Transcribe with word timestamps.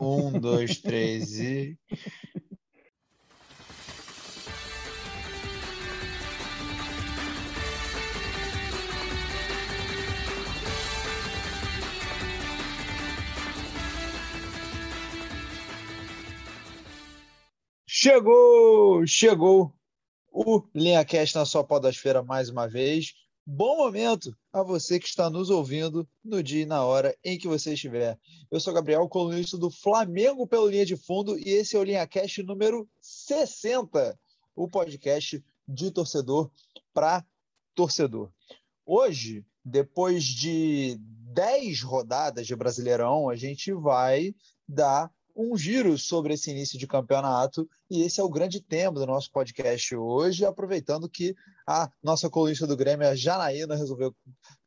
Um, 0.00 0.32
dois, 0.40 0.78
três 0.78 1.38
e. 1.38 1.78
Chegou! 17.86 19.06
Chegou 19.06 19.74
o 20.32 20.66
Linha 20.74 21.04
Cast 21.04 21.36
na 21.36 21.44
sua 21.44 21.62
podosfera 21.62 22.22
mais 22.22 22.48
uma 22.48 22.66
vez. 22.66 23.12
Bom 23.46 23.76
momento 23.76 24.34
a 24.52 24.62
você 24.62 24.98
que 24.98 25.06
está 25.06 25.30
nos 25.30 25.48
ouvindo 25.48 26.08
no 26.24 26.42
dia 26.42 26.62
e 26.62 26.66
na 26.66 26.84
hora 26.84 27.16
em 27.24 27.38
que 27.38 27.46
você 27.46 27.74
estiver. 27.74 28.18
Eu 28.50 28.58
sou 28.58 28.74
Gabriel, 28.74 29.08
colunista 29.08 29.56
do 29.56 29.70
Flamengo 29.70 30.46
pelo 30.46 30.68
Linha 30.68 30.84
de 30.84 30.96
Fundo, 30.96 31.38
e 31.38 31.50
esse 31.50 31.76
é 31.76 31.78
o 31.78 31.84
Linha 31.84 32.06
Cast 32.06 32.42
número 32.42 32.88
60, 33.00 34.18
o 34.56 34.68
podcast 34.68 35.42
de 35.68 35.90
torcedor 35.90 36.50
para 36.92 37.24
torcedor. 37.74 38.32
Hoje, 38.84 39.44
depois 39.64 40.24
de 40.24 40.98
10 41.32 41.82
rodadas 41.82 42.46
de 42.46 42.56
Brasileirão, 42.56 43.28
a 43.28 43.36
gente 43.36 43.72
vai 43.72 44.34
dar 44.66 45.12
um 45.34 45.56
giro 45.56 45.98
sobre 45.98 46.34
esse 46.34 46.50
início 46.50 46.78
de 46.78 46.86
campeonato, 46.86 47.68
e 47.90 48.02
esse 48.02 48.20
é 48.20 48.24
o 48.24 48.30
grande 48.30 48.60
tema 48.60 48.98
do 48.98 49.06
nosso 49.06 49.30
podcast 49.30 49.94
hoje, 49.94 50.44
aproveitando 50.44 51.08
que 51.08 51.34
a 51.66 51.90
nossa 52.02 52.28
colunista 52.28 52.66
do 52.66 52.76
Grêmio, 52.76 53.08
a 53.08 53.14
Janaína, 53.14 53.76
resolveu 53.76 54.14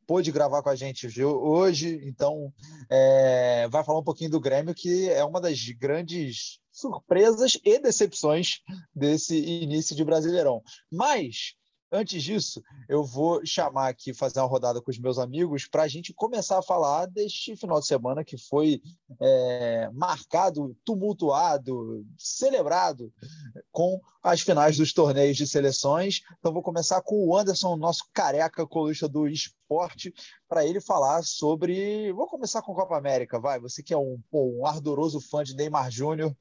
pôde 0.06 0.30
gravar 0.30 0.62
com 0.62 0.68
a 0.68 0.76
gente 0.76 1.08
hoje, 1.22 2.00
então 2.04 2.52
é, 2.90 3.66
vai 3.70 3.82
falar 3.84 4.00
um 4.00 4.04
pouquinho 4.04 4.30
do 4.30 4.40
Grêmio, 4.40 4.74
que 4.74 5.08
é 5.08 5.24
uma 5.24 5.40
das 5.40 5.58
grandes 5.78 6.58
surpresas 6.70 7.58
e 7.64 7.78
decepções 7.78 8.60
desse 8.94 9.36
início 9.36 9.96
de 9.96 10.04
Brasileirão. 10.04 10.62
Mas 10.90 11.54
Antes 11.96 12.24
disso, 12.24 12.60
eu 12.88 13.04
vou 13.04 13.46
chamar 13.46 13.86
aqui, 13.86 14.12
fazer 14.12 14.40
uma 14.40 14.48
rodada 14.48 14.82
com 14.82 14.90
os 14.90 14.98
meus 14.98 15.16
amigos 15.16 15.68
para 15.68 15.84
a 15.84 15.88
gente 15.88 16.12
começar 16.12 16.58
a 16.58 16.62
falar 16.62 17.06
deste 17.06 17.54
final 17.54 17.78
de 17.78 17.86
semana 17.86 18.24
que 18.24 18.36
foi 18.36 18.82
é, 19.20 19.88
marcado, 19.92 20.76
tumultuado, 20.84 22.04
celebrado 22.18 23.12
com 23.70 24.00
as 24.20 24.40
finais 24.40 24.76
dos 24.76 24.92
torneios 24.92 25.36
de 25.36 25.46
seleções. 25.46 26.22
Então, 26.36 26.52
vou 26.52 26.64
começar 26.64 27.00
com 27.00 27.28
o 27.28 27.38
Anderson, 27.38 27.76
nosso 27.76 28.08
careca 28.12 28.66
colista 28.66 29.08
do 29.08 29.28
esporte, 29.28 30.12
para 30.48 30.66
ele 30.66 30.80
falar 30.80 31.22
sobre. 31.22 32.12
Vou 32.12 32.26
começar 32.26 32.60
com 32.60 32.72
a 32.72 32.74
Copa 32.74 32.98
América, 32.98 33.38
vai. 33.38 33.60
Você 33.60 33.84
que 33.84 33.94
é 33.94 33.96
um, 33.96 34.20
um 34.32 34.66
ardoroso 34.66 35.20
fã 35.20 35.44
de 35.44 35.54
Neymar 35.54 35.92
Júnior. 35.92 36.34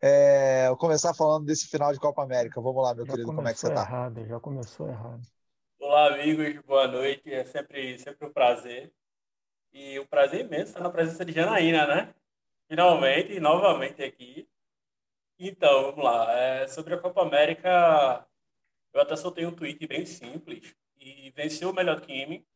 É, 0.00 0.68
vou 0.68 0.76
começar 0.76 1.14
falando 1.14 1.46
desse 1.46 1.68
final 1.68 1.92
de 1.92 1.98
Copa 1.98 2.22
América. 2.22 2.60
Vamos 2.60 2.82
lá, 2.82 2.94
meu 2.94 3.06
já 3.06 3.12
querido, 3.12 3.34
como 3.34 3.48
é 3.48 3.52
que 3.52 3.58
você 3.58 3.68
está? 3.68 3.82
Errado, 3.82 4.26
já 4.26 4.40
começou 4.40 4.88
errado. 4.88 5.22
Olá, 5.78 6.14
amigos, 6.14 6.60
boa 6.66 6.86
noite. 6.86 7.32
É 7.32 7.44
sempre, 7.44 7.98
sempre 7.98 8.26
um 8.26 8.32
prazer. 8.32 8.92
E 9.72 9.98
o 9.98 10.02
um 10.02 10.06
prazer 10.06 10.40
imenso 10.44 10.66
estar 10.66 10.80
na 10.80 10.90
presença 10.90 11.24
de 11.24 11.32
Janaína, 11.32 11.86
né? 11.86 12.14
Finalmente, 12.68 13.40
novamente 13.40 14.02
aqui. 14.02 14.48
Então, 15.38 15.84
vamos 15.84 16.04
lá. 16.04 16.32
É, 16.32 16.66
sobre 16.68 16.94
a 16.94 16.98
Copa 16.98 17.22
América, 17.22 18.26
eu 18.92 19.00
até 19.00 19.16
soltei 19.16 19.46
um 19.46 19.54
tweet 19.54 19.86
bem 19.86 20.06
simples. 20.06 20.74
E 20.98 21.30
venceu 21.30 21.70
o 21.70 21.74
melhor 21.74 22.00
time. 22.00 22.46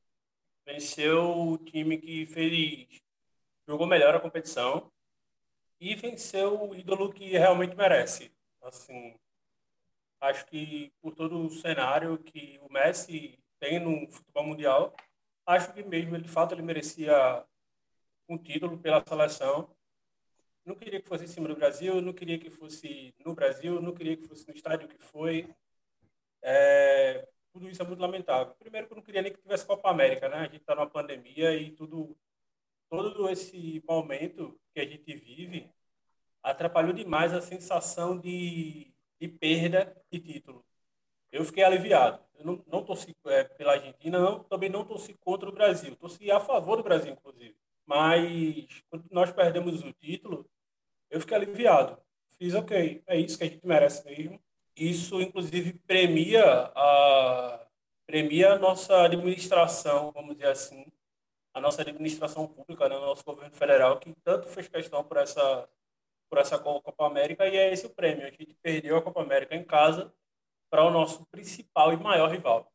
Venceu 0.65 1.49
o 1.49 1.59
time 1.59 1.99
que 1.99 2.27
fez. 2.27 3.01
jogou 3.67 3.87
melhor 3.87 4.15
a 4.15 4.21
competição 4.21 4.91
e 5.81 5.95
venceu 5.95 6.69
o 6.69 6.75
ídolo 6.75 7.13
que 7.13 7.31
realmente 7.31 7.77
merece. 7.77 8.33
Assim, 8.63 9.15
acho 10.21 10.47
que 10.47 10.93
por 11.01 11.15
todo 11.15 11.47
o 11.47 11.51
cenário 11.51 12.19
que 12.19 12.59
o 12.63 12.73
Messi 12.73 13.39
tem 13.61 13.79
no 13.79 14.11
futebol 14.11 14.45
mundial, 14.45 14.95
acho 15.47 15.73
que 15.73 15.83
mesmo 15.83 16.19
de 16.19 16.29
fato 16.29 16.55
ele 16.55 16.63
merecia 16.63 17.45
um 18.29 18.37
título 18.37 18.79
pela 18.79 19.03
seleção. 19.07 19.75
Não 20.65 20.75
queria 20.75 21.01
que 21.01 21.09
fosse 21.09 21.25
em 21.25 21.29
cima 21.29 21.49
do 21.49 21.57
Brasil, 21.57 22.01
não 22.03 22.13
queria 22.13 22.39
que 22.39 22.51
fosse 22.51 23.15
no 23.25 23.35
Brasil, 23.35 23.81
não 23.81 23.95
queria 23.95 24.17
que 24.17 24.27
fosse 24.27 24.47
no 24.47 24.55
estádio 24.55 24.89
que 24.89 24.99
foi. 24.99 25.49
É, 26.43 27.27
tudo 27.53 27.69
isso 27.69 27.81
é 27.83 27.87
muito 27.87 28.01
lamentável. 28.01 28.55
Primeiro, 28.59 28.87
que 28.87 28.93
eu 28.93 28.97
não 28.97 29.03
queria 29.03 29.23
nem 29.23 29.33
que 29.33 29.41
tivesse 29.41 29.67
Copa 29.67 29.91
América, 29.91 30.29
né? 30.29 30.37
A 30.37 30.43
gente 30.45 30.59
está 30.59 30.75
numa 30.75 30.89
pandemia 30.89 31.55
e 31.55 31.71
tudo 31.71 32.17
todo 32.89 33.29
esse 33.29 33.83
momento 33.87 34.59
que 34.75 34.81
a 34.81 34.85
gente 34.85 35.15
vive 35.15 35.71
atrapalhou 36.43 36.93
demais 36.93 37.33
a 37.33 37.41
sensação 37.41 38.19
de, 38.19 38.93
de 39.21 39.29
perda 39.29 39.97
de 40.11 40.21
título. 40.21 40.65
Eu 41.31 41.45
fiquei 41.45 41.63
aliviado. 41.63 42.21
Eu 42.39 42.45
não, 42.47 42.65
não 42.67 42.85
torci 42.85 43.15
é, 43.27 43.45
pela 43.45 43.73
Argentina, 43.73 44.19
não, 44.19 44.45
também 44.45 44.71
não 44.71 44.85
torci 44.85 45.15
contra 45.15 45.49
o 45.49 45.53
Brasil. 45.53 45.97
Torci 45.97 46.31
a 46.31 46.41
favor 46.41 46.77
do 46.77 46.83
Brasil, 46.83 47.13
inclusive. 47.13 47.57
Mas 47.85 48.83
quando 48.89 49.05
nós 49.11 49.33
perdemos 49.33 49.83
o 49.83 49.93
título, 49.93 50.49
eu 51.11 51.21
fiquei 51.21 51.37
aliviado. 51.37 51.99
Fiz 52.39 52.55
ok, 52.55 53.03
é 53.07 53.19
isso 53.19 53.37
que 53.37 53.45
a 53.45 53.49
gente 53.49 53.67
merece 53.67 54.05
mesmo. 54.05 54.41
Isso, 54.77 55.21
inclusive, 55.21 55.73
premia 55.87 56.71
a, 56.75 57.67
premia 58.07 58.53
a 58.53 58.59
nossa 58.59 59.03
administração, 59.03 60.13
vamos 60.13 60.37
dizer 60.37 60.49
assim, 60.49 60.87
a 61.59 61.61
nossa 61.61 61.83
administração 61.83 62.47
pública, 62.47 62.89
né, 62.89 62.97
o 62.97 63.01
nosso 63.01 63.25
governo 63.25 63.55
federal, 63.55 63.99
que 63.99 64.15
tanto 64.25 64.47
fez 64.49 64.69
questão 64.69 65.05
por 65.05 65.17
essa, 65.17 65.69
por 66.31 66.39
essa 66.39 66.59
Copa 66.59 67.07
América, 67.07 67.47
e 67.47 67.57
é 67.57 67.73
esse 67.73 67.87
o 67.87 67.91
prêmio. 67.91 68.27
A 68.27 68.31
gente 68.31 68.57
perdeu 68.63 68.97
a 68.97 69.03
Copa 69.03 69.21
América 69.23 69.55
em 69.55 69.65
casa 69.65 70.13
para 70.71 70.85
o 70.85 70.91
nosso 70.91 71.27
principal 71.31 71.93
e 71.93 71.97
maior 71.97 72.31
rival. 72.31 72.73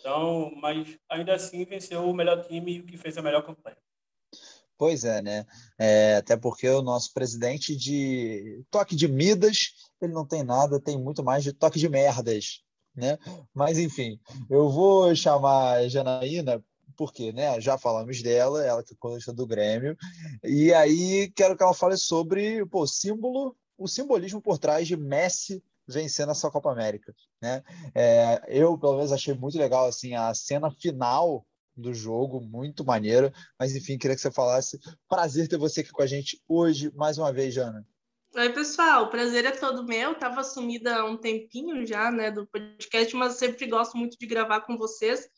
Então, 0.00 0.52
mas 0.56 0.98
ainda 1.08 1.34
assim 1.34 1.64
venceu 1.64 2.08
o 2.08 2.14
melhor 2.14 2.44
time 2.46 2.76
e 2.76 2.80
o 2.80 2.86
que 2.86 2.96
fez 2.96 3.16
a 3.18 3.22
melhor 3.22 3.44
campanha. 3.44 3.76
Pois 4.78 5.04
é, 5.04 5.22
né? 5.22 5.46
É, 5.78 6.16
até 6.16 6.36
porque 6.36 6.68
o 6.68 6.82
nosso 6.82 7.12
presidente 7.12 7.74
de 7.74 8.62
toque 8.70 8.94
de 8.94 9.08
Midas, 9.08 9.72
ele 10.00 10.12
não 10.12 10.26
tem 10.26 10.42
nada, 10.42 10.80
tem 10.80 10.98
muito 10.98 11.24
mais 11.24 11.42
de 11.42 11.52
toque 11.52 11.78
de 11.78 11.88
merdas, 11.88 12.62
né? 12.94 13.18
Mas 13.54 13.78
enfim, 13.78 14.20
eu 14.50 14.68
vou 14.68 15.14
chamar 15.14 15.78
a 15.78 15.88
Janaína 15.88 16.62
porque 16.96 17.32
né, 17.32 17.60
já 17.60 17.76
falamos 17.76 18.22
dela, 18.22 18.64
ela 18.64 18.82
que 18.82 18.94
é 18.94 18.96
colunista 18.98 19.32
do 19.32 19.46
Grêmio, 19.46 19.96
e 20.42 20.72
aí 20.72 21.30
quero 21.34 21.56
que 21.56 21.62
ela 21.62 21.74
fale 21.74 21.96
sobre 21.96 22.64
pô, 22.66 22.82
o 22.82 22.86
símbolo, 22.86 23.56
o 23.76 23.86
simbolismo 23.86 24.40
por 24.40 24.58
trás 24.58 24.88
de 24.88 24.96
Messi 24.96 25.62
vencendo 25.86 26.32
essa 26.32 26.50
Copa 26.50 26.72
América. 26.72 27.14
Né? 27.40 27.62
É, 27.94 28.42
eu, 28.48 28.76
pelo 28.76 28.96
menos, 28.96 29.12
achei 29.12 29.34
muito 29.34 29.58
legal 29.58 29.86
assim, 29.86 30.14
a 30.14 30.34
cena 30.34 30.70
final 30.70 31.46
do 31.76 31.92
jogo, 31.92 32.40
muito 32.40 32.84
maneiro, 32.84 33.32
mas 33.58 33.76
enfim, 33.76 33.98
queria 33.98 34.16
que 34.16 34.22
você 34.22 34.30
falasse. 34.30 34.78
Prazer 35.08 35.46
ter 35.46 35.58
você 35.58 35.82
aqui 35.82 35.92
com 35.92 36.02
a 36.02 36.06
gente 36.06 36.42
hoje, 36.48 36.90
mais 36.94 37.18
uma 37.18 37.32
vez, 37.32 37.54
Jana. 37.54 37.86
Oi, 38.34 38.52
pessoal, 38.52 39.04
o 39.04 39.10
prazer 39.10 39.44
é 39.44 39.50
todo 39.50 39.84
meu. 39.84 40.14
Tava 40.14 40.42
sumida 40.42 40.96
há 40.96 41.04
um 41.04 41.16
tempinho 41.16 41.86
já, 41.86 42.10
né, 42.10 42.30
do 42.30 42.46
podcast, 42.46 43.14
mas 43.14 43.34
sempre 43.34 43.66
gosto 43.66 43.96
muito 43.96 44.18
de 44.18 44.26
gravar 44.26 44.62
com 44.62 44.76
vocês. 44.76 45.28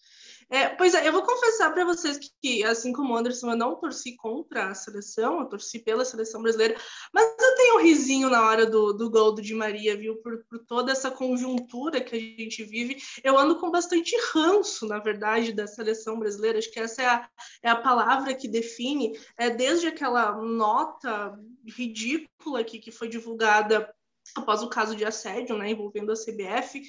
É, 0.51 0.69
pois 0.69 0.95
é, 0.95 1.07
eu 1.07 1.13
vou 1.13 1.23
confessar 1.23 1.71
para 1.75 1.85
vocês 1.85 2.17
que, 2.17 2.31
que, 2.41 2.65
assim 2.65 2.91
como 2.91 3.13
o 3.13 3.17
Anderson, 3.17 3.51
eu 3.51 3.57
não 3.57 3.77
torci 3.77 4.17
contra 4.17 4.71
a 4.71 4.75
seleção, 4.75 5.41
eu 5.41 5.47
torci 5.47 5.79
pela 5.79 6.07
seleção 6.07 6.41
brasileira, 6.41 6.75
mas 7.13 7.37
eu 7.39 7.55
tenho 7.55 7.77
um 7.77 7.83
risinho 7.83 8.31
na 8.31 8.47
hora 8.47 8.65
do, 8.65 8.95
do 8.95 9.11
gol 9.11 9.33
do 9.33 9.43
Di 9.43 9.53
Maria, 9.53 9.95
viu? 9.95 10.17
Por, 10.17 10.43
por 10.49 10.59
toda 10.61 10.91
essa 10.91 11.11
conjuntura 11.11 12.01
que 12.01 12.17
a 12.17 12.19
gente 12.19 12.65
vive. 12.65 12.97
Eu 13.23 13.39
ando 13.39 13.61
com 13.61 13.71
bastante 13.71 14.17
ranço, 14.33 14.87
na 14.87 14.99
verdade, 14.99 15.53
da 15.53 15.67
seleção 15.67 16.19
brasileira. 16.19 16.59
Acho 16.59 16.71
que 16.71 16.81
essa 16.81 17.03
é 17.03 17.07
a, 17.07 17.29
é 17.63 17.69
a 17.69 17.77
palavra 17.77 18.35
que 18.35 18.49
define, 18.49 19.19
é, 19.37 19.51
desde 19.51 19.87
aquela 19.87 20.33
nota 20.33 21.39
ridícula 21.67 22.65
que, 22.65 22.79
que 22.79 22.91
foi 22.91 23.09
divulgada 23.09 23.93
após 24.37 24.63
o 24.63 24.69
caso 24.69 24.95
de 24.95 25.05
assédio, 25.05 25.57
né, 25.57 25.71
envolvendo 25.71 26.13
a 26.13 26.15
CBF, 26.15 26.83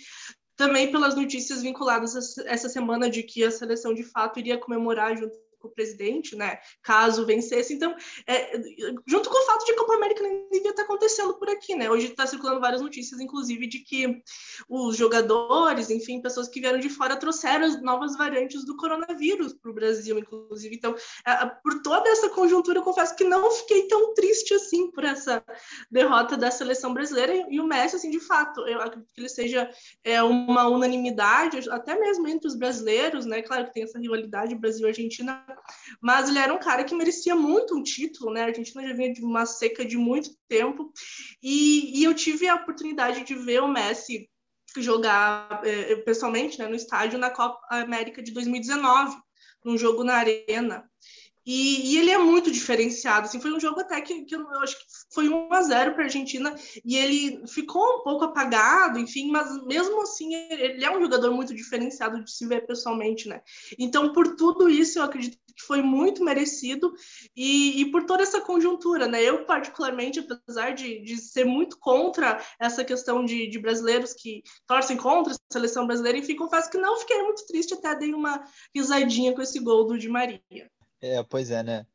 também 0.60 0.92
pelas 0.92 1.16
notícias 1.16 1.62
vinculadas 1.62 2.38
essa 2.40 2.68
semana 2.68 3.10
de 3.10 3.24
que 3.24 3.46
a 3.46 3.50
seleção 3.50 3.94
de 3.94 4.04
fato 4.04 4.40
iria 4.40 4.58
comemorar 4.58 5.16
junto 5.16 5.40
o 5.68 5.72
presidente, 5.72 6.36
né, 6.36 6.60
caso 6.82 7.26
vencesse. 7.26 7.74
Então, 7.74 7.96
é, 8.28 8.60
junto 9.08 9.30
com 9.30 9.38
o 9.38 9.46
fato 9.46 9.66
de 9.66 9.76
Copa 9.76 9.96
América 9.96 10.22
nem 10.24 10.48
devia 10.50 10.72
estar 10.72 10.84
acontecendo 10.84 11.34
por 11.38 11.50
aqui, 11.50 11.76
né? 11.76 11.90
Hoje 11.90 12.08
está 12.08 12.26
circulando 12.26 12.60
várias 12.60 12.82
notícias, 12.82 13.20
inclusive, 13.20 13.68
de 13.68 13.80
que 13.80 14.22
os 14.68 14.96
jogadores, 14.96 15.90
enfim, 15.90 16.22
pessoas 16.22 16.48
que 16.48 16.60
vieram 16.60 16.80
de 16.80 16.90
fora 16.90 17.16
trouxeram 17.16 17.66
as 17.66 17.82
novas 17.82 18.16
variantes 18.18 18.66
do 18.66 18.76
coronavírus 18.76 19.54
para 19.54 19.72
o 19.72 19.74
Brasil, 19.74 20.18
inclusive. 20.18 20.76
Então, 20.76 20.96
é, 21.26 21.46
por 21.64 21.82
toda 21.82 22.10
essa 22.10 22.30
conjuntura, 22.30 22.80
eu 22.80 22.84
confesso 22.84 23.16
que 23.16 23.24
não 23.24 23.52
fiquei 23.52 23.88
tão 23.88 24.14
triste 24.14 24.54
assim 24.54 24.92
por 24.92 25.04
essa 25.04 25.44
derrota 25.90 26.38
da 26.38 26.52
seleção 26.52 26.94
brasileira 26.94 27.48
e 27.50 27.60
o 27.60 27.66
Messi, 27.66 27.96
assim, 27.96 28.10
de 28.10 28.20
fato, 28.20 28.62
eu 28.68 28.82
acredito 28.82 29.10
que 29.14 29.22
ele 29.22 29.30
seja 29.30 29.70
é, 30.04 30.22
uma 30.24 30.68
unanimidade, 30.68 31.70
até 31.70 31.98
mesmo 32.00 32.28
entre 32.28 32.48
os 32.48 32.56
brasileiros, 32.56 33.26
né? 33.26 33.42
Claro 33.42 33.66
que 33.66 33.74
tem 33.74 33.84
essa 33.84 34.00
rivalidade 34.00 34.56
Brasil-Argentina, 34.56 35.46
mas 36.02 36.30
ele 36.30 36.40
era 36.40 36.54
um 36.54 36.60
cara 36.60 36.84
que 36.84 36.96
merecia 36.96 37.36
muito 37.36 37.76
um 37.76 37.84
título, 37.84 38.32
né? 38.32 38.44
A 38.44 38.46
Argentina 38.48 38.88
já 38.88 38.94
vinha 38.94 39.14
de 39.14 39.24
uma 39.24 39.46
seca 39.46 39.86
de 39.86 39.98
muito 39.98 40.32
tempo 40.48 40.92
e, 41.42 42.00
e 42.00 42.04
eu 42.04 42.14
tive 42.14 42.48
a 42.48 42.56
oportunidade 42.56 43.24
de 43.24 43.36
ver 43.36 43.62
o 43.62 43.68
Messi 43.68 44.30
jogar 44.78 45.62
é, 45.64 45.96
pessoalmente 45.98 46.60
né, 46.60 46.68
no 46.68 46.76
estádio 46.76 47.18
na 47.18 47.30
Copa 47.30 47.60
América 47.70 48.22
de 48.22 48.32
2019, 48.32 49.18
num 49.66 49.78
jogo 49.78 50.04
na 50.04 50.16
Arena. 50.16 50.90
E, 51.46 51.94
e, 51.94 51.98
ele 51.98 52.12
é 52.12 52.18
muito 52.18 52.52
diferenciado. 52.52 53.28
Assim, 53.28 53.40
foi 53.40 53.52
um 53.52 53.60
jogo 53.60 53.80
até 53.80 54.00
que, 54.02 54.24
que 54.26 54.36
eu 54.36 54.48
acho 54.62 54.78
que 54.78 54.86
foi 55.14 55.30
1 55.30 55.54
a 55.54 55.62
0 55.62 55.94
para 55.94 56.04
a 56.04 56.06
Argentina 56.06 56.56
e 56.86 56.96
ele 56.98 57.48
ficou 57.48 58.00
um 58.00 58.04
pouco 58.04 58.26
apagado, 58.26 59.00
enfim, 59.00 59.32
mas 59.32 59.64
mesmo 59.66 60.02
assim 60.02 60.34
ele 60.34 60.84
é 60.84 60.96
um 60.96 61.02
jogador 61.02 61.32
muito 61.32 61.56
diferenciado 61.56 62.24
de 62.24 62.32
se 62.32 62.46
ver 62.46 62.66
pessoalmente, 62.66 63.28
né? 63.28 63.42
Então, 63.78 64.14
por 64.14 64.36
tudo 64.36 64.70
isso, 64.70 65.00
eu 65.00 65.04
acredito 65.04 65.38
que 65.56 65.66
foi 65.66 65.82
muito 65.82 66.24
merecido 66.24 66.94
e, 67.36 67.82
e 67.82 67.92
por 67.92 68.06
toda 68.06 68.24
essa 68.24 68.42
conjuntura, 68.42 69.08
né? 69.08 69.22
Eu, 69.24 69.46
particularmente, 69.46 70.20
apesar 70.20 70.72
de, 70.72 71.02
de 71.02 71.18
ser 71.18 71.46
muito 71.46 71.78
contra 71.80 72.40
essa 72.60 72.84
questão 72.84 73.26
de, 73.26 73.48
de 73.48 73.60
brasileiros 73.60 74.14
que 74.14 74.42
torcem 74.68 74.98
contra 74.98 75.34
a 75.34 75.38
seleção 75.52 75.86
brasileira, 75.86 76.18
enfim, 76.18 76.36
confesso 76.36 76.70
que 76.70 76.78
não 76.78 76.98
fiquei 77.00 77.22
muito 77.24 77.46
triste, 77.46 77.74
até 77.74 77.96
dei 77.96 78.14
uma 78.14 78.44
risadinha 78.74 79.34
com 79.34 79.42
esse 79.42 79.60
gol 79.60 79.86
do 79.86 79.98
Di 79.98 80.08
Maria. 80.08 80.42
É, 81.02 81.24
pois 81.24 81.50
é, 81.52 81.64
né? 81.64 81.86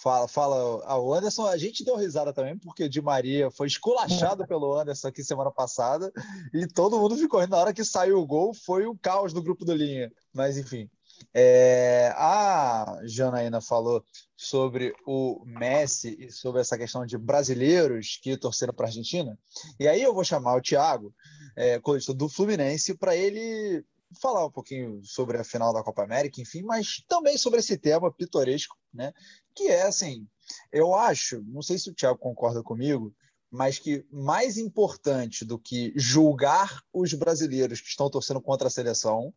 Fala, 0.00 0.28
fala. 0.28 0.98
O 1.00 1.12
Anderson, 1.12 1.46
a 1.46 1.56
gente 1.56 1.84
deu 1.84 1.96
risada 1.96 2.32
também, 2.32 2.56
porque 2.56 2.84
o 2.84 2.88
Di 2.88 3.02
Maria 3.02 3.50
foi 3.50 3.66
esculachado 3.66 4.46
pelo 4.46 4.78
Anderson 4.78 5.08
aqui 5.08 5.24
semana 5.24 5.50
passada 5.50 6.12
e 6.54 6.68
todo 6.68 6.98
mundo 6.98 7.16
ficou 7.16 7.40
rindo. 7.40 7.50
Na 7.50 7.58
hora 7.58 7.74
que 7.74 7.84
saiu 7.84 8.18
o 8.18 8.26
gol, 8.26 8.54
foi 8.54 8.86
o 8.86 8.96
caos 8.96 9.32
do 9.32 9.42
grupo 9.42 9.64
do 9.64 9.74
Linha. 9.74 10.12
Mas, 10.32 10.56
enfim. 10.56 10.88
É, 11.34 12.12
a 12.16 13.00
Janaína 13.02 13.60
falou 13.60 14.04
sobre 14.36 14.94
o 15.04 15.42
Messi 15.44 16.16
e 16.16 16.30
sobre 16.30 16.60
essa 16.60 16.78
questão 16.78 17.04
de 17.04 17.18
brasileiros 17.18 18.20
que 18.22 18.36
torceram 18.36 18.72
para 18.72 18.86
a 18.86 18.88
Argentina. 18.88 19.36
E 19.80 19.88
aí 19.88 20.00
eu 20.00 20.14
vou 20.14 20.22
chamar 20.22 20.54
o 20.54 20.62
Thiago, 20.62 21.12
é, 21.56 21.80
do 22.14 22.28
Fluminense, 22.28 22.96
para 22.96 23.16
ele 23.16 23.84
falar 24.20 24.46
um 24.46 24.50
pouquinho 24.50 25.04
sobre 25.04 25.38
a 25.38 25.44
final 25.44 25.72
da 25.72 25.82
Copa 25.82 26.02
América, 26.02 26.40
enfim, 26.40 26.62
mas 26.62 27.04
também 27.06 27.36
sobre 27.36 27.60
esse 27.60 27.76
tema 27.76 28.12
pitoresco, 28.12 28.76
né? 28.92 29.12
Que 29.54 29.68
é 29.68 29.82
assim, 29.82 30.26
eu 30.72 30.94
acho, 30.94 31.42
não 31.44 31.62
sei 31.62 31.78
se 31.78 31.90
o 31.90 31.94
Thiago 31.94 32.18
concorda 32.18 32.62
comigo, 32.62 33.14
mas 33.50 33.78
que 33.78 34.06
mais 34.10 34.56
importante 34.56 35.44
do 35.44 35.58
que 35.58 35.92
julgar 35.96 36.82
os 36.92 37.12
brasileiros 37.14 37.80
que 37.80 37.88
estão 37.88 38.10
torcendo 38.10 38.40
contra 38.40 38.68
a 38.68 38.70
seleção 38.70 39.32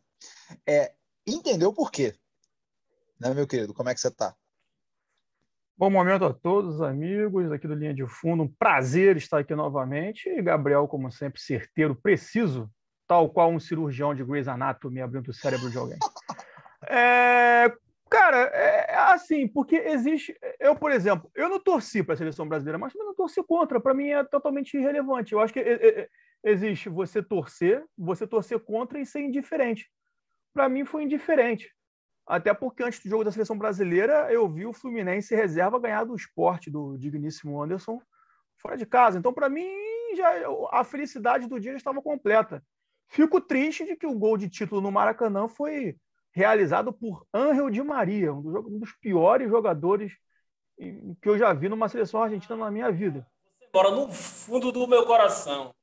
é 0.67 0.93
entender 1.25 1.65
o 1.65 1.73
porquê. 1.73 2.15
Né, 3.19 3.33
meu 3.33 3.47
querido? 3.47 3.73
Como 3.73 3.89
é 3.89 3.93
que 3.93 3.99
você 3.99 4.07
está? 4.07 4.35
Bom 5.77 5.89
momento 5.89 6.25
a 6.25 6.33
todos, 6.33 6.81
amigos 6.81 7.51
aqui 7.51 7.67
do 7.67 7.73
Linha 7.73 7.93
de 7.93 8.05
Fundo. 8.05 8.43
Um 8.43 8.47
prazer 8.47 9.17
estar 9.17 9.39
aqui 9.39 9.55
novamente. 9.55 10.29
E 10.29 10.41
Gabriel, 10.41 10.87
como 10.87 11.11
sempre, 11.11 11.41
certeiro, 11.41 11.95
preciso 11.95 12.69
tal 13.11 13.29
qual 13.29 13.51
um 13.51 13.59
cirurgião 13.59 14.15
de 14.15 14.23
Grey's 14.23 14.47
Anatomy 14.47 15.01
abrindo 15.01 15.27
o 15.27 15.33
cérebro 15.33 15.69
de 15.69 15.77
alguém. 15.77 15.99
É, 16.89 17.71
cara, 18.09 18.49
é, 18.51 18.91
é 18.91 18.95
assim, 19.13 19.47
porque 19.47 19.75
existe. 19.75 20.35
Eu, 20.59 20.75
por 20.75 20.91
exemplo, 20.91 21.29
eu 21.35 21.47
não 21.47 21.59
torci 21.59 22.01
para 22.01 22.15
a 22.15 22.17
seleção 22.17 22.49
brasileira, 22.49 22.79
mas 22.79 22.91
também 22.91 23.05
não 23.05 23.13
torci 23.13 23.41
contra. 23.43 23.79
Para 23.79 23.93
mim 23.93 24.09
é 24.09 24.23
totalmente 24.23 24.75
irrelevante. 24.75 25.31
Eu 25.31 25.39
acho 25.39 25.53
que 25.53 25.59
é, 25.59 25.73
é, 26.01 26.09
existe 26.43 26.89
você 26.89 27.21
torcer, 27.21 27.85
você 27.95 28.25
torcer 28.25 28.59
contra 28.61 28.99
e 28.99 29.05
ser 29.05 29.21
indiferente. 29.21 29.91
Para 30.55 30.67
mim 30.67 30.85
foi 30.85 31.03
indiferente. 31.03 31.71
Até 32.25 32.51
porque 32.51 32.81
antes 32.81 32.99
do 32.99 33.09
jogo 33.09 33.23
da 33.23 33.31
seleção 33.31 33.55
brasileira, 33.55 34.33
eu 34.33 34.49
vi 34.49 34.65
o 34.65 34.73
Fluminense 34.73 35.35
reserva 35.35 35.79
ganhar 35.79 36.03
do 36.03 36.15
esporte 36.15 36.71
do 36.71 36.97
digníssimo 36.97 37.61
Anderson 37.61 38.01
fora 38.57 38.75
de 38.75 38.87
casa. 38.87 39.19
Então, 39.19 39.31
para 39.31 39.47
mim, 39.49 39.69
já 40.15 40.31
a 40.71 40.83
felicidade 40.83 41.47
do 41.47 41.59
dia 41.59 41.73
já 41.73 41.77
estava 41.77 42.01
completa. 42.01 42.63
Fico 43.11 43.41
triste 43.41 43.83
de 43.83 43.97
que 43.97 44.07
o 44.07 44.17
gol 44.17 44.37
de 44.37 44.49
título 44.49 44.79
no 44.79 44.89
Maracanã 44.89 45.45
foi 45.49 45.97
realizado 46.31 46.93
por 46.93 47.27
Ángel 47.33 47.69
Di 47.69 47.83
Maria, 47.83 48.33
um 48.33 48.41
dos, 48.41 48.55
um 48.65 48.79
dos 48.79 48.93
piores 48.93 49.49
jogadores 49.49 50.13
que 50.77 51.27
eu 51.27 51.37
já 51.37 51.51
vi 51.51 51.67
numa 51.67 51.89
seleção 51.89 52.23
argentina 52.23 52.55
na 52.55 52.71
minha 52.71 52.89
vida. 52.89 53.27
Você 53.59 53.69
mora 53.73 53.91
no 53.91 54.07
fundo 54.07 54.71
do 54.71 54.87
meu 54.87 55.05
coração. 55.05 55.75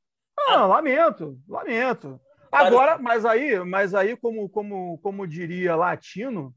Ah, 0.49 0.65
lamento, 0.65 1.39
lamento. 1.47 2.19
Agora, 2.51 2.97
mas 2.97 3.27
aí, 3.27 3.63
mas 3.63 3.95
aí 3.95 4.17
como, 4.17 4.49
como, 4.49 4.99
como 5.03 5.29
diria 5.29 5.77
latino, 5.77 6.55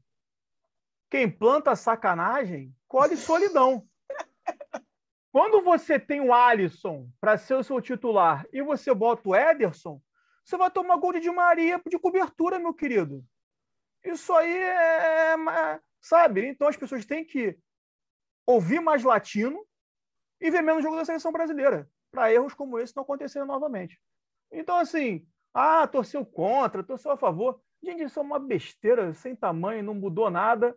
quem 1.10 1.30
planta 1.30 1.76
sacanagem 1.76 2.74
colhe 2.88 3.14
solidão. 3.14 3.86
Quando 5.30 5.60
você 5.60 5.98
tem 5.98 6.22
o 6.22 6.32
Alisson 6.32 7.10
para 7.20 7.36
ser 7.36 7.56
o 7.56 7.62
seu 7.62 7.78
titular 7.82 8.46
e 8.50 8.62
você 8.62 8.94
bota 8.94 9.28
o 9.28 9.36
Ederson, 9.36 10.00
você 10.44 10.56
vai 10.56 10.70
tomar 10.70 10.96
gol 10.96 11.12
de 11.12 11.20
Di 11.20 11.30
Maria 11.30 11.80
de 11.88 11.98
cobertura, 11.98 12.58
meu 12.58 12.74
querido. 12.74 13.24
Isso 14.04 14.32
aí 14.34 14.52
é, 14.52 15.34
é. 15.34 15.80
Sabe? 16.00 16.46
Então 16.46 16.66
as 16.66 16.76
pessoas 16.76 17.06
têm 17.06 17.24
que 17.24 17.56
ouvir 18.44 18.80
mais 18.80 19.04
latino 19.04 19.64
e 20.40 20.50
ver 20.50 20.62
menos 20.62 20.82
jogo 20.82 20.96
da 20.96 21.04
seleção 21.04 21.30
brasileira, 21.30 21.88
para 22.10 22.32
erros 22.32 22.54
como 22.54 22.78
esse 22.78 22.94
não 22.96 23.04
acontecerem 23.04 23.46
novamente. 23.46 24.00
Então, 24.50 24.76
assim, 24.76 25.24
ah, 25.54 25.86
torceu 25.86 26.26
contra, 26.26 26.82
torceu 26.82 27.12
a 27.12 27.16
favor. 27.16 27.62
Gente, 27.82 28.02
isso 28.02 28.18
é 28.18 28.22
uma 28.22 28.40
besteira 28.40 29.14
sem 29.14 29.36
tamanho, 29.36 29.84
não 29.84 29.94
mudou 29.94 30.28
nada. 30.28 30.76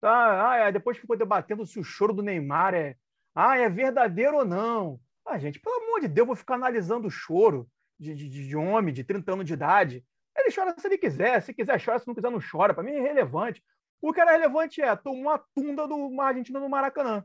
Tá? 0.00 0.66
Ah, 0.66 0.70
depois 0.70 0.98
ficou 0.98 1.16
debatendo 1.16 1.66
se 1.66 1.80
o 1.80 1.84
choro 1.84 2.12
do 2.12 2.22
Neymar 2.22 2.74
é, 2.74 2.96
ah, 3.34 3.56
é 3.56 3.68
verdadeiro 3.68 4.38
ou 4.38 4.44
não. 4.44 5.00
Ah, 5.24 5.38
gente, 5.38 5.58
pelo 5.58 5.84
amor 5.84 6.00
de 6.00 6.08
Deus, 6.08 6.26
vou 6.26 6.36
ficar 6.36 6.54
analisando 6.54 7.08
o 7.08 7.10
choro 7.10 7.68
de, 8.00 8.14
de, 8.14 8.48
de 8.48 8.56
homem 8.56 8.94
de 8.94 9.04
30 9.04 9.32
anos 9.32 9.44
de 9.44 9.52
idade. 9.52 10.04
Ele 10.34 10.54
chora 10.54 10.74
se 10.76 10.86
ele 10.86 10.96
quiser, 10.96 11.42
se 11.42 11.52
quiser 11.52 11.80
chora, 11.84 11.98
se 11.98 12.06
não 12.06 12.14
quiser 12.14 12.30
não 12.30 12.40
chora. 12.40 12.72
Para 12.72 12.82
mim 12.82 12.92
é 12.92 12.98
irrelevante. 12.98 13.62
O 14.00 14.12
que 14.12 14.20
era 14.20 14.30
relevante 14.30 14.80
é 14.80 14.96
tomar 14.96 15.34
a 15.34 15.44
tunda 15.54 15.86
do 15.86 16.18
Argentina 16.18 16.58
no 16.58 16.68
Maracanã. 16.68 17.22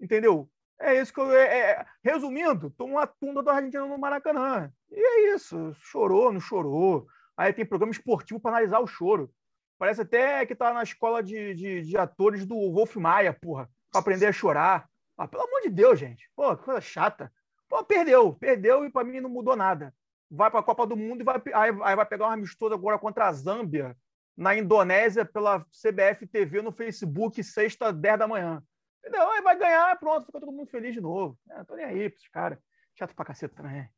Entendeu? 0.00 0.48
É 0.78 1.00
isso 1.00 1.12
que 1.12 1.20
eu. 1.20 1.32
É, 1.32 1.70
é, 1.72 1.86
resumindo, 2.02 2.70
tomou 2.70 2.98
a 2.98 3.06
tunda 3.06 3.42
do 3.42 3.50
Argentina 3.50 3.84
no 3.84 3.98
Maracanã. 3.98 4.72
E 4.90 5.00
é 5.00 5.34
isso. 5.34 5.74
Chorou, 5.80 6.32
não 6.32 6.40
chorou. 6.40 7.06
Aí 7.36 7.52
tem 7.52 7.66
programa 7.66 7.90
esportivo 7.90 8.38
para 8.38 8.52
analisar 8.52 8.78
o 8.78 8.86
choro. 8.86 9.32
Parece 9.76 10.02
até 10.02 10.46
que 10.46 10.54
tá 10.54 10.72
na 10.72 10.84
escola 10.84 11.20
de, 11.20 11.54
de, 11.54 11.82
de 11.82 11.98
atores 11.98 12.46
do 12.46 12.54
Wolf 12.72 12.94
Maia, 12.94 13.32
porra, 13.32 13.68
para 13.90 14.00
aprender 14.00 14.26
a 14.26 14.32
chorar. 14.32 14.88
Ah, 15.16 15.26
pelo 15.26 15.42
amor 15.42 15.62
de 15.62 15.70
Deus, 15.70 15.98
gente. 15.98 16.30
Pô, 16.36 16.56
que 16.56 16.64
coisa 16.64 16.80
chata. 16.80 17.32
Pô, 17.68 17.84
perdeu, 17.84 18.32
perdeu 18.34 18.84
e 18.84 18.90
para 18.90 19.04
mim 19.04 19.20
não 19.20 19.28
mudou 19.28 19.56
nada 19.56 19.92
vai 20.30 20.50
para 20.50 20.60
a 20.60 20.64
Copa 20.64 20.86
do 20.86 20.96
Mundo 20.96 21.20
e 21.20 21.24
vai, 21.24 21.40
aí, 21.52 21.70
aí 21.82 21.96
vai 21.96 22.06
pegar 22.06 22.26
uma 22.26 22.34
amistoso 22.34 22.74
agora 22.74 22.98
contra 22.98 23.26
a 23.28 23.32
Zâmbia, 23.32 23.96
na 24.36 24.56
Indonésia, 24.56 25.24
pela 25.24 25.60
CBF 25.60 26.26
TV 26.26 26.60
no 26.60 26.72
Facebook, 26.72 27.42
sexta, 27.42 27.92
10 27.92 28.18
da 28.18 28.28
manhã. 28.28 28.62
Entendeu? 28.98 29.30
Aí 29.30 29.42
vai 29.42 29.58
ganhar, 29.58 29.98
pronto, 29.98 30.26
fica 30.26 30.40
todo 30.40 30.52
mundo 30.52 30.70
feliz 30.70 30.94
de 30.94 31.00
novo. 31.00 31.38
É, 31.50 31.62
tô 31.64 31.76
nem 31.76 31.84
aí 31.84 32.08
pra 32.08 32.16
esses 32.16 32.28
caras. 32.28 32.58
Chato 32.94 33.14
pra 33.14 33.24
caceta 33.24 33.54
também. 33.54 33.88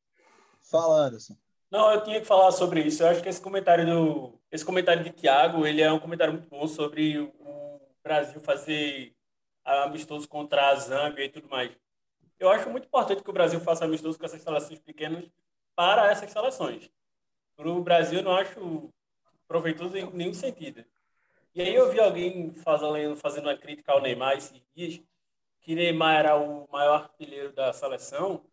Fala, 0.71 1.07
Anderson. 1.07 1.37
Não, 1.71 1.93
eu 1.93 2.03
tinha 2.03 2.21
que 2.21 2.27
falar 2.27 2.51
sobre 2.53 2.81
isso. 2.81 3.03
Eu 3.03 3.09
acho 3.09 3.23
que 3.23 3.29
esse 3.29 3.41
comentário 3.41 3.87
do 3.87 4.41
esse 4.51 4.65
comentário 4.65 5.05
de 5.05 5.13
Thiago, 5.13 5.67
ele 5.67 5.83
é 5.83 5.93
um 5.93 5.99
comentário 5.99 6.33
muito 6.33 6.49
bom 6.49 6.67
sobre 6.67 7.19
o 7.19 7.81
Brasil 8.03 8.41
fazer 8.41 9.15
amistoso 9.65 10.29
contra 10.29 10.71
a 10.71 10.75
Zâmbia 10.77 11.25
e 11.25 11.29
tudo 11.29 11.49
mais. 11.49 11.71
Eu 12.39 12.49
acho 12.51 12.71
muito 12.71 12.87
importante 12.87 13.23
que 13.23 13.31
o 13.31 13.33
Brasil 13.33 13.61
faça 13.61 13.85
amistoso 13.85 14.19
com 14.19 14.25
essas 14.25 14.43
seleções 14.43 14.79
pequenas, 14.79 15.29
para 15.77 16.11
essas 16.11 16.33
seleções. 16.33 16.91
Para 17.57 17.69
o 17.69 17.83
Brasil, 17.83 18.23
não 18.23 18.37
acho 18.37 18.93
proveitoso 19.47 19.97
em 19.97 20.11
nenhum 20.13 20.35
sentido. 20.35 20.85
E 21.55 21.63
aí 21.63 21.75
eu 21.75 21.91
vi 21.91 22.01
alguém 22.01 22.53
fazendo, 22.55 23.17
fazendo 23.17 23.47
uma 23.47 23.57
crítica 23.57 23.93
ao 23.93 24.01
Neymar 24.01 24.37
esses 24.37 24.61
dias, 24.75 25.01
que 25.61 25.75
Neymar 25.75 26.17
era 26.17 26.37
o 26.37 26.69
maior 26.71 27.03
artilheiro 27.05 27.53
da 27.53 27.73
seleção, 27.73 28.45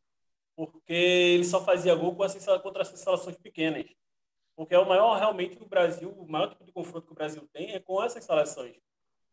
porque 0.56 0.94
ele 0.94 1.44
só 1.46 1.64
fazia 1.64 1.96
gol 1.96 2.16
com 2.16 2.24
essas, 2.24 2.46
contra 2.62 2.84
essas 2.84 3.00
seleções 3.00 3.38
pequenas. 3.38 3.86
Porque 4.56 4.76
é 4.76 4.80
o 4.80 4.88
maior, 4.88 5.18
realmente, 5.18 5.58
o 5.62 5.66
Brasil, 5.66 6.12
o 6.12 6.30
maior 6.30 6.48
tipo 6.50 6.64
de 6.64 6.72
confronto 6.72 7.08
que 7.08 7.12
o 7.12 7.16
Brasil 7.16 7.48
tem 7.54 7.74
é 7.74 7.80
com 7.80 8.02
essas 8.04 8.24
seleções. 8.24 8.78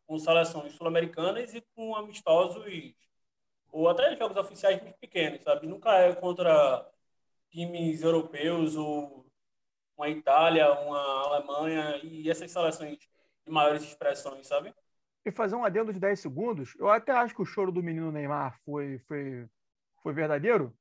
Com 0.07 0.19
seleções 0.19 0.73
sul-americanas 0.75 1.55
e 1.55 1.61
com 1.75 1.95
amistosos, 1.95 2.65
ou 3.73 3.89
até 3.89 4.17
jogos 4.17 4.37
oficiais 4.37 4.83
muito 4.83 4.99
pequenos, 4.99 5.43
sabe? 5.43 5.67
Nunca 5.67 5.93
é 5.99 6.15
contra 6.15 6.91
times 7.51 8.03
europeus 8.03 8.77
ou 8.77 9.27
uma 9.97 10.09
Itália, 10.09 10.73
uma 10.81 11.25
Alemanha 11.27 12.01
e 12.03 12.31
essas 12.31 12.51
seleções 12.51 12.99
de 12.99 13.09
maiores 13.53 13.83
expressões, 13.83 14.47
sabe? 14.47 14.75
e 15.25 15.31
fazer 15.31 15.55
um 15.55 15.65
adendo 15.65 15.93
de 15.93 16.01
10 16.01 16.19
segundos. 16.19 16.75
Eu 16.79 16.89
até 16.89 17.13
acho 17.13 17.35
que 17.35 17.43
o 17.43 17.47
choro 17.47 17.71
do 17.71 17.83
menino 17.83 18.11
Neymar 18.11 18.59
foi, 18.65 18.99
foi, 19.07 19.47
foi 20.03 20.13
verdadeiro, 20.13 20.75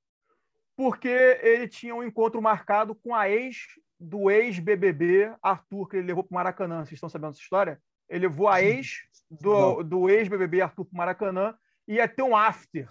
porque 0.75 1.09
ele 1.41 1.67
tinha 1.67 1.93
um 1.93 2.03
encontro 2.03 2.41
marcado 2.41 2.95
com 2.95 3.13
a 3.13 3.29
ex 3.29 3.57
do 3.99 4.31
ex-BBB 4.31 5.35
Arthur, 5.41 5.87
que 5.89 5.97
ele 5.97 6.07
levou 6.07 6.23
para 6.23 6.31
o 6.31 6.35
Maracanã. 6.35 6.77
Vocês 6.79 6.93
estão 6.93 7.09
sabendo 7.09 7.31
essa 7.31 7.41
história? 7.41 7.81
Ele 8.07 8.27
levou 8.27 8.47
a 8.47 8.61
ex 8.61 9.01
do, 9.29 9.83
do 9.83 10.09
ex-BBB 10.09 10.61
Arthur 10.61 10.85
para 10.85 10.93
o 10.93 10.97
Maracanã 10.97 11.57
e 11.87 11.95
ia 11.95 12.07
ter 12.07 12.23
um 12.23 12.35
after 12.35 12.89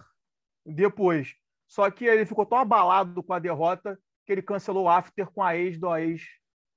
depois. 0.67 1.35
Só 1.69 1.91
que 1.91 2.07
ele 2.07 2.25
ficou 2.25 2.47
tão 2.47 2.59
abalado 2.59 3.23
com 3.23 3.33
a 3.33 3.39
derrota 3.39 3.99
que 4.27 4.33
ele 4.33 4.43
cancelou 4.43 4.85
o 4.85 4.89
after 4.89 5.27
com 5.31 5.43
a 5.43 5.57
ex 5.57 5.79
do 5.79 5.95
ex 5.95 6.23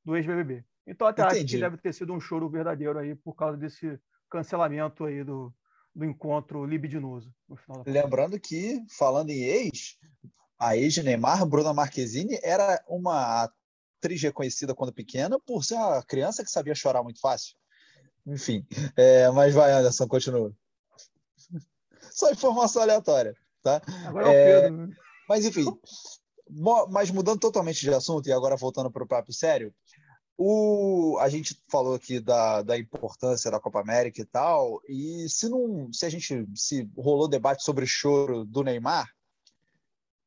do 0.03 0.15
ex-BBB. 0.15 0.63
Então 0.85 1.07
até 1.07 1.23
Entendi. 1.23 1.37
acho 1.37 1.47
que 1.47 1.59
deve 1.59 1.77
ter 1.77 1.93
sido 1.93 2.13
um 2.13 2.19
choro 2.19 2.49
verdadeiro 2.49 2.99
aí 2.99 3.15
por 3.15 3.33
causa 3.35 3.57
desse 3.57 3.99
cancelamento 4.29 5.05
aí 5.05 5.23
do, 5.23 5.53
do 5.95 6.05
encontro 6.05 6.65
libidinoso. 6.65 7.33
Lembrando 7.85 8.39
que, 8.39 8.83
falando 8.97 9.29
em 9.29 9.43
ex, 9.43 9.97
a 10.59 10.75
ex 10.75 10.93
de 10.93 11.03
Neymar, 11.03 11.45
Bruna 11.45 11.73
Marquezine, 11.73 12.39
era 12.43 12.83
uma 12.87 13.43
atriz 13.99 14.21
reconhecida 14.21 14.73
quando 14.73 14.93
pequena 14.93 15.39
por 15.39 15.63
ser 15.63 15.75
uma 15.75 16.03
criança 16.03 16.43
que 16.43 16.51
sabia 16.51 16.75
chorar 16.75 17.03
muito 17.03 17.19
fácil. 17.19 17.55
Enfim, 18.25 18.65
é, 18.95 19.29
mas 19.31 19.53
vai, 19.53 19.71
Anderson, 19.71 20.07
continua. 20.07 20.53
Só 22.11 22.31
informação 22.31 22.81
aleatória, 22.81 23.35
tá? 23.61 23.81
Agora 24.05 24.27
é 24.27 24.29
o 24.29 24.33
é, 24.33 24.61
Pedro. 24.61 24.77
Né? 24.77 24.95
Mas, 25.27 25.45
enfim, 25.45 25.65
mas 26.89 27.11
mudando 27.11 27.39
totalmente 27.39 27.79
de 27.79 27.93
assunto 27.93 28.27
e 28.27 28.33
agora 28.33 28.57
voltando 28.57 28.91
para 28.91 29.03
o 29.03 29.07
próprio 29.07 29.33
sério, 29.33 29.73
o, 30.37 31.17
a 31.19 31.29
gente 31.29 31.55
falou 31.69 31.95
aqui 31.95 32.19
da, 32.19 32.61
da 32.63 32.77
importância 32.77 33.51
da 33.51 33.59
Copa 33.59 33.79
América 33.79 34.21
e 34.21 34.25
tal, 34.25 34.81
e 34.87 35.27
se 35.29 35.47
não, 35.47 35.91
se 35.93 36.05
a 36.05 36.09
gente 36.09 36.47
se 36.55 36.89
rolou 36.97 37.27
debate 37.27 37.63
sobre 37.63 37.85
o 37.85 37.87
choro 37.87 38.43
do 38.43 38.63
Neymar, 38.63 39.07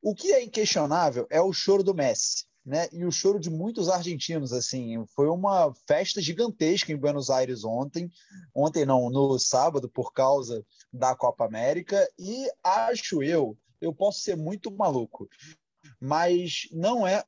o 0.00 0.14
que 0.14 0.32
é 0.32 0.42
inquestionável 0.42 1.26
é 1.30 1.40
o 1.40 1.52
choro 1.52 1.82
do 1.82 1.94
Messi, 1.94 2.44
né? 2.64 2.88
E 2.92 3.04
o 3.04 3.12
choro 3.12 3.38
de 3.38 3.50
muitos 3.50 3.88
argentinos, 3.88 4.52
assim, 4.52 5.04
foi 5.14 5.28
uma 5.28 5.74
festa 5.86 6.20
gigantesca 6.20 6.92
em 6.92 6.96
Buenos 6.96 7.28
Aires 7.28 7.64
ontem, 7.64 8.10
ontem 8.54 8.86
não, 8.86 9.10
no 9.10 9.38
sábado 9.38 9.88
por 9.88 10.12
causa 10.12 10.64
da 10.92 11.14
Copa 11.14 11.44
América, 11.44 12.08
e 12.18 12.48
acho 12.62 13.22
eu, 13.22 13.56
eu 13.80 13.92
posso 13.92 14.20
ser 14.20 14.36
muito 14.36 14.74
maluco, 14.74 15.28
mas 16.00 16.68
não 16.72 17.06
é 17.06 17.22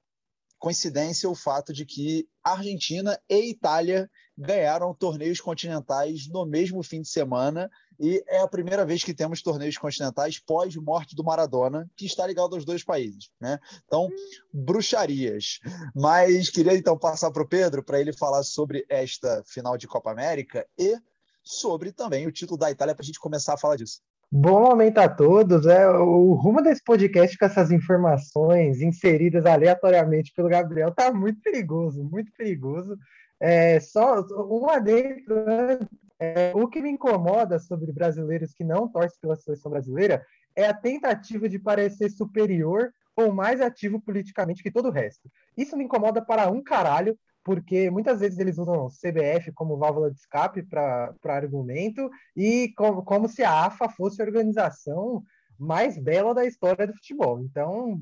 coincidência 0.59 1.29
o 1.29 1.35
fato 1.35 1.73
de 1.73 1.85
que 1.85 2.27
Argentina 2.43 3.21
e 3.29 3.51
Itália 3.51 4.11
ganharam 4.37 4.95
torneios 4.95 5.41
continentais 5.41 6.27
no 6.29 6.47
mesmo 6.47 6.83
fim 6.83 7.03
de 7.03 7.09
semana 7.09 7.71
e 7.99 8.23
é 8.29 8.41
a 8.41 8.49
primeira 8.49 8.85
vez 8.85 9.03
que 9.03 9.15
temos 9.15 9.43
torneios 9.43 9.77
continentais 9.77 10.39
pós-morte 10.39 11.15
do 11.15 11.25
Maradona, 11.25 11.89
que 11.97 12.07
está 12.07 12.27
ligado 12.27 12.55
aos 12.55 12.65
dois 12.65 12.85
países, 12.85 13.31
né? 13.41 13.59
Então, 13.85 14.09
bruxarias. 14.53 15.59
Mas 15.95 16.51
queria 16.51 16.77
então 16.77 16.99
passar 16.99 17.31
para 17.31 17.43
o 17.43 17.49
Pedro 17.49 17.83
para 17.83 18.01
ele 18.01 18.13
falar 18.13 18.43
sobre 18.43 18.85
esta 18.89 19.43
final 19.47 19.77
de 19.77 19.87
Copa 19.87 20.11
América 20.11 20.67
e 20.79 20.97
sobre 21.43 21.93
também 21.93 22.27
o 22.27 22.33
título 22.33 22.59
da 22.59 22.71
Itália 22.71 22.95
para 22.95 23.03
a 23.03 23.07
gente 23.07 23.21
começar 23.21 23.55
a 23.55 23.59
falar 23.59 23.77
disso. 23.77 24.01
Bom 24.31 24.61
momento 24.61 24.99
a 24.99 25.09
todos. 25.09 25.67
É, 25.67 25.89
o 25.89 26.35
rumo 26.35 26.61
desse 26.61 26.83
podcast 26.83 27.39
com 27.39 27.45
essas 27.45 27.71
informações 27.71 28.81
inseridas 28.81 29.47
aleatoriamente 29.47 30.33
pelo 30.35 30.49
Gabriel 30.49 30.93
tá 30.93 31.13
muito 31.13 31.41
perigoso, 31.41 32.03
muito 32.03 32.33
perigoso. 32.33 32.99
É, 33.39 33.79
só 33.79 34.21
um 34.49 34.69
adentro, 34.69 35.45
né? 35.45 35.79
É, 36.19 36.53
o 36.55 36.67
que 36.69 36.81
me 36.81 36.91
incomoda 36.91 37.59
sobre 37.59 37.93
brasileiros 37.93 38.53
que 38.53 38.65
não 38.65 38.89
torcem 38.89 39.19
pela 39.21 39.37
seleção 39.37 39.71
brasileira 39.71 40.25
é 40.55 40.67
a 40.67 40.75
tentativa 40.75 41.49
de 41.49 41.59
parecer 41.59 42.11
superior 42.11 42.91
ou 43.15 43.33
mais 43.33 43.61
ativo 43.61 44.01
politicamente 44.01 44.63
que 44.63 44.71
todo 44.71 44.89
o 44.89 44.93
resto. 44.93 45.31
Isso 45.57 45.77
me 45.77 45.85
incomoda 45.85 46.25
para 46.25 46.51
um 46.51 46.63
caralho, 46.63 47.19
porque 47.45 47.91
muitas 47.91 48.21
vezes 48.21 48.39
eles 48.39 48.59
usam 48.59 48.89
CBF 48.89 49.53
como 49.53 49.79
válvula 49.79 50.11
de 50.11 50.19
escape 50.19 50.63
para 50.63 51.15
argumento 51.25 52.11
e 52.35 52.73
como, 52.77 53.03
como 53.03 53.29
se 53.29 53.43
a 53.43 53.67
AFA 53.67 53.89
fosse 53.89 54.21
a 54.21 54.25
organização 54.25 55.23
mais 55.59 55.99
bela 55.99 56.35
da 56.35 56.45
história 56.45 56.87
do 56.87 56.95
futebol. 56.95 57.41
Então, 57.41 58.01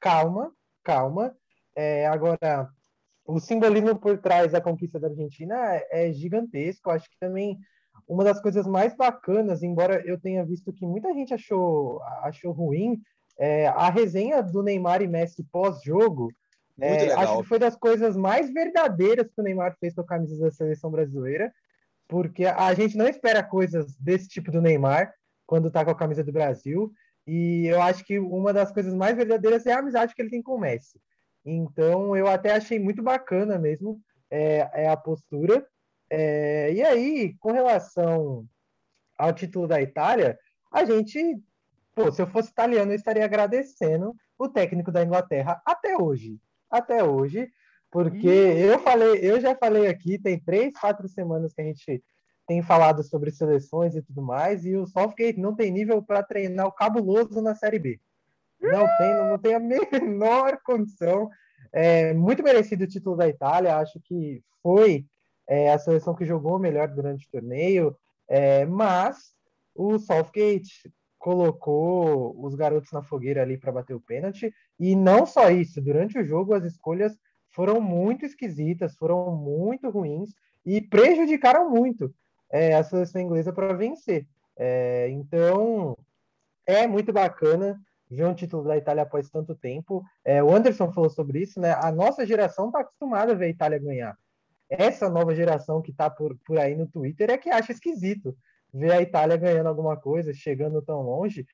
calma, 0.00 0.52
calma. 0.84 1.34
É, 1.74 2.06
agora, 2.06 2.68
o 3.24 3.38
simbolismo 3.38 3.98
por 3.98 4.18
trás 4.18 4.52
da 4.52 4.60
conquista 4.60 4.98
da 4.98 5.08
Argentina 5.08 5.54
é 5.90 6.12
gigantesco. 6.12 6.90
Acho 6.90 7.08
que 7.08 7.18
também 7.18 7.58
uma 8.08 8.24
das 8.24 8.40
coisas 8.40 8.66
mais 8.66 8.96
bacanas, 8.96 9.62
embora 9.62 10.02
eu 10.04 10.20
tenha 10.20 10.44
visto 10.44 10.72
que 10.72 10.86
muita 10.86 11.12
gente 11.14 11.32
achou, 11.32 12.02
achou 12.22 12.52
ruim, 12.52 13.00
é, 13.38 13.68
a 13.68 13.88
resenha 13.90 14.42
do 14.42 14.62
Neymar 14.62 15.02
e 15.02 15.06
Messi 15.06 15.44
pós-jogo 15.44 16.32
é, 16.80 17.12
acho 17.12 17.38
que 17.38 17.48
foi 17.48 17.58
das 17.58 17.76
coisas 17.76 18.16
mais 18.16 18.52
verdadeiras 18.52 19.28
que 19.28 19.40
o 19.40 19.44
Neymar 19.44 19.76
fez 19.78 19.94
com 19.94 20.00
a 20.00 20.06
camisa 20.06 20.38
da 20.44 20.50
seleção 20.50 20.90
brasileira, 20.90 21.52
porque 22.08 22.44
a 22.46 22.72
gente 22.74 22.96
não 22.96 23.06
espera 23.06 23.42
coisas 23.42 23.94
desse 23.96 24.28
tipo 24.28 24.50
do 24.50 24.60
Neymar 24.60 25.12
quando 25.46 25.70
tá 25.70 25.84
com 25.84 25.90
a 25.90 25.96
camisa 25.96 26.24
do 26.24 26.32
Brasil. 26.32 26.92
E 27.26 27.66
eu 27.66 27.80
acho 27.80 28.04
que 28.04 28.18
uma 28.18 28.52
das 28.52 28.72
coisas 28.72 28.94
mais 28.94 29.16
verdadeiras 29.16 29.64
é 29.66 29.72
a 29.72 29.78
amizade 29.78 30.14
que 30.14 30.20
ele 30.20 30.30
tem 30.30 30.42
com 30.42 30.56
o 30.56 30.60
Messi. 30.60 31.00
Então 31.44 32.16
eu 32.16 32.26
até 32.26 32.54
achei 32.54 32.78
muito 32.78 33.02
bacana 33.02 33.58
mesmo 33.58 34.00
é, 34.30 34.84
é 34.84 34.88
a 34.88 34.96
postura. 34.96 35.66
É, 36.10 36.72
e 36.72 36.82
aí, 36.82 37.34
com 37.38 37.52
relação 37.52 38.46
ao 39.18 39.32
título 39.32 39.66
da 39.66 39.80
Itália, 39.80 40.38
a 40.70 40.84
gente, 40.84 41.40
pô, 41.94 42.10
se 42.12 42.20
eu 42.20 42.26
fosse 42.26 42.50
italiano, 42.50 42.92
eu 42.92 42.96
estaria 42.96 43.24
agradecendo 43.24 44.14
o 44.38 44.48
técnico 44.48 44.92
da 44.92 45.02
Inglaterra 45.02 45.60
até 45.64 45.96
hoje 45.96 46.38
até 46.72 47.04
hoje, 47.04 47.52
porque 47.90 48.26
eu 48.26 48.78
falei, 48.80 49.20
eu 49.22 49.38
já 49.38 49.54
falei 49.54 49.86
aqui, 49.86 50.18
tem 50.18 50.40
três, 50.40 50.72
quatro 50.72 51.06
semanas 51.06 51.52
que 51.52 51.60
a 51.60 51.64
gente 51.64 52.02
tem 52.46 52.62
falado 52.62 53.04
sobre 53.04 53.30
seleções 53.30 53.94
e 53.94 54.02
tudo 54.02 54.22
mais, 54.22 54.64
e 54.64 54.74
o 54.74 54.86
Southgate 54.86 55.38
não 55.38 55.54
tem 55.54 55.70
nível 55.70 56.02
para 56.02 56.22
treinar 56.22 56.66
o 56.66 56.72
cabuloso 56.72 57.42
na 57.42 57.54
Série 57.54 57.78
B. 57.78 58.00
Não 58.62 58.86
tem, 58.96 59.14
não 59.14 59.38
tem 59.38 59.54
a 59.54 59.60
menor 60.00 60.58
condição. 60.64 61.28
É, 61.72 62.12
muito 62.12 62.42
merecido 62.42 62.84
o 62.84 62.86
título 62.88 63.16
da 63.16 63.28
Itália, 63.28 63.78
acho 63.78 63.98
que 64.04 64.42
foi 64.62 65.06
é, 65.48 65.72
a 65.72 65.78
seleção 65.78 66.14
que 66.14 66.24
jogou 66.24 66.58
melhor 66.58 66.88
durante 66.88 67.26
o 67.26 67.30
torneio, 67.30 67.96
é, 68.28 68.64
mas 68.66 69.34
o 69.74 69.98
Southgate 69.98 70.92
colocou 71.18 72.34
os 72.44 72.54
garotos 72.54 72.90
na 72.92 73.02
fogueira 73.02 73.42
ali 73.42 73.56
para 73.56 73.72
bater 73.72 73.94
o 73.94 74.00
pênalti. 74.00 74.52
E 74.78 74.96
não 74.96 75.24
só 75.24 75.50
isso, 75.50 75.80
durante 75.80 76.18
o 76.18 76.24
jogo 76.24 76.54
as 76.54 76.64
escolhas 76.64 77.16
foram 77.50 77.80
muito 77.80 78.24
esquisitas, 78.24 78.96
foram 78.96 79.34
muito 79.36 79.88
ruins 79.88 80.30
e 80.64 80.80
prejudicaram 80.80 81.70
muito 81.70 82.12
é, 82.50 82.74
a 82.74 82.82
seleção 82.82 83.20
inglesa 83.20 83.52
para 83.52 83.72
vencer. 83.72 84.26
É, 84.56 85.08
então 85.10 85.96
é 86.66 86.86
muito 86.86 87.12
bacana 87.12 87.80
ver 88.12 88.26
um 88.26 88.34
título 88.34 88.64
da 88.64 88.76
Itália 88.76 89.02
após 89.02 89.30
tanto 89.30 89.54
tempo. 89.54 90.04
É, 90.24 90.42
o 90.42 90.54
Anderson 90.54 90.92
falou 90.92 91.08
sobre 91.08 91.40
isso, 91.40 91.58
né? 91.58 91.72
A 91.72 91.90
nossa 91.90 92.26
geração 92.26 92.66
está 92.66 92.80
acostumada 92.80 93.32
a 93.32 93.34
ver 93.34 93.46
a 93.46 93.48
Itália 93.48 93.78
ganhar. 93.78 94.16
Essa 94.68 95.08
nova 95.08 95.34
geração 95.34 95.80
que 95.80 95.90
está 95.90 96.10
por, 96.10 96.36
por 96.44 96.58
aí 96.58 96.74
no 96.74 96.86
Twitter 96.86 97.30
é 97.30 97.38
que 97.38 97.50
acha 97.50 97.72
esquisito 97.72 98.36
ver 98.72 98.92
a 98.92 99.02
Itália 99.02 99.36
ganhando 99.36 99.68
alguma 99.68 99.96
coisa, 99.96 100.32
chegando 100.32 100.82
tão 100.82 101.00
longe. 101.02 101.46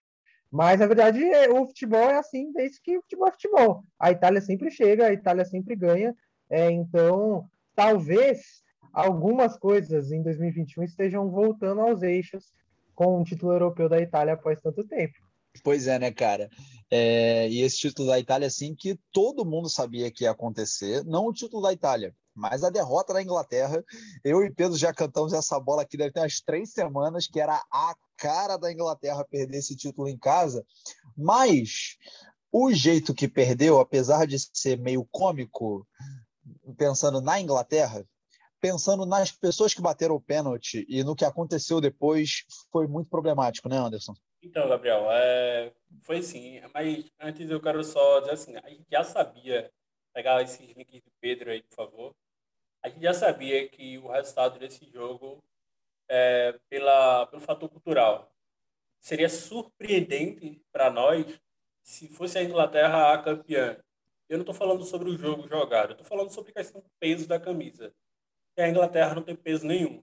Mas, 0.50 0.80
na 0.80 0.86
verdade, 0.86 1.22
é, 1.22 1.48
o 1.50 1.66
futebol 1.66 2.10
é 2.10 2.16
assim 2.16 2.52
desde 2.52 2.80
que 2.80 2.98
o 2.98 3.02
futebol 3.02 3.28
é 3.28 3.32
futebol. 3.32 3.84
A 3.98 4.10
Itália 4.10 4.40
sempre 4.40 4.70
chega, 4.70 5.06
a 5.06 5.12
Itália 5.12 5.44
sempre 5.44 5.76
ganha. 5.76 6.14
É, 6.50 6.70
então, 6.70 7.48
talvez 7.74 8.62
algumas 8.92 9.56
coisas 9.56 10.10
em 10.10 10.22
2021 10.22 10.82
estejam 10.82 11.30
voltando 11.30 11.82
aos 11.82 12.02
eixos 12.02 12.52
com 12.94 13.20
o 13.20 13.24
título 13.24 13.52
europeu 13.52 13.88
da 13.88 14.00
Itália 14.00 14.34
após 14.34 14.60
tanto 14.60 14.84
tempo. 14.84 15.27
Pois 15.62 15.86
é, 15.86 15.98
né, 15.98 16.10
cara? 16.10 16.48
É, 16.90 17.48
e 17.48 17.60
esse 17.60 17.78
título 17.78 18.08
da 18.08 18.18
Itália, 18.18 18.48
assim, 18.48 18.74
que 18.74 18.98
todo 19.12 19.44
mundo 19.44 19.68
sabia 19.68 20.10
que 20.10 20.24
ia 20.24 20.30
acontecer, 20.30 21.04
não 21.04 21.26
o 21.26 21.32
título 21.32 21.62
da 21.62 21.72
Itália, 21.72 22.14
mas 22.34 22.62
a 22.62 22.70
derrota 22.70 23.12
da 23.12 23.22
Inglaterra, 23.22 23.84
eu 24.24 24.42
e 24.42 24.50
Pedro 24.50 24.76
já 24.76 24.94
cantamos 24.94 25.32
essa 25.32 25.58
bola 25.58 25.82
aqui, 25.82 25.96
deve 25.96 26.12
ter 26.12 26.20
umas 26.20 26.40
três 26.40 26.72
semanas, 26.72 27.26
que 27.26 27.40
era 27.40 27.62
a 27.70 27.94
cara 28.16 28.56
da 28.56 28.72
Inglaterra 28.72 29.26
perder 29.28 29.58
esse 29.58 29.76
título 29.76 30.08
em 30.08 30.16
casa. 30.16 30.64
Mas 31.16 31.96
o 32.50 32.72
jeito 32.72 33.12
que 33.12 33.28
perdeu, 33.28 33.80
apesar 33.80 34.26
de 34.26 34.36
ser 34.52 34.78
meio 34.78 35.06
cômico, 35.10 35.86
pensando 36.76 37.20
na 37.20 37.40
Inglaterra, 37.40 38.06
pensando 38.60 39.04
nas 39.04 39.30
pessoas 39.30 39.74
que 39.74 39.82
bateram 39.82 40.14
o 40.14 40.20
pênalti 40.20 40.86
e 40.88 41.04
no 41.04 41.14
que 41.14 41.24
aconteceu 41.24 41.80
depois, 41.80 42.44
foi 42.72 42.86
muito 42.86 43.10
problemático, 43.10 43.68
né, 43.68 43.76
Anderson? 43.76 44.14
Então, 44.42 44.68
Gabriel, 44.68 45.10
é... 45.10 45.72
foi 46.02 46.22
sim. 46.22 46.60
Mas 46.72 47.10
antes 47.20 47.50
eu 47.50 47.60
quero 47.60 47.82
só 47.84 48.20
dizer 48.20 48.32
assim, 48.32 48.56
a 48.56 48.68
gente 48.68 48.86
já 48.90 49.04
sabia, 49.04 49.72
pegar 50.12 50.42
esses 50.42 50.70
links 50.76 51.02
do 51.02 51.10
Pedro 51.20 51.50
aí, 51.50 51.62
por 51.62 51.74
favor, 51.74 52.16
a 52.82 52.88
gente 52.88 53.02
já 53.02 53.12
sabia 53.14 53.68
que 53.68 53.98
o 53.98 54.08
resultado 54.08 54.58
desse 54.58 54.88
jogo, 54.90 55.42
é, 56.08 56.58
pela 56.68 57.26
pelo 57.26 57.42
fator 57.42 57.68
cultural. 57.68 58.32
Seria 59.00 59.28
surpreendente 59.28 60.62
para 60.72 60.90
nós 60.90 61.40
se 61.82 62.08
fosse 62.08 62.38
a 62.38 62.42
Inglaterra 62.42 63.12
a 63.12 63.22
campeã. 63.22 63.78
Eu 64.28 64.38
não 64.38 64.42
estou 64.42 64.54
falando 64.54 64.84
sobre 64.84 65.08
o 65.08 65.16
jogo 65.16 65.48
jogado, 65.48 65.90
eu 65.90 65.92
estou 65.92 66.06
falando 66.06 66.30
sobre 66.30 66.50
a 66.50 66.54
questão 66.54 66.80
do 66.80 66.90
peso 67.00 67.26
da 67.26 67.40
camisa. 67.40 67.94
E 68.56 68.62
a 68.62 68.68
Inglaterra 68.68 69.14
não 69.14 69.22
tem 69.22 69.36
peso 69.36 69.66
nenhum. 69.66 70.02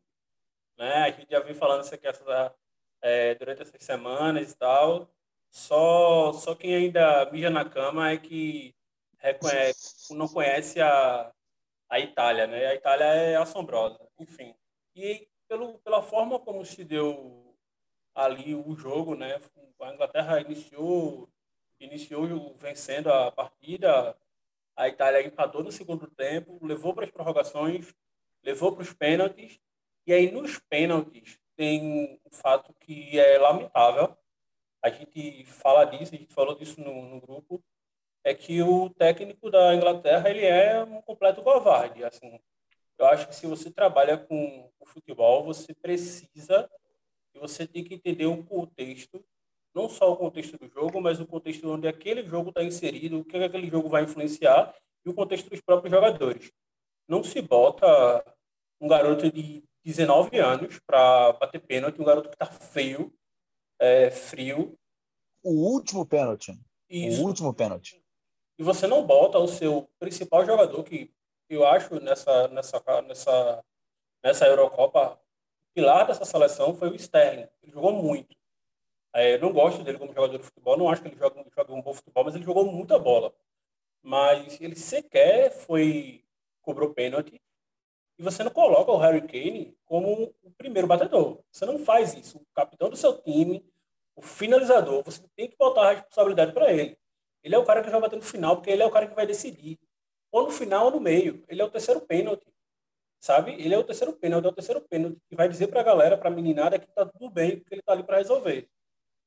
Né? 0.78 0.94
A 0.94 1.12
gente 1.12 1.30
já 1.30 1.40
vem 1.40 1.54
falando 1.54 1.84
isso 1.84 1.94
aqui 1.94 2.08
essa, 2.08 2.56
é, 3.06 3.36
durante 3.36 3.62
essas 3.62 3.84
semanas 3.84 4.52
e 4.52 4.58
tal. 4.58 5.08
Só, 5.52 6.34
só 6.34 6.56
quem 6.56 6.76
ainda 6.76 7.30
mija 7.32 7.52
na 7.52 7.64
cama 7.64 8.10
é 8.10 8.18
que 8.18 8.76
reconhece, 9.20 10.14
não 10.16 10.28
conhece 10.28 10.82
a, 10.82 11.32
a 11.88 12.00
Itália, 12.00 12.48
né? 12.48 12.66
A 12.66 12.76
Itália 12.76 13.06
é 13.06 13.36
assombrosa, 13.36 14.00
enfim. 14.20 14.56
E 14.96 15.28
pelo, 15.48 15.78
pela 15.80 16.02
forma 16.02 16.40
como 16.40 16.66
se 16.66 16.84
deu 16.84 17.56
ali 18.16 18.56
o 18.56 18.76
jogo, 18.76 19.16
né? 19.16 19.40
A 19.82 19.94
Inglaterra 19.94 20.42
iniciou 20.42 21.30
iniciou 21.80 22.56
vencendo 22.58 23.12
a 23.12 23.32
partida, 23.32 24.18
a 24.76 24.88
Itália 24.88 25.26
empatou 25.26 25.64
no 25.64 25.72
segundo 25.72 26.08
tempo, 26.08 26.58
levou 26.66 26.94
para 26.94 27.06
as 27.06 27.12
prorrogações, 27.12 27.94
levou 28.42 28.72
para 28.72 28.82
os 28.82 28.94
pênaltis, 28.94 29.60
e 30.08 30.14
aí 30.14 30.32
nos 30.32 30.58
pênaltis 30.58 31.38
tem 31.56 32.20
um 32.26 32.32
fato 32.32 32.74
que 32.86 33.20
é 33.20 33.38
lamentável, 33.38 34.16
a 34.82 34.90
gente 34.90 35.46
fala 35.46 35.86
disso, 35.86 36.14
a 36.14 36.18
gente 36.18 36.34
falou 36.34 36.56
disso 36.56 36.80
no, 36.80 37.10
no 37.10 37.20
grupo, 37.20 37.64
é 38.24 38.34
que 38.34 38.62
o 38.62 38.90
técnico 38.90 39.50
da 39.50 39.74
Inglaterra 39.76 40.30
ele 40.30 40.46
é 40.46 40.84
um 40.84 41.02
completo 41.02 41.42
covarde. 41.42 42.04
Assim, 42.04 42.40
eu 42.98 43.06
acho 43.08 43.28
que 43.28 43.36
se 43.36 43.48
você 43.48 43.72
trabalha 43.72 44.18
com 44.18 44.72
o 44.80 44.86
futebol, 44.86 45.44
você 45.44 45.74
precisa 45.74 46.70
e 47.34 47.40
você 47.40 47.68
tem 47.68 47.84
que 47.84 47.96
entender 47.96 48.26
o 48.26 48.44
contexto 48.44 49.24
não 49.76 49.90
só 49.90 50.12
o 50.12 50.16
contexto 50.16 50.58
do 50.58 50.70
jogo, 50.70 51.02
mas 51.02 51.20
o 51.20 51.28
contexto 51.28 51.70
onde 51.70 51.86
aquele 51.86 52.24
jogo 52.24 52.50
está 52.50 52.64
inserido, 52.64 53.20
o 53.20 53.26
que 53.26 53.36
aquele 53.36 53.70
jogo 53.70 53.90
vai 53.90 54.04
influenciar 54.04 54.74
e 55.06 55.10
o 55.10 55.14
contexto 55.14 55.50
dos 55.50 55.60
próprios 55.60 55.94
jogadores. 55.94 56.50
Não 57.08 57.22
se 57.22 57.42
bota 57.42 58.24
um 58.80 58.88
garoto 58.88 59.32
de 59.32 59.64
19 59.84 60.40
anos 60.40 60.80
para 60.86 61.34
bater 61.34 61.60
pênalti, 61.62 62.02
um 62.02 62.06
garoto 62.06 62.30
que 62.30 62.36
está 62.36 62.48
feio, 62.48 63.14
é, 63.80 64.10
frio. 64.10 64.78
O 65.44 65.52
último 65.52 66.06
pênalti. 66.06 66.60
Isso. 66.90 67.22
O 67.22 67.26
último 67.28 67.54
pênalti. 67.54 68.04
E 68.58 68.64
você 68.64 68.88
não 68.88 69.06
bota 69.06 69.38
o 69.38 69.48
seu 69.48 69.90
principal 70.00 70.46
jogador, 70.46 70.84
que 70.84 71.14
eu 71.50 71.68
acho 71.68 72.00
nessa, 72.00 72.48
nessa, 72.48 72.82
nessa, 73.04 73.64
nessa 74.24 74.48
Eurocopa, 74.48 75.20
pilar 75.74 76.08
dessa 76.08 76.26
seleção 76.26 76.74
foi 76.74 76.90
o 76.90 76.96
Sterling. 76.96 77.48
Ele 77.62 77.72
jogou 77.72 77.92
muito. 77.92 78.36
É, 79.14 79.38
não 79.38 79.54
gosto 79.54 79.84
dele 79.84 79.98
como 79.98 80.14
jogador 80.14 80.38
de 80.38 80.44
futebol, 80.44 80.78
não 80.78 80.90
acho 80.90 81.02
que 81.02 81.08
ele 81.08 81.18
joga, 81.18 81.46
joga 81.56 81.74
um 81.74 81.82
bom 81.82 81.94
futebol, 81.94 82.24
mas 82.26 82.36
ele 82.36 82.44
jogou 82.44 82.66
muita 82.66 82.98
bola. 82.98 83.34
Mas 84.02 84.60
ele 84.60 84.76
sequer 84.76 85.52
foi 85.52 86.24
cobrou 86.62 86.94
pênalti 86.94 87.40
e 88.18 88.24
você 88.24 88.44
não 88.44 88.52
coloca 88.52 88.92
o 88.92 88.98
Harry 88.98 89.22
Kane 89.22 89.78
como 89.86 90.34
o 90.44 90.52
primeiro 90.52 90.88
batedor. 90.88 91.40
Você 91.52 91.66
não 91.66 91.80
faz 91.80 92.14
isso. 92.14 92.38
O 92.38 92.46
capitão 92.54 92.90
do 92.90 92.96
seu 92.96 93.22
time, 93.22 93.66
o 94.16 94.22
finalizador, 94.22 95.04
você 95.04 95.22
tem 95.36 95.50
que 95.50 95.58
botar 95.58 95.90
a 95.90 95.94
responsabilidade 95.94 96.54
para 96.54 96.72
ele. 96.72 96.98
Ele 97.44 97.56
é 97.56 97.58
o 97.58 97.66
cara 97.66 97.84
que 97.84 97.90
vai 97.90 98.02
bater 98.02 98.16
no 98.16 98.22
final, 98.22 98.56
porque 98.56 98.72
ele 98.72 98.82
é 98.82 98.86
o 98.86 98.92
cara 98.92 99.08
que 99.08 99.16
vai 99.16 99.28
decidir. 99.28 99.80
Ou 100.32 100.44
no 100.44 100.52
final 100.52 100.86
ou 100.86 100.92
no 100.92 101.00
meio. 101.00 101.44
Ele 101.48 101.62
é 101.62 101.66
o 101.66 101.70
terceiro 101.70 102.02
pênalti. 102.02 102.48
Sabe? 103.20 103.54
Ele 103.54 103.74
é 103.74 103.78
o 103.78 103.84
terceiro 103.84 104.14
pênalti, 104.14 104.46
é 104.46 104.50
o 104.50 104.54
terceiro 104.54 104.82
pênalti 104.82 105.20
que 105.28 105.36
vai 105.36 105.50
dizer 105.50 105.68
para 105.68 105.82
a 105.82 105.84
galera, 105.84 106.18
para 106.18 106.30
a 106.30 106.34
meninada, 106.34 106.80
que 106.80 106.88
tá 106.88 107.06
tudo 107.06 107.30
bem, 107.30 107.60
que 107.60 107.74
ele 107.74 107.82
tá 107.82 107.94
ali 107.94 108.04
para 108.04 108.18
resolver 108.18 108.70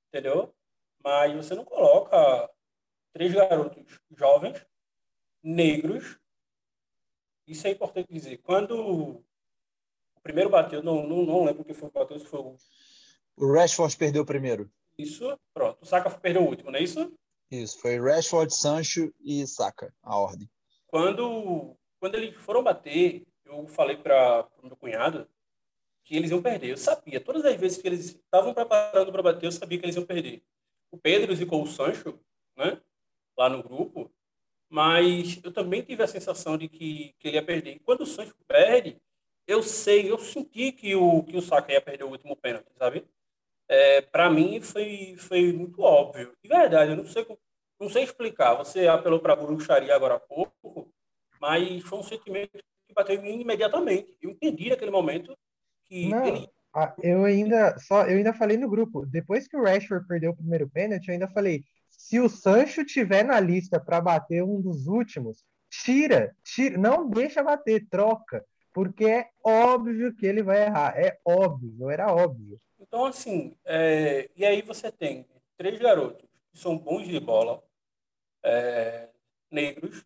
entendeu? 0.08 0.54
Mas 1.02 1.34
você 1.34 1.54
não 1.54 1.64
coloca 1.64 2.50
três 3.12 3.32
garotos 3.32 4.00
jovens, 4.16 4.64
negros. 5.42 6.17
Isso 7.48 7.66
é 7.66 7.70
importante 7.70 8.12
dizer. 8.12 8.38
Quando 8.38 8.78
o 8.78 9.24
primeiro 10.22 10.50
bateu, 10.50 10.82
não, 10.82 11.06
não, 11.06 11.24
não 11.24 11.44
lembro 11.44 11.64
que 11.64 11.72
foi 11.72 11.88
o 11.88 11.92
bateu, 11.92 12.18
se 12.18 12.26
foi 12.26 12.40
o. 12.40 12.56
O 13.36 13.52
Rashford 13.52 13.96
perdeu 13.96 14.22
o 14.22 14.26
primeiro. 14.26 14.70
Isso, 14.98 15.38
pronto. 15.54 15.78
O 15.80 15.86
Saka 15.86 16.10
perdeu 16.10 16.42
o 16.42 16.46
último, 16.46 16.70
não 16.70 16.78
é 16.78 16.82
isso? 16.82 17.10
Isso, 17.50 17.80
foi 17.80 17.98
Rashford, 17.98 18.54
Sancho 18.54 19.12
e 19.20 19.46
Saka, 19.46 19.94
a 20.02 20.18
ordem. 20.18 20.50
Quando, 20.86 21.74
quando 21.98 22.16
eles 22.16 22.36
foram 22.36 22.62
bater, 22.62 23.26
eu 23.46 23.66
falei 23.68 23.96
para 23.96 24.46
o 24.62 24.66
meu 24.66 24.76
cunhado 24.76 25.26
que 26.04 26.16
eles 26.16 26.30
iam 26.30 26.42
perder. 26.42 26.70
Eu 26.70 26.76
sabia, 26.76 27.20
todas 27.20 27.44
as 27.44 27.56
vezes 27.56 27.78
que 27.80 27.86
eles 27.86 28.06
estavam 28.06 28.52
preparando 28.52 29.10
para 29.10 29.22
bater, 29.22 29.46
eu 29.46 29.52
sabia 29.52 29.78
que 29.78 29.84
eles 29.84 29.96
iam 29.96 30.04
perder. 30.04 30.42
O 30.90 30.98
Pedro 30.98 31.34
zicou 31.34 31.62
o 31.62 31.66
Sancho, 31.66 32.18
né, 32.56 32.80
lá 33.36 33.48
no 33.48 33.62
grupo, 33.62 34.07
mas 34.68 35.40
eu 35.42 35.52
também 35.52 35.82
tive 35.82 36.02
a 36.02 36.06
sensação 36.06 36.58
de 36.58 36.68
que, 36.68 37.14
que 37.18 37.28
ele 37.28 37.36
ia 37.36 37.44
perder. 37.44 37.76
E 37.76 37.78
quando 37.80 38.02
o 38.02 38.06
Sancho 38.06 38.34
perde, 38.46 39.00
eu 39.46 39.62
sei, 39.62 40.10
eu 40.10 40.18
senti 40.18 40.72
que 40.72 40.94
o, 40.94 41.22
que 41.22 41.36
o 41.36 41.42
Saka 41.42 41.72
ia 41.72 41.80
perder 41.80 42.04
o 42.04 42.10
último 42.10 42.36
pênalti, 42.36 42.70
sabe? 42.78 43.06
É, 43.66 44.02
para 44.02 44.30
mim 44.30 44.60
foi, 44.60 45.16
foi 45.18 45.52
muito 45.52 45.82
óbvio. 45.82 46.34
De 46.42 46.48
verdade, 46.48 46.92
eu 46.92 46.96
não 46.96 47.06
sei, 47.06 47.26
não 47.80 47.88
sei 47.88 48.02
explicar. 48.02 48.54
Você 48.54 48.86
apelou 48.86 49.20
para 49.20 49.32
a 49.32 49.36
bruxaria 49.36 49.94
agora 49.94 50.14
há 50.14 50.20
pouco, 50.20 50.92
mas 51.40 51.82
foi 51.82 51.98
um 51.98 52.02
sentimento 52.02 52.58
que 52.86 52.94
bateu 52.94 53.16
em 53.16 53.22
mim 53.22 53.40
imediatamente. 53.40 54.14
Eu 54.20 54.30
entendi 54.30 54.68
naquele 54.68 54.90
momento 54.90 55.36
que 55.84 56.08
Não, 56.08 56.26
ele... 56.26 56.48
eu 57.02 57.24
ainda 57.24 57.78
só 57.78 58.06
eu 58.06 58.18
ainda 58.18 58.34
falei 58.34 58.56
no 58.56 58.68
grupo, 58.68 59.06
depois 59.06 59.48
que 59.48 59.56
o 59.56 59.62
Rashford 59.62 60.06
perdeu 60.06 60.32
o 60.32 60.36
primeiro 60.36 60.68
pênalti, 60.68 61.08
eu 61.08 61.14
ainda 61.14 61.28
falei, 61.28 61.64
se 62.08 62.18
o 62.18 62.26
Sancho 62.26 62.86
tiver 62.86 63.22
na 63.22 63.38
lista 63.38 63.78
para 63.78 64.00
bater 64.00 64.42
um 64.42 64.62
dos 64.62 64.86
últimos, 64.86 65.44
tira, 65.68 66.34
tira, 66.42 66.78
não 66.78 67.06
deixa 67.06 67.42
bater, 67.42 67.86
troca, 67.90 68.42
porque 68.72 69.04
é 69.04 69.28
óbvio 69.44 70.16
que 70.16 70.24
ele 70.24 70.42
vai 70.42 70.62
errar, 70.62 70.98
é 70.98 71.18
óbvio, 71.22 71.90
era 71.90 72.10
óbvio. 72.10 72.58
Então 72.80 73.04
assim, 73.04 73.54
é... 73.62 74.30
e 74.34 74.42
aí 74.42 74.62
você 74.62 74.90
tem 74.90 75.26
três 75.58 75.78
garotos 75.78 76.26
que 76.50 76.58
são 76.58 76.78
bons 76.78 77.06
de 77.06 77.20
bola, 77.20 77.62
é... 78.42 79.10
negros, 79.50 80.02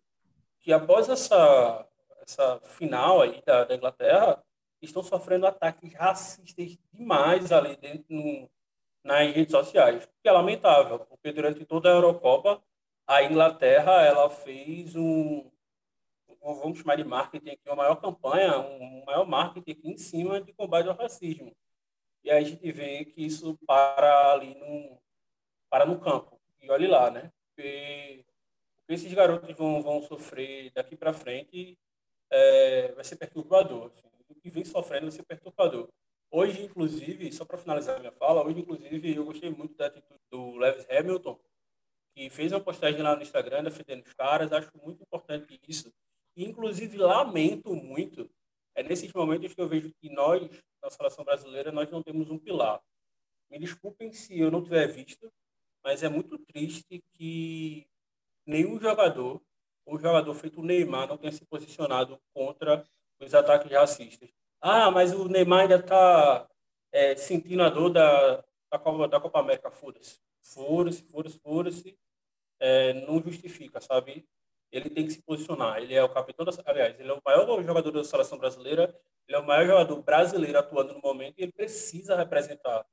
que 0.58 0.72
após 0.72 1.08
essa 1.08 1.86
essa 2.26 2.58
final 2.62 3.22
aí 3.22 3.40
da, 3.46 3.62
da 3.62 3.76
Inglaterra 3.76 4.42
estão 4.80 5.04
sofrendo 5.04 5.46
ataques 5.46 5.94
racistas 5.94 6.76
demais 6.92 7.52
ali 7.52 7.76
dentro 7.76 8.06
no, 8.08 8.50
nas 9.04 9.32
redes 9.34 9.52
sociais. 9.52 10.08
Que 10.22 10.28
é 10.28 10.32
lamentável, 10.32 11.00
porque 11.00 11.32
durante 11.32 11.64
toda 11.64 11.90
a 11.90 11.94
Eurocopa, 11.94 12.62
a 13.06 13.22
Inglaterra 13.22 14.02
ela 14.02 14.30
fez 14.30 14.94
um, 14.96 15.50
vamos 16.40 16.78
chamar 16.78 16.96
de 16.96 17.04
marketing 17.04 17.50
aqui, 17.50 17.62
uma 17.66 17.76
maior 17.76 17.96
campanha, 17.96 18.58
um 18.58 19.04
maior 19.04 19.26
marketing 19.26 19.70
aqui 19.72 19.88
em 19.90 19.98
cima 19.98 20.40
de 20.40 20.52
combate 20.52 20.88
ao 20.88 20.96
racismo. 20.96 21.54
E 22.24 22.30
aí 22.30 22.44
a 22.44 22.48
gente 22.48 22.70
vê 22.70 23.04
que 23.04 23.24
isso 23.24 23.58
para 23.66 24.32
ali 24.32 24.54
no, 24.54 25.00
para 25.70 25.86
no 25.86 26.00
campo. 26.00 26.40
E 26.60 26.70
olhe 26.70 26.86
lá, 26.86 27.10
né? 27.10 27.32
Porque, 27.48 28.24
esses 28.88 29.12
garotos 29.14 29.56
vão, 29.56 29.82
vão 29.82 30.02
sofrer 30.02 30.70
daqui 30.72 30.96
para 30.96 31.12
frente, 31.12 31.78
é, 32.30 32.92
vai 32.92 33.04
ser 33.04 33.16
perturbador. 33.16 33.90
Assim 33.92 34.08
que 34.42 34.50
vem 34.50 34.64
sofrendo 34.64 35.08
esse 35.08 35.22
perturbador. 35.22 35.88
Hoje, 36.34 36.62
inclusive, 36.62 37.30
só 37.30 37.44
para 37.44 37.58
finalizar 37.58 38.00
minha 38.00 38.10
fala, 38.10 38.42
hoje, 38.42 38.60
inclusive, 38.60 39.14
eu 39.14 39.22
gostei 39.22 39.50
muito 39.50 39.74
da 39.76 39.88
atitude 39.88 40.18
do 40.30 40.56
Lewis 40.56 40.86
Hamilton, 40.88 41.38
que 42.16 42.30
fez 42.30 42.50
uma 42.52 42.60
postagem 42.60 43.02
lá 43.02 43.14
no 43.14 43.20
Instagram 43.20 43.62
defendendo 43.62 44.06
os 44.06 44.14
caras. 44.14 44.50
Acho 44.50 44.70
muito 44.82 45.02
importante 45.02 45.60
isso. 45.68 45.92
E, 46.34 46.42
inclusive, 46.42 46.96
lamento 46.96 47.74
muito. 47.74 48.30
É 48.74 48.82
nesses 48.82 49.12
momentos 49.12 49.52
que 49.52 49.60
eu 49.60 49.68
vejo 49.68 49.92
que 50.00 50.08
nós, 50.08 50.40
na 50.82 50.90
seleção 50.90 51.22
brasileira, 51.22 51.70
nós 51.70 51.90
não 51.90 52.02
temos 52.02 52.30
um 52.30 52.38
pilar. 52.38 52.80
Me 53.50 53.58
desculpem 53.58 54.10
se 54.10 54.40
eu 54.40 54.50
não 54.50 54.62
tiver 54.62 54.86
visto, 54.86 55.30
mas 55.84 56.02
é 56.02 56.08
muito 56.08 56.38
triste 56.38 57.04
que 57.12 57.86
nenhum 58.46 58.80
jogador, 58.80 59.38
ou 59.84 59.98
jogador 59.98 60.32
feito 60.32 60.60
o 60.60 60.64
Neymar, 60.64 61.08
não 61.08 61.18
tenha 61.18 61.30
se 61.30 61.44
posicionado 61.44 62.18
contra 62.32 62.82
os 63.20 63.34
ataques 63.34 63.70
racistas. 63.70 64.30
Ah, 64.64 64.92
mas 64.92 65.12
o 65.12 65.28
Neymar 65.28 65.62
ainda 65.62 65.74
está 65.76 66.48
é, 66.92 67.16
sentindo 67.16 67.64
a 67.64 67.68
dor 67.68 67.90
da, 67.90 68.36
da, 68.70 68.78
Copa, 68.78 69.08
da 69.08 69.20
Copa 69.20 69.40
América. 69.40 69.72
Foda-se. 69.72 70.20
Foda-se, 70.40 71.02
foda-se, 71.10 71.38
foda-se. 71.40 71.98
É, 72.60 72.92
não 73.06 73.20
justifica, 73.20 73.80
sabe? 73.80 74.24
Ele 74.70 74.88
tem 74.88 75.04
que 75.04 75.12
se 75.14 75.22
posicionar. 75.22 75.78
Ele 75.78 75.94
é 75.94 76.04
o 76.04 76.08
capitão 76.08 76.46
da. 76.46 76.52
Aliás, 76.64 76.98
ele 77.00 77.10
é 77.10 77.12
o 77.12 77.20
maior 77.24 77.62
jogador 77.64 77.90
da 77.90 78.04
seleção 78.04 78.38
brasileira. 78.38 78.96
Ele 79.26 79.36
é 79.36 79.40
o 79.40 79.46
maior 79.46 79.66
jogador 79.66 80.02
brasileiro 80.02 80.58
atuando 80.58 80.94
no 80.94 81.00
momento 81.00 81.38
e 81.38 81.42
ele 81.42 81.52
precisa 81.52 82.16
representar 82.16 82.86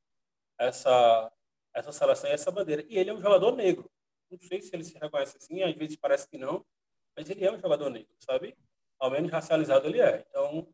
essa, 0.59 1.31
essa 1.75 1.91
seleção 1.91 2.29
e 2.31 2.33
essa 2.33 2.51
bandeira. 2.51 2.83
E 2.89 2.97
ele 2.97 3.11
é 3.11 3.13
um 3.13 3.21
jogador 3.21 3.55
negro. 3.55 3.91
Não 4.31 4.39
sei 4.39 4.61
se 4.61 4.75
ele 4.75 4.83
se 4.83 4.97
reconhece 4.97 5.37
assim, 5.37 5.61
às 5.63 5.75
vezes 5.75 5.97
parece 5.97 6.27
que 6.27 6.37
não, 6.37 6.65
mas 7.15 7.29
ele 7.29 7.45
é 7.45 7.51
um 7.51 7.59
jogador 7.59 7.89
negro, 7.89 8.13
sabe? 8.19 8.55
ao 8.99 9.09
menos 9.09 9.31
racializado 9.31 9.87
ele 9.87 10.01
é. 10.01 10.25
Então, 10.29 10.67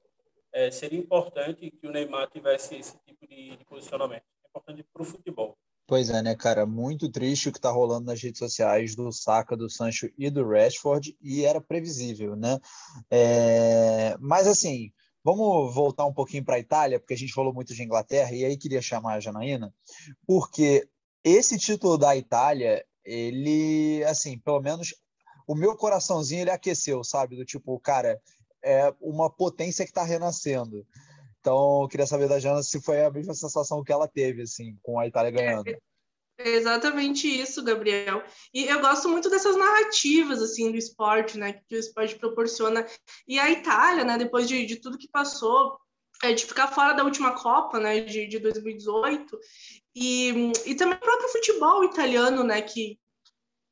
é, 0.56 0.72
seria 0.72 0.98
importante 0.98 1.70
que 1.70 1.86
o 1.86 1.92
Neymar 1.92 2.30
tivesse 2.32 2.76
esse 2.76 2.98
tipo 3.06 3.28
de, 3.28 3.58
de 3.58 3.66
posicionamento. 3.66 4.24
É 4.24 4.48
importante 4.48 4.86
para 4.92 5.02
o 5.02 5.06
futebol. 5.06 5.58
Pois 5.86 6.10
é, 6.10 6.22
né, 6.22 6.34
cara? 6.34 6.66
Muito 6.66 7.12
triste 7.12 7.50
o 7.50 7.52
que 7.52 7.60
está 7.60 7.70
rolando 7.70 8.06
nas 8.06 8.22
redes 8.22 8.40
sociais 8.40 8.96
do 8.96 9.12
Saka, 9.12 9.56
do 9.56 9.70
Sancho 9.70 10.10
e 10.18 10.30
do 10.30 10.48
Rashford, 10.48 11.16
e 11.22 11.44
era 11.44 11.60
previsível, 11.60 12.36
né? 12.36 12.58
É... 13.12 14.16
Mas, 14.20 14.48
assim, 14.48 14.92
vamos 15.24 15.76
voltar 15.76 16.06
um 16.06 16.14
pouquinho 16.14 16.46
para 16.46 16.56
a 16.56 16.60
Itália, 16.60 17.00
porque 17.00 17.14
a 17.14 17.18
gente 17.18 17.34
falou 17.34 17.54
muito 17.54 17.76
de 17.76 17.84
Inglaterra, 17.84 18.32
e 18.32 18.46
aí 18.46 18.58
queria 18.58 18.82
chamar 18.82 19.16
a 19.16 19.20
Janaína, 19.20 19.72
porque 20.26 20.88
esse 21.24 21.58
título 21.60 21.98
da 21.98 22.16
Itália, 22.16 22.84
ele, 23.04 24.04
assim, 24.06 24.40
pelo 24.40 24.62
menos 24.62 24.96
o 25.46 25.54
meu 25.54 25.76
coraçãozinho 25.76 26.42
ele 26.42 26.52
aqueceu, 26.52 27.04
sabe? 27.04 27.36
Do 27.36 27.46
tipo, 27.46 27.80
cara, 27.80 28.20
é 28.66 28.94
uma 29.00 29.30
potência 29.30 29.86
que 29.86 29.92
está 29.92 30.04
renascendo. 30.04 30.86
Então, 31.40 31.84
eu 31.84 31.88
queria 31.88 32.08
saber 32.08 32.28
da 32.28 32.40
Jana 32.40 32.64
se 32.64 32.82
foi 32.82 33.06
a 33.06 33.12
mesma 33.12 33.36
sensação 33.36 33.84
que 33.84 33.92
ela 33.92 34.08
teve, 34.08 34.42
assim, 34.42 34.76
com 34.82 35.00
a 35.00 35.06
Itália 35.06 35.30
ganhando. 35.30 35.70
É, 35.70 36.50
exatamente 36.50 37.28
isso, 37.28 37.64
Gabriel. 37.64 38.24
E 38.52 38.66
eu 38.66 38.82
gosto 38.82 39.08
muito 39.08 39.30
dessas 39.30 39.56
narrativas, 39.56 40.42
assim, 40.42 40.72
do 40.72 40.78
esporte, 40.78 41.38
né, 41.38 41.62
que 41.68 41.76
o 41.76 41.80
esporte 41.80 42.16
proporciona. 42.16 42.86
E 43.28 43.38
a 43.40 43.52
Itália, 43.52 44.04
né, 44.04 44.18
depois 44.18 44.48
de, 44.48 44.66
de 44.66 44.78
tudo 44.78 44.98
que 44.98 45.08
passou, 45.08 45.78
é, 46.24 46.34
de 46.34 46.46
ficar 46.46 46.68
fora 46.68 46.94
da 46.94 47.04
última 47.04 47.34
Copa, 47.40 47.80
né, 47.80 48.00
de, 48.02 48.28
de 48.28 48.40
2018, 48.40 49.38
e, 49.96 50.52
e 50.66 50.76
também 50.76 50.98
o 50.98 51.02
próprio 51.02 51.30
futebol 51.30 51.84
italiano, 51.84 52.44
né, 52.44 52.62
que, 52.62 52.98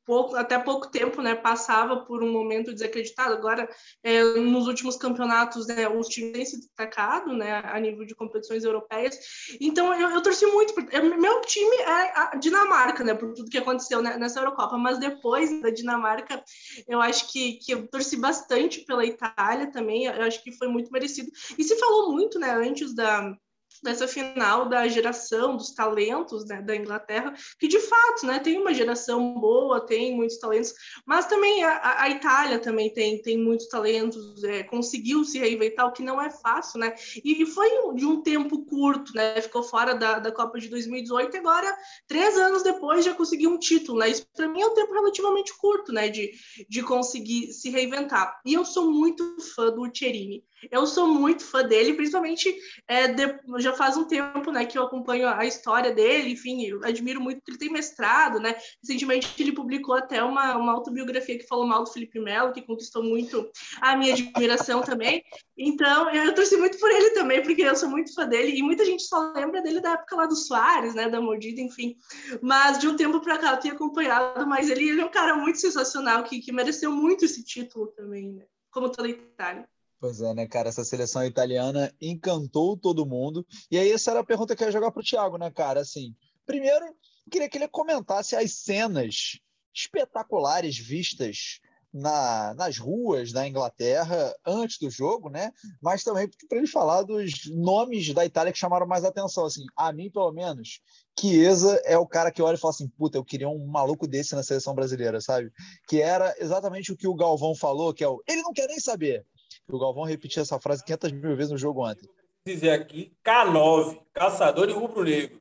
pouco, 0.04 0.36
até 0.36 0.58
pouco 0.58 0.90
tempo, 0.90 1.22
né, 1.22 1.34
passava 1.34 2.04
por 2.04 2.22
um 2.22 2.30
momento 2.30 2.72
desacreditado. 2.72 3.34
Agora, 3.34 3.68
é, 4.02 4.22
nos 4.22 4.66
últimos 4.66 4.96
campeonatos, 4.96 5.66
né, 5.66 5.88
os 5.88 6.08
times 6.08 6.32
têm 6.32 6.44
se 6.44 6.58
destacado, 6.58 7.32
né, 7.34 7.62
a 7.64 7.78
nível 7.80 8.04
de 8.04 8.14
competições 8.14 8.64
europeias. 8.64 9.18
Então, 9.60 9.92
eu, 9.94 10.10
eu 10.10 10.22
torci 10.22 10.46
muito. 10.46 10.74
Por, 10.74 10.86
eu, 10.92 11.18
meu 11.18 11.40
time 11.42 11.76
é 11.76 12.18
a 12.18 12.36
Dinamarca, 12.36 13.02
né, 13.04 13.14
por 13.14 13.32
tudo 13.32 13.50
que 13.50 13.58
aconteceu 13.58 14.02
né, 14.02 14.16
nessa 14.16 14.40
Eurocopa. 14.40 14.76
Mas 14.76 14.98
depois 14.98 15.60
da 15.60 15.70
Dinamarca, 15.70 16.42
eu 16.86 17.00
acho 17.00 17.32
que, 17.32 17.58
que 17.58 17.72
eu 17.72 17.88
torci 17.88 18.16
bastante 18.16 18.84
pela 18.84 19.04
Itália 19.04 19.70
também. 19.70 20.04
Eu 20.04 20.22
acho 20.22 20.42
que 20.42 20.52
foi 20.52 20.68
muito 20.68 20.90
merecido. 20.90 21.30
E 21.58 21.64
se 21.64 21.76
falou 21.76 22.12
muito, 22.12 22.38
né, 22.38 22.50
antes 22.50 22.94
da 22.94 23.34
dessa 23.82 24.08
final 24.08 24.68
da 24.68 24.86
geração 24.88 25.56
dos 25.56 25.72
talentos 25.72 26.44
né, 26.46 26.62
da 26.62 26.76
Inglaterra, 26.76 27.34
que 27.58 27.68
de 27.68 27.80
fato 27.80 28.26
né, 28.26 28.38
tem 28.38 28.58
uma 28.58 28.74
geração 28.74 29.34
boa, 29.34 29.84
tem 29.84 30.14
muitos 30.14 30.38
talentos, 30.38 30.72
mas 31.06 31.26
também 31.26 31.62
a, 31.64 32.02
a 32.02 32.10
Itália 32.10 32.58
também 32.58 32.92
tem, 32.92 33.20
tem 33.20 33.38
muitos 33.38 33.68
talentos, 33.68 34.42
é, 34.44 34.62
conseguiu 34.62 35.24
se 35.24 35.38
reinventar, 35.38 35.86
o 35.86 35.92
que 35.92 36.02
não 36.02 36.20
é 36.20 36.30
fácil, 36.30 36.78
né? 36.78 36.94
E, 37.24 37.44
foi 37.46 37.68
de 37.94 38.06
um 38.06 38.22
tempo 38.22 38.64
curto, 38.64 39.12
né? 39.14 39.40
Ficou 39.40 39.62
fora 39.62 39.94
da, 39.94 40.18
da 40.18 40.32
Copa 40.32 40.58
de 40.58 40.68
2018 40.68 41.34
e 41.34 41.38
agora, 41.38 41.76
três 42.06 42.36
anos 42.36 42.62
depois, 42.62 43.04
já 43.04 43.14
conseguiu 43.14 43.50
um 43.50 43.58
título, 43.58 43.98
né? 43.98 44.10
Isso 44.10 44.26
para 44.34 44.48
mim 44.48 44.62
é 44.62 44.66
um 44.66 44.74
tempo 44.74 44.92
relativamente 44.92 45.56
curto, 45.58 45.92
né? 45.92 46.08
De, 46.08 46.32
de 46.68 46.82
conseguir 46.82 47.52
se 47.52 47.70
reinventar. 47.70 48.40
E 48.44 48.54
eu 48.54 48.64
sou 48.64 48.90
muito 48.90 49.36
fã 49.54 49.70
do 49.70 49.88
Cherini. 49.92 50.44
Eu 50.70 50.86
sou 50.86 51.06
muito 51.06 51.44
fã 51.44 51.62
dele, 51.62 51.94
principalmente 51.94 52.54
é, 52.86 53.08
de, 53.08 53.38
já 53.58 53.72
faz 53.72 53.96
um 53.96 54.04
tempo 54.04 54.50
né, 54.50 54.64
que 54.64 54.78
eu 54.78 54.84
acompanho 54.84 55.28
a 55.28 55.44
história 55.44 55.92
dele, 55.92 56.32
enfim, 56.32 56.64
eu 56.66 56.84
admiro 56.84 57.20
muito 57.20 57.42
que 57.42 57.50
ele 57.50 57.58
tem 57.58 57.70
mestrado, 57.70 58.40
né? 58.40 58.54
Recentemente 58.82 59.42
ele 59.42 59.52
publicou 59.52 59.94
até 59.94 60.22
uma, 60.22 60.56
uma 60.56 60.72
autobiografia 60.72 61.38
que 61.38 61.46
falou 61.46 61.66
mal 61.66 61.84
do 61.84 61.92
Felipe 61.92 62.20
Melo, 62.20 62.52
que 62.52 62.62
conquistou 62.62 63.02
muito 63.02 63.48
a 63.80 63.96
minha 63.96 64.12
admiração 64.12 64.82
também. 64.82 65.22
Então, 65.56 66.10
eu 66.10 66.34
torci 66.34 66.56
muito 66.56 66.78
por 66.78 66.90
ele 66.90 67.10
também, 67.10 67.42
porque 67.42 67.62
eu 67.62 67.76
sou 67.76 67.88
muito 67.88 68.14
fã 68.14 68.26
dele, 68.26 68.58
e 68.58 68.62
muita 68.62 68.84
gente 68.84 69.04
só 69.04 69.32
lembra 69.32 69.62
dele 69.62 69.80
da 69.80 69.92
época 69.92 70.16
lá 70.16 70.26
do 70.26 70.36
Soares, 70.36 70.94
né, 70.94 71.08
da 71.08 71.20
mordida, 71.20 71.60
enfim. 71.60 71.96
Mas 72.42 72.78
de 72.78 72.88
um 72.88 72.96
tempo 72.96 73.20
para 73.20 73.38
cá 73.38 73.52
eu 73.52 73.58
tenho 73.58 73.74
acompanhado, 73.74 74.46
mas 74.46 74.68
ele, 74.68 74.88
ele 74.88 75.00
é 75.00 75.04
um 75.04 75.10
cara 75.10 75.36
muito 75.36 75.58
sensacional, 75.58 76.22
que, 76.24 76.40
que 76.40 76.52
mereceu 76.52 76.90
muito 76.90 77.24
esse 77.24 77.44
título 77.44 77.88
também, 77.88 78.32
né? 78.32 78.44
Como 78.70 78.90
toda 78.90 79.08
Itália. 79.08 79.68
Pois 80.04 80.20
é, 80.20 80.34
né, 80.34 80.46
cara? 80.46 80.68
Essa 80.68 80.84
seleção 80.84 81.24
italiana 81.24 81.90
encantou 81.98 82.76
todo 82.76 83.06
mundo. 83.06 83.42
E 83.70 83.78
aí, 83.78 83.90
essa 83.90 84.10
era 84.10 84.20
a 84.20 84.24
pergunta 84.24 84.54
que 84.54 84.62
eu 84.62 84.68
ia 84.68 84.72
jogar 84.72 84.90
para 84.90 85.00
o 85.00 85.02
Thiago, 85.02 85.38
né, 85.38 85.50
cara? 85.50 85.80
Assim, 85.80 86.14
primeiro, 86.44 86.94
queria 87.30 87.48
que 87.48 87.56
ele 87.56 87.68
comentasse 87.68 88.36
as 88.36 88.52
cenas 88.52 89.40
espetaculares 89.74 90.76
vistas 90.76 91.58
na, 91.90 92.52
nas 92.52 92.76
ruas 92.76 93.32
da 93.32 93.48
Inglaterra 93.48 94.34
antes 94.46 94.78
do 94.78 94.90
jogo, 94.90 95.30
né? 95.30 95.50
Mas 95.80 96.04
também 96.04 96.28
para 96.50 96.58
ele 96.58 96.66
falar 96.66 97.00
dos 97.00 97.50
nomes 97.54 98.12
da 98.12 98.26
Itália 98.26 98.52
que 98.52 98.58
chamaram 98.58 98.86
mais 98.86 99.06
atenção. 99.06 99.46
Assim, 99.46 99.64
a 99.74 99.90
mim, 99.90 100.10
pelo 100.10 100.32
menos, 100.32 100.82
Chiesa 101.18 101.80
é 101.86 101.96
o 101.96 102.06
cara 102.06 102.30
que 102.30 102.42
olha 102.42 102.56
e 102.56 102.60
fala 102.60 102.74
assim: 102.74 102.88
puta, 102.88 103.16
eu 103.16 103.24
queria 103.24 103.48
um 103.48 103.66
maluco 103.66 104.06
desse 104.06 104.34
na 104.34 104.42
seleção 104.42 104.74
brasileira, 104.74 105.18
sabe? 105.22 105.50
Que 105.88 106.02
era 106.02 106.34
exatamente 106.38 106.92
o 106.92 106.96
que 106.96 107.08
o 107.08 107.14
Galvão 107.14 107.54
falou, 107.54 107.94
que 107.94 108.04
é 108.04 108.08
o 108.08 108.22
ele 108.28 108.42
não 108.42 108.52
quer 108.52 108.66
nem 108.66 108.78
saber. 108.78 109.24
O 109.68 109.78
Galvão 109.78 110.04
repetiu 110.04 110.42
essa 110.42 110.60
frase 110.60 110.84
500 110.84 111.12
mil 111.12 111.36
vezes 111.36 111.52
no 111.52 111.58
jogo 111.58 111.88
ontem. 111.88 112.08
Dizer 112.46 112.70
aqui, 112.70 113.16
K9, 113.24 114.02
caçador 114.12 114.68
e 114.68 114.72
rubro-negro. 114.72 115.40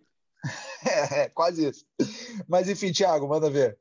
é, 0.88 1.24
é, 1.24 1.30
quase 1.30 1.70
isso. 1.70 1.86
Mas 2.48 2.70
enfim, 2.70 2.92
Thiago, 2.92 3.28
manda 3.28 3.50
ver. 3.50 3.78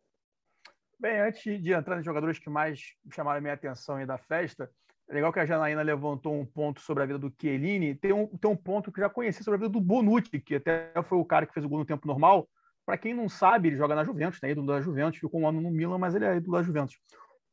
Bem, 0.98 1.20
antes 1.20 1.62
de 1.62 1.72
entrar 1.72 1.96
nos 1.96 2.05
jogadores 2.05 2.38
que 2.38 2.50
mais 2.50 2.81
chamaram 3.12 3.38
a 3.38 3.40
minha 3.40 3.55
atenção 3.55 3.96
aí 3.96 4.07
da 4.07 4.18
festa, 4.18 4.70
é 5.09 5.14
legal 5.14 5.33
que 5.33 5.40
a 5.40 5.46
Janaína 5.46 5.83
levantou 5.83 6.33
um 6.33 6.46
ponto 6.46 6.81
sobre 6.81 7.02
a 7.02 7.07
vida 7.07 7.18
do 7.18 7.33
Chiellini. 7.40 7.94
Tem 7.94 8.12
um, 8.12 8.26
tem 8.26 8.50
um 8.50 8.57
ponto 8.57 8.90
que 8.90 9.00
já 9.00 9.09
conheci 9.09 9.44
sobre 9.44 9.57
a 9.57 9.61
vida 9.61 9.72
do 9.72 9.81
Bonucci, 9.81 10.40
que 10.40 10.57
até 10.57 10.90
foi 11.05 11.18
o 11.18 11.24
cara 11.24 11.46
que 11.46 11.52
fez 11.52 11.66
o 11.66 11.68
gol 11.68 11.78
no 11.78 11.85
tempo 11.85 12.07
normal. 12.07 12.48
Para 12.85 12.98
quem 12.98 13.14
não 13.14 13.28
sabe, 13.28 13.68
ele 13.68 13.76
joga 13.76 13.94
na 13.94 14.05
Juventus, 14.05 14.40
né? 14.42 14.50
ídolo 14.50 14.66
da 14.66 14.81
Juventus, 14.81 15.20
ficou 15.20 15.40
um 15.40 15.48
ano 15.48 15.61
no 15.61 15.70
Milan, 15.70 15.98
mas 15.98 16.14
ele 16.14 16.24
é 16.24 16.37
ídolo 16.37 16.57
da 16.57 16.62
Juventus. 16.62 16.96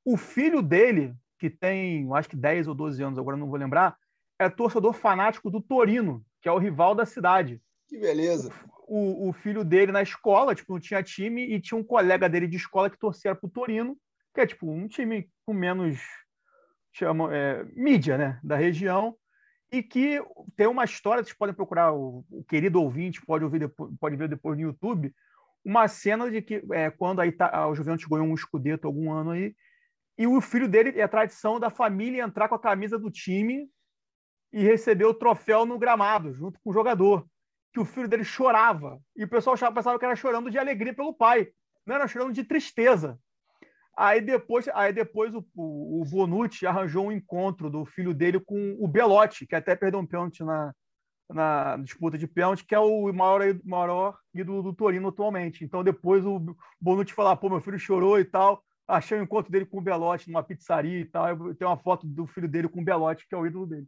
O 0.04 0.18
filho 0.18 0.62
dele 0.62 1.14
que 1.40 1.50
tem, 1.50 2.08
acho 2.14 2.30
que 2.30 2.36
10 2.36 2.68
ou 2.68 2.76
12 2.76 3.02
anos, 3.02 3.18
agora 3.18 3.38
não 3.38 3.50
vou 3.50 3.58
lembrar, 3.58 3.98
é 4.38 4.50
torcedor 4.50 4.94
fanático 4.94 5.50
do 5.50 5.62
Torino, 5.62 6.24
que 6.42 6.50
é 6.50 6.52
o 6.52 6.58
rival 6.58 6.94
da 6.94 7.06
cidade. 7.06 7.62
Que 7.88 7.98
beleza. 7.98 8.52
O, 8.88 9.30
o 9.30 9.34
filho 9.34 9.64
dele 9.64 9.92
na 9.92 10.02
escola, 10.02 10.54
tipo, 10.54 10.74
não 10.74 10.80
tinha 10.80 11.02
time, 11.02 11.46
e 11.46 11.60
tinha 11.60 11.80
um 11.80 11.84
colega 11.84 12.28
dele 12.28 12.48
de 12.48 12.58
escola 12.58 12.90
que 12.90 13.00
torcia 13.00 13.34
pro 13.34 13.50
Torino, 13.50 13.98
que 14.34 14.42
é 14.42 14.46
tipo 14.46 14.70
um 14.70 14.88
time 14.88 15.30
com 15.46 15.54
menos 15.54 16.00
chama, 16.92 17.34
é, 17.36 17.64
mídia, 17.74 18.18
né, 18.18 18.40
da 18.44 18.56
região, 18.56 19.16
e 19.72 19.84
que 19.84 20.22
tem 20.56 20.68
uma 20.68 20.84
história, 20.84 21.24
vocês 21.24 21.38
podem 21.38 21.56
procurar, 21.56 21.94
o, 21.94 22.26
o 22.30 22.44
querido 22.44 22.82
ouvinte 22.82 23.24
pode, 23.26 23.44
ouvir 23.44 23.60
depois, 23.60 23.92
pode 24.00 24.16
ver 24.16 24.28
depois 24.28 24.58
no 24.58 24.64
YouTube, 24.64 25.14
uma 25.64 25.88
cena 25.88 26.30
de 26.32 26.42
que 26.42 26.64
é, 26.72 26.90
quando 26.90 27.20
a, 27.20 27.28
Ita 27.28 27.50
a 27.52 27.74
Juventus 27.74 28.06
ganhou 28.06 28.26
um 28.26 28.34
escudeto 28.34 28.88
algum 28.88 29.12
ano 29.12 29.32
aí, 29.32 29.56
e 30.20 30.28
o 30.28 30.42
filho 30.42 30.68
dele 30.68 31.00
é 31.00 31.08
tradição 31.08 31.62
da 31.62 31.70
família 31.70 32.22
entrar 32.22 32.50
com 32.50 32.56
a 32.56 32.60
camisa 32.60 33.00
do 33.00 33.10
time 33.10 33.70
e 34.52 34.62
receber 34.62 35.06
o 35.06 35.14
troféu 35.14 35.66
no 35.66 35.80
gramado, 35.80 36.34
junto 36.34 36.60
com 36.60 36.72
o 36.72 36.74
jogador. 36.74 37.26
Que 37.72 37.80
o 37.80 37.86
filho 37.86 38.06
dele 38.10 38.26
chorava. 38.26 39.00
E 39.16 39.24
o 39.24 39.30
pessoal 39.30 39.56
pensava 39.74 39.98
que 39.98 40.04
era 40.04 40.18
chorando 40.18 40.52
de 40.52 40.60
alegria 40.60 40.94
pelo 40.94 41.14
pai. 41.14 41.48
Não 41.86 41.96
era 41.96 42.06
chorando 42.06 42.34
de 42.34 42.44
tristeza. 42.44 43.18
Aí 43.96 44.20
depois, 44.20 44.68
aí 44.74 44.92
depois 44.92 45.34
o, 45.34 45.46
o, 45.56 46.04
Bonucci 46.04 46.68
arranjou 46.68 47.08
um 47.08 47.14
encontro 47.14 47.70
do 47.70 47.86
filho 47.86 48.14
dele 48.14 48.42
com 48.42 48.76
o 48.78 48.90
Belotti, 48.90 49.48
que 49.48 49.56
até 49.56 49.74
perdeu 49.74 50.02
um 50.02 50.06
pênalti 50.06 50.44
na, 50.44 50.74
na 51.30 51.78
disputa 51.78 52.18
de 52.18 52.28
pênalti, 52.28 52.66
que 52.66 52.76
é 52.76 52.80
o 52.80 53.14
maior, 53.14 53.42
maior 53.64 54.18
ídolo 54.34 54.64
do 54.64 54.74
Torino 54.74 55.08
atualmente. 55.08 55.64
Então 55.64 55.82
depois 55.82 56.26
o 56.26 56.42
Bonucci 56.80 57.14
falou: 57.14 57.32
ah, 57.32 57.38
pô, 57.38 57.50
meu 57.50 57.62
filho 57.62 57.80
chorou 57.80 58.20
e 58.20 58.26
tal 58.26 58.62
achei 58.90 59.18
o 59.18 59.22
um 59.22 59.24
encontro 59.24 59.52
dele 59.52 59.66
com 59.66 59.78
o 59.78 59.82
Belotti 59.82 60.28
numa 60.28 60.44
pizzaria 60.44 61.00
e 61.00 61.06
tal. 61.06 61.54
Tem 61.54 61.68
uma 61.68 61.78
foto 61.78 62.08
do 62.08 62.26
filho 62.26 62.48
dele 62.48 62.68
com 62.68 62.82
o 62.82 62.84
Belotti, 62.84 63.28
que 63.28 63.36
é 63.36 63.38
o 63.38 63.46
ídolo 63.46 63.68
dele. 63.68 63.88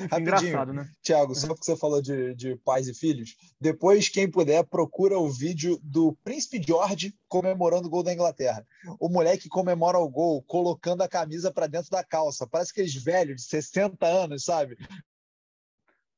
Enfim, 0.00 0.20
engraçado, 0.20 0.72
né? 0.72 0.88
Tiago, 1.02 1.34
só 1.34 1.48
porque 1.48 1.64
você 1.64 1.76
falou 1.76 2.00
de, 2.00 2.34
de 2.34 2.56
pais 2.56 2.86
e 2.86 2.94
filhos, 2.94 3.36
depois, 3.60 4.08
quem 4.08 4.30
puder, 4.30 4.62
procura 4.64 5.18
o 5.18 5.28
vídeo 5.28 5.80
do 5.82 6.16
Príncipe 6.22 6.62
George 6.64 7.14
comemorando 7.28 7.88
o 7.88 7.90
gol 7.90 8.02
da 8.02 8.12
Inglaterra. 8.12 8.64
O 8.98 9.08
moleque 9.08 9.48
comemora 9.48 9.98
o 9.98 10.08
gol 10.08 10.42
colocando 10.42 11.02
a 11.02 11.08
camisa 11.08 11.52
para 11.52 11.66
dentro 11.66 11.90
da 11.90 12.04
calça. 12.04 12.46
Parece 12.46 12.70
aqueles 12.72 12.94
velhos 12.94 13.36
de 13.36 13.48
60 13.48 14.06
anos, 14.06 14.44
sabe? 14.44 14.76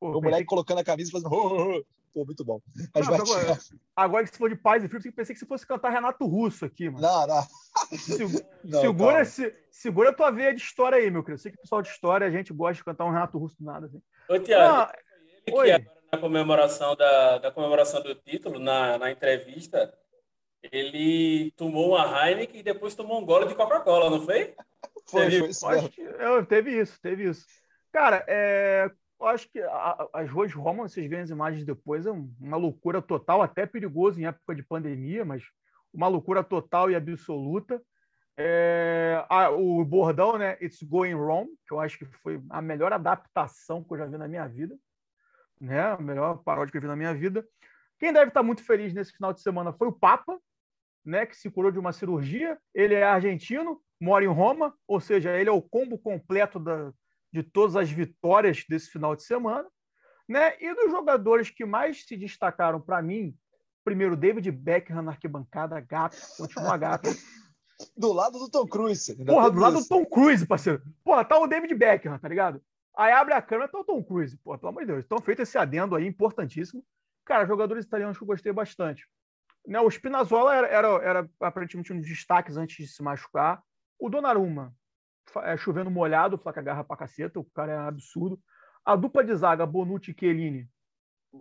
Pô, 0.03 0.19
o 0.19 0.21
moleque 0.21 0.43
que... 0.43 0.47
colocando 0.47 0.79
a 0.79 0.85
camisa 0.85 1.11
e 1.11 1.12
fazendo. 1.12 1.31
Pô, 2.12 2.27
muito 2.27 2.45
bom. 2.45 2.61
Mas 2.93 3.07
não, 3.07 3.15
agora, 3.15 3.59
agora, 3.97 4.25
que 4.25 4.33
se 4.33 4.37
for 4.37 4.51
de 4.51 4.57
paz 4.57 4.83
e 4.83 4.88
filhos, 4.88 5.05
eu 5.07 5.12
pensei 5.12 5.33
que 5.33 5.38
você 5.38 5.47
fosse 5.47 5.67
cantar 5.67 5.91
Renato 5.91 6.27
Russo 6.27 6.65
aqui, 6.65 6.91
mano. 6.91 7.01
Não, 7.01 7.27
não. 7.27 7.47
não 8.65 8.81
segura, 8.81 9.25
se, 9.25 9.55
segura 9.71 10.11
a 10.11 10.12
tua 10.12 10.31
veia 10.31 10.53
de 10.53 10.61
história 10.61 10.99
aí, 10.99 11.11
meu 11.11 11.23
querido. 11.23 11.38
Eu 11.38 11.43
sei 11.43 11.53
que 11.53 11.59
o 11.59 11.61
pessoal 11.62 11.81
de 11.81 11.88
história, 11.88 12.27
a 12.27 12.31
gente 12.31 12.53
gosta 12.53 12.75
de 12.75 12.85
cantar 12.85 13.05
um 13.05 13.11
Renato 13.11 13.38
Russo 13.38 13.57
do 13.59 13.65
nada. 13.65 13.87
Assim. 13.87 14.03
Ô, 14.29 14.38
Tiago, 14.41 14.93
ele 15.47 15.57
Oi. 15.57 15.67
que 15.67 15.73
agora 15.73 16.03
na 16.12 16.19
comemoração, 16.19 16.97
da, 16.97 17.38
da 17.38 17.51
comemoração 17.51 18.03
do 18.03 18.15
título, 18.15 18.59
na, 18.59 18.99
na 18.99 19.11
entrevista, 19.11 19.97
ele 20.71 21.53
tomou 21.53 21.91
uma 21.91 22.29
Heineken 22.29 22.61
e 22.61 22.65
depois 22.65 22.95
tomou 22.95 23.19
um 23.21 23.25
gole 23.25 23.47
de 23.47 23.55
Coca-Cola, 23.55 24.11
não 24.11 24.21
foi? 24.21 24.55
Foi, 25.07 25.31
foi 25.31 25.49
isso. 25.49 25.67
Acho 25.67 25.91
eu, 26.01 26.45
teve 26.45 26.79
isso, 26.79 27.01
teve 27.01 27.31
isso. 27.31 27.47
Cara, 27.91 28.25
é, 28.29 28.91
eu 29.22 29.28
acho 29.28 29.48
que 29.48 29.61
a, 29.61 30.08
as 30.12 30.28
ruas 30.28 30.50
de 30.50 30.56
Roma, 30.56 30.88
vocês 30.88 31.08
veem 31.08 31.22
as 31.22 31.30
imagens 31.30 31.64
depois, 31.64 32.06
é 32.06 32.11
uma 32.11 32.56
loucura 32.56 33.00
total, 33.00 33.40
até 33.40 33.64
perigoso 33.64 34.20
em 34.20 34.26
época 34.26 34.54
de 34.54 34.64
pandemia, 34.64 35.24
mas 35.24 35.44
uma 35.94 36.08
loucura 36.08 36.42
total 36.42 36.90
e 36.90 36.96
absoluta. 36.96 37.80
É, 38.37 39.24
a, 39.28 39.50
o 39.50 39.85
bordão, 39.85 40.37
né? 40.37 40.58
It's 40.61 40.82
Going 40.82 41.14
Wrong, 41.14 41.48
que 41.66 41.72
eu 41.72 41.78
acho 41.78 41.98
que 41.98 42.04
foi 42.04 42.42
a 42.50 42.61
melhor 42.61 42.92
adaptação 42.92 43.85
que 43.85 43.92
eu 43.92 43.98
já 43.98 44.06
vi 44.06 44.18
na 44.18 44.26
minha 44.26 44.48
vida, 44.48 44.76
né? 45.61 45.80
A 45.82 45.98
melhor 45.98 46.42
paródia 46.42 46.72
que 46.72 46.78
eu 46.78 46.82
vi 46.82 46.88
na 46.88 46.96
minha 46.96 47.14
vida. 47.14 47.46
Quem 48.00 48.12
deve 48.12 48.28
estar 48.28 48.42
muito 48.42 48.64
feliz 48.64 48.92
nesse 48.92 49.12
final 49.12 49.32
de 49.32 49.40
semana 49.40 49.72
foi 49.72 49.87
o 49.87 49.92
Papa, 49.92 50.37
né? 51.04 51.26
Que 51.26 51.37
se 51.37 51.48
curou 51.48 51.70
de 51.70 51.78
uma 51.78 51.92
cirurgia. 51.92 52.58
Ele 52.74 52.94
é 52.94 53.04
argentino, 53.04 53.80
mora 54.00 54.24
em 54.24 54.28
Roma, 54.28 54.74
ou 54.88 54.98
seja, 54.98 55.30
ele 55.38 55.48
é 55.48 55.52
o 55.52 55.62
combo 55.62 55.96
completo 55.96 56.58
da, 56.58 56.92
de 57.33 57.42
todas 57.42 57.77
as 57.77 57.90
vitórias 57.90 58.64
desse 58.68 58.90
final 58.90 59.16
de 59.16 59.23
semana. 59.23 59.66
Né? 60.29 60.57
E 60.61 60.75
dos 60.75 60.90
jogadores 60.90 61.51
que 61.51 61.64
mais 61.64 62.05
se 62.05 62.16
destacaram 62.16 62.81
para 62.81 63.03
mim, 63.03 63.37
primeiro, 63.85 64.16
David 64.16 64.51
Beckham 64.51 65.03
na 65.03 65.12
arquibancada, 65.12 65.81
gato, 65.81 66.16
continua 66.37 66.77
gato. 66.79 67.09
do 67.97 68.12
lado 68.12 68.38
do 68.38 68.51
Tom 68.51 68.66
Cruise. 68.66 69.14
Porra, 69.25 69.51
do 69.51 69.61
lado 69.61 69.81
do 69.81 69.88
Tom 69.88 70.05
Cruise, 70.05 70.47
parceiro. 70.47 70.83
Porra, 71.03 71.25
tá 71.25 71.38
o 71.38 71.47
David 71.47 71.75
Beckham, 71.75 72.18
tá 72.18 72.29
ligado? 72.29 72.62
Aí 72.97 73.12
abre 73.12 73.33
a 73.33 73.42
câmera, 73.42 73.68
tá 73.68 73.79
o 73.79 73.85
Tom 73.85 74.03
Cruise. 74.03 74.37
Porra, 74.38 74.59
pelo 74.59 74.71
amor 74.71 74.83
de 74.83 74.92
Deus. 74.92 75.05
Então, 75.05 75.18
feito 75.21 75.42
esse 75.42 75.57
adendo 75.57 75.97
aí, 75.97 76.07
importantíssimo. 76.07 76.85
Cara, 77.25 77.47
jogadores 77.47 77.85
italianos 77.85 78.18
que 78.18 78.23
eu 78.23 78.29
gostei 78.29 78.53
bastante. 78.53 79.09
Né, 79.66 79.81
o 79.81 79.90
Spinazzola 79.90 80.55
era, 80.55 80.66
era, 80.66 80.88
era 81.03 81.31
aparentemente 81.40 81.92
um 81.92 81.99
dos 81.99 82.09
destaques 82.09 82.57
antes 82.57 82.77
de 82.77 82.92
se 82.92 83.03
machucar. 83.03 83.62
O 83.99 84.11
Donnarumma, 84.11 84.75
é, 85.42 85.56
chovendo 85.56 85.90
molhado, 85.90 86.38
flaca 86.38 86.62
garra 86.62 86.85
pra 86.85 86.96
caceta, 86.96 87.40
o 87.40 87.44
cara 87.44 87.72
é 87.72 87.76
absurdo. 87.76 88.40
A 88.85 88.96
dupla 88.96 89.24
de 89.24 89.35
zaga, 89.35 89.64
Bonucci 89.64 90.11
e 90.11 90.16
Chiellini, 90.18 90.68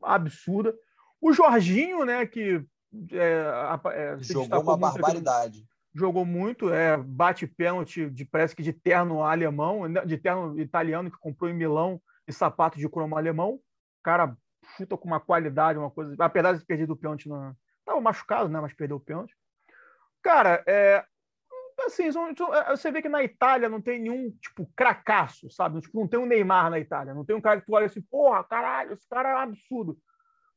absurda. 0.03 0.73
O 1.19 1.33
Jorginho, 1.33 2.05
né, 2.05 2.25
que 2.25 2.63
é, 3.11 3.45
é, 3.93 4.17
jogou 4.19 4.61
uma 4.61 4.77
barbaridade. 4.77 5.65
Jogou 5.93 6.25
muito, 6.25 6.69
é, 6.71 6.95
bate 6.97 7.45
pênalti 7.45 8.09
de 8.09 8.23
parece 8.23 8.55
que 8.55 8.63
de 8.63 8.71
terno 8.71 9.23
alemão, 9.23 9.87
né, 9.87 10.05
de 10.05 10.17
terno 10.17 10.59
italiano 10.59 11.11
que 11.11 11.17
comprou 11.17 11.49
em 11.49 11.53
Milão 11.53 12.01
e 12.27 12.31
sapato 12.31 12.79
de 12.79 12.87
cromo 12.87 13.17
alemão. 13.17 13.55
O 13.55 13.61
cara 14.03 14.37
chuta 14.77 14.97
com 14.97 15.07
uma 15.07 15.19
qualidade, 15.19 15.77
uma 15.77 15.91
coisa, 15.91 16.15
apesar 16.17 16.53
de 16.53 16.59
ter 16.59 16.65
perdido 16.65 16.93
o 16.93 16.95
pênalti 16.95 17.27
na, 17.27 17.53
tava 17.85 17.99
machucado, 17.99 18.49
né, 18.49 18.59
mas 18.61 18.73
perdeu 18.73 18.97
o 18.97 19.01
pênalti. 19.01 19.35
Cara, 20.23 20.63
é, 20.67 21.03
assim, 21.85 22.07
é, 22.07 22.69
você 22.75 22.91
vê 22.91 23.01
que 23.01 23.09
na 23.09 23.23
Itália 23.23 23.69
não 23.69 23.81
tem 23.81 23.99
nenhum, 23.99 24.31
tipo, 24.41 24.69
cracaço, 24.75 25.49
sabe? 25.49 25.81
Tipo, 25.81 25.99
não 25.99 26.07
tem 26.07 26.19
um 26.19 26.25
Neymar 26.25 26.69
na 26.69 26.79
Itália. 26.79 27.13
Não 27.13 27.25
tem 27.25 27.35
um 27.35 27.41
cara 27.41 27.59
que 27.59 27.65
tu 27.65 27.73
olha 27.73 27.85
assim, 27.85 28.01
porra, 28.01 28.43
caralho, 28.43 28.93
esse 28.93 29.07
cara 29.07 29.29
é 29.29 29.35
um 29.35 29.39
absurdo. 29.39 29.97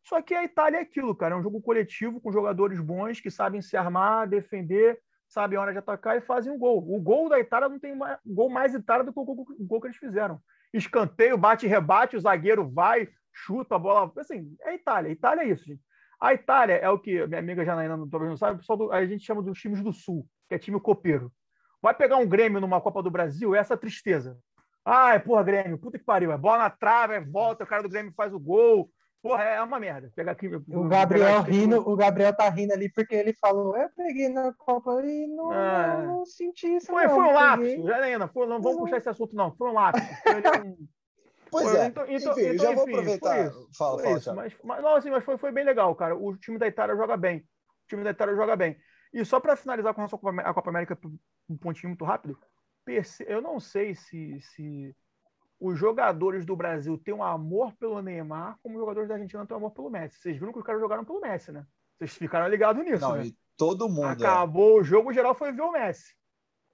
Só 0.02 0.20
que 0.20 0.34
a 0.34 0.44
Itália 0.44 0.78
é 0.78 0.80
aquilo, 0.82 1.14
cara. 1.14 1.34
É 1.34 1.38
um 1.38 1.42
jogo 1.42 1.62
coletivo 1.62 2.20
com 2.20 2.32
jogadores 2.32 2.78
bons 2.80 3.20
que 3.20 3.30
sabem 3.30 3.62
se 3.62 3.76
armar, 3.76 4.28
defender, 4.28 5.00
sabem 5.26 5.58
a 5.58 5.62
hora 5.62 5.72
de 5.72 5.78
atacar 5.78 6.16
e 6.16 6.20
fazem 6.20 6.52
um 6.52 6.58
gol. 6.58 6.78
O 6.78 7.00
gol 7.00 7.28
da 7.28 7.40
Itália 7.40 7.68
não 7.68 7.78
tem 7.78 7.96
mais, 7.96 8.18
gol 8.24 8.50
mais 8.50 8.74
Itália 8.74 9.04
do 9.04 9.12
que 9.12 9.18
o 9.18 9.24
gol, 9.24 9.46
o 9.58 9.64
gol 9.64 9.80
que 9.80 9.86
eles 9.86 9.96
fizeram. 9.96 10.40
Escanteio, 10.72 11.38
bate 11.38 11.66
rebate, 11.66 12.16
o 12.16 12.20
zagueiro 12.20 12.68
vai, 12.68 13.08
chuta 13.32 13.76
a 13.76 13.78
bola. 13.78 14.12
Assim, 14.18 14.54
é 14.62 14.74
Itália. 14.74 15.10
Itália 15.10 15.42
é 15.42 15.48
isso, 15.48 15.64
gente. 15.64 15.82
A 16.20 16.32
Itália 16.32 16.74
é 16.74 16.88
o 16.88 16.98
que 16.98 17.26
minha 17.26 17.38
amiga 17.38 17.64
Janaína 17.64 17.96
não 17.96 18.36
sabe, 18.36 18.62
do, 18.66 18.92
a 18.92 19.04
gente 19.06 19.24
chama 19.24 19.42
dos 19.42 19.58
times 19.58 19.82
do 19.82 19.92
Sul, 19.92 20.26
que 20.48 20.54
é 20.54 20.58
time 20.58 20.80
copeiro. 20.80 21.32
Vai 21.82 21.94
pegar 21.94 22.16
um 22.16 22.26
Grêmio 22.26 22.60
numa 22.60 22.80
Copa 22.80 23.02
do 23.02 23.10
Brasil, 23.10 23.54
é 23.54 23.58
essa 23.58 23.76
tristeza. 23.76 24.38
Ai, 24.84 25.18
porra, 25.18 25.42
Grêmio, 25.42 25.78
puta 25.78 25.98
que 25.98 26.04
pariu. 26.04 26.32
É 26.32 26.38
bola 26.38 26.58
na 26.58 26.70
trave, 26.70 27.14
é 27.14 27.20
volta, 27.20 27.64
o 27.64 27.66
cara 27.66 27.82
do 27.82 27.88
Grêmio 27.88 28.12
faz 28.16 28.32
o 28.32 28.40
gol. 28.40 28.90
Porra, 29.22 29.42
é 29.42 29.62
uma 29.62 29.80
merda. 29.80 30.12
Pegar 30.14 30.32
aqui, 30.32 30.48
o 30.48 30.84
Gabriel 30.84 31.38
aqui, 31.38 31.50
rindo, 31.50 31.80
o 31.88 31.96
Gabriel 31.96 32.36
tá 32.36 32.46
rindo 32.50 32.74
ali 32.74 32.92
porque 32.92 33.14
ele 33.14 33.32
falou: 33.32 33.74
eu 33.74 33.88
peguei 33.96 34.28
na 34.28 34.52
Copa 34.52 35.00
e 35.02 35.26
não, 35.26 35.50
ah, 35.50 35.96
não, 35.96 36.06
não 36.18 36.26
senti 36.26 36.76
isso. 36.76 36.88
Foi, 36.88 37.06
não, 37.06 37.14
foi 37.14 37.24
um 37.24 37.32
lápis, 37.32 37.84
Janaína, 37.84 38.28
foi, 38.28 38.46
não 38.46 38.60
vamos 38.60 38.80
puxar 38.80 38.98
esse 38.98 39.08
assunto, 39.08 39.34
não. 39.34 39.54
Foi 39.56 39.70
um 39.70 39.72
lápis. 39.72 40.02
Foi 40.22 40.42
Pois 41.50 41.72
é. 41.72 41.86
Então, 41.86 42.04
então, 42.08 42.32
enfim, 42.32 42.40
então, 42.40 42.58
já 42.58 42.72
enfim, 42.72 42.74
vou 42.74 42.82
aproveitar. 42.82 43.46
Isso, 43.46 43.68
fala, 43.78 44.02
fala, 44.02 44.18
isso, 44.18 44.34
mas, 44.34 44.52
mas, 44.64 44.82
não, 44.82 44.96
assim, 44.96 45.10
mas 45.10 45.24
foi, 45.24 45.38
foi 45.38 45.52
bem 45.52 45.64
legal, 45.64 45.94
cara. 45.94 46.16
O 46.16 46.36
time 46.36 46.58
da 46.58 46.66
Itália 46.66 46.96
joga 46.96 47.16
bem. 47.16 47.38
O 47.38 47.88
time 47.88 48.02
da 48.02 48.10
Itália 48.10 48.34
joga 48.34 48.56
bem. 48.56 48.76
E 49.14 49.24
só 49.24 49.38
para 49.38 49.54
finalizar 49.54 49.94
com 49.94 50.02
a, 50.02 50.08
Copa, 50.08 50.30
a 50.40 50.52
Copa 50.52 50.70
América, 50.70 50.98
um 51.48 51.56
pontinho 51.56 51.90
muito 51.90 52.04
rápido, 52.04 52.36
eu 53.26 53.40
não 53.40 53.60
sei 53.60 53.94
se, 53.94 54.40
se 54.40 54.94
os 55.60 55.78
jogadores 55.78 56.44
do 56.44 56.56
Brasil 56.56 56.98
têm 56.98 57.14
um 57.14 57.22
amor 57.22 57.72
pelo 57.76 58.02
Neymar, 58.02 58.58
como 58.60 58.74
os 58.74 58.80
jogadores 58.80 59.08
da 59.08 59.14
Argentina 59.14 59.46
têm 59.46 59.54
um 59.54 59.58
amor 59.58 59.70
pelo 59.70 59.88
Messi. 59.88 60.18
Vocês 60.18 60.36
viram 60.36 60.52
que 60.52 60.58
os 60.58 60.64
caras 60.64 60.80
jogaram 60.80 61.04
pelo 61.04 61.20
Messi, 61.20 61.52
né? 61.52 61.64
Vocês 61.96 62.12
ficaram 62.12 62.48
ligados 62.48 62.84
nisso, 62.84 63.02
não, 63.02 63.14
né? 63.14 63.30
todo 63.56 63.88
mundo. 63.88 64.24
É. 64.24 64.26
Acabou 64.26 64.78
é. 64.78 64.80
o 64.80 64.84
jogo, 64.84 65.12
geral 65.12 65.32
foi 65.32 65.52
ver 65.52 65.62
o 65.62 65.70
Messi. 65.70 66.12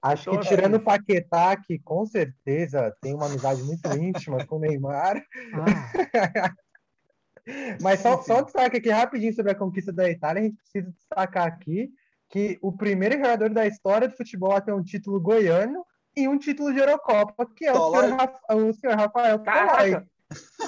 Acho 0.01 0.31
então, 0.31 0.41
que 0.41 0.49
tirando 0.49 0.77
o 0.77 0.83
Paquetá, 0.83 1.55
que 1.59 1.79
com 1.79 2.07
certeza 2.07 2.97
tem 3.03 3.15
uma 3.15 3.27
amizade 3.27 3.63
muito 3.63 3.87
íntima 3.95 4.47
com 4.47 4.57
o 4.57 4.61
Neymar. 4.61 5.23
Ah. 5.53 6.55
Mas 7.83 8.01
só, 8.01 8.23
só 8.23 8.41
um 8.41 8.45
destaque 8.45 8.79
aqui 8.79 8.89
rapidinho 8.89 9.35
sobre 9.35 9.53
a 9.53 9.55
conquista 9.55 9.93
da 9.93 10.09
Itália, 10.09 10.41
a 10.41 10.45
gente 10.45 10.57
precisa 10.57 10.91
destacar 10.91 11.47
aqui 11.47 11.93
que 12.31 12.59
o 12.63 12.73
primeiro 12.73 13.17
jogador 13.17 13.51
da 13.51 13.67
história 13.67 14.09
do 14.09 14.17
futebol 14.17 14.53
a 14.53 14.61
ter 14.61 14.73
um 14.73 14.83
título 14.83 15.21
goiano 15.21 15.85
e 16.17 16.29
um 16.29 16.39
título 16.39 16.73
de 16.73 16.79
Eurocopa, 16.79 17.47
que 17.57 17.67
é 17.67 17.73
o 17.73 17.91
senhor, 17.91 18.69
o 18.69 18.73
senhor, 18.73 18.97
Rafael 18.97 19.39
Tolói. 19.41 20.07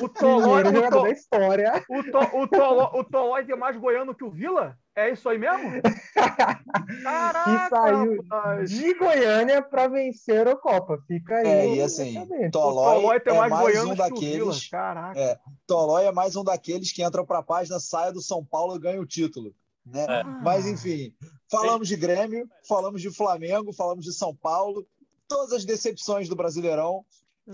O 0.00 0.08
Tolói, 0.08 0.62
o 0.64 0.74
jogador 0.74 1.02
da 1.02 1.10
história. 1.10 1.84
O, 1.88 2.02
to, 2.02 2.18
o, 2.36 2.48
Tolói, 2.48 3.00
o 3.00 3.04
Tolói 3.04 3.44
tem 3.44 3.56
mais 3.56 3.76
goiano 3.76 4.12
que 4.12 4.24
o 4.24 4.30
Vila? 4.30 4.76
É 4.96 5.10
isso 5.10 5.28
aí 5.28 5.38
mesmo? 5.38 5.80
Caraca, 7.04 7.44
que 7.44 7.68
saiu 7.70 8.22
rapaz. 8.22 8.70
de 8.70 8.94
Goiânia 8.94 9.62
para 9.62 9.86
vencer 9.86 10.34
a 10.34 10.38
Eurocopa. 10.40 10.98
Fica 11.06 11.36
aí. 11.36 11.46
É, 11.46 11.74
e 11.76 11.80
assim, 11.80 12.14
Tolói, 12.50 12.96
Tolói 12.96 13.20
tem 13.20 13.34
é 13.34 13.38
mais, 13.38 13.52
mais 13.52 13.84
um 13.84 13.94
daqueles. 13.94 14.68
Caraca. 14.68 15.18
É, 15.18 15.38
Tolói 15.64 16.06
é 16.06 16.12
mais 16.12 16.34
um 16.34 16.42
daqueles 16.42 16.92
que 16.92 17.04
entram 17.04 17.24
para 17.24 17.38
a 17.38 17.44
página, 17.44 17.78
saia 17.78 18.12
do 18.12 18.20
São 18.20 18.44
Paulo 18.44 18.74
e 18.74 18.80
ganha 18.80 19.00
o 19.00 19.06
título. 19.06 19.54
Né? 19.84 20.04
É. 20.08 20.22
Mas, 20.22 20.66
enfim, 20.66 21.14
falamos 21.50 21.88
de 21.88 21.96
Grêmio, 21.96 22.48
falamos 22.66 23.00
de 23.02 23.10
Flamengo, 23.10 23.72
falamos 23.72 24.04
de 24.04 24.12
São 24.12 24.34
Paulo, 24.34 24.86
todas 25.28 25.52
as 25.52 25.64
decepções 25.64 26.28
do 26.28 26.36
Brasileirão. 26.36 27.04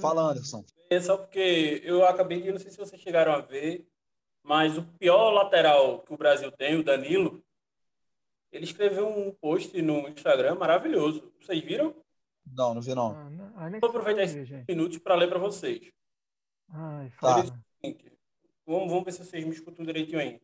Fala, 0.01 0.25
hum. 0.25 0.29
Anderson. 0.29 0.65
É 0.91 1.01
só 1.01 1.17
porque 1.17 1.81
eu 1.85 2.05
acabei 2.05 2.43
de, 2.43 2.53
não 2.53 2.59
sei 2.59 2.71
se 2.71 2.77
vocês 2.77 3.01
chegaram 3.01 3.33
a 3.33 3.41
ver, 3.41 3.87
mas 4.43 4.77
o 4.77 4.83
pior 4.99 5.31
lateral 5.31 6.01
que 6.01 6.13
o 6.13 6.17
Brasil 6.17 6.51
tem, 6.53 6.77
o 6.77 6.85
Danilo, 6.85 7.43
ele 8.51 8.65
escreveu 8.65 9.07
um 9.07 9.31
post 9.33 9.81
no 9.81 10.09
Instagram 10.09 10.55
maravilhoso. 10.55 11.33
Vocês 11.41 11.63
viram? 11.63 11.95
Não, 12.47 12.75
não 12.75 12.81
vi 12.81 12.95
não. 12.95 13.11
Ah, 13.11 13.31
não 13.31 13.53
ah, 13.57 13.71
Vou 13.81 13.91
aproveitar 13.91 14.23
esses 14.23 14.49
minutos 14.67 14.99
para 14.99 15.15
ler 15.15 15.29
para 15.29 15.39
vocês. 15.39 15.91
Ai, 16.71 17.13
tá. 17.21 17.45
Vamos, 18.67 18.91
vamos 18.91 19.05
ver 19.05 19.13
se 19.13 19.25
vocês 19.25 19.45
me 19.45 19.53
escutam 19.53 19.85
direitinho 19.85 20.19
aí. 20.19 20.41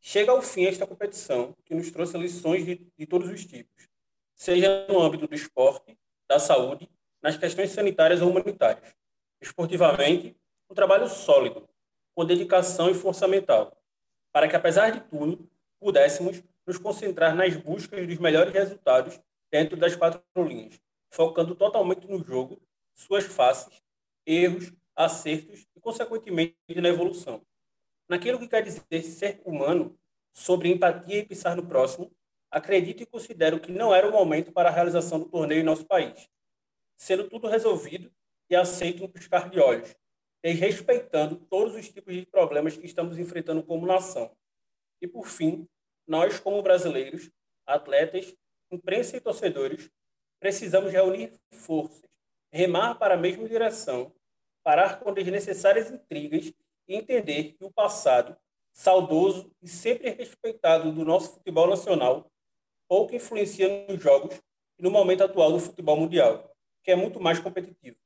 Chega 0.00 0.32
ao 0.32 0.40
fim 0.40 0.64
esta 0.64 0.86
competição 0.86 1.54
que 1.64 1.74
nos 1.74 1.90
trouxe 1.90 2.16
lições 2.16 2.64
de, 2.64 2.90
de 2.96 3.06
todos 3.06 3.28
os 3.28 3.44
tipos, 3.44 3.86
seja 4.34 4.86
no 4.88 4.98
âmbito 4.98 5.26
do 5.26 5.34
esporte, 5.34 5.98
da 6.26 6.38
saúde, 6.38 6.90
nas 7.22 7.36
questões 7.36 7.70
sanitárias 7.70 8.22
ou 8.22 8.30
humanitárias. 8.30 8.94
Esportivamente, 9.42 10.34
um 10.70 10.74
trabalho 10.74 11.06
sólido, 11.06 11.68
com 12.14 12.24
dedicação 12.24 12.90
e 12.90 12.94
força 12.94 13.28
mental, 13.28 13.76
para 14.32 14.48
que, 14.48 14.56
apesar 14.56 14.90
de 14.90 15.00
tudo, 15.00 15.46
pudéssemos 15.78 16.42
nos 16.66 16.78
concentrar 16.78 17.34
nas 17.34 17.54
buscas 17.56 18.06
dos 18.06 18.18
melhores 18.18 18.52
resultados 18.52 19.20
dentro 19.50 19.76
das 19.76 19.94
quatro 19.96 20.22
linhas, 20.36 20.80
focando 21.10 21.54
totalmente 21.54 22.06
no 22.06 22.24
jogo, 22.24 22.60
suas 22.94 23.24
faces, 23.24 23.82
erros, 24.24 24.72
acertos 24.96 25.66
e, 25.74 25.80
consequentemente, 25.80 26.56
na 26.76 26.88
evolução. 26.88 27.44
Naquilo 28.10 28.40
que 28.40 28.48
quer 28.48 28.64
dizer 28.64 29.02
ser 29.04 29.40
humano, 29.44 29.96
sobre 30.32 30.68
empatia 30.68 31.18
e 31.18 31.24
pensar 31.24 31.54
no 31.54 31.64
próximo, 31.64 32.10
acredito 32.50 33.04
e 33.04 33.06
considero 33.06 33.60
que 33.60 33.70
não 33.70 33.94
era 33.94 34.08
o 34.08 34.10
momento 34.10 34.50
para 34.50 34.68
a 34.68 34.72
realização 34.72 35.20
do 35.20 35.28
torneio 35.28 35.60
em 35.60 35.64
nosso 35.64 35.86
país, 35.86 36.28
sendo 36.96 37.28
tudo 37.28 37.46
resolvido 37.46 38.12
e 38.50 38.56
aceito 38.56 39.04
um 39.04 39.08
piscar 39.08 39.48
de 39.48 39.60
olhos, 39.60 39.94
e 40.42 40.50
respeitando 40.50 41.36
todos 41.36 41.76
os 41.76 41.88
tipos 41.88 42.12
de 42.12 42.26
problemas 42.26 42.76
que 42.76 42.84
estamos 42.84 43.16
enfrentando 43.16 43.62
como 43.62 43.86
nação. 43.86 44.36
E, 45.00 45.06
por 45.06 45.28
fim, 45.28 45.68
nós, 46.04 46.40
como 46.40 46.60
brasileiros, 46.62 47.30
atletas, 47.64 48.34
imprensa 48.72 49.18
e 49.18 49.20
torcedores, 49.20 49.88
precisamos 50.40 50.90
reunir 50.90 51.32
forças, 51.52 52.10
remar 52.52 52.96
para 52.96 53.14
a 53.14 53.16
mesma 53.16 53.48
direção, 53.48 54.12
parar 54.64 54.98
com 54.98 55.14
desnecessárias 55.14 55.92
intrigas 55.92 56.52
entender 56.94 57.52
que 57.52 57.64
o 57.64 57.72
passado, 57.72 58.36
saudoso 58.72 59.50
e 59.62 59.68
sempre 59.68 60.10
respeitado 60.10 60.92
do 60.92 61.04
nosso 61.04 61.34
futebol 61.34 61.68
nacional, 61.68 62.30
pouco 62.88 63.14
influencia 63.14 63.86
nos 63.86 64.02
jogos 64.02 64.40
e 64.78 64.82
no 64.82 64.90
momento 64.90 65.24
atual 65.24 65.52
do 65.52 65.60
futebol 65.60 65.96
mundial, 65.96 66.54
que 66.82 66.90
é 66.90 66.96
muito 66.96 67.20
mais 67.20 67.38
competitivo 67.38 67.96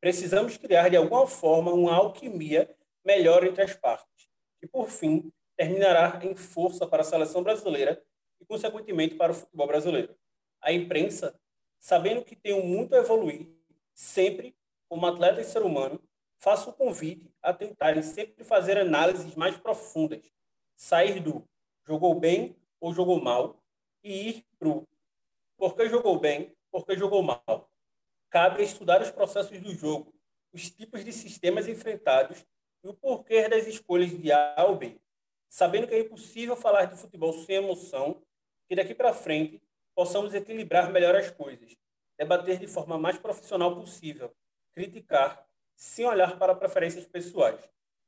Precisamos 0.00 0.56
criar 0.56 0.88
de 0.88 0.96
alguma 0.96 1.26
forma 1.26 1.72
uma 1.72 1.94
alquimia 1.94 2.72
melhor 3.04 3.44
entre 3.44 3.62
as 3.62 3.74
partes, 3.74 4.28
que 4.60 4.66
por 4.68 4.88
fim 4.88 5.32
terminará 5.56 6.20
em 6.22 6.36
força 6.36 6.86
para 6.86 7.00
a 7.00 7.04
seleção 7.04 7.42
brasileira 7.42 8.02
e, 8.40 8.44
consequentemente, 8.44 9.14
para 9.14 9.32
o 9.32 9.34
futebol 9.34 9.66
brasileiro. 9.66 10.14
A 10.60 10.72
imprensa, 10.72 11.38
sabendo 11.80 12.24
que 12.24 12.36
tem 12.36 12.62
muito 12.64 12.94
a 12.94 12.98
evoluir, 12.98 13.48
sempre, 13.94 14.54
como 14.88 15.06
atleta 15.06 15.40
e 15.40 15.44
ser 15.44 15.62
humano, 15.62 16.00
faço 16.38 16.70
o 16.70 16.72
convite 16.72 17.30
a 17.42 17.52
tentarem 17.52 18.02
sempre 18.02 18.44
fazer 18.44 18.78
análises 18.78 19.34
mais 19.34 19.56
profundas, 19.56 20.30
sair 20.74 21.20
do 21.20 21.46
jogou 21.86 22.14
bem 22.14 22.56
ou 22.80 22.92
jogou 22.92 23.20
mal 23.20 23.62
e 24.02 24.28
ir 24.28 24.46
para 24.58 24.68
o 24.68 24.86
por 25.56 25.74
que 25.74 25.88
jogou 25.88 26.18
bem, 26.18 26.54
por 26.70 26.84
que 26.84 26.96
jogou 26.96 27.22
mal. 27.22 27.70
Cabe 28.28 28.62
estudar 28.62 29.00
os 29.00 29.10
processos 29.10 29.58
do 29.60 29.74
jogo, 29.74 30.14
os 30.52 30.70
tipos 30.70 31.04
de 31.04 31.12
sistemas 31.12 31.66
enfrentados 31.66 32.44
e 32.84 32.88
o 32.88 32.94
porquê 32.94 33.48
das 33.48 33.66
escolhas 33.66 34.10
de 34.10 34.30
A 34.30 34.66
ou 34.68 34.76
B, 34.76 35.00
sabendo 35.48 35.86
que 35.86 35.94
é 35.94 36.00
impossível 36.00 36.56
falar 36.56 36.84
de 36.84 36.96
futebol 36.96 37.32
sem 37.32 37.56
emoção, 37.56 38.22
que 38.68 38.76
daqui 38.76 38.94
para 38.94 39.14
frente 39.14 39.62
possamos 39.94 40.34
equilibrar 40.34 40.92
melhor 40.92 41.16
as 41.16 41.30
coisas, 41.30 41.74
debater 42.18 42.58
de 42.58 42.66
forma 42.66 42.98
mais 42.98 43.18
profissional 43.18 43.74
possível, 43.74 44.34
criticar 44.74 45.45
sem 45.76 46.06
olhar 46.06 46.38
para 46.38 46.54
preferências 46.54 47.06
pessoais. 47.06 47.60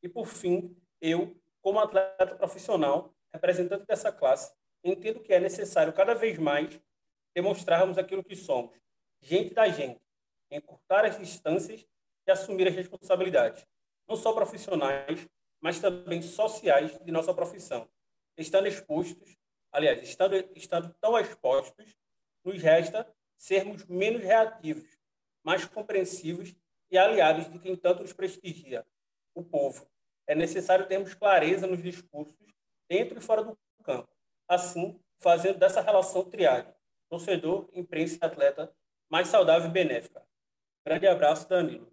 E 0.02 0.09
por 0.09 0.26
fim, 0.26 0.74
eu, 1.00 1.37
como 1.61 1.78
atleta 1.78 2.35
profissional, 2.35 3.14
representante 3.33 3.87
dessa 3.87 4.11
classe, 4.11 4.52
entendo 4.83 5.20
que 5.20 5.33
é 5.33 5.38
necessário 5.38 5.92
cada 5.92 6.14
vez 6.14 6.38
mais 6.38 6.81
demonstrarmos 7.35 7.98
aquilo 7.98 8.24
que 8.24 8.35
somos, 8.35 8.76
gente 9.20 9.54
da 9.54 9.68
gente, 9.68 10.00
encurtar 10.50 11.04
as 11.04 11.18
distâncias 11.18 11.87
e 12.26 12.31
assumir 12.31 12.68
as 12.68 12.74
responsabilidades, 12.74 13.66
não 14.09 14.16
só 14.16 14.33
profissionais, 14.33 15.28
mas 15.61 15.78
também 15.78 16.22
sociais 16.22 16.98
de 17.04 17.12
nossa 17.12 17.35
profissão. 17.35 17.88
Estando 18.37 18.68
expostos, 18.68 19.37
aliás, 19.72 20.02
estando, 20.02 20.37
estando 20.54 20.94
tão 21.00 21.18
expostos, 21.18 21.94
nos 22.44 22.62
resta 22.62 23.07
sermos 23.37 23.85
menos 23.87 24.22
reativos, 24.22 24.88
mais 25.44 25.64
compreensivos 25.64 26.54
e 26.90 26.98
aliados 26.98 27.51
de 27.51 27.59
quem 27.59 27.77
tanto 27.77 28.03
nos 28.03 28.12
prestigia, 28.12 28.85
o 29.35 29.42
povo. 29.42 29.87
É 30.27 30.35
necessário 30.35 30.87
termos 30.87 31.14
clareza 31.14 31.66
nos 31.66 31.83
discursos, 31.83 32.37
dentro 32.88 33.18
e 33.18 33.20
fora 33.20 33.44
do 33.44 33.59
campo. 33.83 34.09
Assim, 34.48 34.98
fazendo 35.18 35.59
dessa 35.59 35.81
relação 35.81 36.24
triade, 36.24 36.72
torcedor, 37.09 37.68
imprensa 37.72 38.18
e 38.20 38.27
atleta, 38.27 38.72
mais 39.11 39.29
saudável 39.29 39.68
e 39.68 39.72
benéfica. 39.72 40.22
Grande 40.87 41.07
abraço, 41.07 41.48
Danilo. 41.48 41.90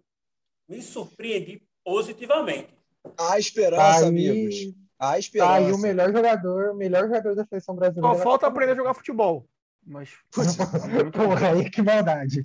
Me 0.68 0.82
surpreendi 0.82 1.62
positivamente. 1.84 2.74
Há 3.18 3.38
esperança, 3.38 4.06
amigos. 4.06 4.74
Há 4.98 5.18
esperança. 5.18 5.50
Tá 5.50 5.56
aí 5.58 5.72
o 5.72 5.78
melhor 5.78 6.12
jogador, 6.12 6.70
o 6.70 6.74
melhor 6.74 7.04
jogador 7.04 7.34
da 7.34 7.44
seleção 7.44 7.76
brasileira. 7.76 8.16
Só 8.16 8.22
falta 8.22 8.46
aprender 8.46 8.72
a 8.72 8.76
jogar 8.76 8.94
futebol. 8.94 9.46
Mas. 9.86 10.10
Porra, 11.14 11.52
aí 11.52 11.70
que 11.70 11.80
maldade. 11.80 12.44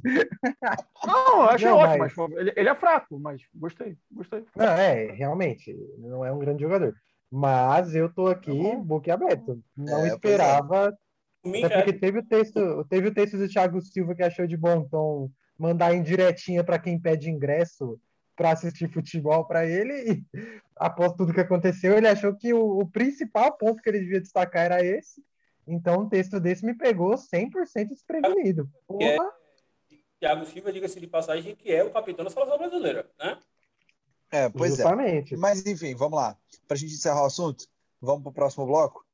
Não, 1.06 1.44
achei 1.50 1.68
não, 1.68 1.78
ótimo, 1.78 1.98
mas... 1.98 2.16
mas 2.16 2.32
ele, 2.38 2.54
ele, 2.56 2.70
é 2.70 2.76
fraco, 2.76 3.20
mas 3.20 3.42
gostei, 3.56 3.98
gostei. 4.12 4.46
Não, 4.56 4.66
é, 4.66 5.12
realmente, 5.12 5.76
não 5.98 6.24
é 6.24 6.32
um 6.32 6.38
grande 6.38 6.62
jogador. 6.62 6.94
Mas 7.32 7.96
eu 7.96 8.14
tô 8.14 8.28
aqui 8.28 8.52
uhum. 8.52 8.84
boquiaberto. 8.84 9.64
Não 9.76 10.06
é, 10.06 10.10
é. 10.10 10.14
esperava. 10.14 10.96
É. 11.44 11.64
Até 11.66 11.78
porque 11.78 11.94
teve 11.94 12.20
o 12.20 12.26
texto, 12.26 12.86
teve 12.90 13.08
o 13.08 13.14
texto 13.14 13.38
do 13.38 13.50
Thiago 13.50 13.82
Silva 13.82 14.14
que 14.14 14.22
achou 14.22 14.46
de 14.46 14.56
bom 14.56 14.84
tom 14.84 15.32
mandar 15.58 15.96
indiretinha 15.96 16.64
para 16.64 16.78
quem 16.78 17.00
pede 17.00 17.32
ingresso 17.32 18.00
para 18.36 18.52
assistir 18.52 18.92
futebol 18.92 19.46
para 19.46 19.66
ele 19.66 19.94
e 20.12 20.26
após 20.76 21.14
tudo 21.14 21.34
que 21.34 21.40
aconteceu, 21.40 21.98
ele 21.98 22.08
achou 22.08 22.36
que 22.36 22.54
o, 22.54 22.80
o 22.80 22.88
principal 22.88 23.56
ponto 23.58 23.82
que 23.82 23.90
ele 23.90 24.00
devia 24.00 24.22
destacar 24.22 24.66
era 24.66 24.84
esse 24.84 25.24
então, 25.74 26.02
um 26.02 26.10
texto 26.10 26.40
desse 26.40 26.66
me 26.66 26.76
pegou 26.76 27.16
100% 27.16 27.88
desprevenido. 27.88 28.70
É, 29.00 29.18
Thiago 30.20 30.46
Silva, 30.46 30.72
diga-se 30.72 31.00
de 31.00 31.08
passagem, 31.08 31.56
que 31.56 31.72
é 31.72 31.84
o 31.84 31.92
capitão 31.92 32.24
da 32.24 32.30
seleção 32.30 32.58
brasileira, 32.58 33.10
né? 33.18 33.40
É, 34.32 34.50
pois 34.50 34.74
é. 34.74 34.76
Justamente. 34.76 35.34
é. 35.34 35.38
Mas, 35.38 35.66
enfim, 35.66 35.96
vamos 35.96 36.18
lá. 36.18 36.38
Para 36.68 36.76
a 36.76 36.80
gente 36.80 36.94
encerrar 36.94 37.24
o 37.24 37.26
assunto, 37.26 37.66
vamos 38.00 38.22
para 38.22 38.30
o 38.30 38.34
próximo 38.34 38.66
bloco? 38.66 39.06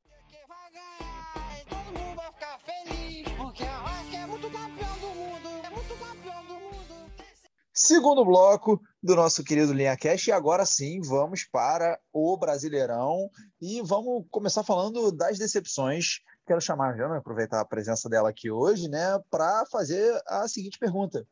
Segundo 7.74 8.26
bloco 8.26 8.82
do 9.02 9.15
nosso 9.15 9.43
querido 9.43 9.72
Linha 9.72 9.96
Cash, 9.96 10.28
e 10.28 10.32
agora 10.32 10.65
sim 10.65 11.00
vamos 11.00 11.46
para 11.46 11.98
o 12.12 12.36
Brasileirão 12.36 13.30
e 13.62 13.82
vamos 13.84 14.26
começar 14.32 14.63
falando 14.63 15.12
das 15.12 15.38
decepções 15.38 16.22
quero 16.47 16.62
chamar 16.62 16.93
a 16.93 16.97
Jana, 16.97 17.17
aproveitar 17.17 17.60
a 17.60 17.65
presença 17.65 18.07
dela 18.10 18.29
aqui 18.29 18.49
hoje, 18.49 18.88
né, 18.88 19.19
para 19.29 19.65
fazer 19.65 20.19
a 20.25 20.47
seguinte 20.47 20.79
pergunta. 20.79 21.27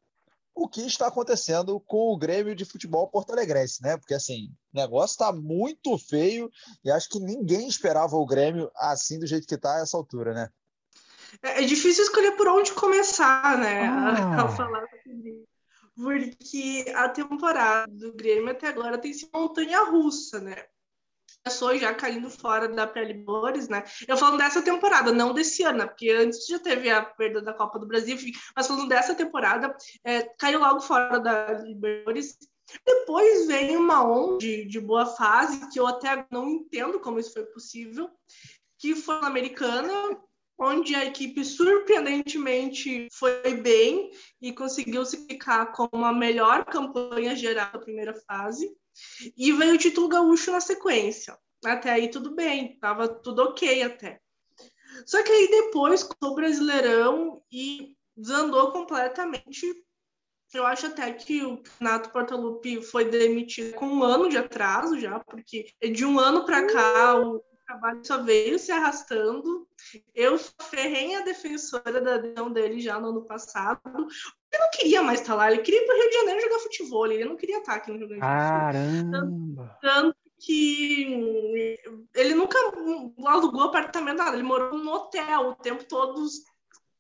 O 0.54 0.68
que 0.68 0.86
está 0.86 1.08
acontecendo 1.08 1.80
com 1.82 2.14
o 2.14 2.18
Grêmio 2.18 2.56
de 2.56 2.64
Futebol 2.64 3.10
Porto 3.10 3.32
Alegrense, 3.32 3.82
né? 3.82 3.98
Porque 3.98 4.14
assim, 4.14 4.50
o 4.74 4.80
negócio 4.80 5.14
está 5.14 5.34
muito 5.34 5.98
feio 5.98 6.50
e 6.84 6.90
acho 6.90 7.10
que 7.10 7.20
ninguém 7.20 7.68
esperava 7.68 8.16
o 8.16 8.26
Grêmio 8.26 8.72
assim 8.78 9.20
do 9.20 9.28
jeito 9.28 9.48
que 9.48 9.56
está 9.56 9.76
a 9.76 9.82
essa 9.82 9.98
altura, 9.98 10.34
né? 10.34 10.50
É, 11.42 11.62
é 11.62 11.66
difícil 11.66 12.06
escolher 12.06 12.38
por 12.38 12.48
onde 12.48 12.72
começar, 12.72 13.58
né? 13.58 13.86
Ah. 13.86 14.44
A, 14.44 14.48
falar 14.48 14.88
sobre 15.04 15.46
porque 15.96 16.86
a 16.94 17.08
temporada 17.10 17.92
do 17.92 18.14
Grêmio 18.14 18.52
até 18.52 18.68
agora 18.68 18.98
tem 18.98 19.14
sido 19.14 19.30
montanha 19.34 19.84
russa, 19.84 20.40
né? 20.40 20.66
Começou 21.46 21.78
já 21.78 21.94
caindo 21.94 22.28
fora 22.28 22.68
da 22.68 22.88
pré-Libertadores, 22.88 23.70
né? 23.70 23.84
Eu 24.08 24.18
falando 24.18 24.40
dessa 24.40 24.64
temporada, 24.64 25.12
não 25.12 25.32
desse 25.32 25.62
ano, 25.62 25.78
né? 25.80 25.86
porque 25.86 26.10
antes 26.10 26.48
já 26.48 26.58
teve 26.58 26.90
a 26.90 27.04
perda 27.04 27.40
da 27.40 27.54
Copa 27.54 27.78
do 27.78 27.86
Brasil, 27.86 28.18
mas 28.56 28.66
falando 28.66 28.90
dessa 28.90 29.14
temporada, 29.14 29.76
é, 30.04 30.24
caiu 30.40 30.60
logo 30.60 30.80
fora 30.80 31.20
da 31.20 31.54
Libertadores. 31.54 32.36
Depois 32.84 33.46
vem 33.46 33.78
uma 33.78 34.04
onda 34.04 34.40
de, 34.40 34.66
de 34.66 34.80
boa 34.80 35.06
fase, 35.06 35.70
que 35.70 35.80
eu 35.80 35.86
até 35.86 36.26
não 36.32 36.50
entendo 36.50 37.00
como 37.00 37.20
isso 37.20 37.32
foi 37.32 37.46
possível, 37.46 38.10
que 38.80 38.96
foi 38.96 39.22
na 39.22 39.28
Americana, 39.28 39.94
onde 40.58 40.96
a 40.96 41.06
equipe 41.06 41.46
surpreendentemente 41.46 43.08
foi 43.12 43.54
bem 43.58 44.10
e 44.42 44.52
conseguiu 44.52 45.06
se 45.06 45.28
ficar 45.28 45.68
com 45.74 46.04
a 46.04 46.12
melhor 46.12 46.66
campanha 46.66 47.36
geral 47.36 47.72
da 47.72 47.80
primeira 47.80 48.16
fase. 48.26 48.76
E 49.38 49.52
veio 49.52 49.76
o 49.76 49.78
título 49.78 50.08
gaúcho 50.08 50.52
na 50.52 50.62
sequência. 50.62 51.38
Até 51.66 51.92
aí 51.92 52.10
tudo 52.10 52.36
bem, 52.36 52.78
tava 52.80 53.08
tudo 53.08 53.44
ok 53.44 53.84
até. 53.84 54.22
Só 55.06 55.22
que 55.24 55.32
aí 55.32 55.50
depois, 55.50 56.04
com 56.04 56.16
o 56.28 56.36
Brasileirão 56.36 57.42
e 57.52 57.96
desandou 58.16 58.72
completamente. 58.72 59.66
Eu 60.54 60.66
acho 60.66 60.88
até 60.88 61.12
que 61.12 61.44
o 61.44 61.62
Renato 61.80 62.12
Portaluppi 62.12 62.82
foi 62.82 63.06
demitido 63.06 63.74
com 63.76 63.88
um 63.88 64.04
ano 64.04 64.30
de 64.30 64.38
atraso 64.38 64.98
já, 65.00 65.20
porque 65.20 65.66
de 65.92 66.06
um 66.06 66.20
ano 66.20 66.46
para 66.46 66.66
cá 66.68 67.20
o 67.20 67.44
trabalho 67.66 68.06
só 68.06 68.22
veio 68.22 68.58
se 68.58 68.72
arrastando. 68.72 69.68
Eu 70.14 70.38
ferrei 70.38 71.16
a 71.16 71.22
defensora 71.22 72.00
da 72.00 72.16
adesão 72.16 72.52
dele 72.52 72.80
já 72.80 73.00
no 73.00 73.10
ano 73.10 73.26
passado. 73.26 74.08
Ele 74.56 74.64
não 74.64 74.72
queria 74.72 75.04
mais 75.04 75.20
estar 75.20 75.36
lá, 75.36 75.52
ele 75.52 75.62
queria 75.62 75.82
ir 75.82 75.86
para 75.86 75.96
o 75.96 76.00
Rio 76.00 76.10
de 76.10 76.16
Janeiro 76.16 76.42
jogar 76.42 76.60
futebol, 76.60 77.08
ele 77.08 77.26
não 77.26 77.36
queria 77.36 77.58
estar 77.58 77.76
aqui 77.76 77.92
no 77.92 77.98
Rio 77.98 78.08
Grande 78.08 78.22
do 78.22 78.28
Sul. 78.28 78.40
Caramba! 78.40 79.78
Tanto, 79.82 80.16
que 80.40 81.78
ele 82.14 82.36
nunca 82.36 82.58
alugou 83.26 83.64
apartamento, 83.64 84.18
nada, 84.18 84.36
ele 84.36 84.44
morou 84.44 84.78
no 84.78 84.92
hotel 84.92 85.50
o 85.50 85.56
tempo 85.56 85.84
todo 85.86 86.26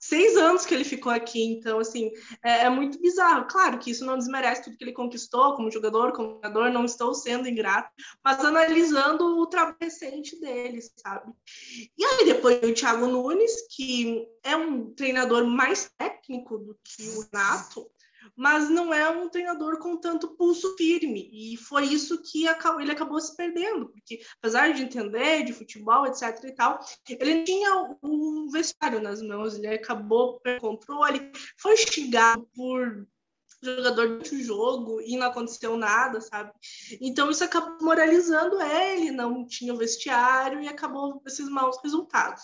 seis 0.08 0.38
anos 0.38 0.65
que 0.65 0.74
ele 0.74 0.84
ficou 0.84 1.12
aqui, 1.12 1.44
então, 1.44 1.80
assim, 1.80 2.12
é, 2.44 2.63
é, 2.63 2.70
muito 2.70 3.00
bizarro. 3.00 3.48
Claro 3.48 3.80
que 3.80 3.91
isso 3.91 4.06
não 4.06 4.18
desmerece 4.18 4.63
tudo 4.63 4.78
que 4.78 4.84
ele 4.84 4.94
conquistou 4.94 5.56
como 5.56 5.72
jogador, 5.72 6.13
como 6.13 6.36
jogador, 6.36 6.72
não 6.72 6.86
estou 6.86 7.13
sendo 7.13 7.50
ingrato, 7.50 7.89
mas 8.24 8.44
analisando 8.44 9.39
o 9.39 9.48
trabalho 9.48 9.76
recente 9.82 10.39
dele, 10.39 10.80
sabe? 10.96 11.32
E 11.98 12.06
aí 12.06 12.26
depois 12.26 12.62
o 12.63 12.74
Thiago 12.74 13.08
Nunes, 13.08 13.68
que 13.76 14.28
é 14.44 14.56
um 14.56 14.94
treinador 14.94 15.46
mais 15.46 15.91
técnico 15.98 16.58
do 16.58 16.78
que 16.84 17.04
o 17.10 17.26
Nato, 17.32 17.89
mas 18.36 18.69
não 18.69 18.93
é 18.93 19.10
um 19.10 19.30
treinador 19.30 19.80
com 19.80 19.98
tanto 19.98 20.36
pulso 20.36 20.76
firme. 20.76 21.30
E 21.32 21.58
foi 21.58 21.86
isso 21.86 22.21
que 22.21 22.45
ele 22.80 22.91
acabou 22.91 23.19
se 23.19 23.36
perdendo, 23.36 23.89
porque 23.89 24.22
apesar 24.39 24.74
de 24.74 24.84
entender 24.84 25.43
de 25.43 25.53
futebol, 25.53 26.05
etc 26.05 26.43
e 26.43 26.51
tal, 26.51 26.80
ele 27.10 27.43
tinha 27.43 27.97
um 28.03 28.47
vestiário 28.49 29.01
nas 29.01 29.22
mãos, 29.22 29.55
ele 29.55 29.68
acabou 29.68 30.39
perdendo 30.39 30.62
controle, 30.62 31.32
foi 31.57 31.78
xingado 31.78 32.47
por 32.55 33.07
jogador 33.64 34.20
do 34.20 34.41
jogo 34.41 35.01
e 35.01 35.18
não 35.18 35.28
aconteceu 35.28 35.76
nada, 35.78 36.22
sabe? 36.22 36.51
Então 37.01 37.32
isso 37.32 37.43
acabou 37.43 37.78
moralizando 37.82 38.62
ele, 38.62 39.12
não 39.12 39.45
tinha 39.45 39.74
o 39.74 39.78
vestiário 39.78 40.62
e 40.62 40.68
acabou 40.68 41.22
esses 41.26 41.49
maus 41.49 41.78
resultados. 41.84 42.43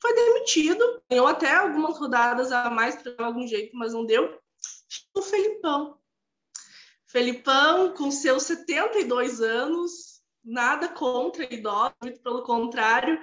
Foi 0.00 0.14
demitido, 0.14 1.02
ganhou 1.10 1.26
até 1.26 1.52
algumas 1.54 1.98
rodadas 1.98 2.52
a 2.52 2.70
mais 2.70 2.94
para 2.96 3.26
algum 3.26 3.46
jeito, 3.46 3.76
mas 3.76 3.92
não 3.92 4.04
deu 4.04 4.38
o 5.14 5.22
Felipão. 5.22 5.98
Felipão, 7.06 7.94
com 7.94 8.10
seus 8.10 8.42
72 8.44 9.40
anos, 9.40 10.14
nada 10.44 10.88
contra 10.88 11.52
idosos, 11.52 11.94
muito 12.02 12.20
pelo 12.20 12.42
contrário, 12.42 13.20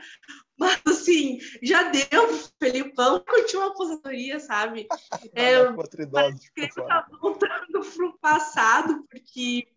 mas 0.58 0.82
assim, 0.88 1.40
já 1.62 1.84
deu 1.84 2.28
Felipão 2.60 3.20
curtiu 3.20 3.60
uma 3.60 3.70
aposentadoria, 3.70 4.40
sabe? 4.40 4.88
É, 5.34 5.72
parece 6.12 6.52
que 6.54 6.62
ele 6.62 6.70
tá 6.70 7.08
voltando 7.22 7.82
para 7.82 8.06
o 8.06 8.18
passado, 8.20 9.06
porque 9.10 9.68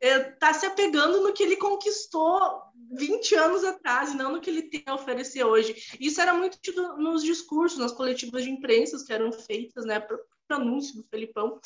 está 0.00 0.48
é, 0.48 0.52
se 0.52 0.66
apegando 0.66 1.20
no 1.22 1.32
que 1.32 1.42
ele 1.42 1.56
conquistou 1.56 2.62
20 2.92 3.34
anos 3.36 3.64
atrás 3.64 4.12
e 4.12 4.16
não 4.16 4.32
no 4.32 4.40
que 4.40 4.50
ele 4.50 4.62
tem 4.62 4.82
a 4.86 4.94
oferecer 4.94 5.44
hoje. 5.44 5.74
Isso 6.00 6.20
era 6.20 6.34
muito 6.34 6.58
nos 6.98 7.22
discursos, 7.22 7.78
nas 7.78 7.92
coletivas 7.92 8.44
de 8.44 8.50
imprensa 8.50 9.02
que 9.04 9.12
eram 9.12 9.32
feitas, 9.32 9.84
né, 9.84 10.00
anúncio 10.54 10.96
do 10.96 11.04
Felipão, 11.04 11.60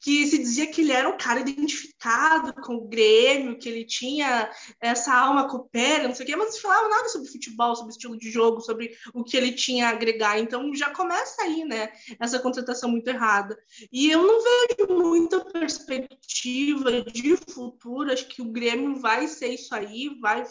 que 0.00 0.26
se 0.26 0.38
dizia 0.38 0.66
que 0.66 0.80
ele 0.80 0.92
era 0.92 1.08
um 1.08 1.16
cara 1.16 1.40
identificado 1.40 2.54
com 2.62 2.76
o 2.76 2.88
Grêmio, 2.88 3.58
que 3.58 3.68
ele 3.68 3.84
tinha 3.84 4.50
essa 4.80 5.14
alma 5.14 5.48
coopera, 5.48 6.08
não 6.08 6.14
sei 6.14 6.24
o 6.24 6.26
quê, 6.26 6.36
mas 6.36 6.46
não 6.46 6.52
se 6.52 6.62
falava 6.62 6.88
nada 6.88 7.08
sobre 7.08 7.30
futebol, 7.30 7.74
sobre 7.74 7.92
estilo 7.92 8.18
de 8.18 8.30
jogo, 8.30 8.60
sobre 8.60 8.96
o 9.14 9.24
que 9.24 9.36
ele 9.36 9.52
tinha 9.52 9.86
a 9.86 9.90
agregar. 9.90 10.38
Então 10.38 10.74
já 10.74 10.90
começa 10.90 11.42
aí, 11.42 11.64
né, 11.64 11.92
essa 12.18 12.38
contratação 12.38 12.90
muito 12.90 13.08
errada. 13.08 13.58
E 13.92 14.10
eu 14.10 14.22
não 14.22 14.40
vejo 14.42 15.02
muita 15.02 15.44
perspectiva 15.44 17.02
de 17.02 17.36
futuro, 17.36 18.12
acho 18.12 18.28
que 18.28 18.42
o 18.42 18.50
Grêmio 18.50 18.96
vai 18.96 19.28
ser 19.28 19.48
isso 19.48 19.74
aí, 19.74 20.08
vai 20.20 20.44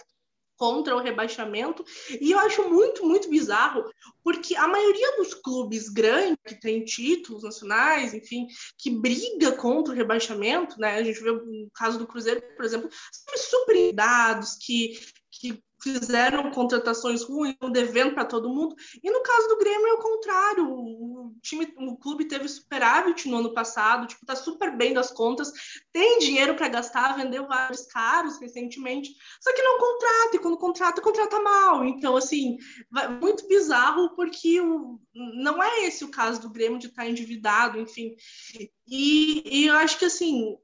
contra 0.61 0.95
o 0.95 0.99
rebaixamento. 0.99 1.83
E 2.21 2.29
eu 2.29 2.37
acho 2.37 2.69
muito, 2.69 3.03
muito 3.03 3.27
bizarro, 3.27 3.83
porque 4.23 4.55
a 4.55 4.67
maioria 4.67 5.17
dos 5.17 5.33
clubes 5.33 5.89
grandes 5.89 6.37
que 6.45 6.53
tem 6.53 6.85
títulos 6.85 7.41
nacionais, 7.41 8.13
enfim, 8.13 8.45
que 8.77 8.91
briga 8.91 9.53
contra 9.53 9.91
o 9.91 9.97
rebaixamento, 9.97 10.79
né? 10.79 10.97
A 10.97 11.03
gente 11.03 11.19
vê 11.19 11.31
o 11.31 11.67
caso 11.73 11.97
do 11.97 12.05
Cruzeiro, 12.05 12.43
por 12.55 12.63
exemplo, 12.63 12.87
são 13.11 13.59
super 13.59 13.91
dados 13.91 14.55
que, 14.61 14.99
que 15.31 15.59
fizeram 15.81 16.51
contratações 16.51 17.23
ruins, 17.23 17.55
devendo 17.71 18.13
para 18.13 18.25
todo 18.25 18.49
mundo. 18.49 18.75
E 19.03 19.09
no 19.09 19.21
caso 19.23 19.47
do 19.47 19.57
Grêmio 19.57 19.87
é 19.87 19.93
o 19.93 20.01
contrário. 20.01 20.69
O 20.69 21.35
time, 21.41 21.73
o 21.77 21.97
clube 21.97 22.25
teve 22.25 22.47
superávit 22.47 23.27
no 23.27 23.37
ano 23.37 23.53
passado, 23.53 24.07
tipo, 24.07 24.25
tá 24.25 24.35
super 24.35 24.75
bem 24.75 24.93
das 24.93 25.11
contas, 25.11 25.51
tem 25.91 26.19
dinheiro 26.19 26.55
para 26.55 26.67
gastar, 26.67 27.15
vendeu 27.15 27.47
vários 27.47 27.85
caros 27.87 28.39
recentemente, 28.39 29.11
só 29.41 29.53
que 29.53 29.61
não 29.61 29.79
contrata, 29.79 30.35
e 30.35 30.39
quando 30.39 30.57
contrata, 30.57 31.01
contrata 31.01 31.39
mal. 31.39 31.85
Então, 31.85 32.15
assim, 32.15 32.57
muito 33.21 33.47
bizarro 33.47 34.15
porque 34.15 34.61
o, 34.61 34.99
não 35.13 35.61
é 35.61 35.85
esse 35.85 36.03
o 36.03 36.11
caso 36.11 36.41
do 36.41 36.49
Grêmio 36.49 36.79
de 36.79 36.87
estar 36.87 37.03
tá 37.03 37.09
endividado, 37.09 37.79
enfim. 37.79 38.15
E, 38.87 39.43
e 39.45 39.67
eu 39.67 39.75
acho 39.75 39.97
que 39.97 40.05
assim, 40.05 40.57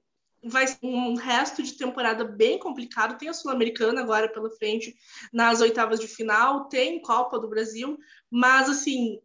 vai 0.43 0.67
ser 0.67 0.77
um 0.83 1.15
resto 1.15 1.63
de 1.63 1.73
temporada 1.77 2.23
bem 2.23 2.57
complicado. 2.59 3.17
Tem 3.17 3.29
a 3.29 3.33
Sul-Americana 3.33 4.01
agora 4.01 4.31
pela 4.31 4.49
frente 4.49 4.95
nas 5.33 5.61
oitavas 5.61 5.99
de 5.99 6.07
final, 6.07 6.67
tem 6.67 7.01
Copa 7.01 7.39
do 7.39 7.49
Brasil, 7.49 7.97
mas 8.29 8.69
assim, 8.69 9.19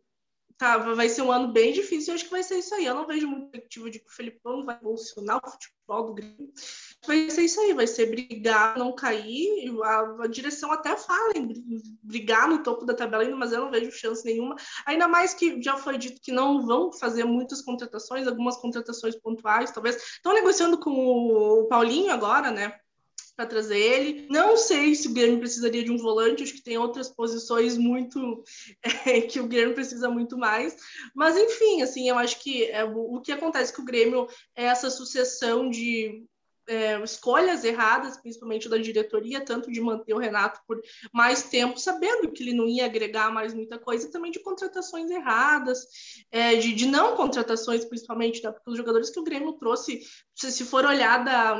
tá, 0.57 0.79
vai 0.79 1.09
ser 1.09 1.23
um 1.23 1.33
ano 1.33 1.53
bem 1.53 1.73
difícil. 1.73 2.13
Eu 2.13 2.15
acho 2.15 2.25
que 2.25 2.31
vai 2.31 2.43
ser 2.43 2.59
isso 2.59 2.75
aí. 2.75 2.85
Eu 2.85 2.95
não 2.95 3.07
vejo 3.07 3.27
muito 3.27 3.51
perspectiva 3.51 3.91
de 3.91 3.99
que 3.99 4.07
o 4.07 4.13
Felipão 4.13 4.65
vai 4.65 4.77
evolucionar 4.77 5.41
o 5.43 5.51
futebol 5.51 6.07
do 6.07 6.15
Grêmio. 6.15 6.53
Vai 7.07 7.31
ser 7.31 7.43
isso 7.43 7.61
aí, 7.61 7.73
vai 7.73 7.87
ser 7.87 8.07
brigar, 8.07 8.79
não 8.79 8.95
cair. 8.95 9.73
A, 9.83 10.25
a 10.25 10.27
direção 10.27 10.73
até 10.73 10.97
fala 10.97 11.33
em 11.37 11.53
brigar 12.03 12.49
no 12.49 12.63
topo 12.63 12.85
da 12.85 12.95
tabela 12.95 13.23
ainda, 13.23 13.37
mas 13.37 13.53
eu 13.53 13.61
não 13.61 13.71
vejo 13.71 13.91
chance 13.91 14.25
nenhuma. 14.25 14.57
Ainda 14.87 15.09
mais 15.09 15.35
que 15.35 15.61
já 15.63 15.77
foi 15.77 15.99
dito 15.99 16.21
que 16.21 16.33
não 16.33 16.67
vão 16.67 16.93
fazer 16.93 17.25
muitas 17.25 17.63
contratações, 17.63 18.27
algumas 18.27 18.57
contratações 18.57 19.17
pontuais, 19.17 19.71
talvez. 19.71 19.97
Estão 19.97 20.33
negociando 20.33 20.79
com 20.79 20.93
o 20.93 21.67
Paulinho 21.67 22.13
agora, 22.13 22.51
né? 22.51 22.73
Para 23.37 23.47
trazer 23.47 23.79
ele. 23.79 24.27
Não 24.31 24.57
sei 24.57 24.95
se 24.95 25.09
o 25.09 25.13
Grêmio 25.13 25.39
precisaria 25.39 25.83
de 25.83 25.91
um 25.91 25.97
volante, 25.97 26.43
acho 26.43 26.55
que 26.55 26.63
tem 26.63 26.79
outras 26.79 27.09
posições 27.09 27.77
muito 27.79 28.45
é, 29.07 29.21
que 29.23 29.41
o 29.41 29.47
Grêmio 29.47 29.75
precisa 29.75 30.11
muito 30.11 30.37
mais. 30.37 30.77
Mas 31.15 31.37
enfim, 31.37 31.83
assim, 31.83 32.09
eu 32.09 32.19
acho 32.19 32.41
que 32.41 32.65
é, 32.65 32.85
o, 32.85 33.17
o 33.17 33.21
que 33.21 33.33
acontece 33.33 33.75
com 33.75 33.83
o 33.83 33.87
Grêmio 33.87 34.29
é 34.55 34.65
essa 34.65 34.91
sucessão 34.91 35.69
de 35.69 36.25
é, 36.69 37.03
escolhas 37.03 37.65
erradas, 37.65 38.17
principalmente 38.17 38.69
da 38.69 38.79
diretoria, 38.79 39.45
tanto 39.45 39.71
de 39.71 39.81
manter 39.81 40.15
o 40.15 40.19
Renato 40.19 40.61
por 40.67 40.81
mais 41.13 41.45
tempo, 41.45 41.79
sabendo 41.79 42.31
que 42.31 42.43
ele 42.43 42.55
não 42.55 42.67
ia 42.67 42.87
agregar 42.87 43.33
mais 43.33 43.53
muita 43.55 43.79
coisa, 43.79 44.07
e 44.07 44.11
também 44.11 44.31
de 44.31 44.41
contratações 44.41 45.11
erradas, 45.11 45.87
é, 46.31 46.57
de, 46.57 46.73
de, 46.73 46.87
não 46.87 47.17
contratações, 47.17 47.85
principalmente, 47.85 48.43
né, 48.43 48.51
porque 48.51 48.71
os 48.71 48.77
jogadores 48.77 49.11
que 49.11 49.19
o 49.19 49.25
Grêmio 49.25 49.53
trouxe, 49.55 50.03
se, 50.35 50.53
se 50.53 50.65
for 50.65 50.85
olhar 50.85 51.25
da, 51.25 51.57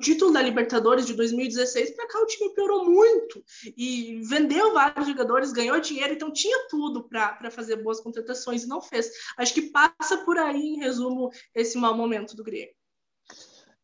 título 0.00 0.32
da 0.32 0.42
Libertadores 0.42 1.06
de 1.06 1.14
2016 1.14 1.90
para 1.96 2.08
cá, 2.08 2.20
o 2.20 2.26
time 2.26 2.54
piorou 2.54 2.84
muito 2.84 3.42
e 3.76 4.20
vendeu 4.24 4.72
vários 4.72 5.06
jogadores, 5.06 5.52
ganhou 5.52 5.80
dinheiro, 5.80 6.14
então 6.14 6.32
tinha 6.32 6.68
tudo 6.68 7.08
para 7.08 7.50
fazer 7.50 7.76
boas 7.76 8.00
contratações 8.00 8.64
e 8.64 8.68
não 8.68 8.80
fez. 8.80 9.10
Acho 9.36 9.54
que 9.54 9.70
passa 9.70 10.18
por 10.24 10.38
aí, 10.38 10.60
em 10.60 10.78
resumo, 10.78 11.30
esse 11.54 11.78
mau 11.78 11.96
momento 11.96 12.36
do 12.36 12.44
Grêmio. 12.44 12.79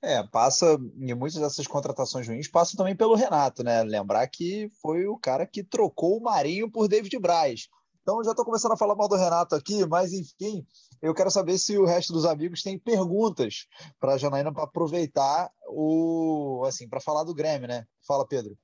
É, 0.03 0.22
passa, 0.22 0.78
e 0.99 1.14
muitas 1.14 1.40
dessas 1.40 1.66
contratações 1.66 2.28
ruins 2.28 2.49
passam 2.49 2.76
também 2.76 2.94
pelo 2.94 3.14
Renato, 3.14 3.64
né? 3.64 3.82
Lembrar 3.82 4.26
que 4.28 4.70
foi 4.80 5.07
o 5.07 5.18
cara 5.18 5.47
que 5.47 5.64
trocou 5.64 6.18
o 6.18 6.22
Marinho 6.22 6.70
por 6.70 6.86
David 6.86 7.18
Braz. 7.18 7.68
Então 8.03 8.22
já 8.22 8.30
estou 8.30 8.44
começando 8.44 8.72
a 8.72 8.76
falar 8.76 8.94
mal 8.94 9.09
do 9.09 9.16
Renato 9.16 9.57
aqui, 9.57 9.84
mas 9.86 10.12
enfim, 10.12 10.64
eu 11.03 11.12
quero 11.12 11.28
saber 11.30 11.59
se 11.59 11.76
o 11.76 11.84
resto 11.84 12.12
dos 12.12 12.24
amigos 12.24 12.62
tem 12.62 12.78
perguntas 12.78 13.66
para 13.99 14.14
a 14.14 14.16
Janaína 14.16 14.53
para 14.53 14.62
aproveitar 14.62 15.51
o 15.68 16.62
assim, 16.68 16.88
para 16.88 17.01
falar 17.01 17.24
do 17.24 17.34
Grêmio, 17.34 17.66
né? 17.66 17.84
Fala, 18.07 18.24
Pedro. 18.24 18.57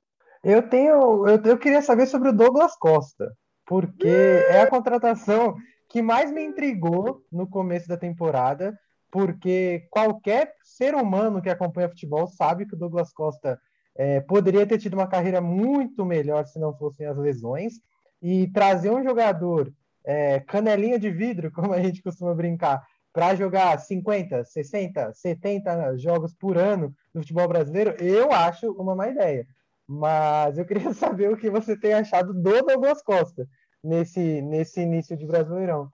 Eu 0.45 0.69
tenho, 0.69 1.27
eu, 1.27 1.43
eu 1.43 1.59
queria 1.59 1.83
saber 1.83 2.07
sobre 2.07 2.29
o 2.29 2.33
Douglas 2.33 2.77
Costa, 2.77 3.33
porque 3.67 4.07
é 4.07 4.61
a 4.61 4.71
contratação 4.71 5.57
que 5.89 6.01
mais 6.01 6.33
me 6.33 6.45
intrigou 6.45 7.25
no 7.31 7.49
começo 7.49 7.89
da 7.89 7.97
temporada, 7.97 8.73
porque 9.13 9.87
qualquer 9.91 10.55
ser 10.63 10.95
humano 10.95 11.43
que 11.43 11.51
acompanha 11.51 11.91
futebol 11.91 12.27
sabe 12.27 12.65
que 12.65 12.75
o 12.75 12.79
Douglas 12.79 13.13
Costa 13.13 13.61
é, 13.95 14.21
poderia 14.23 14.67
ter 14.67 14.79
tido 14.79 14.95
uma 14.95 15.07
carreira 15.07 15.39
muito 15.39 16.03
melhor 16.03 16.47
se 16.47 16.59
não 16.59 16.75
fossem 16.75 17.07
as 17.07 17.19
lesões. 17.19 17.75
E 18.23 18.49
trazer 18.49 18.91
um 18.91 19.05
jogador 19.05 19.71
é, 20.03 20.41
canelinha 20.41 20.99
de 20.99 21.11
vidro, 21.11 21.53
como 21.53 21.75
a 21.75 21.83
gente 21.83 22.03
costuma 22.03 22.35
brincar, 22.35 22.83
para 23.13 23.35
jogar 23.35 23.79
50, 23.79 24.47
60, 24.47 25.13
70 25.13 25.99
jogos 25.99 26.33
por 26.33 26.57
ano 26.57 26.95
no 27.13 27.21
futebol 27.21 27.47
brasileiro, 27.47 27.91
eu 28.03 28.33
acho 28.33 28.73
uma 28.73 28.97
má 28.97 29.09
ideia. 29.09 29.47
Mas 29.87 30.57
eu 30.57 30.65
queria 30.65 30.93
saber 30.95 31.31
o 31.31 31.37
que 31.37 31.51
você 31.51 31.77
tem 31.77 31.93
achado 31.93 32.33
do 32.33 32.41
Douglas 32.41 33.03
Costa 33.03 33.47
nesse, 33.85 34.41
nesse 34.41 34.81
início 34.81 35.15
de 35.19 35.27
Brasileirão. 35.27 35.91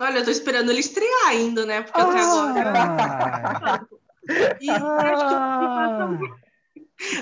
Olha, 0.00 0.18
eu 0.18 0.24
tô 0.24 0.30
esperando 0.30 0.70
ele 0.70 0.80
estrear 0.80 1.26
ainda, 1.28 1.66
né? 1.66 1.82
Porque 1.82 2.00
até 2.00 2.20
agora. 2.20 3.88
e 4.60 4.70
acho 4.70 5.28
que 5.28 5.34
passa 5.34 6.40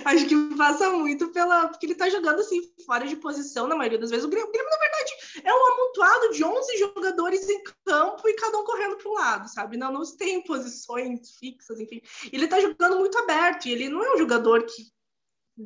Acho 0.05 0.27
que 0.27 0.57
passa 0.57 0.91
muito 0.91 1.29
pela. 1.29 1.69
Porque 1.69 1.87
ele 1.87 1.95
tá 1.95 2.09
jogando 2.09 2.41
assim, 2.41 2.61
fora 2.85 3.07
de 3.07 3.17
posição 3.17 3.67
na 3.67 3.77
maioria 3.77 3.99
das 3.99 4.11
vezes. 4.11 4.25
O 4.25 4.29
Grêmio, 4.29 4.49
o 4.49 4.53
Grêmio, 4.53 4.71
na 4.71 4.77
verdade, 4.77 5.13
é 5.45 5.55
um 5.55 5.73
amontoado 5.73 6.33
de 6.33 6.45
11 6.45 6.79
jogadores 6.79 7.49
em 7.49 7.63
campo 7.85 8.29
e 8.29 8.35
cada 8.35 8.59
um 8.59 8.65
correndo 8.65 8.97
para 8.97 9.11
um 9.11 9.15
lado, 9.15 9.49
sabe? 9.49 9.77
Não, 9.77 9.93
não 9.93 10.03
tem 10.17 10.43
posições 10.43 11.37
fixas, 11.39 11.79
enfim. 11.79 12.01
Ele 12.33 12.49
tá 12.49 12.61
jogando 12.61 12.99
muito 12.99 13.17
aberto 13.19 13.67
e 13.67 13.73
ele 13.73 13.89
não 13.89 14.05
é 14.05 14.15
um 14.15 14.19
jogador 14.19 14.65
que 14.65 14.91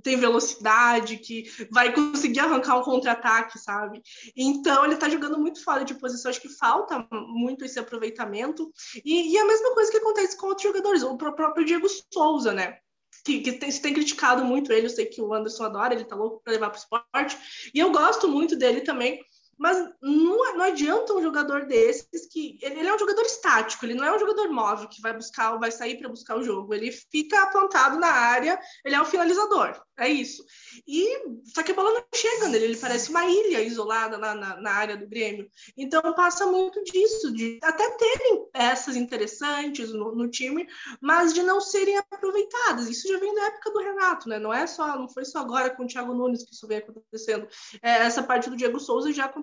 tem 0.03 0.17
velocidade, 0.17 1.19
que 1.19 1.45
vai 1.71 1.93
conseguir 1.93 2.41
arrancar 2.41 2.79
um 2.79 2.83
contra-ataque, 2.83 3.59
sabe? 3.59 4.03
Então 4.37 4.85
ele 4.85 4.97
tá 4.97 5.09
jogando 5.09 5.39
muito 5.39 5.63
fora 5.63 5.85
de 5.85 5.95
posição, 5.95 6.31
acho 6.31 6.41
que 6.41 6.49
falta 6.49 7.07
muito 7.11 7.65
esse 7.65 7.79
aproveitamento. 7.79 8.71
E, 9.05 9.33
e 9.33 9.39
a 9.39 9.47
mesma 9.47 9.75
coisa 9.75 9.91
que 9.91 9.99
acontece 9.99 10.37
com 10.37 10.47
outros 10.47 10.67
jogadores, 10.67 11.03
o 11.03 11.17
próprio 11.17 11.65
Diego 11.65 11.87
Souza, 12.13 12.53
né? 12.53 12.79
Que, 13.25 13.41
que 13.41 13.53
tem, 13.53 13.71
se 13.71 13.81
tem 13.81 13.95
criticado 13.95 14.45
muito 14.45 14.73
ele, 14.73 14.87
eu 14.87 14.91
sei 14.91 15.07
que 15.07 15.23
o 15.23 15.33
Anderson 15.33 15.65
adora, 15.65 15.95
ele 15.95 16.05
tá 16.05 16.17
louco 16.17 16.41
para 16.43 16.55
levar 16.55 16.71
para 16.71 16.79
o 16.79 16.81
esporte, 16.81 17.71
e 17.73 17.79
eu 17.79 17.93
gosto 17.93 18.27
muito 18.27 18.57
dele 18.57 18.81
também, 18.81 19.21
mas 19.59 19.79
não, 20.01 20.57
não 20.57 20.65
adianta 20.65 21.13
um 21.13 21.23
jogador 21.23 21.67
desses 21.67 22.27
que. 22.31 22.59
Ele, 22.61 22.87
é 22.87 22.95
um 22.95 22.99
jogador 22.99 23.23
estático, 23.23 23.85
ele 23.85 23.95
não 23.95 24.05
é 24.05 24.15
um 24.15 24.19
jogador 24.19 24.51
móvel 24.51 24.89
que 24.89 25.01
vai 25.01 25.13
buscar, 25.15 25.57
vai 25.57 25.71
sair 25.71 25.99
para 25.99 26.09
buscar 26.09 26.37
o 26.37 26.43
jogo. 26.43 26.75
Ele 26.75 26.91
fica 26.91 27.43
apontado 27.43 27.99
na 27.99 28.11
área, 28.11 28.59
ele 28.85 28.95
é 28.95 29.01
um 29.01 29.05
finalizador. 29.05 29.81
É 29.99 30.09
isso. 30.09 30.45
E 30.89 31.07
só 31.55 31.63
que 31.63 31.71
a 31.71 31.75
bola 31.75 31.93
não 31.93 32.03
chega 32.13 32.49
nele, 32.49 32.65
ele 32.65 32.77
parece 32.77 33.11
uma 33.11 33.25
ilha 33.25 33.61
isolada 33.61 34.19
na, 34.19 34.35
na, 34.35 34.57
na 34.61 34.71
área 34.73 34.97
do 34.97 35.07
Grêmio. 35.07 35.49
Então 35.77 36.01
passa 36.15 36.47
muito 36.47 36.83
disso, 36.83 37.33
de 37.33 37.61
até 37.63 37.89
terem 37.91 38.47
peças 38.51 38.97
interessantes 38.97 39.93
no, 39.93 40.15
no, 40.15 40.29
time, 40.29 40.67
mas 41.01 41.33
de 41.33 41.43
não 41.43 41.61
serem 41.61 41.99
aproveitadas. 41.99 42.89
Isso 42.89 43.07
já 43.07 43.19
vem 43.19 43.35
da 43.35 43.45
época 43.45 43.71
do 43.71 43.81
Renato, 43.81 44.29
né? 44.29 44.39
Não 44.39 44.53
é 44.53 44.67
só, 44.67 44.99
não 44.99 45.09
foi 45.09 45.25
só 45.25 45.39
agora 45.39 45.71
com 45.71 45.85
o 45.85 45.87
Thiago 45.87 46.15
Nunes 46.15 46.43
que 46.43 46.55
isso 46.55 46.67
vem 46.67 46.79
acontecendo. 46.79 47.47
É, 47.83 47.99
essa 47.99 48.23
parte 48.23 48.49
do 48.49 48.57
Diego 48.57 48.81
Souza 48.81 49.13
já 49.13 49.27
aconteceu 49.27 49.42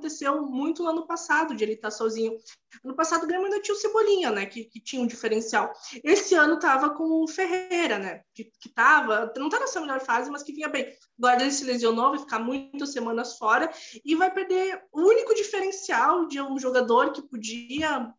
muito 0.50 0.84
no 0.84 0.90
ano 0.90 1.08
passado, 1.08 1.56
de 1.56 1.64
ele 1.64 1.74
estar 1.74 1.92
sozinho. 1.92 2.38
No 2.84 2.96
passado 2.96 3.24
o 3.24 3.28
Grêmio 3.28 3.46
ainda 3.46 3.62
tinha 3.62 3.76
o 3.76 3.80
Cebolinha, 3.80 4.32
né? 4.32 4.46
Que, 4.46 4.66
que 4.66 4.80
tinha 4.80 5.02
um 5.02 5.08
diferencial. 5.08 5.72
Esse 6.04 6.36
ano 6.36 6.56
estava 6.56 6.92
com 6.92 7.24
o 7.24 7.28
Ferreira, 7.28 7.98
né? 7.98 8.22
Que, 8.34 8.46
que 8.60 8.70
tava, 8.70 9.32
não 9.38 9.48
está 9.48 9.60
na 9.60 9.68
sua 9.68 9.82
melhor 9.82 10.00
fase, 10.00 10.30
mas 10.30 10.44
que 10.44 10.54
vinha 10.54 10.70
bem. 10.70 10.94
Agora 11.18 11.42
ele 11.42 11.52
se 11.52 11.66
lesionou, 11.66 12.12
vai 12.12 12.20
ficar 12.20 12.40
muitas 12.40 12.92
semanas 12.92 13.38
fora 13.38 13.70
e 14.06 14.16
vai 14.16 14.32
perder 14.34 14.84
o 14.92 15.02
único 15.02 15.34
diferencial 15.36 16.28
de 16.28 16.42
um 16.42 16.58
jogador 16.60 17.12
que 17.12 17.22
podia 17.22 18.14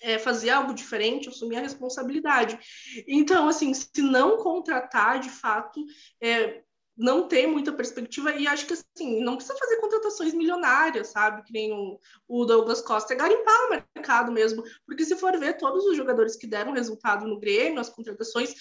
é, 0.00 0.18
fazer 0.18 0.50
algo 0.50 0.74
diferente, 0.74 1.28
assumir 1.28 1.56
a 1.56 1.60
responsabilidade. 1.60 2.58
Então, 3.06 3.48
assim, 3.48 3.72
se 3.72 4.02
não 4.02 4.36
contratar, 4.36 5.18
de 5.18 5.30
fato, 5.30 5.84
é, 6.20 6.62
não 6.96 7.26
tem 7.26 7.46
muita 7.46 7.72
perspectiva 7.72 8.32
e 8.32 8.46
acho 8.46 8.66
que 8.66 8.72
assim 8.72 9.22
não 9.22 9.36
precisa 9.36 9.58
fazer 9.58 9.76
contratações 9.76 10.32
milionárias, 10.32 11.08
sabe? 11.08 11.42
Que 11.42 11.52
nem 11.52 11.72
o, 11.72 11.98
o 12.28 12.44
Douglas 12.44 12.80
Costa, 12.80 13.12
é 13.12 13.16
garimpar 13.16 13.66
o 13.66 13.70
mercado 13.70 14.30
mesmo, 14.30 14.62
porque 14.86 15.04
se 15.04 15.16
for 15.16 15.36
ver 15.38 15.56
todos 15.56 15.84
os 15.86 15.96
jogadores 15.96 16.36
que 16.36 16.46
deram 16.46 16.72
resultado 16.72 17.26
no 17.26 17.38
Grêmio, 17.38 17.80
as 17.80 17.88
contratações 17.88 18.54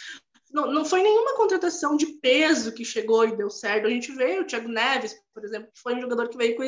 não, 0.53 0.71
não 0.71 0.85
foi 0.85 1.01
nenhuma 1.01 1.35
contratação 1.35 1.97
de 1.97 2.05
peso 2.21 2.71
que 2.71 2.85
chegou 2.85 3.25
e 3.25 3.35
deu 3.35 3.49
certo. 3.49 3.87
A 3.87 3.89
gente 3.89 4.11
vê 4.11 4.39
o 4.39 4.45
Thiago 4.45 4.67
Neves, 4.67 5.15
por 5.33 5.43
exemplo, 5.43 5.69
foi 5.75 5.95
um 5.95 6.01
jogador 6.01 6.29
que 6.29 6.37
veio 6.37 6.55
com, 6.55 6.63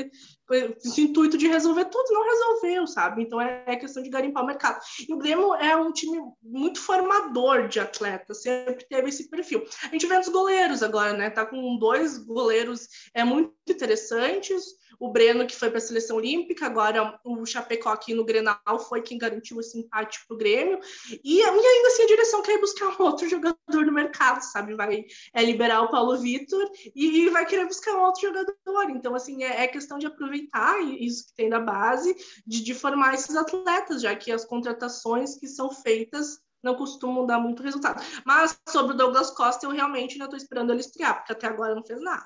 com 0.47 0.53
esse 0.53 1.01
intuito 1.01 1.37
de 1.37 1.47
resolver 1.47 1.85
tudo, 1.85 2.13
não 2.13 2.23
resolveu, 2.23 2.87
sabe? 2.87 3.23
Então 3.23 3.39
é, 3.39 3.63
é, 3.67 3.75
questão 3.75 4.01
de 4.01 4.09
garimpar 4.09 4.43
o 4.43 4.47
mercado. 4.47 4.79
E 5.07 5.13
o 5.13 5.17
Grêmio 5.17 5.53
é 5.55 5.75
um 5.75 5.91
time 5.91 6.19
muito 6.41 6.81
formador 6.81 7.67
de 7.67 7.79
atletas, 7.79 8.41
sempre 8.41 8.85
teve 8.89 9.09
esse 9.09 9.29
perfil. 9.29 9.63
A 9.83 9.87
gente 9.87 10.07
vê 10.07 10.17
os 10.17 10.29
goleiros 10.29 10.81
agora, 10.81 11.13
né? 11.13 11.29
Tá 11.29 11.45
com 11.45 11.77
dois 11.77 12.17
goleiros 12.17 12.87
é 13.13 13.23
muito 13.23 13.53
interessantes 13.67 14.63
o 14.99 15.11
Breno, 15.11 15.45
que 15.45 15.55
foi 15.55 15.69
para 15.69 15.77
a 15.77 15.81
seleção 15.81 16.17
olímpica, 16.17 16.65
agora 16.65 17.19
o 17.23 17.45
Chapecó 17.45 17.89
aqui 17.89 18.13
no 18.13 18.25
Grenal 18.25 18.79
foi 18.87 19.01
quem 19.01 19.17
garantiu 19.17 19.59
esse 19.59 19.77
empate 19.77 20.25
para 20.27 20.35
o 20.35 20.37
Grêmio, 20.37 20.79
e, 21.23 21.37
e, 21.37 21.43
ainda 21.43 21.87
assim 21.87 22.03
a 22.03 22.07
direção 22.07 22.41
quer 22.41 22.59
buscar 22.59 22.89
um 22.99 23.03
outro 23.03 23.27
jogador 23.27 23.57
no 23.85 23.91
mercado, 23.91 24.41
sabe? 24.41 24.75
Vai 24.75 25.05
é, 25.33 25.43
liberar 25.43 25.81
o 25.81 25.89
Paulo 25.89 26.17
Vitor 26.17 26.69
e, 26.95 27.25
e, 27.25 27.29
vai 27.29 27.45
querer 27.45 27.65
buscar 27.65 27.95
um 27.95 28.03
outro 28.03 28.21
jogador. 28.21 28.54
Então, 28.89 29.15
assim, 29.15 29.43
é, 29.43 29.63
é, 29.63 29.67
questão 29.67 29.97
de 29.97 30.07
aproveitar 30.07 30.81
isso 30.81 31.27
que 31.27 31.35
tem 31.35 31.49
da 31.49 31.59
base, 31.59 32.15
de, 32.45 32.63
de 32.63 32.73
formar 32.73 33.13
esses 33.13 33.35
atletas, 33.35 34.01
já 34.01 34.15
que 34.15 34.31
as 34.31 34.45
contratações 34.45 35.37
que 35.37 35.47
são 35.47 35.69
feitas 35.71 36.39
não 36.63 36.75
costumam 36.75 37.25
dar 37.25 37.39
muito 37.39 37.61
resultado. 37.61 38.01
Mas 38.25 38.59
sobre 38.67 38.93
o 38.93 38.97
Douglas 38.97 39.31
Costa, 39.31 39.65
eu 39.65 39.71
realmente 39.71 40.13
ainda 40.13 40.25
estou 40.25 40.37
esperando 40.37 40.71
ele 40.71 40.79
estrear, 40.79 41.17
porque 41.17 41.33
até 41.33 41.47
agora 41.47 41.75
não 41.75 41.85
fez 41.85 42.01
nada. 42.01 42.25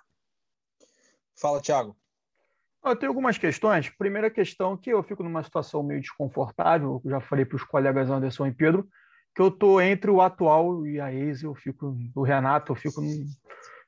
Fala, 1.36 1.62
Thiago. 1.62 1.96
Eu 2.84 2.96
tenho 2.96 3.10
algumas 3.10 3.38
questões. 3.38 3.90
Primeira 3.90 4.30
questão 4.30 4.78
que 4.78 4.90
eu 4.90 5.04
fico 5.04 5.22
numa 5.22 5.44
situação 5.44 5.84
meio 5.84 6.00
desconfortável, 6.00 7.02
eu 7.04 7.12
já 7.12 7.20
falei 7.20 7.44
para 7.44 7.58
os 7.58 7.64
colegas 7.64 8.10
Anderson 8.10 8.48
e 8.48 8.54
Pedro, 8.54 8.88
que 9.36 9.42
eu 9.42 9.50
estou 9.50 9.82
entre 9.82 10.10
o 10.10 10.22
atual 10.22 10.88
e 10.88 11.00
a 11.00 11.14
ex, 11.14 11.44
eu 11.44 11.54
fico 11.54 11.92
do 12.14 12.22
Renato, 12.22 12.72
eu 12.72 12.76
fico 12.76 13.02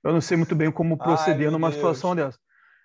eu 0.03 0.13
não 0.13 0.21
sei 0.21 0.37
muito 0.37 0.55
bem 0.55 0.71
como 0.71 0.97
proceder 0.97 1.47
Ai, 1.47 1.51
numa 1.51 1.67
Deus. 1.69 1.75
situação 1.75 2.15
dessa. 2.15 2.39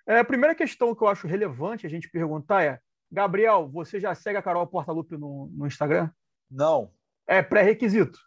É, 0.07 0.19
a 0.19 0.25
primeira 0.25 0.55
questão 0.55 0.95
que 0.95 1.03
eu 1.03 1.07
acho 1.07 1.27
relevante 1.27 1.85
a 1.85 1.89
gente 1.89 2.09
perguntar 2.09 2.63
é: 2.63 2.79
Gabriel, 3.11 3.67
você 3.67 3.99
já 3.99 4.13
segue 4.15 4.37
a 4.37 4.41
Carol 4.41 4.67
Portalupe 4.67 5.17
no, 5.17 5.51
no 5.53 5.67
Instagram? 5.67 6.09
Não. 6.49 6.91
É 7.25 7.41
pré-requisito? 7.41 8.19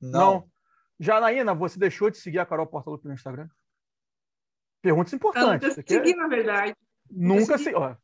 Não. 0.00 0.10
Não. 0.10 0.50
Janaína, 0.98 1.54
você 1.54 1.78
deixou 1.78 2.10
de 2.10 2.16
seguir 2.16 2.38
a 2.38 2.46
Carol 2.46 2.66
Portalupe 2.66 3.06
no 3.06 3.14
Instagram? 3.14 3.48
Perguntas 4.80 5.12
importantes. 5.12 5.76
Eu 5.76 5.84
segui, 5.84 6.14
na 6.14 6.28
verdade. 6.28 6.74
Nunca 7.10 7.58
se. 7.58 7.74
Ó, 7.74 7.94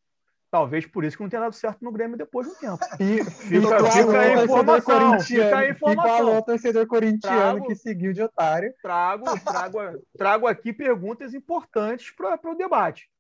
talvez 0.53 0.87
por 0.87 1.03
isso 1.03 1.17
que 1.17 1.23
não 1.23 1.31
tenha 1.31 1.41
dado 1.41 1.55
certo 1.55 1.83
no 1.83 1.91
Grêmio 1.91 2.17
depois 2.17 2.47
de 2.47 2.53
um 2.53 2.57
tempo. 2.57 2.85
E 3.01 3.25
fica, 3.25 3.79
fica, 3.79 3.91
fica 3.91 4.21
a 4.21 4.45
informação. 4.45 5.21
Fica 5.21 5.59
a 5.59 5.69
informação. 5.71 6.39
o 6.39 6.43
torcedor 6.43 6.87
corintiano 6.87 7.57
trago, 7.57 7.67
que 7.67 7.75
seguiu 7.75 8.13
de 8.13 8.23
otário. 8.23 8.75
Trago, 8.83 9.25
trago, 9.41 9.79
trago 10.17 10.47
aqui 10.47 10.71
perguntas 10.71 11.33
importantes 11.33 12.11
para 12.11 12.51
o 12.51 12.55
debate. 12.55 13.11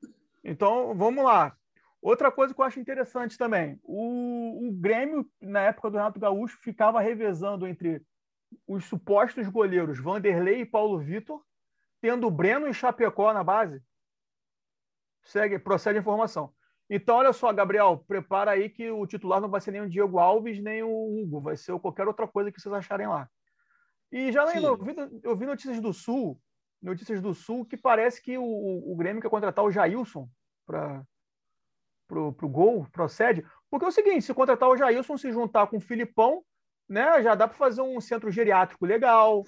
Então, 0.44 0.94
vamos 0.94 1.24
lá. 1.24 1.56
Outra 2.02 2.30
coisa 2.30 2.52
que 2.52 2.60
eu 2.60 2.64
acho 2.64 2.78
interessante 2.78 3.38
também: 3.38 3.80
o, 3.82 4.68
o 4.68 4.72
Grêmio, 4.72 5.26
na 5.40 5.62
época 5.62 5.90
do 5.90 5.96
Renato 5.96 6.20
Gaúcho, 6.20 6.58
ficava 6.60 7.00
revezando 7.00 7.66
entre 7.66 8.02
os 8.68 8.84
supostos 8.84 9.48
goleiros 9.48 9.98
Vanderlei 9.98 10.60
e 10.60 10.66
Paulo 10.66 10.98
Vitor, 10.98 11.40
tendo 12.02 12.30
Breno 12.30 12.68
e 12.68 12.74
Chapecó 12.74 13.32
na 13.32 13.42
base 13.42 13.82
segue, 15.24 15.58
procede 15.58 15.98
a 15.98 16.00
informação. 16.00 16.52
Então, 16.90 17.16
olha 17.16 17.32
só, 17.32 17.52
Gabriel, 17.52 18.04
prepara 18.06 18.50
aí 18.50 18.68
que 18.68 18.90
o 18.90 19.06
titular 19.06 19.40
não 19.40 19.48
vai 19.48 19.60
ser 19.60 19.70
nem 19.70 19.80
o 19.80 19.88
Diego 19.88 20.18
Alves, 20.18 20.62
nem 20.62 20.82
o 20.82 20.88
Hugo, 20.90 21.40
vai 21.40 21.56
ser 21.56 21.78
qualquer 21.78 22.06
outra 22.06 22.26
coisa 22.28 22.52
que 22.52 22.60
vocês 22.60 22.72
acharem 22.74 23.06
lá. 23.06 23.28
E 24.10 24.30
já 24.30 24.44
lembro, 24.44 24.66
eu 24.66 24.76
vi, 24.76 25.20
eu 25.22 25.36
vi 25.36 25.46
notícias 25.46 25.80
do 25.80 25.92
Sul, 25.92 26.38
notícias 26.82 27.22
do 27.22 27.32
Sul, 27.34 27.64
que 27.64 27.76
parece 27.76 28.20
que 28.20 28.36
o, 28.36 28.44
o 28.44 28.94
Grêmio 28.96 29.22
quer 29.22 29.30
contratar 29.30 29.64
o 29.64 29.70
Jailson 29.70 30.28
para 30.66 31.02
pro, 32.06 32.32
pro 32.34 32.48
gol, 32.48 32.86
procede. 32.92 33.44
Porque 33.70 33.86
é 33.86 33.88
o 33.88 33.92
seguinte, 33.92 34.22
se 34.22 34.34
contratar 34.34 34.68
o 34.68 34.76
Jailson, 34.76 35.16
se 35.16 35.32
juntar 35.32 35.66
com 35.68 35.78
o 35.78 35.80
Filipão, 35.80 36.42
né, 36.86 37.22
já 37.22 37.34
dá 37.34 37.48
para 37.48 37.56
fazer 37.56 37.80
um 37.80 37.98
centro 38.02 38.30
geriátrico 38.30 38.84
legal, 38.84 39.44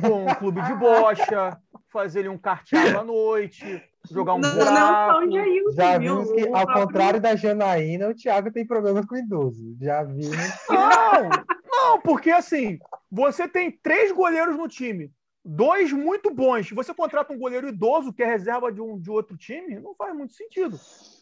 com 0.00 0.24
um 0.24 0.34
clube 0.36 0.62
de 0.62 0.74
bocha, 0.74 1.60
fazer 1.90 2.20
ali 2.20 2.28
um 2.28 2.38
carteado 2.38 2.98
à 2.98 3.02
noite, 3.02 3.82
jogar 4.10 4.34
um 4.34 4.38
não, 4.38 4.54
buraco. 4.54 5.20
Não, 5.20 5.32
Jair, 5.32 5.62
já 5.74 5.98
vimos 5.98 6.30
que, 6.32 6.48
ao 6.48 6.66
contrário 6.66 7.20
da 7.20 7.36
Janaína, 7.36 8.08
o 8.08 8.14
Thiago 8.14 8.50
tem 8.50 8.66
problema 8.66 9.06
com 9.06 9.16
idoso. 9.16 9.76
Já 9.80 10.02
vimos. 10.02 10.36
Não, 10.68 11.56
não, 11.70 12.00
porque 12.00 12.30
assim, 12.30 12.78
você 13.10 13.46
tem 13.46 13.70
três 13.70 14.10
goleiros 14.10 14.56
no 14.56 14.66
time, 14.66 15.12
dois 15.44 15.92
muito 15.92 16.34
bons. 16.34 16.70
Você 16.70 16.92
contrata 16.92 17.32
um 17.32 17.38
goleiro 17.38 17.68
idoso 17.68 18.12
que 18.12 18.22
é 18.22 18.26
reserva 18.26 18.72
de, 18.72 18.80
um, 18.80 18.98
de 18.98 19.10
outro 19.10 19.36
time, 19.36 19.78
não 19.78 19.94
faz 19.94 20.14
muito 20.14 20.34
sentido. 20.34 20.78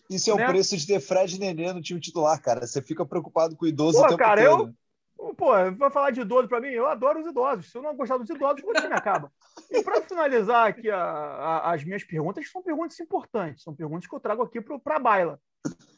Isso 0.08 0.30
é 0.30 0.34
né? 0.34 0.44
o 0.44 0.50
preço 0.50 0.76
de 0.76 0.86
ter 0.86 1.00
Fred 1.00 1.36
e 1.36 1.38
Nenê 1.38 1.72
no 1.72 1.82
time 1.82 2.00
titular, 2.00 2.40
cara. 2.40 2.66
Você 2.66 2.80
fica 2.80 3.04
preocupado 3.04 3.56
com 3.56 3.64
o 3.64 3.68
idoso 3.68 3.98
Pô, 3.98 4.04
o 4.04 4.08
tempo 4.08 4.18
cara, 4.18 4.44
todo. 4.44 4.74
Eu, 5.18 5.34
Pô, 5.34 5.52
vai 5.76 5.90
falar 5.90 6.10
de 6.10 6.20
idoso 6.20 6.48
para 6.48 6.60
mim? 6.60 6.68
Eu 6.68 6.86
adoro 6.86 7.20
os 7.20 7.26
idosos. 7.26 7.70
Se 7.70 7.78
eu 7.78 7.82
não 7.82 7.96
gostar 7.96 8.18
dos 8.18 8.28
idosos, 8.28 8.62
o 8.62 8.72
time 8.72 8.94
acaba. 8.94 9.32
E 9.74 9.82
para 9.82 10.02
finalizar 10.02 10.68
aqui 10.68 10.88
a, 10.88 11.00
a, 11.00 11.72
as 11.72 11.82
minhas 11.82 12.04
perguntas, 12.04 12.48
são 12.48 12.62
perguntas 12.62 12.98
importantes, 13.00 13.64
são 13.64 13.74
perguntas 13.74 14.06
que 14.06 14.14
eu 14.14 14.20
trago 14.20 14.42
aqui 14.42 14.60
para 14.60 14.96
a 14.96 15.00
baila. 15.00 15.40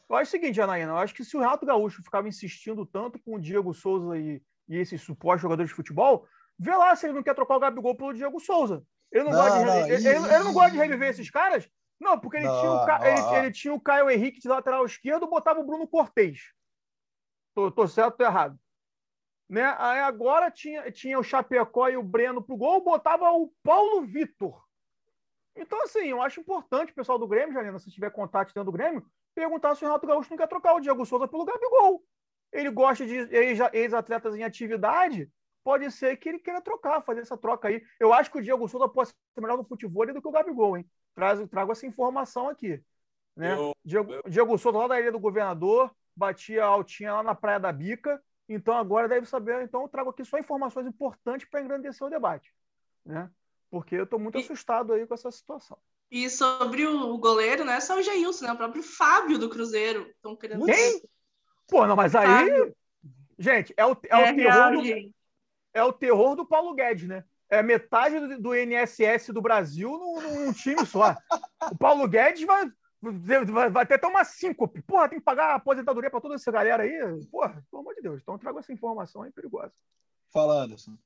Eu 0.09 0.15
acho 0.15 0.29
o 0.29 0.31
seguinte, 0.31 0.59
Anaína, 0.59 0.93
eu 0.93 0.97
acho 0.97 1.13
que 1.13 1.23
se 1.23 1.37
o 1.37 1.39
Renato 1.39 1.65
Gaúcho 1.65 2.01
ficava 2.01 2.27
insistindo 2.27 2.85
tanto 2.85 3.19
com 3.19 3.35
o 3.35 3.39
Diego 3.39 3.73
Souza 3.73 4.17
e, 4.17 4.41
e 4.67 4.77
esses 4.77 5.01
supostos 5.01 5.41
jogadores 5.41 5.69
de 5.69 5.75
futebol, 5.75 6.25
vê 6.57 6.75
lá 6.75 6.95
se 6.95 7.05
ele 7.05 7.13
não 7.13 7.21
quer 7.21 7.35
trocar 7.35 7.57
o 7.57 7.59
Gabigol 7.59 7.95
pelo 7.95 8.13
Diego 8.13 8.39
Souza. 8.39 8.83
Ele 9.11 9.25
não, 9.25 9.31
não, 9.31 9.39
gosta, 9.39 9.59
de, 9.59 9.65
não, 9.65 9.77
ele, 9.77 9.93
ele, 9.93 10.07
ele, 10.07 10.43
não 10.43 10.53
gosta 10.53 10.71
de 10.71 10.77
reviver 10.77 11.09
esses 11.09 11.29
caras? 11.29 11.69
Não, 11.99 12.19
porque 12.19 12.37
ele, 12.37 12.47
não, 12.47 12.59
tinha, 12.59 12.71
o, 12.71 13.05
ele, 13.05 13.37
ele, 13.37 13.51
tinha 13.51 13.73
o 13.73 13.79
Caio 13.79 14.09
Henrique 14.09 14.39
de 14.39 14.47
lateral 14.47 14.85
esquerdo, 14.85 15.27
botava 15.27 15.59
o 15.59 15.63
Bruno 15.63 15.87
Cortez. 15.87 16.51
Tô, 17.53 17.71
tô 17.71 17.87
certo 17.87 18.11
ou 18.11 18.17
tô 18.17 18.23
errado? 18.23 18.59
Né? 19.49 19.63
Aí 19.77 19.99
agora 19.99 20.51
tinha, 20.51 20.91
tinha 20.91 21.17
o 21.17 21.23
Chapecó 21.23 21.87
e 21.87 21.97
o 21.97 22.03
Breno 22.03 22.41
pro 22.41 22.57
gol, 22.57 22.83
botava 22.83 23.31
o 23.31 23.51
Paulo 23.63 24.01
Vitor. 24.05 24.61
Então, 25.55 25.81
assim, 25.83 26.07
eu 26.09 26.21
acho 26.21 26.39
importante 26.39 26.91
o 26.91 26.95
pessoal 26.95 27.17
do 27.17 27.27
Grêmio, 27.27 27.53
Janina, 27.53 27.79
se 27.79 27.89
tiver 27.89 28.11
contato 28.11 28.47
dentro 28.49 28.65
do 28.65 28.71
Grêmio, 28.71 29.03
perguntar 29.33 29.75
se 29.75 29.83
o 29.83 29.87
Renato 29.87 30.05
Gaúcho 30.05 30.29
não 30.29 30.37
quer 30.37 30.47
trocar 30.47 30.75
o 30.75 30.79
Diego 30.79 31.05
Souza 31.05 31.27
pelo 31.27 31.45
Gabigol. 31.45 32.03
Ele 32.51 32.69
gosta 32.69 33.05
de 33.05 33.15
ex-atletas 33.73 34.35
em 34.35 34.43
atividade, 34.43 35.29
pode 35.63 35.89
ser 35.91 36.15
que 36.17 36.29
ele 36.29 36.39
queira 36.39 36.61
trocar, 36.61 37.01
fazer 37.01 37.21
essa 37.21 37.37
troca 37.37 37.67
aí. 37.67 37.83
Eu 37.99 38.13
acho 38.13 38.31
que 38.31 38.37
o 38.37 38.41
Diego 38.41 38.67
Souza 38.67 38.87
pode 38.87 39.09
ser 39.09 39.41
melhor 39.41 39.57
no 39.57 39.65
futebol 39.65 40.05
do 40.05 40.21
que 40.21 40.27
o 40.27 40.31
Gabigol, 40.31 40.77
hein? 40.77 40.89
Trago, 41.15 41.47
trago 41.47 41.71
essa 41.71 41.87
informação 41.87 42.47
aqui. 42.49 42.81
Né? 43.35 43.53
Eu, 43.53 43.73
Diego, 43.83 44.13
eu... 44.13 44.23
Diego 44.27 44.57
Souza 44.57 44.77
lá 44.77 44.87
da 44.87 44.99
Ilha 44.99 45.11
do 45.11 45.19
Governador, 45.19 45.93
batia 46.15 46.63
altinha 46.63 47.15
lá 47.15 47.23
na 47.23 47.35
Praia 47.35 47.59
da 47.59 47.71
Bica, 47.71 48.21
então 48.47 48.75
agora 48.75 49.07
deve 49.07 49.25
saber. 49.25 49.61
Então 49.63 49.81
eu 49.81 49.87
trago 49.87 50.09
aqui 50.09 50.23
só 50.23 50.37
informações 50.37 50.87
importantes 50.87 51.47
para 51.49 51.61
engrandecer 51.61 52.05
o 52.05 52.09
debate, 52.09 52.53
né? 53.05 53.29
Porque 53.69 53.95
eu 53.95 54.05
estou 54.05 54.19
muito 54.19 54.37
e, 54.37 54.41
assustado 54.41 54.93
aí 54.93 55.05
com 55.05 55.13
essa 55.13 55.31
situação. 55.31 55.77
E 56.09 56.29
sobre 56.29 56.85
o 56.87 57.17
goleiro, 57.17 57.65
né? 57.65 57.79
Só 57.81 57.97
o 57.97 58.01
Jailson, 58.01 58.45
né? 58.45 58.53
O 58.53 58.57
próprio 58.57 58.81
Fábio 58.81 59.37
do 59.37 59.49
Cruzeiro. 59.49 60.09
Estão 60.15 60.35
querendo. 60.35 60.65
Quem? 60.65 61.01
Pô, 61.67 61.85
não, 61.85 61.95
mas 61.95 62.15
aí. 62.15 62.27
Fábio. 62.27 62.75
Gente, 63.37 63.73
é 63.75 63.85
o, 63.85 63.91
é, 63.91 63.95
é 64.09 64.31
o 64.31 64.35
terror 64.35 64.35
real, 64.35 64.71
do. 64.71 64.83
Gente. 64.83 65.15
É 65.73 65.83
o 65.83 65.93
terror 65.93 66.35
do 66.35 66.45
Paulo 66.45 66.73
Guedes, 66.73 67.07
né? 67.07 67.23
É 67.49 67.61
metade 67.61 68.19
do, 68.19 68.41
do 68.41 68.53
NSS 68.53 69.31
do 69.31 69.41
Brasil 69.41 69.89
num, 69.89 70.45
num 70.45 70.53
time 70.53 70.85
só. 70.85 71.15
O 71.71 71.77
Paulo 71.77 72.07
Guedes 72.07 72.45
vai, 72.45 72.65
Vai, 73.71 73.83
até 73.83 74.07
uma 74.07 74.23
síncope. 74.23 74.81
Porra, 74.81 75.09
tem 75.09 75.19
que 75.19 75.25
pagar 75.25 75.51
a 75.51 75.55
aposentadoria 75.55 76.09
para 76.09 76.21
toda 76.21 76.35
essa 76.35 76.51
galera 76.51 76.83
aí. 76.83 77.25
Porra, 77.31 77.63
pelo 77.69 77.81
amor 77.81 77.95
de 77.95 78.01
Deus. 78.01 78.21
Então 78.21 78.37
trago 78.37 78.59
essa 78.59 78.71
informação 78.73 79.23
aí 79.23 79.31
perigosa. 79.31 79.73
Fala, 80.29 80.63
Anderson. 80.63 80.97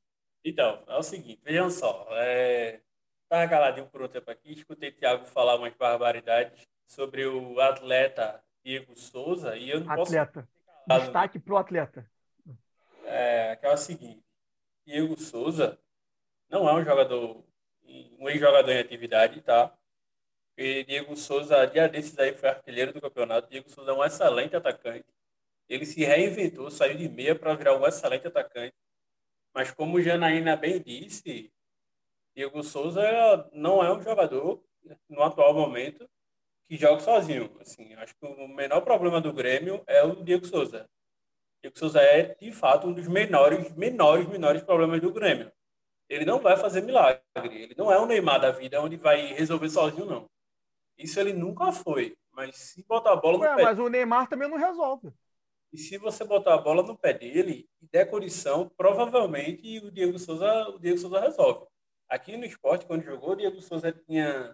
Então, 0.44 0.84
é 0.88 0.98
o 0.98 1.04
seguinte, 1.04 1.42
vejam 1.44 1.70
só. 1.70 2.08
É... 2.12 2.82
Estava 3.24 3.48
caladinho 3.48 3.88
por 3.88 4.02
um 4.02 4.08
tempo 4.08 4.30
aqui, 4.30 4.52
escutei 4.52 4.90
o 4.90 4.94
Thiago 4.94 5.26
falar 5.26 5.56
umas 5.56 5.74
barbaridades 5.74 6.68
sobre 6.86 7.26
o 7.26 7.62
atleta 7.62 8.44
Diego 8.64 8.94
Souza 8.96 9.56
e 9.56 9.70
eu 9.70 9.80
não 9.80 9.92
atleta. 9.92 10.48
posso. 10.88 11.02
Destaque 11.02 11.40
pro 11.40 11.58
atleta. 11.58 12.06
É, 13.06 13.56
que 13.56 13.66
é 13.66 13.72
o 13.72 13.78
seguinte: 13.78 14.22
Diego 14.86 15.18
Souza 15.18 15.80
não 16.50 16.68
é 16.68 16.74
um 16.74 16.84
jogador, 16.84 17.44
um 18.20 18.30
ex-jogador 18.30 18.72
em 18.72 18.80
atividade, 18.80 19.42
tá? 19.42 19.74
Diego 20.86 21.16
Souza, 21.16 21.66
dia 21.66 21.88
desses 21.88 22.18
aí, 22.20 22.34
foi 22.34 22.50
artilheiro 22.50 22.94
do 22.94 23.02
campeonato. 23.02 23.50
Diego 23.50 23.70
Souza 23.70 23.92
é 23.92 23.94
um 23.94 24.04
excelente 24.04 24.56
atacante. 24.56 25.06
Ele 25.68 25.86
se 25.86 26.04
reinventou, 26.04 26.70
saiu 26.70 26.98
de 26.98 27.08
meia 27.08 27.36
para 27.36 27.56
virar 27.56 27.78
um 27.78 27.88
excelente 27.88 28.28
atacante. 28.28 28.76
Mas 29.54 29.72
como 29.72 29.98
o 29.98 30.02
Janaína 30.02 30.56
bem 30.56 30.82
disse, 30.82 31.52
Diego 32.36 32.64
Souza 32.64 33.50
não 33.54 33.84
é 33.84 33.92
um 33.94 34.02
jogador, 34.02 34.64
no 35.10 35.22
atual 35.24 35.54
momento, 35.54 36.10
que 36.68 36.78
joga 36.78 37.02
sozinho. 37.02 37.56
Assim, 37.60 37.94
acho 37.96 38.16
que 38.16 38.26
o 38.26 38.48
menor 38.48 38.82
problema 38.82 39.20
do 39.20 39.34
Grêmio 39.34 39.84
é 39.88 40.04
o 40.04 40.24
Diego 40.24 40.46
Souza. 40.46 40.90
Diego 41.62 41.78
Souza 41.78 42.02
é, 42.02 42.36
de 42.36 42.52
fato, 42.52 42.88
um 42.88 42.94
dos 42.94 43.08
menores, 43.08 43.72
menores, 43.76 44.28
menores 44.28 44.64
problemas 44.64 45.02
do 45.02 45.12
Grêmio. 45.12 45.52
Ele 46.10 46.26
não 46.26 46.40
vai 46.40 46.58
fazer 46.58 46.82
milagre. 46.82 47.22
Ele 47.36 47.76
não 47.78 47.92
é 47.92 47.98
o 48.00 48.06
Neymar 48.06 48.40
da 48.40 48.52
vida, 48.52 48.82
onde 48.82 48.98
vai 48.98 49.34
resolver 49.34 49.70
sozinho, 49.70 50.06
não. 50.06 50.30
Isso 51.02 51.20
ele 51.20 51.34
nunca 51.34 51.72
foi. 51.72 52.16
Mas 52.32 52.56
se 52.56 52.84
botar 52.84 53.14
a 53.14 53.16
bola 53.16 53.38
no 53.38 53.56
pé... 53.56 53.64
mas 53.64 53.80
o 53.80 53.90
Neymar 53.90 54.28
também 54.28 54.50
não 54.50 54.58
resolve. 54.58 55.12
E 55.74 55.78
se 55.78 55.98
você 55.98 56.24
botar 56.24 56.56
a 56.56 56.58
bola 56.58 56.84
no 56.84 56.98
pé 56.98 57.14
dele 57.14 57.70
e 57.82 57.88
der 57.88 58.10
condição, 58.10 58.70
provavelmente 58.76 59.80
o 59.80 59.92
Diego 59.92 60.20
Souza, 60.20 60.70
o 60.70 60.80
Diego 60.80 60.98
Souza 60.98 61.20
resolve. 61.20 61.66
Aqui 62.10 62.36
no 62.36 62.46
esporte, 62.46 62.86
quando 62.86 63.04
jogou, 63.04 63.32
o 63.32 63.36
Diego 63.36 63.62
Souza 63.62 63.92
tinha 63.92 64.54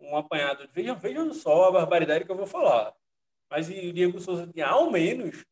um 0.00 0.16
apanhado. 0.16 0.66
Vejam, 0.72 0.98
vejam 0.98 1.32
só 1.34 1.68
a 1.68 1.72
barbaridade 1.72 2.24
que 2.24 2.30
eu 2.30 2.36
vou 2.36 2.46
falar. 2.46 2.94
Mas 3.50 3.68
o 3.68 3.92
Diego 3.92 4.18
Souza 4.20 4.46
tinha 4.46 4.68
ao 4.68 4.90
menos 4.90 5.44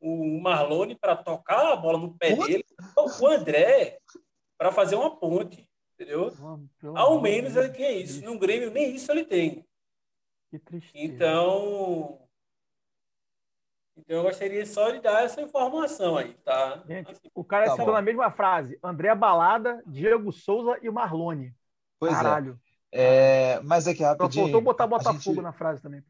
o 0.00 0.40
Marlone 0.40 0.96
para 0.96 1.16
tocar 1.16 1.72
a 1.72 1.76
bola 1.76 1.98
no 1.98 2.16
pé 2.16 2.34
Puta. 2.34 2.48
dele, 2.48 2.64
o 2.96 3.26
André 3.26 3.98
para 4.56 4.72
fazer 4.72 4.96
uma 4.96 5.14
ponte, 5.14 5.68
entendeu? 6.02 6.32
Pelo 6.80 6.96
Ao 6.96 7.20
menos 7.20 7.52
Deus, 7.54 7.64
ele 7.66 7.74
tinha 7.74 7.92
isso. 7.92 8.24
No 8.24 8.38
Grêmio, 8.38 8.70
nem 8.70 8.94
isso 8.94 9.10
ele 9.12 9.24
tem. 9.24 9.64
Que 10.50 10.58
tristeza. 10.58 10.92
Então, 11.04 12.18
então 13.96 14.16
eu 14.16 14.22
gostaria 14.22 14.64
só 14.66 14.90
de 14.90 15.00
dar 15.00 15.24
essa 15.24 15.40
informação 15.40 16.16
aí, 16.16 16.34
tá? 16.44 16.82
Gente, 16.88 17.20
o 17.34 17.44
cara 17.44 17.66
Tá 17.76 17.84
bom. 17.84 17.92
na 17.92 18.02
mesma 18.02 18.30
frase: 18.30 18.78
André 18.82 19.14
Balada, 19.14 19.82
Diego 19.86 20.32
Souza 20.32 20.78
e 20.82 20.90
Marlone. 20.90 21.54
Pois 21.98 22.12
Caralho. 22.12 22.58
é. 22.66 22.70
É, 22.92 23.60
Mas 23.62 23.86
aqui, 23.86 24.02
rapidinho. 24.02 24.46
faltou 24.46 24.60
botar 24.60 24.84
Botafogo 24.88 25.20
gente- 25.36 25.42
na 25.42 25.52
frase 25.52 25.80
também. 25.80 26.02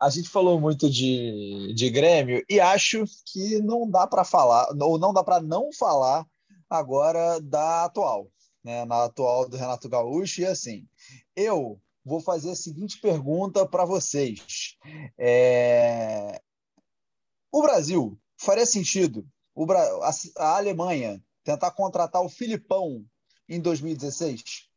A 0.00 0.08
gente 0.08 0.30
falou 0.30 0.58
muito 0.58 0.88
de, 0.88 1.74
de 1.74 1.90
Grêmio 1.90 2.42
e 2.48 2.58
acho 2.58 3.04
que 3.26 3.60
não 3.60 3.86
dá 3.90 4.06
para 4.06 4.24
falar, 4.24 4.68
ou 4.80 4.98
não 4.98 5.12
dá 5.12 5.22
para 5.22 5.40
não 5.42 5.70
falar 5.72 6.24
agora 6.70 7.38
da 7.42 7.84
atual, 7.84 8.28
né? 8.64 8.84
Na 8.84 9.04
atual 9.04 9.48
do 9.48 9.56
Renato 9.56 9.88
Gaúcho. 9.88 10.40
E 10.42 10.46
assim, 10.46 10.86
eu 11.34 11.80
vou 12.04 12.20
fazer 12.20 12.50
a 12.50 12.56
seguinte 12.56 13.00
pergunta 13.00 13.66
para 13.66 13.84
vocês: 13.84 14.76
É, 15.18 16.40
o 17.52 17.62
Brasil 17.62 18.18
faria 18.36 18.66
sentido 18.66 19.26
o 19.54 19.66
Bra... 19.66 19.82
a, 20.02 20.10
a 20.42 20.56
Alemanha 20.56 21.22
tentar 21.44 21.70
contratar 21.72 22.22
o 22.22 22.28
Filipão 22.28 23.04
em 23.48 23.60
2016? 23.60 24.68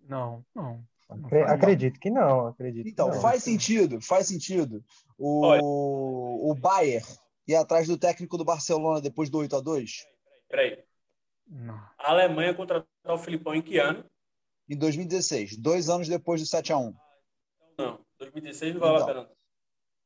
Não, 0.00 0.44
não. 0.54 0.82
Acre- 1.08 1.42
Acredito 1.42 2.00
que 2.00 2.10
não, 2.10 2.46
acredito. 2.48 2.88
Então, 2.88 3.10
que 3.10 3.16
não. 3.16 3.22
faz 3.22 3.42
sentido, 3.42 4.00
faz 4.00 4.26
sentido. 4.26 4.82
O, 5.18 5.44
Olha. 5.46 5.60
o 5.62 6.54
Bayer 6.54 7.04
ir 7.46 7.54
atrás 7.54 7.86
do 7.86 7.98
técnico 7.98 8.38
do 8.38 8.44
Barcelona 8.44 9.00
depois 9.00 9.28
do 9.28 9.38
8 9.38 9.56
a 9.56 9.60
2 9.60 10.06
Peraí. 10.48 10.82
Não. 11.52 11.74
A 11.98 12.10
Alemanha 12.10 12.54
contratou 12.54 12.86
o 13.06 13.18
Filipão 13.18 13.54
em 13.54 13.62
que 13.62 13.78
ano? 13.78 14.04
em 14.68 14.76
2016, 14.76 15.56
dois 15.58 15.88
anos 15.90 16.08
depois 16.08 16.40
do 16.40 16.46
7 16.46 16.72
a 16.72 16.78
1 16.78 16.94
Não, 17.78 18.00
2016 18.18 18.74
não 18.74 18.80
vale 18.80 18.94
Então. 18.96 19.04
a 19.04 19.14
pena. 19.14 19.30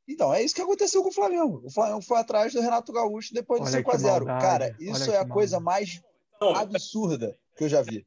Então, 0.08 0.32
é 0.34 0.42
isso 0.42 0.54
que 0.54 0.62
aconteceu 0.62 1.02
com 1.02 1.08
o 1.08 1.12
Flamengo. 1.12 1.62
O 1.64 1.70
Flamengo 1.70 2.00
foi 2.00 2.18
atrás 2.18 2.52
do 2.52 2.60
Renato 2.60 2.92
Gaúcho 2.92 3.34
depois 3.34 3.60
do 3.60 3.66
Olha 3.66 3.76
5 3.78 3.90
a 3.90 3.92
que 3.92 3.98
0 3.98 4.24
maldade, 4.26 4.40
Cara, 4.44 4.76
isso 4.80 5.10
é 5.12 5.18
a 5.18 5.26
coisa 5.28 5.58
mais 5.60 6.00
Não, 6.40 6.54
absurda 6.54 7.36
que 7.56 7.64
eu 7.64 7.68
já 7.68 7.82
vi. 7.82 8.06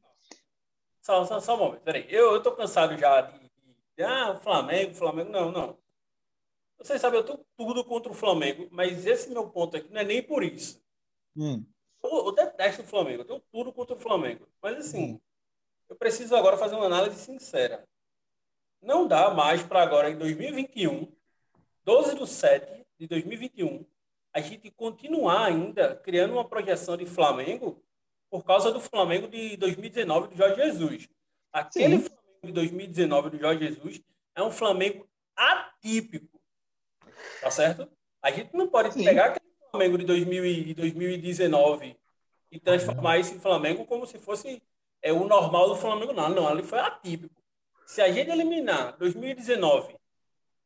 Só, 1.02 1.24
só, 1.24 1.40
só 1.40 1.54
um 1.56 1.58
momento, 1.58 1.82
peraí. 1.82 2.06
Eu, 2.08 2.32
eu 2.34 2.42
tô 2.42 2.52
cansado 2.52 2.96
já 2.96 3.20
de, 3.22 3.38
de- 3.96 4.02
Ah, 4.02 4.32
o 4.32 4.40
Flamengo, 4.40 4.94
Flamengo. 4.94 5.30
Não, 5.30 5.50
não. 5.52 5.78
Vocês 6.78 7.00
sabem, 7.00 7.20
eu 7.20 7.24
tô 7.24 7.44
tudo 7.56 7.84
contra 7.84 8.10
o 8.10 8.14
Flamengo, 8.14 8.66
mas 8.70 9.04
esse 9.06 9.28
meu 9.30 9.48
ponto 9.50 9.76
aqui 9.76 9.90
não 9.92 10.00
é 10.00 10.04
nem 10.04 10.22
por 10.22 10.42
isso. 10.42 10.82
Hum, 11.36 11.64
Eu, 12.02 12.26
eu 12.26 12.32
detesto 12.32 12.82
o 12.82 12.86
Flamengo, 12.86 13.22
eu 13.22 13.26
tenho 13.26 13.42
tudo 13.52 13.72
contra 13.72 13.94
o 13.94 14.00
Flamengo. 14.00 14.48
Mas 14.62 14.78
assim, 14.78 15.20
eu 15.88 15.96
preciso 15.96 16.34
agora 16.36 16.56
fazer 16.56 16.74
uma 16.76 16.86
análise 16.86 17.16
sincera. 17.16 17.86
Não 18.80 19.06
dá 19.06 19.30
mais 19.30 19.62
para 19.62 19.82
agora, 19.82 20.10
em 20.10 20.16
2021, 20.16 21.12
12 21.84 22.16
de 22.16 22.26
7 22.26 22.86
de 22.98 23.06
2021, 23.06 23.84
a 24.32 24.40
gente 24.40 24.70
continuar 24.70 25.46
ainda 25.46 25.96
criando 25.96 26.34
uma 26.34 26.48
projeção 26.48 26.96
de 26.96 27.04
Flamengo 27.04 27.82
por 28.30 28.44
causa 28.44 28.70
do 28.72 28.80
Flamengo 28.80 29.28
de 29.28 29.56
2019 29.56 30.28
do 30.28 30.36
Jorge 30.36 30.56
Jesus. 30.56 31.08
Aquele 31.52 31.98
Sim. 31.98 32.04
Flamengo 32.04 32.46
de 32.46 32.52
2019 32.52 33.30
do 33.30 33.38
Jorge 33.38 33.66
Jesus 33.66 34.00
é 34.34 34.42
um 34.42 34.50
Flamengo 34.50 35.08
atípico. 35.36 36.40
Tá 37.40 37.50
certo? 37.50 37.90
A 38.22 38.30
gente 38.30 38.54
não 38.54 38.68
pode 38.68 38.94
Sim. 38.94 39.04
pegar 39.04 39.26
aquele 39.26 39.49
Flamengo 39.70 39.98
de 39.98 40.04
2000 40.04 40.44
e 40.44 40.64
de 40.64 40.74
2019 40.74 41.96
e 42.50 42.58
transformar 42.58 43.18
esse 43.18 43.38
Flamengo 43.38 43.84
como 43.84 44.06
se 44.06 44.18
fosse 44.18 44.62
é, 45.02 45.12
o 45.12 45.24
normal 45.24 45.68
do 45.68 45.76
Flamengo. 45.76 46.12
Não, 46.12 46.28
não, 46.28 46.48
ali 46.48 46.62
foi 46.62 46.80
atípico. 46.80 47.40
Se 47.86 48.02
a 48.02 48.10
gente 48.10 48.30
eliminar 48.30 48.96
2019 48.98 49.96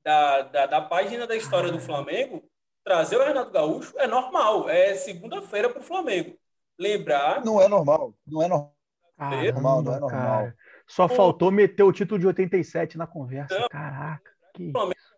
da, 0.02 0.42
da, 0.42 0.66
da 0.66 0.80
página 0.80 1.26
da 1.26 1.36
história 1.36 1.70
do 1.70 1.80
Flamengo, 1.80 2.42
trazer 2.82 3.16
o 3.16 3.24
Renato 3.24 3.50
Gaúcho 3.50 3.94
é 3.98 4.06
normal. 4.06 4.68
É 4.68 4.94
segunda-feira 4.94 5.68
para 5.70 5.80
o 5.80 5.84
Flamengo. 5.84 6.36
Lembrar 6.78 7.44
não 7.44 7.60
é 7.60 7.68
normal. 7.68 8.14
Não 8.26 8.42
é 8.42 8.48
normal. 8.48 8.74
Caramba, 9.16 9.52
normal, 9.52 9.82
não 9.82 9.94
é 9.94 10.00
normal. 10.00 10.20
cara. 10.20 10.56
Só 10.86 11.08
faltou 11.08 11.50
meter 11.50 11.82
o 11.82 11.92
título 11.92 12.18
de 12.18 12.26
87 12.26 12.98
na 12.98 13.06
conversa. 13.06 13.68
Caraca. 13.70 14.30
Que... 14.54 14.72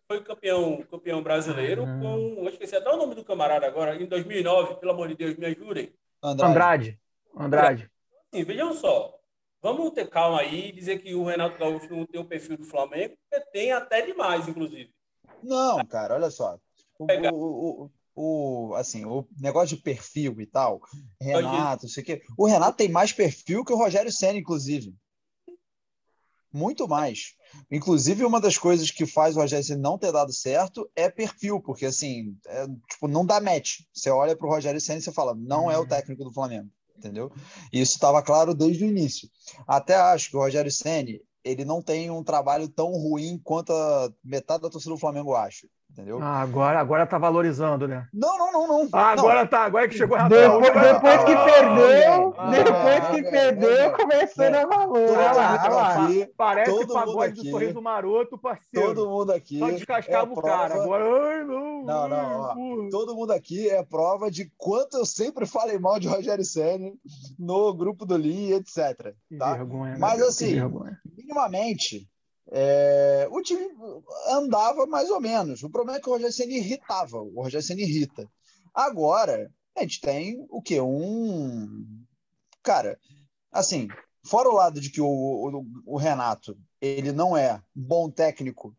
foi 0.06 0.22
campeão, 0.22 0.82
campeão 0.90 1.22
brasileiro 1.22 1.84
Caramba. 1.84 2.02
com. 2.02 2.44
Eu 2.44 2.48
esqueci 2.48 2.76
até 2.76 2.88
o 2.90 2.96
nome 2.96 3.14
do 3.14 3.24
camarada 3.24 3.66
agora, 3.66 4.00
em 4.00 4.06
2009, 4.06 4.76
pelo 4.76 4.92
amor 4.92 5.08
de 5.08 5.16
Deus, 5.16 5.36
me 5.36 5.46
ajudem. 5.46 5.92
Andrade. 6.22 6.46
Andrade. 6.52 6.98
Andrade. 7.36 7.90
Assim, 8.32 8.44
vejam 8.44 8.72
só. 8.72 9.18
Vamos 9.62 9.90
ter 9.92 10.08
calma 10.08 10.40
aí 10.40 10.68
e 10.68 10.72
dizer 10.72 10.98
que 11.00 11.14
o 11.14 11.24
Renato 11.24 11.58
Gaúcho 11.58 11.92
não 11.94 12.06
tem 12.06 12.20
o 12.20 12.24
perfil 12.24 12.56
do 12.56 12.64
Flamengo, 12.64 13.16
porque 13.28 13.44
tem 13.50 13.72
até 13.72 14.00
demais, 14.02 14.46
inclusive. 14.46 14.92
Não, 15.42 15.84
cara, 15.86 16.14
olha 16.14 16.30
só. 16.30 16.58
O, 16.98 17.06
o, 17.32 17.90
o, 18.14 18.70
o- 18.70 18.74
assim, 18.76 19.04
o 19.04 19.26
negócio 19.40 19.76
de 19.76 19.82
perfil 19.82 20.40
e 20.40 20.46
tal, 20.46 20.80
Renato, 21.20 21.84
não 21.84 21.90
sei 21.90 22.02
o 22.02 22.06
quê. 22.06 22.22
O 22.38 22.46
Renato 22.46 22.76
tem 22.76 22.88
mais 22.88 23.12
perfil 23.12 23.64
que 23.64 23.72
o 23.72 23.76
Rogério 23.76 24.12
Senna, 24.12 24.38
inclusive. 24.38 24.94
Muito 26.52 26.86
mais. 26.86 27.34
Inclusive, 27.70 28.24
uma 28.24 28.40
das 28.40 28.56
coisas 28.56 28.90
que 28.90 29.06
faz 29.06 29.36
o 29.36 29.40
Rogério 29.40 29.64
Senna 29.64 29.80
não 29.80 29.98
ter 29.98 30.12
dado 30.12 30.32
certo 30.32 30.88
é 30.94 31.08
perfil, 31.08 31.60
porque 31.60 31.86
assim, 31.86 32.36
é, 32.46 32.66
tipo, 32.90 33.08
não 33.08 33.24
dá 33.24 33.40
match. 33.40 33.80
Você 33.92 34.10
olha 34.10 34.36
para 34.36 34.46
o 34.46 34.50
Rogério 34.50 34.80
Senna 34.80 34.98
e 34.98 35.02
você 35.02 35.12
fala, 35.12 35.34
não 35.34 35.70
é 35.70 35.78
o 35.78 35.86
técnico 35.86 36.24
do 36.24 36.32
Flamengo, 36.32 36.68
entendeu? 36.96 37.32
E 37.72 37.80
isso 37.80 37.94
estava 37.94 38.22
claro 38.22 38.54
desde 38.54 38.84
o 38.84 38.88
início. 38.88 39.28
Até 39.66 39.96
acho 39.96 40.30
que 40.30 40.36
o 40.36 40.40
Rogério 40.40 40.70
Senna, 40.70 41.18
ele 41.44 41.64
não 41.64 41.80
tem 41.80 42.10
um 42.10 42.24
trabalho 42.24 42.68
tão 42.68 42.90
ruim 42.92 43.40
quanto 43.42 43.72
a 43.72 44.12
metade 44.24 44.62
da 44.62 44.70
torcida 44.70 44.94
do 44.94 45.00
Flamengo 45.00 45.34
acha, 45.34 45.66
entendeu? 45.96 46.18
Ah, 46.22 46.40
agora, 46.42 46.78
agora 46.78 47.06
tá 47.06 47.16
valorizando, 47.16 47.88
né? 47.88 48.06
Não, 48.12 48.36
não, 48.38 48.52
não, 48.52 48.68
não. 48.68 48.88
Ah, 48.92 49.14
Não. 49.16 49.22
agora 49.24 49.46
tá. 49.46 49.60
Agora 49.64 49.88
que 49.88 49.94
chegou 49.96 50.16
a 50.16 50.28
Depois, 50.28 50.68
Rafael. 50.68 50.94
depois 50.94 51.24
que 51.24 51.34
perdeu, 51.36 52.34
ah, 52.36 52.50
depois 52.50 52.76
ah, 52.76 53.10
que 53.10 53.26
ah, 53.26 53.30
perdeu, 53.30 53.92
começou 53.92 54.44
a 54.44 54.48
dar 54.50 54.66
valor. 54.66 55.06
Todo 55.06 55.16
Olha 55.16 56.04
aqui, 56.06 56.32
Parece 56.36 56.70
Todo 56.70 56.90
o 56.90 56.94
pagode 56.94 57.06
mundo 57.06 57.16
do 57.34 57.40
aqui. 57.40 57.50
sorriso 57.50 57.82
maroto, 57.82 58.38
parceiro. 58.38 58.94
todo 58.94 59.08
mundo 59.10 59.32
aqui. 59.32 59.58
Só 59.58 59.70
descascava 59.70 60.30
é 60.30 60.32
o 60.32 60.42
cara. 60.42 60.68
prova- 60.74 60.82
Agora, 60.84 61.28
ai, 61.30 61.44
não. 61.44 61.84
Não, 61.84 62.08
não, 62.08 62.40
ó. 62.40 62.54
Todo 62.90 63.14
mundo 63.14 63.30
aqui 63.32 63.68
é 63.70 63.82
prova 63.82 64.30
de 64.30 64.50
quanto 64.58 64.96
eu 64.98 65.06
sempre 65.06 65.46
falei 65.46 65.78
mal 65.78 65.98
de 65.98 66.08
Rogério 66.08 66.44
Senna 66.44 66.92
no 67.38 67.72
grupo 67.74 68.04
do 68.04 68.16
Lee, 68.16 68.52
etc. 68.54 69.14
Que 69.28 69.36
Tá? 69.38 69.54
vergonha. 69.54 69.92
Mas 69.98 70.10
Gabriel, 70.10 70.28
assim, 70.28 70.46
que 70.48 70.54
vergonha. 70.60 71.00
Minimamente, 71.16 72.08
é, 72.50 73.28
o 73.30 73.42
time 73.42 73.68
andava 74.28 74.86
mais 74.86 75.10
ou 75.10 75.20
menos. 75.20 75.62
O 75.62 75.70
problema 75.70 75.98
é 75.98 76.00
que 76.00 76.08
o 76.08 76.12
Rogério 76.12 76.32
Senna 76.32 76.52
irritava. 76.52 77.20
O 77.20 77.42
Rogério 77.42 77.66
Senna 77.66 77.80
irrita. 77.80 78.30
Agora, 78.74 79.50
a 79.76 79.82
gente 79.82 80.00
tem 80.00 80.46
o 80.48 80.62
quê? 80.62 80.80
Um. 80.80 82.04
Cara, 82.62 82.98
assim, 83.50 83.88
fora 84.24 84.48
o 84.48 84.54
lado 84.54 84.80
de 84.80 84.90
que 84.90 85.00
o, 85.00 85.06
o, 85.06 85.66
o 85.86 85.96
Renato 85.96 86.56
ele 86.80 87.12
não 87.12 87.36
é 87.36 87.62
bom 87.74 88.10
técnico 88.10 88.76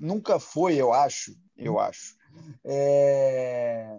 nunca 0.00 0.40
foi, 0.40 0.76
eu 0.76 0.92
acho, 0.92 1.36
eu 1.56 1.78
acho. 1.78 2.16
É... 2.64 3.98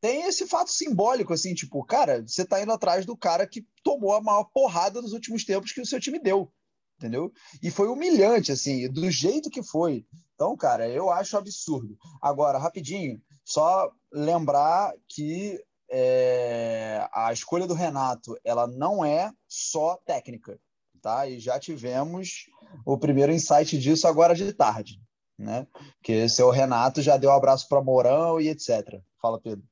Tem 0.00 0.22
esse 0.22 0.46
fato 0.46 0.70
simbólico, 0.70 1.32
assim, 1.32 1.54
tipo, 1.54 1.82
cara, 1.84 2.22
você 2.22 2.44
tá 2.44 2.60
indo 2.60 2.72
atrás 2.72 3.06
do 3.06 3.16
cara 3.16 3.46
que 3.46 3.66
tomou 3.82 4.12
a 4.12 4.20
maior 4.20 4.44
porrada 4.44 5.00
nos 5.00 5.12
últimos 5.12 5.44
tempos 5.44 5.72
que 5.72 5.80
o 5.80 5.86
seu 5.86 6.00
time 6.00 6.18
deu, 6.18 6.52
entendeu? 6.96 7.32
E 7.62 7.70
foi 7.70 7.88
humilhante, 7.88 8.52
assim, 8.52 8.90
do 8.90 9.10
jeito 9.10 9.50
que 9.50 9.62
foi. 9.62 10.04
Então, 10.34 10.56
cara, 10.56 10.88
eu 10.88 11.10
acho 11.10 11.36
absurdo. 11.36 11.96
Agora, 12.20 12.58
rapidinho, 12.58 13.20
só 13.44 13.90
lembrar 14.12 14.92
que 15.08 15.58
é, 15.90 17.08
a 17.12 17.32
escolha 17.32 17.66
do 17.66 17.74
Renato, 17.74 18.36
ela 18.44 18.66
não 18.66 19.04
é 19.04 19.30
só 19.46 19.96
técnica, 20.04 20.58
tá? 21.00 21.26
E 21.26 21.38
já 21.38 21.58
tivemos 21.58 22.46
o 22.84 22.98
primeiro 22.98 23.32
insight 23.32 23.78
disso 23.78 24.08
agora 24.08 24.34
de 24.34 24.52
tarde, 24.52 25.00
né? 25.38 25.66
Que 26.02 26.28
seu 26.28 26.50
Renato 26.50 27.00
já 27.00 27.16
deu 27.16 27.30
um 27.30 27.34
abraço 27.34 27.68
para 27.68 27.82
Mourão 27.82 28.40
e 28.40 28.48
etc. 28.48 29.00
Fala, 29.20 29.40
Pedro. 29.40 29.64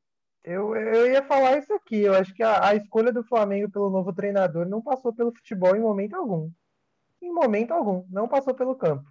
Eu, 0.45 0.77
eu 0.77 1.11
ia 1.11 1.23
falar 1.27 1.59
isso 1.59 1.73
aqui. 1.73 2.03
Eu 2.03 2.15
acho 2.15 2.35
que 2.35 2.43
a, 2.43 2.69
a 2.69 2.75
escolha 2.75 3.11
do 3.11 3.25
Flamengo 3.25 3.71
pelo 3.71 3.89
novo 3.91 4.13
treinador 4.13 4.67
não 4.67 4.83
passou 4.83 5.13
pelo 5.13 5.33
futebol 5.35 5.75
em 5.75 5.81
momento 5.81 6.15
algum. 6.15 6.51
Em 7.25 7.33
momento 7.33 7.73
algum. 7.73 8.05
Não 8.11 8.29
passou 8.29 8.55
pelo 8.55 8.77
campo. 8.77 9.11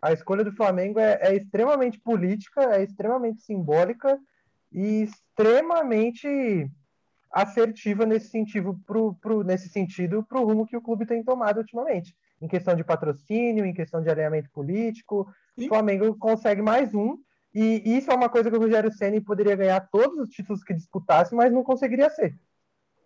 A 0.00 0.12
escolha 0.12 0.42
do 0.42 0.50
Flamengo 0.50 0.98
é, 0.98 1.18
é 1.20 1.36
extremamente 1.36 2.00
política, 2.00 2.74
é 2.74 2.82
extremamente 2.82 3.42
simbólica 3.42 4.18
e 4.72 5.02
extremamente 5.02 6.70
assertiva 7.30 8.06
nesse 8.06 8.30
sentido 8.30 8.80
pro, 8.86 9.14
pro, 9.14 9.44
nesse 9.44 9.68
sentido 9.68 10.24
para 10.24 10.40
o 10.40 10.44
rumo 10.44 10.66
que 10.66 10.76
o 10.76 10.82
clube 10.82 11.04
tem 11.04 11.22
tomado 11.22 11.58
ultimamente. 11.58 12.16
Em 12.40 12.48
questão 12.48 12.74
de 12.74 12.82
patrocínio, 12.82 13.66
em 13.66 13.74
questão 13.74 14.02
de 14.02 14.08
alinhamento 14.08 14.50
político, 14.50 15.32
Sim. 15.56 15.66
o 15.66 15.68
Flamengo 15.68 16.16
consegue 16.16 16.62
mais 16.62 16.94
um. 16.94 17.18
E 17.54 17.82
isso 17.84 18.10
é 18.10 18.14
uma 18.14 18.30
coisa 18.30 18.50
que 18.50 18.56
o 18.56 18.60
Rogério 18.60 18.90
Ceni 18.90 19.20
poderia 19.20 19.54
ganhar 19.54 19.80
todos 19.92 20.18
os 20.18 20.30
títulos 20.30 20.64
que 20.64 20.72
disputasse, 20.72 21.34
mas 21.34 21.52
não 21.52 21.62
conseguiria 21.62 22.08
ser. 22.08 22.34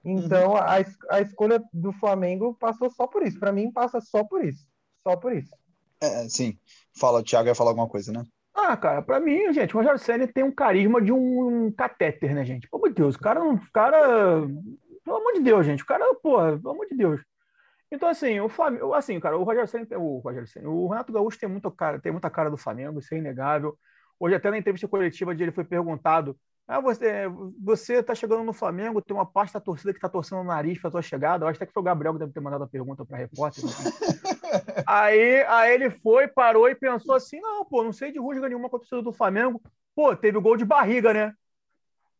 Então 0.09 0.53
uhum. 0.53 0.57
a, 0.57 0.77
a 1.11 1.21
escolha 1.21 1.61
do 1.73 1.93
Flamengo 1.93 2.55
passou 2.55 2.89
só 2.91 3.09
por 3.09 3.27
isso. 3.27 3.41
Para 3.41 3.51
mim, 3.51 3.73
passa 3.73 4.01
só 4.01 4.23
por 4.23 4.45
isso. 4.45 4.65
Só 5.03 5.17
por 5.17 5.33
isso. 5.33 5.51
É, 6.01 6.29
sim. 6.29 6.57
Fala, 6.97 7.19
o 7.19 7.23
Thiago 7.25 7.49
ia 7.49 7.55
falar 7.55 7.71
alguma 7.71 7.89
coisa, 7.89 8.13
né? 8.13 8.25
Ah, 8.55 8.77
cara, 8.77 9.03
pra 9.03 9.19
mim, 9.19 9.53
gente, 9.53 9.75
o 9.75 9.79
Rogério 9.79 9.99
Senna 9.99 10.29
tem 10.29 10.45
um 10.45 10.53
carisma 10.53 11.03
de 11.03 11.13
um 11.13 11.71
catéter, 11.73 12.35
né, 12.35 12.45
gente? 12.45 12.69
Pelo 12.69 12.83
amor 12.83 12.89
de 12.89 12.95
Deus, 12.95 13.17
o 13.17 13.19
cara, 13.19 13.45
o 13.45 13.61
cara. 13.73 14.47
Pelo 15.05 15.17
amor 15.17 15.33
de 15.35 15.41
Deus, 15.41 15.67
gente, 15.67 15.83
o 15.83 15.87
cara, 15.87 16.15
porra, 16.15 16.57
pelo 16.57 16.71
amor 16.71 16.87
de 16.87 16.97
Deus. 16.97 17.21
Então, 17.91 18.09
assim, 18.09 18.41
o 18.41 18.49
Flamengo, 18.49 18.95
assim, 18.95 19.19
cara, 19.21 19.37
o 19.37 19.43
Rogério 19.43 19.69
Senna, 19.69 19.87
o 19.99 20.19
Rogério 20.19 20.49
Senna, 20.49 20.69
o 20.69 20.89
Renato 20.89 21.13
Gaúcho 21.13 21.39
tem 21.39 21.49
muita 21.49 21.71
cara, 21.71 22.01
tem 22.01 22.13
muita 22.13 22.31
cara 22.31 22.51
do 22.51 22.57
Flamengo, 22.57 22.99
isso 22.99 23.13
é 23.15 23.19
inegável. 23.19 23.77
Hoje, 24.19 24.35
até 24.35 24.51
na 24.51 24.59
entrevista 24.59 24.89
coletiva, 24.89 25.33
ele 25.33 25.53
foi 25.53 25.65
perguntado 25.65 26.37
ah, 26.69 26.81
você, 26.81 27.29
você 27.63 28.03
tá 28.03 28.13
chegando 28.13 28.43
no 28.43 28.53
Flamengo, 28.53 29.01
tem 29.01 29.17
uma 29.17 29.25
parte 29.25 29.53
da 29.53 29.61
torcida 29.61 29.95
que 29.95 30.01
tá 30.01 30.09
torcendo 30.09 30.41
o 30.41 30.45
nariz 30.45 30.81
pra 30.81 30.91
tua 30.91 31.01
chegada. 31.01 31.45
Eu 31.45 31.49
acho 31.49 31.59
até 31.59 31.67
que 31.67 31.73
foi 31.73 31.81
o 31.81 31.85
Gabriel 31.85 32.13
que 32.15 32.19
deve 32.19 32.33
ter 32.33 32.41
mandado 32.41 32.65
a 32.65 32.69
pergunta 32.69 33.05
pra 33.05 33.19
repórter. 33.19 33.65
Né? 33.65 33.71
aí, 34.85 35.45
aí 35.45 35.75
ele 35.75 35.91
foi, 35.91 36.27
parou 36.27 36.69
e 36.69 36.75
pensou 36.75 37.15
assim: 37.15 37.39
não, 37.41 37.65
pô, 37.65 37.85
não 37.85 37.93
sei 37.93 38.11
de 38.11 38.19
rusga 38.19 38.49
nenhuma 38.49 38.69
com 38.69 38.77
a 38.77 38.79
torcida 38.81 39.01
do 39.01 39.13
Flamengo. 39.13 39.63
Pô, 39.95 40.15
teve 40.17 40.39
o 40.39 40.43
gol 40.43 40.57
de 40.57 40.65
barriga, 40.65 41.15
né? 41.15 41.33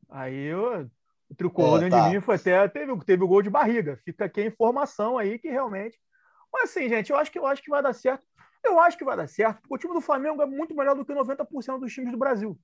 Aí 0.09 0.45
eu, 0.45 0.89
o 1.29 1.35
tricolor 1.35 1.83
é, 1.83 1.91
tá. 1.91 2.09
de 2.09 2.15
mim 2.15 2.21
foi 2.21 2.37
até. 2.37 2.69
Teve, 2.69 2.97
teve 3.05 3.25
o 3.25 3.29
gol 3.29 3.43
de 3.43 3.51
barriga. 3.51 3.99
Fica 4.05 4.27
aqui 4.27 4.43
a 4.43 4.47
informação 4.47 5.19
aí 5.19 5.41
que 5.41 5.49
realmente. 5.49 5.99
Mas 6.53 6.71
assim, 6.71 6.89
gente, 6.89 7.11
eu 7.11 7.19
acho 7.19 7.33
que 7.33 7.39
eu 7.39 7.47
acho 7.47 7.61
que 7.61 7.71
vai 7.71 7.83
dar 7.83 7.93
certo. 7.93 8.25
Eu 8.65 8.79
acho 8.79 8.97
que 8.97 9.05
vai 9.05 9.17
dar 9.17 9.29
certo, 9.29 9.61
porque 9.63 9.75
o 9.75 9.79
time 9.79 9.95
do 9.95 10.01
Flamengo 10.01 10.41
é 10.41 10.47
muito 10.47 10.75
melhor 10.75 10.95
do 10.95 11.05
que 11.05 11.13
90% 11.13 11.81
dos 11.81 11.93
times 11.93 12.13
do 12.13 12.19
Brasil. 12.19 12.57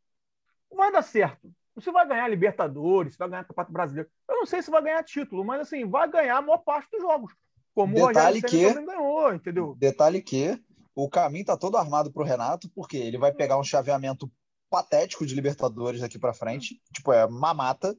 Vai 0.70 0.91
dar 0.91 1.03
certo. 1.03 1.53
Você 1.75 1.91
vai 1.91 2.07
ganhar 2.07 2.29
Libertadores, 2.29 3.16
vai 3.16 3.29
ganhar 3.29 3.45
Campeonato 3.45 3.73
Brasileiro. 3.73 4.11
Eu 4.29 4.37
não 4.37 4.47
sei 4.47 4.62
se 4.62 4.70
vai 4.70 4.83
ganhar 4.83 5.03
título, 5.03 5.45
mas 5.45 5.61
assim, 5.61 5.89
vai 5.89 6.09
ganhar 6.09 6.37
a 6.37 6.43
maior 6.43 6.59
parte 6.59 6.91
dos 6.91 7.01
jogos. 7.01 7.33
Como 7.75 7.95
detalhe 7.95 8.39
o 8.39 8.43
Rogério 8.43 8.81
que, 8.81 8.87
ganhou, 8.87 9.35
entendeu? 9.35 9.75
Detalhe 9.79 10.20
que 10.20 10.62
o 10.95 11.09
caminho 11.09 11.47
tá 11.47 11.57
todo 11.57 11.79
armado 11.79 12.12
para 12.12 12.23
o 12.23 12.27
Renato, 12.27 12.70
porque 12.75 12.99
ele 12.99 13.16
vai 13.16 13.33
pegar 13.33 13.59
um 13.59 13.64
chaveamento 13.64 14.31
patético 14.68 15.27
de 15.27 15.35
Libertadores 15.35 16.01
daqui 16.01 16.18
para 16.18 16.35
frente. 16.35 16.81
Tipo, 16.93 17.12
é 17.12 17.27
mamata. 17.27 17.97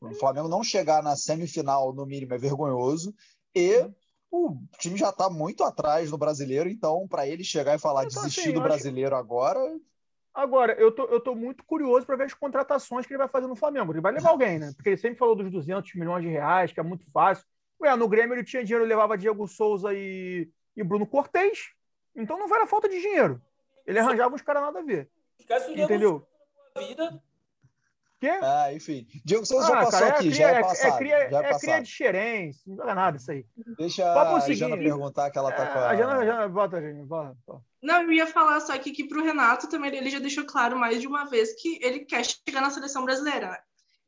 O 0.00 0.14
Flamengo 0.14 0.48
não 0.48 0.62
chegar 0.62 1.02
na 1.02 1.16
semifinal, 1.16 1.92
no 1.92 2.06
mínimo, 2.06 2.34
é 2.34 2.38
vergonhoso. 2.38 3.14
E 3.54 3.90
o 4.30 4.56
time 4.78 4.96
já 4.96 5.10
está 5.10 5.30
muito 5.30 5.64
atrás 5.64 6.10
no 6.10 6.18
brasileiro, 6.18 6.68
então, 6.68 7.06
para 7.08 7.26
ele 7.26 7.42
chegar 7.42 7.74
e 7.74 7.78
falar 7.78 8.04
então, 8.04 8.22
desistir 8.22 8.40
assim, 8.42 8.52
do 8.52 8.60
brasileiro 8.60 9.16
agora, 9.16 9.60
Agora, 10.36 10.74
eu 10.74 10.92
tô, 10.92 11.04
eu 11.06 11.18
tô 11.18 11.34
muito 11.34 11.64
curioso 11.64 12.04
para 12.04 12.14
ver 12.14 12.24
as 12.24 12.34
contratações 12.34 13.06
que 13.06 13.12
ele 13.14 13.18
vai 13.18 13.26
fazer 13.26 13.46
no 13.46 13.56
Flamengo. 13.56 13.90
Ele 13.90 14.02
vai 14.02 14.12
levar 14.12 14.28
alguém, 14.28 14.58
né? 14.58 14.70
Porque 14.76 14.90
ele 14.90 14.98
sempre 14.98 15.16
falou 15.16 15.34
dos 15.34 15.50
200 15.50 15.94
milhões 15.94 16.22
de 16.22 16.28
reais, 16.28 16.70
que 16.70 16.78
é 16.78 16.82
muito 16.82 17.10
fácil. 17.10 17.42
Ué, 17.80 17.96
no 17.96 18.06
Grêmio 18.06 18.34
ele 18.34 18.44
tinha 18.44 18.62
dinheiro, 18.62 18.84
ele 18.84 18.92
levava 18.92 19.16
Diego 19.16 19.48
Souza 19.48 19.94
e, 19.94 20.46
e 20.76 20.84
Bruno 20.84 21.06
Cortez. 21.06 21.70
Então 22.14 22.38
não 22.38 22.54
era 22.54 22.66
falta 22.66 22.86
de 22.86 23.00
dinheiro. 23.00 23.40
Ele 23.86 23.98
arranjava 23.98 24.34
uns 24.34 24.42
caras 24.42 24.62
nada 24.62 24.80
a 24.80 24.82
ver. 24.82 25.08
Entendeu? 25.74 26.28
Vida. 26.76 27.18
Quê? 28.20 28.38
Ah, 28.42 28.72
enfim. 28.74 29.06
Diego 29.24 29.46
Souza 29.46 29.68
ah, 29.68 29.68
já 29.68 29.76
passou 29.76 30.00
cara, 30.00 30.06
é 30.06 30.10
aqui, 30.10 30.30
cria, 30.30 30.34
já 30.34 30.50
é 30.50 30.60
passado. 30.60 30.92
É, 30.92 30.98
cria, 30.98 31.30
já 31.30 31.42
é, 31.42 31.50
é 31.50 31.58
cria 31.58 31.80
de 31.80 31.88
xerém, 31.88 32.50
não 32.66 32.90
é 32.90 32.94
nada 32.94 33.16
isso 33.16 33.30
aí. 33.30 33.46
Deixa 33.78 34.04
a 34.04 34.52
Jana 34.52 34.76
perguntar 34.76 35.30
que 35.30 35.38
ela 35.38 35.50
tá 35.50 35.64
é, 35.64 35.72
com 35.72 35.78
a... 35.78 35.88
a 35.88 35.96
Jana, 35.96 36.26
Jana, 36.26 36.48
bota, 36.48 36.80
Jana, 36.80 37.04
bota. 37.06 37.62
Não, 37.86 38.02
eu 38.02 38.12
ia 38.12 38.26
falar 38.26 38.58
só 38.58 38.72
aqui 38.72 38.90
que 38.90 39.06
para 39.06 39.20
o 39.20 39.22
Renato 39.22 39.68
também 39.68 39.94
ele 39.94 40.10
já 40.10 40.18
deixou 40.18 40.44
claro 40.44 40.76
mais 40.76 41.00
de 41.00 41.06
uma 41.06 41.24
vez 41.24 41.54
que 41.54 41.78
ele 41.80 42.00
quer 42.00 42.24
chegar 42.24 42.60
na 42.60 42.68
seleção 42.68 43.04
brasileira, 43.04 43.48
né? 43.48 43.58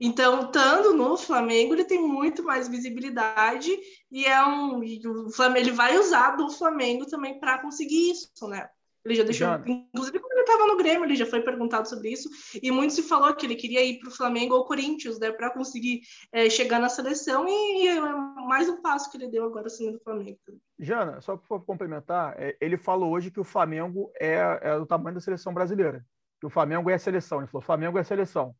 Então, 0.00 0.46
estando 0.46 0.94
no 0.94 1.16
Flamengo, 1.16 1.74
ele 1.74 1.84
tem 1.84 2.00
muito 2.00 2.42
mais 2.42 2.66
visibilidade 2.66 3.70
e 4.10 4.24
é 4.24 4.44
um 4.44 4.82
e 4.82 5.00
o 5.06 5.30
Flamengo, 5.30 5.66
ele 5.66 5.76
vai 5.76 5.96
usar 5.96 6.32
do 6.32 6.50
Flamengo 6.50 7.06
também 7.06 7.38
para 7.38 7.60
conseguir 7.60 8.10
isso, 8.10 8.48
né? 8.48 8.68
Ele 9.08 9.14
já 9.14 9.24
deixou, 9.24 9.46
já. 9.46 9.64
inclusive 9.66 10.18
quando 10.18 10.32
ele 10.32 10.40
estava 10.42 10.66
no 10.66 10.76
Grêmio, 10.76 11.04
ele 11.04 11.16
já 11.16 11.24
foi 11.24 11.40
perguntado 11.40 11.88
sobre 11.88 12.10
isso, 12.10 12.28
e 12.62 12.70
muito 12.70 12.92
se 12.92 13.02
falou 13.02 13.34
que 13.34 13.46
ele 13.46 13.56
queria 13.56 13.82
ir 13.82 13.98
para 13.98 14.10
o 14.10 14.12
Flamengo 14.12 14.54
ou 14.54 14.66
Corinthians, 14.66 15.18
né, 15.18 15.32
para 15.32 15.50
conseguir 15.50 16.02
é, 16.30 16.50
chegar 16.50 16.78
na 16.78 16.90
seleção, 16.90 17.48
e, 17.48 17.84
e, 17.84 17.88
é 17.88 18.00
mais 18.46 18.68
um 18.68 18.82
passo 18.82 19.10
que 19.10 19.16
ele 19.16 19.28
deu 19.28 19.46
agora 19.46 19.66
assumindo 19.66 19.96
o 19.96 20.02
Flamengo. 20.02 20.38
Jana, 20.78 21.22
só 21.22 21.38
para 21.38 21.58
complementar, 21.60 22.34
é, 22.38 22.54
ele 22.60 22.76
falou 22.76 23.10
hoje 23.10 23.30
que 23.30 23.40
o 23.40 23.44
Flamengo 23.44 24.12
é, 24.20 24.36
é 24.60 24.78
do 24.78 24.84
tamanho 24.84 25.14
da 25.14 25.20
seleção 25.22 25.54
brasileira, 25.54 26.04
que 26.38 26.46
o 26.46 26.50
Flamengo 26.50 26.90
é 26.90 26.94
a 26.94 26.98
seleção, 26.98 27.38
ele 27.38 27.46
falou, 27.46 27.64
Flamengo 27.64 27.96
é 27.96 28.02
a 28.02 28.04
seleção. 28.04 28.54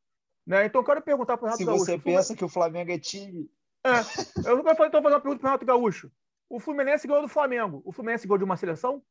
Né? 0.46 0.64
Então, 0.64 0.80
eu 0.80 0.84
quero 0.84 1.02
perguntar 1.02 1.36
para 1.36 1.44
o 1.44 1.46
Renato 1.46 1.58
Se 1.58 1.66
Gaúcho. 1.66 1.84
Se 1.84 1.90
você 1.90 1.98
pensa 1.98 2.34
que 2.34 2.44
o 2.44 2.48
Flamengo 2.48 2.90
é 2.90 2.98
time... 2.98 3.50
É, 3.84 3.98
eu 4.48 4.56
vou 4.56 4.64
fazer, 4.64 4.88
então, 4.88 5.02
fazer 5.02 5.14
uma 5.14 5.20
pergunta 5.20 5.40
para 5.40 5.46
o 5.46 5.50
Renato 5.50 5.66
Gaúcho. 5.66 6.10
O 6.48 6.58
Fluminense 6.58 7.06
ganhou 7.06 7.22
do 7.22 7.28
Flamengo. 7.28 7.82
O 7.84 7.92
Fluminense 7.92 8.26
ganhou 8.26 8.38
de 8.38 8.44
uma 8.44 8.56
seleção? 8.56 9.02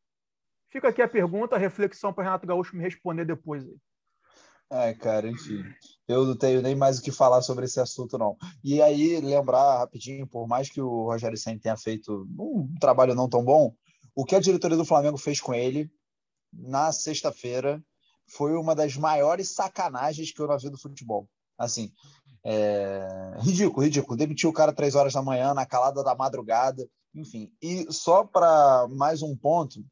Fica 0.69 0.89
aqui 0.89 1.01
a 1.01 1.07
pergunta, 1.07 1.55
a 1.55 1.59
reflexão 1.59 2.13
para 2.13 2.23
Renato 2.23 2.47
Gaúcho 2.47 2.75
me 2.75 2.83
responder 2.83 3.25
depois. 3.25 3.65
Ai, 4.69 4.93
cara, 4.95 5.29
enfim. 5.29 5.63
Eu 6.07 6.25
não 6.25 6.35
tenho 6.35 6.61
nem 6.61 6.75
mais 6.75 6.99
o 6.99 7.01
que 7.01 7.11
falar 7.11 7.41
sobre 7.41 7.65
esse 7.65 7.79
assunto, 7.79 8.17
não. 8.17 8.35
E 8.63 8.81
aí, 8.81 9.19
lembrar 9.21 9.79
rapidinho, 9.79 10.27
por 10.27 10.45
mais 10.45 10.69
que 10.69 10.81
o 10.81 11.05
Rogério 11.05 11.37
Senna 11.37 11.59
tenha 11.59 11.77
feito 11.77 12.27
um 12.37 12.73
trabalho 12.79 13.15
não 13.15 13.29
tão 13.29 13.43
bom, 13.43 13.73
o 14.13 14.25
que 14.25 14.35
a 14.35 14.41
diretoria 14.41 14.75
do 14.75 14.85
Flamengo 14.85 15.17
fez 15.17 15.39
com 15.39 15.53
ele 15.53 15.89
na 16.51 16.91
sexta-feira 16.91 17.81
foi 18.29 18.53
uma 18.57 18.75
das 18.75 18.97
maiores 18.97 19.53
sacanagens 19.53 20.31
que 20.31 20.41
eu 20.41 20.47
já 20.47 20.57
vi 20.57 20.69
do 20.69 20.77
futebol. 20.77 21.29
Assim, 21.57 21.91
é... 22.43 23.37
ridículo, 23.39 23.85
ridículo. 23.85 24.17
Demitiu 24.17 24.49
o 24.49 24.53
cara 24.53 24.73
três 24.73 24.95
horas 24.95 25.13
da 25.13 25.21
manhã, 25.21 25.53
na 25.53 25.65
calada 25.65 26.03
da 26.03 26.13
madrugada, 26.13 26.87
enfim. 27.15 27.51
E 27.61 27.87
só 27.91 28.25
para 28.25 28.87
mais 28.89 29.21
um 29.21 29.35
ponto, 29.35 29.83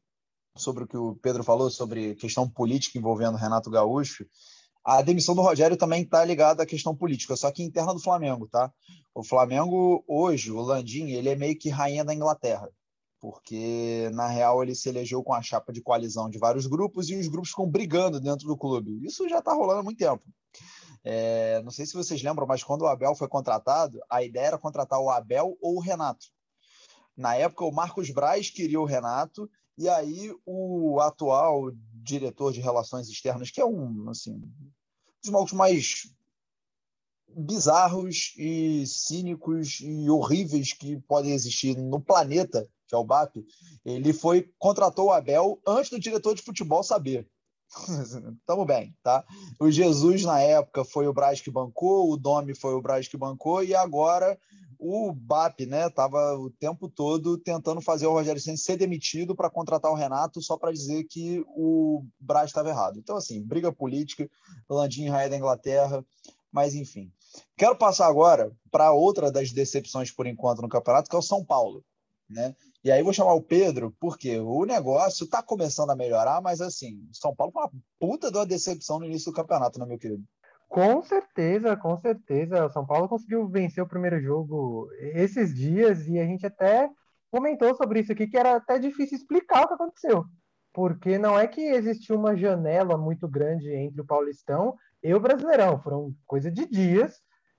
sobre 0.56 0.84
o 0.84 0.86
que 0.86 0.96
o 0.96 1.14
Pedro 1.16 1.44
falou, 1.44 1.70
sobre 1.70 2.14
questão 2.14 2.48
política 2.48 2.98
envolvendo 2.98 3.36
Renato 3.36 3.70
Gaúcho, 3.70 4.26
a 4.84 5.02
demissão 5.02 5.34
do 5.34 5.42
Rogério 5.42 5.76
também 5.76 6.02
está 6.02 6.24
ligada 6.24 6.62
à 6.62 6.66
questão 6.66 6.94
política, 6.94 7.34
só 7.36 7.50
que 7.50 7.62
interna 7.62 7.92
do 7.92 8.00
Flamengo, 8.00 8.46
tá? 8.46 8.72
O 9.12 9.24
Flamengo, 9.24 10.04
hoje, 10.06 10.52
o 10.52 10.60
Landim, 10.60 11.10
ele 11.10 11.28
é 11.28 11.34
meio 11.34 11.58
que 11.58 11.68
rainha 11.68 12.04
da 12.04 12.14
Inglaterra, 12.14 12.70
porque, 13.20 14.08
na 14.14 14.28
real, 14.28 14.62
ele 14.62 14.76
se 14.76 14.88
elegeu 14.88 15.24
com 15.24 15.34
a 15.34 15.42
chapa 15.42 15.72
de 15.72 15.82
coalizão 15.82 16.30
de 16.30 16.38
vários 16.38 16.68
grupos 16.68 17.10
e 17.10 17.16
os 17.16 17.26
grupos 17.26 17.50
ficam 17.50 17.68
brigando 17.68 18.20
dentro 18.20 18.46
do 18.46 18.56
clube. 18.56 19.04
Isso 19.04 19.28
já 19.28 19.40
está 19.40 19.52
rolando 19.52 19.80
há 19.80 19.82
muito 19.82 19.98
tempo. 19.98 20.22
É, 21.02 21.60
não 21.62 21.70
sei 21.70 21.84
se 21.84 21.94
vocês 21.94 22.22
lembram, 22.22 22.46
mas 22.46 22.62
quando 22.62 22.82
o 22.82 22.86
Abel 22.86 23.14
foi 23.16 23.26
contratado, 23.26 23.98
a 24.08 24.22
ideia 24.22 24.46
era 24.46 24.58
contratar 24.58 25.00
o 25.00 25.10
Abel 25.10 25.56
ou 25.60 25.76
o 25.76 25.80
Renato. 25.80 26.26
Na 27.16 27.34
época, 27.34 27.64
o 27.64 27.72
Marcos 27.72 28.10
Braz 28.10 28.50
queria 28.50 28.80
o 28.80 28.84
Renato 28.84 29.50
e 29.78 29.88
aí 29.88 30.34
o 30.44 31.00
atual 31.00 31.70
diretor 31.94 32.52
de 32.52 32.60
relações 32.60 33.08
externas, 33.08 33.50
que 33.50 33.60
é 33.60 33.66
um, 33.66 34.08
assim, 34.08 34.40
dos 35.22 35.30
malucos 35.30 35.52
mais 35.52 36.10
bizarros 37.28 38.32
e 38.38 38.86
cínicos 38.86 39.80
e 39.80 40.08
horríveis 40.08 40.72
que 40.72 40.98
podem 41.02 41.32
existir 41.32 41.76
no 41.76 42.00
planeta, 42.00 42.68
que 42.86 42.94
é 42.94 42.98
o 42.98 43.04
BAP, 43.04 43.44
ele 43.84 44.12
foi 44.12 44.48
contratou 44.58 45.06
o 45.06 45.12
Abel 45.12 45.60
antes 45.66 45.90
do 45.90 45.98
diretor 45.98 46.34
de 46.34 46.42
futebol 46.42 46.82
saber. 46.82 47.28
Tamo 48.46 48.64
bem, 48.64 48.96
tá? 49.02 49.24
O 49.60 49.70
Jesus, 49.70 50.22
na 50.22 50.40
época, 50.40 50.84
foi 50.84 51.08
o 51.08 51.12
Braz 51.12 51.40
que 51.40 51.50
bancou, 51.50 52.10
o 52.10 52.16
Domi 52.16 52.54
foi 52.54 52.74
o 52.74 52.80
Braz 52.80 53.08
que 53.08 53.16
bancou, 53.16 53.62
e 53.62 53.74
agora 53.74 54.38
o 54.78 55.12
BAP, 55.12 55.66
né, 55.66 55.88
tava 55.90 56.34
o 56.34 56.50
tempo 56.50 56.88
todo 56.88 57.38
tentando 57.38 57.80
fazer 57.80 58.06
o 58.06 58.12
Rogério 58.12 58.40
Senna 58.40 58.56
ser 58.56 58.76
demitido 58.76 59.34
para 59.34 59.50
contratar 59.50 59.90
o 59.90 59.96
Renato 59.96 60.42
só 60.42 60.56
para 60.56 60.72
dizer 60.72 61.04
que 61.04 61.44
o 61.48 62.04
Braz 62.18 62.50
estava 62.50 62.68
errado. 62.68 62.98
Então, 62.98 63.16
assim, 63.16 63.42
briga 63.42 63.72
política, 63.72 64.28
Landim 64.68 65.08
Raia 65.08 65.30
da 65.30 65.36
Inglaterra, 65.36 66.04
mas 66.50 66.74
enfim. 66.74 67.12
Quero 67.56 67.76
passar 67.76 68.06
agora 68.06 68.50
para 68.70 68.92
outra 68.92 69.30
das 69.30 69.52
decepções 69.52 70.10
por 70.10 70.26
enquanto 70.26 70.62
no 70.62 70.68
campeonato, 70.68 71.10
que 71.10 71.16
é 71.16 71.18
o 71.18 71.22
São 71.22 71.44
Paulo. 71.44 71.84
Né? 72.28 72.56
E 72.82 72.90
aí 72.90 73.02
vou 73.02 73.12
chamar 73.12 73.34
o 73.34 73.42
Pedro, 73.42 73.94
porque 74.00 74.38
o 74.38 74.64
negócio 74.64 75.24
está 75.24 75.42
começando 75.42 75.90
a 75.90 75.96
melhorar, 75.96 76.40
mas 76.40 76.60
assim, 76.60 77.08
São 77.12 77.34
Paulo 77.34 77.52
foi 77.52 77.62
uma 77.62 77.72
puta 77.98 78.30
de 78.30 78.38
uma 78.38 78.46
decepção 78.46 78.98
no 78.98 79.06
início 79.06 79.30
do 79.30 79.36
campeonato, 79.36 79.78
né, 79.78 79.86
meu 79.86 79.98
querido? 79.98 80.24
Com 80.68 81.02
certeza, 81.02 81.76
com 81.76 81.96
certeza. 81.96 82.66
O 82.66 82.70
São 82.70 82.86
Paulo 82.86 83.08
conseguiu 83.08 83.48
vencer 83.48 83.82
o 83.82 83.88
primeiro 83.88 84.20
jogo 84.20 84.88
esses 85.14 85.54
dias 85.54 86.06
e 86.06 86.18
a 86.18 86.24
gente 86.24 86.44
até 86.44 86.90
comentou 87.30 87.74
sobre 87.74 88.00
isso 88.00 88.12
aqui, 88.12 88.26
que 88.26 88.36
era 88.36 88.56
até 88.56 88.78
difícil 88.78 89.16
explicar 89.16 89.64
o 89.64 89.68
que 89.68 89.74
aconteceu. 89.74 90.24
Porque 90.72 91.18
não 91.18 91.38
é 91.38 91.46
que 91.46 91.60
existiu 91.60 92.16
uma 92.16 92.36
janela 92.36 92.98
muito 92.98 93.26
grande 93.28 93.70
entre 93.72 94.00
o 94.00 94.06
Paulistão 94.06 94.74
e 95.02 95.14
o 95.14 95.20
Brasileirão. 95.20 95.80
Foram 95.80 96.14
coisa 96.26 96.50
de 96.50 96.66
dias 96.66 97.14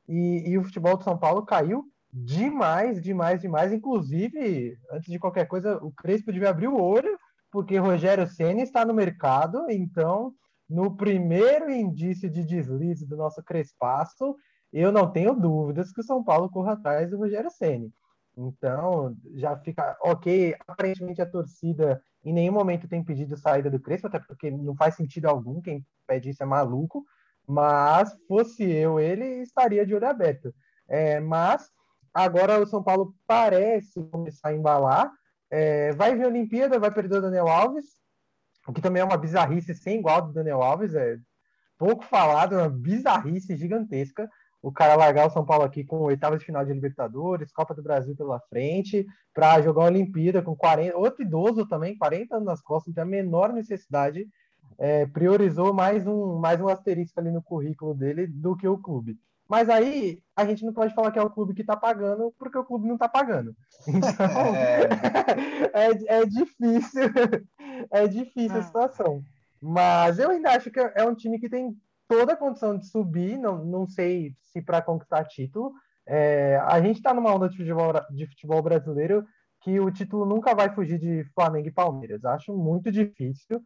e, 0.08 0.50
e 0.50 0.58
o 0.58 0.64
futebol 0.64 0.98
do 0.98 1.04
São 1.04 1.18
Paulo 1.18 1.46
caiu 1.46 1.86
demais, 2.12 3.02
demais, 3.02 3.42
demais. 3.42 3.74
Inclusive, 3.74 4.78
antes 4.92 5.12
de 5.12 5.20
qualquer 5.20 5.48
coisa, 5.48 5.78
o 5.84 5.92
Crespo 5.92 6.32
devia 6.32 6.50
abrir 6.50 6.68
o 6.68 6.80
olho, 6.80 7.18
porque 7.52 7.78
Rogério 7.78 8.28
Senna 8.28 8.62
está 8.62 8.86
no 8.86 8.94
mercado, 8.94 9.66
então 9.70 10.34
no 10.70 10.96
primeiro 10.96 11.70
indício 11.70 12.30
de 12.30 12.44
deslize 12.44 13.06
do 13.06 13.16
nosso 13.16 13.42
Crespasso, 13.44 14.36
eu 14.72 14.92
não 14.92 15.10
tenho 15.10 15.34
dúvidas 15.34 15.92
que 15.92 16.02
o 16.02 16.04
São 16.04 16.24
Paulo 16.24 16.50
corra 16.50 16.74
atrás 16.74 17.10
do 17.10 17.18
Rogério 17.18 17.50
Ceni. 17.50 17.92
Então, 18.36 19.16
já 19.34 19.58
fica 19.58 19.98
ok. 20.02 20.56
Aparentemente, 20.68 21.22
a 21.22 21.30
torcida 21.30 22.02
em 22.24 22.34
nenhum 22.34 22.54
momento 22.54 22.88
tem 22.88 23.04
pedido 23.04 23.38
saída 23.38 23.70
do 23.70 23.80
Crespo, 23.80 24.08
até 24.08 24.20
porque 24.20 24.52
não 24.52 24.76
faz 24.76 24.96
sentido 24.96 25.26
algum. 25.28 25.62
Quem 25.62 25.86
pede 26.06 26.30
isso 26.30 26.44
é 26.44 26.46
maluco. 26.46 27.04
Mas, 27.48 28.14
fosse 28.28 28.64
eu, 28.64 29.00
ele 29.00 29.42
estaria 29.42 29.86
de 29.86 29.96
olho 29.96 30.08
aberto. 30.08 30.54
É, 30.88 31.20
mas, 31.20 31.72
agora 32.14 32.60
o 32.60 32.68
São 32.68 32.84
Paulo 32.84 33.16
parece 33.26 34.04
começar 34.12 34.50
a 34.50 34.54
embalar. 34.54 35.12
É, 35.50 35.94
vai 35.94 36.14
vir 36.14 36.26
a 36.26 36.28
Olimpíada, 36.28 36.78
vai 36.78 36.92
perder 36.92 37.18
o 37.18 37.22
Daniel 37.22 37.48
Alves 37.48 37.86
o 38.68 38.74
que 38.74 38.82
também 38.82 39.02
é 39.02 39.06
uma 39.06 39.18
bizarrice 39.18 39.74
sem 39.74 40.00
igual 40.00 40.22
do 40.22 40.34
Daniel 40.34 40.62
Alves, 40.62 40.94
é 40.94 41.18
pouco 41.78 42.04
falado, 42.04 42.56
é 42.56 42.58
uma 42.58 42.70
bizarrice 42.70 43.56
gigantesca. 43.56 44.30
O 44.62 44.72
cara 44.72 44.96
largar 44.96 45.28
o 45.28 45.30
São 45.30 45.46
Paulo 45.46 45.64
aqui 45.64 45.84
com 45.84 46.00
oitavas 46.00 46.40
de 46.40 46.46
final 46.46 46.66
de 46.66 46.74
Libertadores, 46.74 47.54
Copa 47.54 47.74
do 47.74 47.82
Brasil 47.82 48.16
pela 48.16 48.40
frente, 48.50 49.06
para 49.34 49.62
jogar 49.62 49.82
uma 49.82 49.88
Olimpíada 49.88 50.42
com 50.42 50.56
40, 50.56 50.98
outro 50.98 51.24
idoso 51.24 51.66
também, 51.66 51.98
40 51.98 52.36
anos 52.36 52.46
nas 52.46 52.62
costas, 52.62 52.88
não 52.88 52.96
tem 52.96 53.04
a 53.04 53.24
menor 53.24 53.54
necessidade. 53.54 54.28
É, 54.78 55.06
priorizou 55.06 55.74
mais 55.74 56.06
um, 56.06 56.38
mais 56.38 56.60
um 56.60 56.68
asterisco 56.68 57.20
ali 57.20 57.32
no 57.32 57.42
currículo 57.42 57.94
dele 57.94 58.28
do 58.28 58.56
que 58.58 58.68
o 58.68 58.78
clube. 58.78 59.18
Mas 59.48 59.70
aí 59.70 60.22
a 60.36 60.46
gente 60.46 60.66
não 60.66 60.74
pode 60.74 60.94
falar 60.94 61.12
que 61.12 61.20
é 61.20 61.22
o 61.22 61.30
clube 61.30 61.54
que 61.54 61.62
está 61.62 61.76
pagando, 61.76 62.34
porque 62.38 62.58
o 62.58 62.66
clube 62.66 62.88
não 62.88 62.96
está 62.96 63.08
pagando. 63.08 63.56
Então 63.88 64.56
é... 64.56 64.88
é, 65.74 66.20
é 66.22 66.26
difícil, 66.26 67.04
é 67.92 68.08
difícil 68.08 68.58
a 68.58 68.60
ah. 68.60 68.64
situação. 68.64 69.24
Mas 69.62 70.20
eu 70.20 70.30
ainda 70.32 70.52
acho 70.52 70.70
que 70.70 70.80
é 70.80 71.04
um 71.04 71.16
time 71.16 71.40
que 71.40 71.50
tem 71.50 71.76
toda 72.08 72.34
a 72.34 72.38
condição 72.38 72.78
de 72.78 72.88
subir, 72.88 73.38
não, 73.38 73.66
não 73.66 73.88
sei 73.88 74.34
se 74.42 74.62
para 74.62 74.82
conquistar 74.82 75.26
título. 75.26 75.74
É, 76.06 76.58
a 76.66 76.80
gente 76.82 76.98
está 76.98 77.14
numa 77.14 77.34
onda 77.34 77.50
de 77.50 77.58
futebol, 77.58 77.94
de 78.12 78.28
futebol 78.28 78.62
brasileiro 78.62 79.26
que 79.62 79.80
o 79.80 79.92
título 79.92 80.26
nunca 80.26 80.56
vai 80.56 80.74
fugir 80.74 80.98
de 80.98 81.26
Flamengo 81.34 81.68
e 81.68 81.72
Palmeiras. 81.72 82.24
Acho 82.24 82.56
muito 82.56 82.92
difícil. 82.92 83.62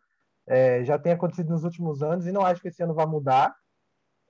É, 0.48 0.84
já 0.84 0.98
tem 0.98 1.14
acontecido 1.14 1.50
nos 1.50 1.64
últimos 1.64 2.02
anos 2.02 2.26
e 2.26 2.32
não 2.32 2.42
acho 2.42 2.62
que 2.62 2.70
esse 2.70 2.82
ano 2.82 2.96
vai 2.96 3.06
mudar. 3.06 3.54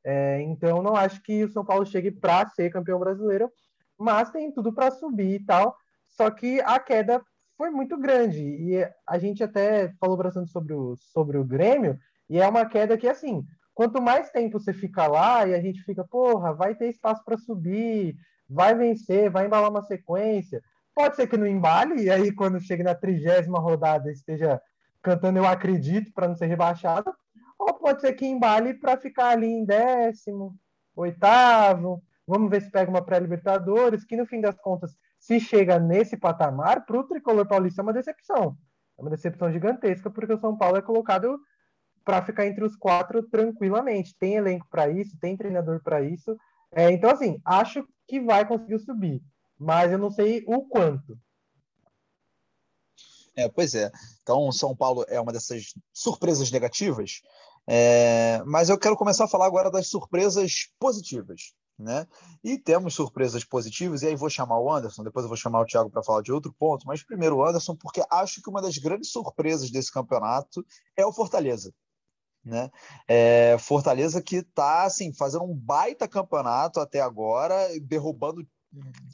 É, 0.03 0.41
então, 0.41 0.81
não 0.81 0.95
acho 0.95 1.21
que 1.21 1.43
o 1.43 1.49
São 1.49 1.63
Paulo 1.63 1.85
chegue 1.85 2.11
para 2.11 2.47
ser 2.49 2.71
campeão 2.71 2.99
brasileiro, 2.99 3.51
mas 3.97 4.29
tem 4.31 4.51
tudo 4.51 4.73
para 4.73 4.91
subir 4.91 5.41
e 5.41 5.45
tal. 5.45 5.75
Só 6.07 6.29
que 6.29 6.59
a 6.61 6.79
queda 6.79 7.21
foi 7.57 7.69
muito 7.69 7.97
grande. 7.97 8.41
E 8.41 8.89
a 9.07 9.17
gente 9.19 9.43
até 9.43 9.93
falou 9.99 10.17
bastante 10.17 10.49
sobre 10.51 10.73
o, 10.73 10.95
sobre 10.97 11.37
o 11.37 11.45
Grêmio, 11.45 11.97
e 12.29 12.39
é 12.39 12.47
uma 12.47 12.65
queda 12.65 12.97
que, 12.97 13.07
assim, 13.07 13.45
quanto 13.73 14.01
mais 14.01 14.31
tempo 14.31 14.59
você 14.59 14.73
fica 14.73 15.05
lá 15.07 15.45
e 15.45 15.53
a 15.53 15.61
gente 15.61 15.83
fica, 15.83 16.03
porra, 16.03 16.53
vai 16.53 16.73
ter 16.75 16.89
espaço 16.89 17.23
para 17.23 17.37
subir, 17.37 18.15
vai 18.49 18.73
vencer, 18.73 19.29
vai 19.29 19.45
embalar 19.45 19.69
uma 19.69 19.83
sequência. 19.83 20.61
Pode 20.95 21.15
ser 21.15 21.27
que 21.27 21.37
não 21.37 21.47
embale, 21.47 22.03
e 22.03 22.09
aí 22.09 22.31
quando 22.31 22.59
chega 22.59 22.83
na 22.83 22.95
trigésima 22.95 23.59
rodada 23.59 24.11
esteja 24.11 24.61
cantando 25.01 25.39
Eu 25.39 25.45
Acredito 25.45 26.11
para 26.13 26.27
não 26.27 26.35
ser 26.35 26.47
rebaixado, 26.47 27.13
ou 27.61 27.73
pode 27.75 28.01
ser 28.01 28.13
que 28.13 28.25
embale 28.25 28.73
para 28.73 28.97
ficar 28.97 29.29
ali 29.29 29.47
em 29.47 29.63
décimo, 29.63 30.57
oitavo. 30.95 32.01
Vamos 32.25 32.49
ver 32.49 32.61
se 32.61 32.71
pega 32.71 32.89
uma 32.89 33.03
pré-Libertadores, 33.03 34.03
que 34.03 34.17
no 34.17 34.25
fim 34.25 34.41
das 34.41 34.57
contas, 34.57 34.95
se 35.19 35.39
chega 35.39 35.77
nesse 35.79 36.17
patamar, 36.17 36.85
para 36.85 36.99
o 36.99 37.03
tricolor 37.03 37.47
paulista 37.47 37.81
é 37.81 37.83
uma 37.83 37.93
decepção. 37.93 38.57
É 38.97 39.01
uma 39.01 39.11
decepção 39.11 39.51
gigantesca, 39.51 40.09
porque 40.09 40.33
o 40.33 40.39
São 40.39 40.57
Paulo 40.57 40.77
é 40.77 40.81
colocado 40.81 41.39
para 42.03 42.23
ficar 42.23 42.47
entre 42.47 42.63
os 42.63 42.75
quatro 42.75 43.21
tranquilamente. 43.23 44.15
Tem 44.17 44.35
elenco 44.35 44.67
para 44.69 44.89
isso, 44.89 45.17
tem 45.19 45.37
treinador 45.37 45.81
para 45.83 46.01
isso. 46.01 46.35
É, 46.71 46.89
então, 46.91 47.11
assim, 47.11 47.39
acho 47.45 47.85
que 48.07 48.19
vai 48.19 48.47
conseguir 48.47 48.79
subir, 48.79 49.21
mas 49.59 49.91
eu 49.91 49.97
não 49.97 50.09
sei 50.09 50.43
o 50.47 50.63
quanto. 50.63 51.17
É, 53.35 53.47
pois 53.47 53.73
é. 53.75 53.91
Então, 54.21 54.51
São 54.51 54.75
Paulo 54.75 55.05
é 55.07 55.19
uma 55.19 55.31
dessas 55.31 55.73
surpresas 55.93 56.51
negativas, 56.51 57.21
é, 57.73 58.43
mas 58.45 58.67
eu 58.67 58.77
quero 58.77 58.97
começar 58.97 59.23
a 59.23 59.27
falar 59.29 59.45
agora 59.45 59.71
das 59.71 59.87
surpresas 59.87 60.67
positivas. 60.77 61.53
Né? 61.79 62.05
E 62.43 62.57
temos 62.57 62.93
surpresas 62.93 63.45
positivas, 63.45 64.01
e 64.01 64.07
aí 64.07 64.15
vou 64.15 64.29
chamar 64.29 64.59
o 64.59 64.71
Anderson, 64.71 65.03
depois 65.03 65.23
eu 65.23 65.29
vou 65.29 65.37
chamar 65.37 65.61
o 65.61 65.65
Thiago 65.65 65.89
para 65.89 66.03
falar 66.03 66.21
de 66.21 66.33
outro 66.33 66.53
ponto, 66.53 66.85
mas 66.85 67.01
primeiro 67.01 67.37
o 67.37 67.45
Anderson, 67.45 67.75
porque 67.75 68.03
acho 68.11 68.41
que 68.41 68.49
uma 68.49 68.61
das 68.61 68.77
grandes 68.77 69.09
surpresas 69.09 69.71
desse 69.71 69.91
campeonato 69.91 70.65
é 70.97 71.05
o 71.05 71.13
Fortaleza. 71.13 71.73
Né? 72.43 72.69
É, 73.07 73.55
Fortaleza 73.57 74.21
que 74.21 74.37
está 74.37 74.83
assim, 74.83 75.13
fazendo 75.13 75.45
um 75.45 75.55
baita 75.55 76.09
campeonato 76.09 76.79
até 76.79 76.99
agora, 76.99 77.55
derrubando 77.79 78.45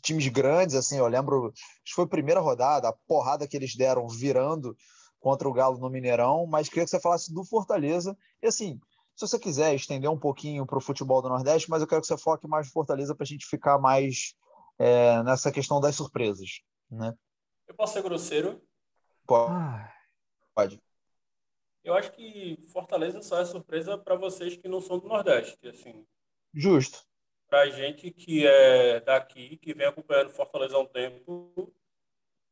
times 0.02 0.28
grandes, 0.30 0.76
assim, 0.76 0.98
eu 0.98 1.08
lembro, 1.08 1.54
acho 1.54 1.86
que 1.86 1.94
foi 1.94 2.06
a 2.06 2.08
primeira 2.08 2.40
rodada, 2.40 2.90
a 2.90 2.94
porrada 3.08 3.48
que 3.48 3.56
eles 3.56 3.76
deram 3.76 4.08
virando 4.08 4.76
contra 5.20 5.48
o 5.48 5.54
Galo 5.54 5.78
no 5.78 5.90
Mineirão, 5.90 6.46
mas 6.46 6.70
queria 6.70 6.84
que 6.84 6.90
você 6.90 7.00
falasse 7.00 7.34
do 7.34 7.44
Fortaleza. 7.44 8.18
E 8.42 8.48
assim, 8.48 8.80
se 9.16 9.28
você 9.28 9.40
quiser 9.40 9.74
estender 9.74 10.10
um 10.10 10.20
pouquinho 10.20 10.66
para 10.66 10.78
o 10.78 10.82
futebol 10.82 11.22
do 11.22 11.30
Nordeste, 11.30 11.70
mas 11.70 11.82
eu 11.82 11.88
quero 11.88 12.02
que 12.02 12.08
você 12.08 12.18
foque 12.18 12.48
mais 12.48 12.68
no 12.68 12.74
Fortaleza 12.74 13.16
para 13.16 13.24
a 13.24 13.28
gente 13.28 13.46
ficar 13.46 13.80
mais 13.80 14.36
é, 14.78 15.24
nessa 15.24 15.52
questão 15.52 15.82
das 15.82 15.96
surpresas. 15.96 16.62
Né? 16.90 17.14
Eu 17.68 17.76
posso 17.76 17.94
ser 17.94 18.04
grosseiro? 18.04 18.62
Pode. 19.26 19.92
Pode. 20.54 20.82
Eu 21.84 21.94
acho 21.94 22.12
que 22.12 22.60
Fortaleza 22.72 23.22
só 23.22 23.40
é 23.40 23.46
surpresa 23.46 23.98
para 23.98 24.16
vocês 24.16 24.56
que 24.56 24.68
não 24.68 24.82
são 24.82 25.00
do 25.00 25.08
Nordeste. 25.08 25.68
Assim. 25.68 26.06
Justo. 26.54 27.06
Para 27.50 27.62
a 27.62 27.70
gente 27.70 28.12
que 28.12 28.46
é 28.46 29.00
daqui, 29.00 29.58
que 29.58 29.74
vem 29.74 29.88
acompanhando 29.88 30.30
Fortaleza 30.30 30.76
há 30.76 30.80
um 30.80 30.86
tempo, 30.86 31.74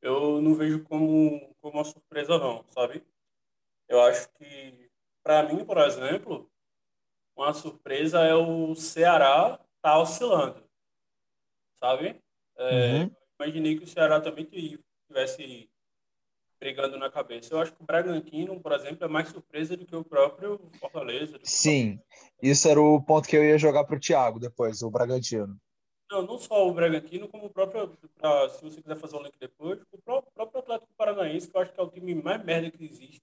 eu 0.06 0.40
não 0.40 0.54
vejo 0.54 0.84
como, 0.84 1.54
como 1.60 1.78
uma 1.78 1.84
surpresa 1.84 2.38
não, 2.38 2.64
sabe? 2.70 3.04
Eu 3.88 4.02
acho 4.02 4.30
que, 4.34 4.90
para 5.24 5.44
mim, 5.44 5.66
por 5.66 5.78
exemplo, 5.80 6.50
uma 7.36 7.54
surpresa 7.54 8.20
é 8.20 8.36
o 8.36 8.76
Ceará 8.76 9.60
tá 9.82 10.00
oscilando, 10.00 10.64
sabe? 11.80 12.22
É, 12.58 13.00
uhum. 13.00 13.12
Imaginei 13.40 13.78
que 13.78 13.84
o 13.84 13.88
Ceará 13.88 14.22
também 14.22 14.46
tivesse 14.46 15.70
brigando 16.60 16.98
na 16.98 17.10
cabeça. 17.10 17.54
Eu 17.54 17.60
acho 17.60 17.74
que 17.74 17.82
o 17.82 17.86
Bragantino, 17.86 18.60
por 18.62 18.72
exemplo, 18.72 19.04
é 19.04 19.08
mais 19.08 19.30
surpresa 19.30 19.76
do 19.76 19.86
que 19.86 19.96
o 19.96 20.06
próprio 20.06 20.60
Fortaleza. 20.80 21.40
Sim, 21.44 22.00
isso 22.42 22.68
era 22.68 22.80
o 22.80 23.02
ponto 23.02 23.28
que 23.28 23.36
eu 23.36 23.44
ia 23.44 23.58
jogar 23.58 23.84
para 23.86 23.98
o 23.98 24.00
Thiago 24.00 24.40
depois, 24.40 24.82
o 24.82 24.90
Bragantino. 24.90 25.60
Não, 26.10 26.22
não 26.22 26.38
só 26.38 26.68
o 26.68 26.74
Bragantino, 26.74 27.28
como 27.28 27.46
o 27.46 27.50
próprio, 27.50 27.98
pra, 28.16 28.50
se 28.50 28.64
você 28.64 28.82
quiser 28.82 28.96
fazer 28.96 29.16
um 29.16 29.24
link 29.24 29.38
depois, 29.40 29.82
o 29.92 29.98
próprio, 29.98 30.32
próprio 30.34 30.60
Atlético 30.60 30.94
Paranaense, 30.96 31.50
que 31.50 31.58
eu 31.58 31.62
acho 31.62 31.74
que 31.74 31.80
é 31.80 31.84
o 31.84 31.90
time 31.90 32.14
mais 32.16 32.44
merda 32.44 32.70
que 32.70 32.84
existe. 32.84 33.22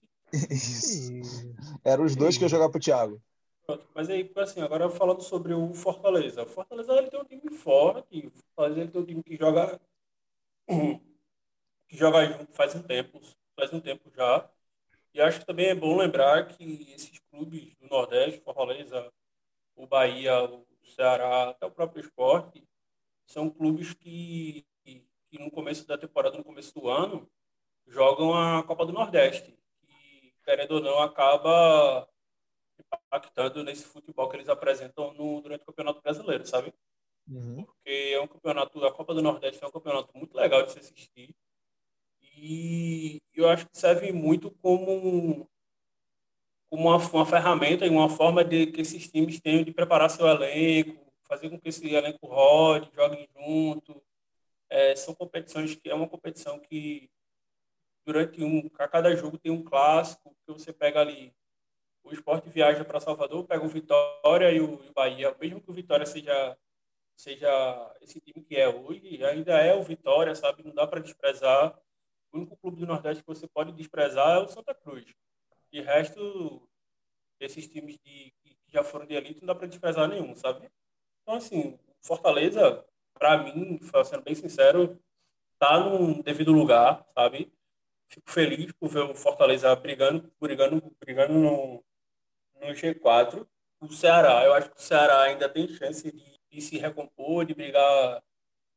Isso. 0.51 1.13
Eram 1.85 2.05
os 2.05 2.17
dois 2.17 2.37
que 2.37 2.45
eu 2.45 2.49
jogava 2.49 2.71
pro 2.71 2.81
Thiago. 2.81 3.23
Pronto, 3.65 3.89
mas 3.95 4.11
aí, 4.11 4.31
assim, 4.37 4.61
agora 4.61 4.91
falando 4.91 5.23
sobre 5.23 5.55
o 5.55 5.73
Fortaleza. 5.73 6.43
O 6.43 6.47
Fortaleza 6.47 6.93
ele 6.95 7.11
tem 7.11 7.21
um 7.21 7.25
time 7.25 7.51
forte, 7.51 8.27
o 8.27 8.33
Fortaleza 8.55 8.81
ele 8.81 8.91
tem 8.91 9.01
um 9.01 9.07
time 9.07 9.23
que 9.23 9.37
joga 9.37 9.81
que 11.89 11.97
joga 11.97 12.25
junto 12.25 12.53
faz 12.53 12.75
um 12.75 12.83
tempo, 12.83 13.21
faz 13.55 13.73
um 13.73 13.81
tempo 13.81 14.11
já. 14.17 14.51
E 15.15 15.21
acho 15.21 15.41
que 15.41 15.47
também 15.47 15.67
é 15.67 15.75
bom 15.75 15.97
lembrar 15.97 16.49
que 16.49 16.65
esses 16.95 17.19
clubes 17.31 17.75
do 17.77 17.87
Nordeste, 17.87 18.41
Fortaleza, 18.41 19.13
o 19.77 19.87
Bahia, 19.87 20.45
o 20.45 20.67
Ceará, 20.85 21.51
até 21.51 21.67
o 21.67 21.71
próprio 21.71 22.01
esporte, 22.01 22.67
são 23.27 23.51
clubes 23.51 23.95
que, 23.95 24.67
que, 24.85 25.39
no 25.39 25.51
começo 25.51 25.87
da 25.87 25.97
temporada, 25.97 26.37
no 26.37 26.45
começo 26.45 26.75
do 26.75 26.89
ano, 26.89 27.31
jogam 27.87 28.35
a 28.35 28.63
Copa 28.63 28.87
do 28.87 28.93
Nordeste. 28.93 29.57
E, 29.89 30.33
querendo 30.45 30.73
ou 30.73 30.81
não, 30.81 31.01
acaba 31.01 32.09
impactando 33.07 33.65
nesse 33.65 33.85
futebol 33.85 34.29
que 34.29 34.37
eles 34.37 34.49
apresentam 34.49 35.13
no, 35.15 35.41
durante 35.41 35.63
o 35.63 35.67
Campeonato 35.67 36.03
Brasileiro, 36.03 36.47
sabe? 36.47 36.73
Uhum. 37.29 37.65
Porque 37.65 37.91
é 38.15 38.21
um 38.21 38.27
campeonato, 38.27 38.85
a 38.85 38.93
Copa 38.93 39.15
do 39.15 39.23
Nordeste 39.23 39.63
é 39.63 39.67
um 39.67 39.71
campeonato 39.71 40.17
muito 40.17 40.37
legal 40.37 40.63
de 40.65 40.73
se 40.73 40.79
assistir. 40.79 41.35
E 42.21 43.23
eu 43.35 43.49
acho 43.49 43.69
que 43.69 43.79
serve 43.79 44.13
muito 44.13 44.51
como, 44.51 45.49
como 46.69 46.89
uma, 46.89 46.97
uma 46.97 47.27
ferramenta 47.27 47.87
e 47.87 47.91
uma 47.91 48.09
forma 48.09 48.45
de 48.45 48.67
que 48.67 48.81
esses 48.81 49.09
times 49.09 49.41
tenham 49.41 49.63
de 49.63 49.73
preparar 49.73 50.11
seu 50.11 50.27
elenco, 50.27 51.02
fazer 51.33 51.49
com 51.49 51.59
que 51.59 51.71
esse 51.71 51.89
elenco 51.89 52.27
rode, 52.27 52.91
joguem 52.95 53.27
junto. 53.35 54.03
É, 54.69 54.95
são 54.95 55.15
competições 55.15 55.75
que 55.75 55.89
é 55.89 55.95
uma 55.95 56.09
competição 56.09 56.61
que 56.61 57.11
durante 58.05 58.43
um 58.45 58.69
a 58.79 58.89
cada 58.89 59.15
jogo 59.17 59.39
tem 59.39 59.51
um 59.51 59.63
clássico 59.63 60.37
que 60.47 60.53
você 60.53 60.73
pega 60.73 61.01
ali 61.01 61.35
o 62.05 62.13
esporte 62.13 62.51
viaja 62.51 62.85
para 62.85 63.01
Salvador, 63.01 63.47
pega 63.47 63.65
o 63.65 63.69
Vitória 63.69 64.51
e 64.51 64.61
o, 64.61 64.83
e 64.83 64.89
o 64.89 64.93
Bahia, 64.93 65.35
mesmo 65.41 65.61
que 65.61 65.71
o 65.71 65.75
Vitória 65.75 66.05
seja 66.05 66.59
seja 67.17 67.97
esse 68.01 68.21
time 68.21 68.45
que 68.45 68.57
é 68.57 68.69
hoje, 68.69 69.25
ainda 69.25 69.57
é 69.59 69.75
o 69.75 69.83
Vitória, 69.83 70.35
sabe? 70.35 70.65
Não 70.65 70.75
dá 70.75 70.87
para 70.87 71.01
desprezar. 71.01 71.79
O 72.33 72.39
único 72.39 72.57
clube 72.57 72.79
do 72.79 72.87
Nordeste 72.87 73.23
que 73.23 73.29
você 73.29 73.47
pode 73.47 73.71
desprezar 73.73 74.39
é 74.39 74.43
o 74.43 74.49
Santa 74.49 74.75
Cruz. 74.75 75.05
De 75.71 75.81
resto, 75.81 76.69
esses 77.39 77.69
times 77.69 77.97
de, 77.99 78.33
que 78.43 78.59
já 78.67 78.83
foram 78.83 79.07
de 79.07 79.15
elite, 79.15 79.41
não 79.41 79.47
dá 79.47 79.55
para 79.55 79.69
desprezar 79.69 80.09
nenhum, 80.09 80.35
sabe? 80.35 80.69
Então, 81.23 81.35
assim, 81.35 81.79
Fortaleza, 82.01 82.85
para 83.15 83.39
mim, 83.39 83.81
sendo 84.05 84.23
bem 84.23 84.35
sincero, 84.35 85.01
tá 85.59 85.79
num 85.79 86.21
devido 86.21 86.53
lugar, 86.53 87.07
sabe? 87.15 87.53
Fico 88.09 88.31
feliz 88.31 88.73
por 88.73 88.89
ver 88.89 89.05
o 89.05 89.15
Fortaleza 89.15 89.75
brigando, 89.77 90.31
brigando, 90.41 90.83
brigando 91.01 91.35
no, 91.35 91.85
no 92.61 92.67
G4. 92.75 93.47
O 93.81 93.89
Ceará, 93.93 94.45
eu 94.45 94.53
acho 94.55 94.71
que 94.71 94.77
o 94.77 94.83
Ceará 94.83 95.23
ainda 95.23 95.49
tem 95.49 95.69
chance 95.69 96.11
de, 96.11 96.41
de 96.51 96.61
se 96.61 96.79
recompor, 96.79 97.45
de 97.45 97.55
brigar, 97.55 98.23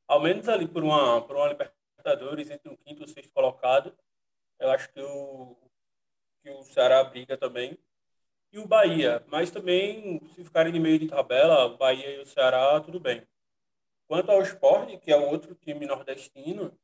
ao 0.07 0.21
menos 0.21 0.47
ali 0.47 0.67
por 0.67 0.83
uma, 0.83 1.21
por 1.21 1.35
uma 1.35 1.47
Libertadores 1.47 2.49
entre 2.51 2.71
o 2.71 2.77
quinto 2.77 3.01
e 3.01 3.05
o 3.05 3.07
sexto 3.07 3.31
colocado. 3.33 3.95
Eu 4.59 4.71
acho 4.71 4.91
que 4.93 5.01
o, 5.01 5.57
que 6.41 6.49
o 6.51 6.63
Ceará 6.63 7.03
briga 7.03 7.37
também. 7.37 7.77
E 8.51 8.59
o 8.59 8.67
Bahia, 8.67 9.23
mas 9.27 9.51
também, 9.51 10.21
se 10.33 10.43
ficarem 10.43 10.71
de 10.71 10.79
meio 10.79 10.99
de 10.99 11.07
tabela, 11.07 11.65
o 11.65 11.77
Bahia 11.77 12.15
e 12.15 12.21
o 12.21 12.25
Ceará, 12.25 12.79
tudo 12.79 12.99
bem. 12.99 13.27
Quanto 14.07 14.31
ao 14.31 14.41
esporte, 14.41 14.97
que 14.97 15.11
é 15.11 15.17
outro 15.17 15.55
time 15.55 15.85
nordestino, 15.85 16.77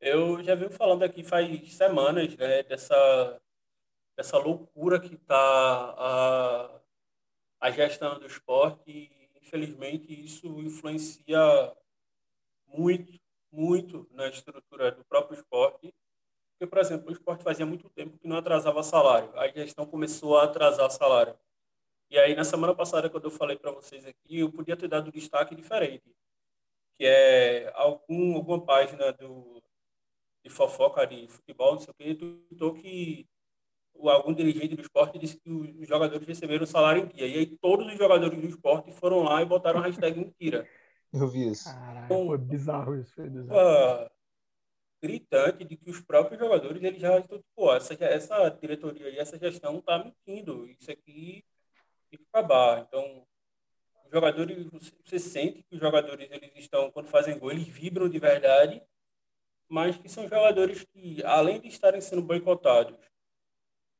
eu 0.00 0.42
já 0.42 0.54
venho 0.54 0.70
falando 0.70 1.02
aqui 1.02 1.22
faz 1.22 1.74
semanas 1.74 2.36
né, 2.36 2.62
dessa 2.62 3.40
essa 4.20 4.38
loucura 4.38 5.00
que 5.00 5.14
está 5.14 5.36
a, 5.36 6.80
a 7.60 7.70
gestão 7.70 8.18
do 8.18 8.26
esporte 8.26 8.82
e, 8.86 9.30
infelizmente, 9.42 10.12
isso 10.12 10.46
influencia 10.60 11.40
muito, 12.66 13.18
muito 13.50 14.06
na 14.12 14.28
estrutura 14.28 14.92
do 14.92 15.04
próprio 15.04 15.38
esporte. 15.38 15.94
Porque, 16.60 16.66
por 16.66 16.78
exemplo, 16.78 17.08
o 17.08 17.12
esporte 17.12 17.42
fazia 17.42 17.64
muito 17.64 17.88
tempo 17.88 18.18
que 18.18 18.28
não 18.28 18.36
atrasava 18.36 18.82
salário. 18.82 19.32
A 19.34 19.48
gestão 19.48 19.86
começou 19.86 20.36
a 20.36 20.44
atrasar 20.44 20.90
salário. 20.90 21.34
E 22.10 22.18
aí, 22.18 22.34
na 22.34 22.44
semana 22.44 22.74
passada, 22.74 23.08
quando 23.08 23.24
eu 23.24 23.30
falei 23.30 23.56
para 23.56 23.70
vocês 23.70 24.04
aqui, 24.04 24.40
eu 24.40 24.52
podia 24.52 24.76
ter 24.76 24.86
dado 24.86 25.10
destaque 25.10 25.54
diferente, 25.54 26.04
que 26.98 27.06
é 27.06 27.72
algum, 27.74 28.36
alguma 28.36 28.62
página 28.62 29.10
do, 29.10 29.62
de 30.44 30.50
fofoca 30.50 31.06
de 31.06 31.26
futebol, 31.28 31.76
não 31.76 31.80
sei 31.80 31.92
o 31.92 31.94
que, 31.94 32.14
tweetou 32.14 32.74
que 32.74 33.26
algum 34.02 34.34
dirigente 34.34 34.76
do 34.76 34.82
esporte 34.82 35.18
disse 35.18 35.40
que 35.40 35.50
os 35.50 35.88
jogadores 35.88 36.28
receberam 36.28 36.66
salário 36.66 37.04
em 37.04 37.06
dia. 37.06 37.26
E 37.26 37.38
aí 37.38 37.46
todos 37.56 37.86
os 37.86 37.96
jogadores 37.96 38.38
do 38.38 38.46
esporte 38.46 38.92
foram 38.92 39.22
lá 39.22 39.40
e 39.40 39.46
botaram 39.46 39.80
a 39.80 39.84
hashtag 39.84 40.18
mentira. 40.18 40.68
Eu 41.10 41.26
vi 41.26 41.50
isso. 41.50 41.72
Caralho, 41.72 42.04
então, 42.04 42.26
foi 42.26 42.38
bizarro 42.38 43.00
isso. 43.00 43.14
Foi 43.14 43.30
bizarro. 43.30 44.10
Gritante 45.02 45.64
de 45.64 45.76
que 45.76 45.90
os 45.90 46.00
próprios 46.00 46.38
jogadores 46.38 46.82
eles 46.82 47.00
já 47.00 47.18
estão, 47.18 47.42
pô, 47.54 47.74
essa, 47.74 47.94
essa 48.04 48.48
diretoria 48.50 49.08
e 49.08 49.18
essa 49.18 49.38
gestão 49.38 49.78
está 49.78 49.98
mentindo. 49.98 50.68
Isso 50.68 50.90
aqui 50.90 51.44
tem 52.10 52.18
que 52.18 52.26
acabar. 52.32 52.80
Então, 52.86 53.26
os 54.04 54.10
jogadores, 54.10 54.66
você 55.04 55.18
sente 55.18 55.62
que 55.62 55.74
os 55.74 55.80
jogadores 55.80 56.28
eles 56.30 56.52
estão, 56.56 56.90
quando 56.90 57.08
fazem 57.08 57.38
gol, 57.38 57.50
eles 57.50 57.66
vibram 57.66 58.08
de 58.08 58.18
verdade, 58.18 58.82
mas 59.68 59.96
que 59.96 60.08
são 60.08 60.24
jogadores 60.28 60.84
que, 60.84 61.22
além 61.24 61.60
de 61.60 61.68
estarem 61.68 62.00
sendo 62.00 62.22
boicotados 62.22 62.98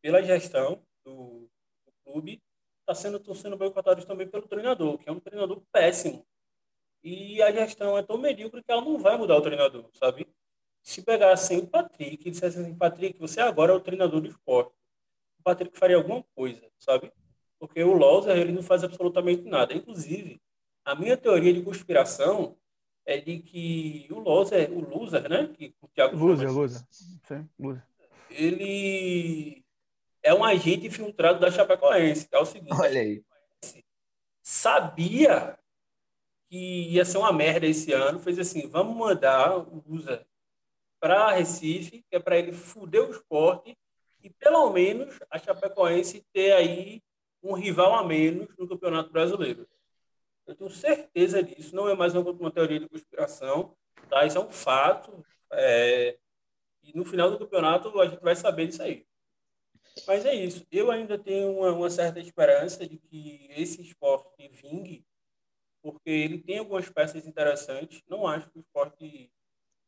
pela 0.02 0.22
gestão 0.22 0.84
do, 1.04 1.48
do 1.86 1.92
clube, 2.04 2.42
está 2.80 2.94
sendo, 2.94 3.18
estão 3.18 3.34
sendo 3.34 3.56
boicotados 3.56 4.04
também 4.04 4.28
pelo 4.28 4.48
treinador, 4.48 4.98
que 4.98 5.08
é 5.08 5.12
um 5.12 5.20
treinador 5.20 5.62
péssimo. 5.72 6.26
E 7.02 7.40
a 7.40 7.50
gestão 7.52 7.96
é 7.96 8.02
tão 8.02 8.18
medíocre 8.18 8.62
que 8.62 8.70
ela 8.70 8.82
não 8.82 8.98
vai 8.98 9.16
mudar 9.16 9.36
o 9.36 9.42
treinador, 9.42 9.88
sabe? 9.94 10.26
Se 10.82 11.02
pegar 11.02 11.32
assim 11.32 11.58
o 11.58 11.66
Patrick 11.66 12.26
e 12.26 12.30
dissesse 12.30 12.58
assim, 12.58 12.74
Patrick, 12.74 13.18
você 13.18 13.40
agora 13.40 13.72
é 13.72 13.74
o 13.74 13.80
treinador 13.80 14.20
do 14.20 14.28
esporte, 14.28 14.72
o 15.38 15.42
Patrick 15.42 15.78
faria 15.78 15.96
alguma 15.96 16.22
coisa, 16.34 16.66
sabe? 16.78 17.12
Porque 17.58 17.82
o 17.82 17.92
Loser, 17.92 18.36
ele 18.36 18.52
não 18.52 18.62
faz 18.62 18.82
absolutamente 18.82 19.42
nada. 19.42 19.74
Inclusive, 19.74 20.40
a 20.84 20.94
minha 20.94 21.16
teoria 21.16 21.52
de 21.52 21.62
conspiração 21.62 22.56
é 23.04 23.18
de 23.18 23.38
que 23.40 24.06
o 24.10 24.18
Loser, 24.18 24.70
o 24.72 24.80
Loser, 24.80 25.28
né? 25.28 25.48
Que 25.48 25.74
o 25.80 25.88
Thiago 25.88 26.16
loser, 26.16 26.50
loser. 26.50 26.82
Sim, 26.90 27.48
loser. 27.58 27.84
Ele 28.30 29.64
é 30.22 30.32
um 30.32 30.44
agente 30.44 30.86
infiltrado 30.86 31.40
da 31.40 31.50
Chapecoense. 31.50 32.28
É 32.30 32.38
o 32.38 32.44
seguinte. 32.44 32.72
Olha 32.72 33.00
aí. 33.00 33.22
Sabia 34.42 35.58
que 36.48 36.88
ia 36.90 37.04
ser 37.04 37.18
uma 37.18 37.32
merda 37.32 37.66
esse 37.66 37.92
ano, 37.92 38.18
fez 38.18 38.38
assim, 38.38 38.66
vamos 38.68 38.96
mandar 38.96 39.56
o 39.58 39.84
Usa 39.86 40.26
para 41.00 41.32
Recife, 41.32 42.04
que 42.08 42.16
é 42.16 42.20
para 42.20 42.38
ele 42.38 42.52
fuder 42.52 43.02
o 43.02 43.10
esporte 43.10 43.76
e 44.22 44.28
pelo 44.28 44.70
menos 44.70 45.18
a 45.30 45.38
Chapecoense 45.38 46.24
ter 46.32 46.52
aí 46.52 47.02
um 47.42 47.54
rival 47.54 47.94
a 47.94 48.04
menos 48.04 48.48
no 48.58 48.68
Campeonato 48.68 49.10
Brasileiro. 49.10 49.66
Eu 50.46 50.54
tenho 50.54 50.70
certeza 50.70 51.42
disso, 51.42 51.74
não 51.74 51.88
é 51.88 51.94
mais 51.94 52.14
uma, 52.14 52.50
teoria 52.50 52.80
de 52.80 52.88
conspiração, 52.88 53.74
tá? 54.08 54.26
isso 54.26 54.36
é 54.36 54.40
um 54.40 54.50
fato. 54.50 55.24
É... 55.52 56.18
E 56.82 56.96
no 56.96 57.04
final 57.04 57.30
do 57.30 57.38
campeonato 57.38 58.00
a 58.00 58.06
gente 58.06 58.20
vai 58.20 58.34
saber 58.34 58.66
disso 58.66 58.82
aí. 58.82 59.06
Mas 60.06 60.24
é 60.24 60.34
isso. 60.34 60.66
Eu 60.70 60.90
ainda 60.90 61.18
tenho 61.18 61.52
uma, 61.58 61.72
uma, 61.72 61.90
certa 61.90 62.18
esperança 62.18 62.86
de 62.86 62.96
que 62.96 63.48
esse 63.50 63.82
esporte 63.82 64.48
vingue, 64.48 65.04
porque 65.82 66.10
ele 66.10 66.38
tem 66.38 66.58
algumas 66.58 66.88
peças 66.88 67.26
interessantes. 67.26 68.02
Não 68.08 68.26
acho 68.26 68.50
que 68.50 68.58
o 68.58 68.60
esporte 68.60 69.30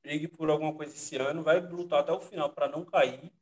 brigue 0.03 0.29
por 0.29 0.51
alguma 0.51 0.75
coisa 0.75 0.95
esse 0.95 1.17
ano, 1.17 1.43
vai 1.43 1.61
lutar 1.61 2.01
até 2.01 2.13
o 2.13 2.21
final 2.21 2.51
para 2.51 2.69
não 2.69 2.85
cair. 2.85 3.33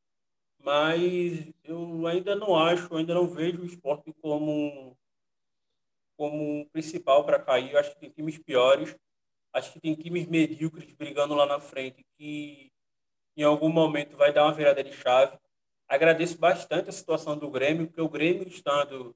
Mas 0.59 1.53
eu 1.65 2.07
ainda 2.07 2.37
não 2.37 2.57
acho, 2.57 2.95
ainda 2.95 3.15
não 3.15 3.27
vejo 3.27 3.63
o 3.63 3.67
esporte 3.67 4.13
como, 4.21 4.97
como 6.17 6.69
principal 6.71 7.25
para 7.25 7.41
cair. 7.41 7.73
Eu 7.73 7.81
acho 7.81 7.91
que 7.95 8.01
tem 8.01 8.11
times 8.11 8.39
piores, 8.39 8.97
acho 9.53 9.73
que 9.73 9.81
tem 9.81 9.95
times 9.95 10.27
medíocres 10.27 10.93
brigando 10.95 11.35
lá 11.35 11.47
na 11.47 11.61
frente 11.61 12.05
que 12.19 12.71
em 13.37 13.43
algum 13.43 13.71
momento 13.71 14.17
vai 14.17 14.33
dar 14.33 14.45
uma 14.45 14.53
virada 14.53 14.85
de 14.85 14.93
chave 14.93 15.39
Agradeço 15.91 16.39
bastante 16.39 16.89
a 16.89 16.93
situação 16.93 17.37
do 17.37 17.51
Grêmio, 17.51 17.89
porque 17.89 18.01
o 18.01 18.09
Grêmio 18.09 18.47
estando 18.47 19.13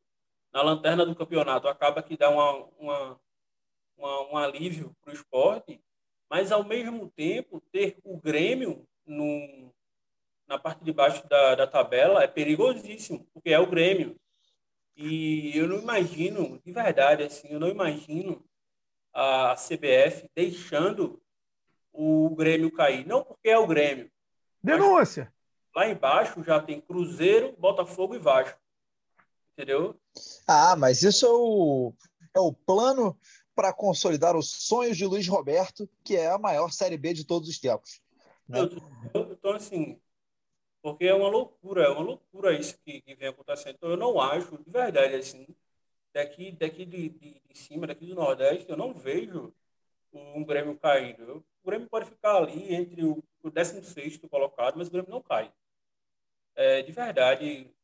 na 0.53 0.61
lanterna 0.61 1.07
do 1.07 1.15
campeonato 1.15 1.69
acaba 1.69 2.03
que 2.03 2.17
dá 2.17 2.29
uma, 2.29 2.65
uma, 2.77 3.21
uma 3.97 4.33
um 4.33 4.37
alívio 4.37 4.93
para 5.01 5.13
o 5.13 5.15
esporte, 5.15 5.81
mas 6.35 6.51
ao 6.51 6.65
mesmo 6.65 7.09
tempo 7.11 7.61
ter 7.71 7.97
o 8.03 8.19
Grêmio 8.19 8.85
no, 9.07 9.73
na 10.49 10.59
parte 10.59 10.83
de 10.83 10.93
baixo 10.93 11.25
da, 11.29 11.55
da 11.55 11.65
tabela 11.65 12.25
é 12.25 12.27
perigosíssimo, 12.27 13.25
porque 13.33 13.51
é 13.51 13.59
o 13.61 13.71
Grêmio. 13.71 14.19
E 14.97 15.57
eu 15.57 15.69
não 15.69 15.79
imagino, 15.79 16.61
de 16.67 16.73
verdade, 16.73 17.23
assim, 17.23 17.47
eu 17.51 17.61
não 17.61 17.69
imagino 17.69 18.45
a 19.13 19.55
CBF 19.55 20.29
deixando 20.35 21.23
o 21.93 22.35
Grêmio 22.35 22.73
cair. 22.73 23.07
Não 23.07 23.23
porque 23.23 23.49
é 23.49 23.57
o 23.57 23.69
Grêmio. 23.69 24.11
Denúncia. 24.61 25.33
Lá 25.73 25.89
embaixo 25.89 26.43
já 26.43 26.61
tem 26.61 26.81
Cruzeiro, 26.81 27.55
Botafogo 27.57 28.17
e 28.17 28.19
Vasco. 28.19 28.59
Entendeu? 29.53 29.97
Ah, 30.49 30.75
mas 30.75 31.05
isso 31.05 31.27
é 31.27 31.31
o, 31.31 31.95
é 32.35 32.41
o 32.41 32.53
plano 32.53 33.17
para 33.55 33.73
consolidar 33.73 34.37
os 34.37 34.51
sonhos 34.51 34.97
de 34.97 35.07
Luiz 35.07 35.27
Roberto, 35.29 35.89
que 36.03 36.17
é 36.17 36.29
a 36.29 36.39
maior 36.39 36.71
Série 36.73 36.97
B 36.97 37.13
de 37.13 37.25
todos 37.25 37.49
os 37.49 37.59
tempos. 37.59 38.01
Né? 38.49 38.61
Então, 39.15 39.53
assim, 39.53 40.01
porque 40.83 41.07
é 41.07 41.15
uma 41.15 41.29
loucura, 41.29 41.85
é 41.85 41.89
uma 41.89 42.03
loucura 42.03 42.53
isso 42.53 42.77
que, 42.85 43.01
que 43.01 43.15
vem 43.15 43.29
acontecendo. 43.29 43.77
Então, 43.77 43.91
eu 43.91 43.97
não 43.97 44.21
acho, 44.21 44.59
de 44.59 44.71
verdade, 44.71 45.15
assim, 45.15 45.47
daqui, 46.13 46.53
daqui 46.53 46.85
de, 46.85 47.09
de, 47.09 47.41
de 47.41 47.59
cima, 47.59 47.87
daqui 47.87 48.07
do 48.07 48.15
Nordeste, 48.15 48.69
eu 48.69 48.77
não 48.77 48.93
vejo 48.93 49.55
um 50.13 50.45
Grêmio 50.45 50.79
caindo. 50.79 51.45
O 51.63 51.67
Grêmio 51.67 51.89
pode 51.89 52.07
ficar 52.07 52.37
ali 52.37 52.75
entre 52.75 53.05
o, 53.05 53.23
o 53.43 53.51
16 53.51 54.19
colocado, 54.31 54.77
mas 54.77 54.89
o 54.89 54.91
Grêmio 54.91 55.11
não 55.11 55.23
cai. 55.23 55.53
É, 56.55 56.83
de 56.83 56.93
verdade, 56.93 57.75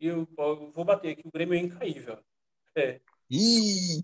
eu, 0.00 0.28
eu 0.38 0.70
vou 0.70 0.84
bater 0.84 1.12
aqui, 1.12 1.26
o 1.26 1.30
Grêmio 1.30 1.54
é 1.54 1.58
incaível. 1.58 2.18
É. 2.74 3.00
Ih, 3.28 4.02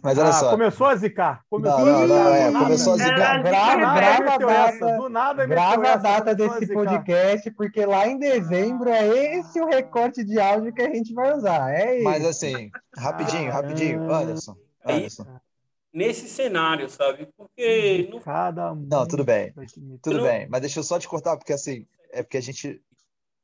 mas 0.00 0.16
olha 0.16 0.28
ah, 0.28 0.32
só. 0.32 0.50
Começou 0.50 0.86
a 0.86 0.94
zicar. 0.94 1.44
Começou, 1.50 1.84
não, 1.84 2.06
não, 2.06 2.06
não, 2.06 2.34
é, 2.34 2.52
começou 2.52 2.92
a 2.92 2.96
zicar. 2.98 3.42
Grava, 3.42 3.94
grava 3.94 4.34
a 4.34 4.38
data, 4.38 4.96
do 4.96 5.08
nada 5.08 5.46
grava 5.46 5.88
a 5.88 5.96
data 5.96 6.34
desse 6.36 6.72
podcast, 6.72 7.50
porque 7.50 7.84
lá 7.84 8.06
em 8.06 8.16
dezembro 8.16 8.88
é 8.88 9.08
esse 9.08 9.60
o 9.60 9.66
recorte 9.66 10.22
de 10.22 10.38
áudio 10.38 10.72
que 10.72 10.82
a 10.82 10.94
gente 10.94 11.12
vai 11.12 11.36
usar. 11.36 11.68
É 11.74 12.00
mas 12.02 12.24
assim, 12.24 12.70
rapidinho, 12.96 13.50
rapidinho, 13.50 14.12
Anderson. 14.12 14.56
Anderson. 14.86 15.26
Nesse 15.92 16.28
cenário, 16.28 16.88
sabe? 16.88 17.28
Porque. 17.36 18.08
No... 18.08 18.20
Cada 18.20 18.72
não, 18.72 19.04
tudo 19.04 19.24
bem. 19.24 19.52
Tudo 20.00 20.22
bem. 20.22 20.48
Mas 20.48 20.60
deixa 20.60 20.78
eu 20.78 20.84
só 20.84 20.96
te 20.96 21.08
cortar, 21.08 21.36
porque 21.36 21.52
assim, 21.52 21.88
é 22.12 22.22
porque 22.22 22.36
a 22.36 22.40
gente. 22.40 22.80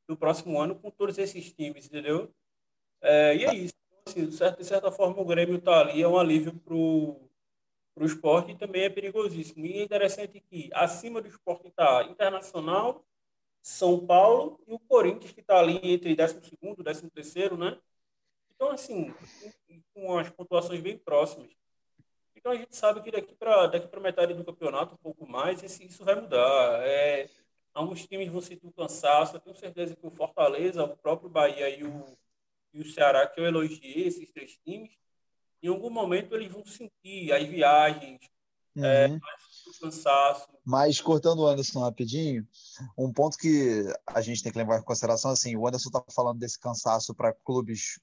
No 0.09 0.17
próximo 0.17 0.61
ano, 0.61 0.77
com 0.77 0.89
todos 0.89 1.19
esses 1.19 1.53
times, 1.53 1.87
entendeu? 1.87 2.31
É, 3.03 3.37
e 3.37 3.45
é 3.45 3.47
tá. 3.47 3.55
isso 3.55 3.75
assim, 4.07 4.27
de 4.27 4.33
certa, 4.33 4.63
de 4.63 4.65
certa 4.67 4.91
forma, 4.91 5.21
o 5.21 5.25
Grêmio 5.25 5.57
está 5.57 5.81
ali, 5.81 6.03
é 6.03 6.09
um 6.09 6.19
alívio 6.19 6.55
para 6.55 6.75
o 6.75 7.29
esporte 8.07 8.53
e 8.53 8.57
também 8.57 8.83
é 8.83 8.91
perigosíssimo. 8.91 9.67
E 9.67 9.81
é 9.81 9.83
interessante 9.83 10.41
que 10.41 10.71
acima 10.73 11.21
do 11.21 11.29
esporte 11.29 11.69
está 11.69 12.05
Internacional, 12.05 13.05
São 13.63 14.07
Paulo 14.07 14.61
e 14.67 14.73
o 14.73 14.79
Corinthians, 14.79 15.33
que 15.33 15.41
está 15.41 15.59
ali 15.59 15.81
entre 15.83 16.15
12 16.15 16.37
e 16.39 17.11
13, 17.11 17.57
né? 17.57 17.79
Então, 18.55 18.71
assim, 18.71 19.15
com 19.93 20.19
as 20.19 20.31
pontuações 20.31 20.81
bem 20.81 20.97
próximas. 20.97 21.51
Então, 22.35 22.53
a 22.53 22.57
gente 22.57 22.77
sabe 22.77 23.03
que 23.03 23.11
daqui 23.11 23.35
para 23.35 23.67
daqui 23.67 24.01
metade 24.01 24.33
do 24.33 24.45
campeonato, 24.45 24.95
um 24.95 24.99
pouco 24.99 25.27
mais, 25.29 25.63
esse, 25.63 25.85
isso 25.85 26.05
vai 26.05 26.15
mudar. 26.15 26.87
É, 26.87 27.29
alguns 27.75 28.07
times 28.07 28.29
vão 28.29 28.41
sentir 28.41 28.67
o 28.67 28.73
cansaço. 28.73 29.37
Eu 29.37 29.41
tenho 29.41 29.57
certeza 29.57 29.97
que 29.97 30.07
o 30.07 30.11
Fortaleza, 30.11 30.85
o 30.85 30.97
próprio 30.97 31.29
Bahia 31.29 31.69
e 31.69 31.85
o 31.85 32.17
e 32.73 32.81
o 32.81 32.91
Ceará, 32.91 33.27
que 33.27 33.41
eu 33.41 33.47
elogiei 33.47 34.07
esses 34.07 34.31
três 34.31 34.53
times, 34.65 34.91
em 35.63 35.69
algum 35.69 35.91
momento 35.91 36.35
eles 36.35 36.53
vão 36.53 36.65
sentir 36.67 37.33
as 37.33 37.47
viagens, 37.49 38.21
uhum. 38.77 38.85
é, 38.85 39.09
o 39.09 39.81
cansaço. 39.81 40.49
Mas, 40.65 41.01
cortando 41.01 41.41
o 41.41 41.47
Anderson 41.47 41.81
rapidinho, 41.81 42.47
um 42.97 43.13
ponto 43.13 43.37
que 43.37 43.85
a 44.07 44.21
gente 44.21 44.43
tem 44.43 44.53
que 44.53 44.59
levar 44.59 44.79
em 44.79 44.85
consideração, 44.85 45.31
assim, 45.31 45.57
o 45.57 45.67
Anderson 45.67 45.89
está 45.89 46.05
falando 46.15 46.39
desse 46.39 46.59
cansaço 46.59 47.15
para 47.15 47.33
clubes 47.33 47.99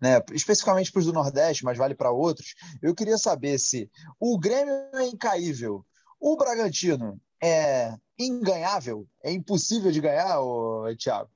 né, 0.00 0.20
especificamente 0.32 0.90
para 0.90 1.00
os 1.00 1.06
do 1.06 1.12
Nordeste, 1.12 1.64
mas 1.64 1.78
vale 1.78 1.94
para 1.94 2.10
outros. 2.10 2.54
Eu 2.82 2.94
queria 2.94 3.18
saber 3.18 3.58
se 3.58 3.90
o 4.18 4.38
Grêmio 4.38 4.74
é 4.94 5.06
incaível, 5.06 5.84
o 6.18 6.36
Bragantino 6.36 7.20
é 7.40 7.94
inganhável, 8.18 9.06
é 9.22 9.30
impossível 9.30 9.92
de 9.92 10.00
ganhar, 10.00 10.40
ô, 10.40 10.84
Thiago? 10.96 11.30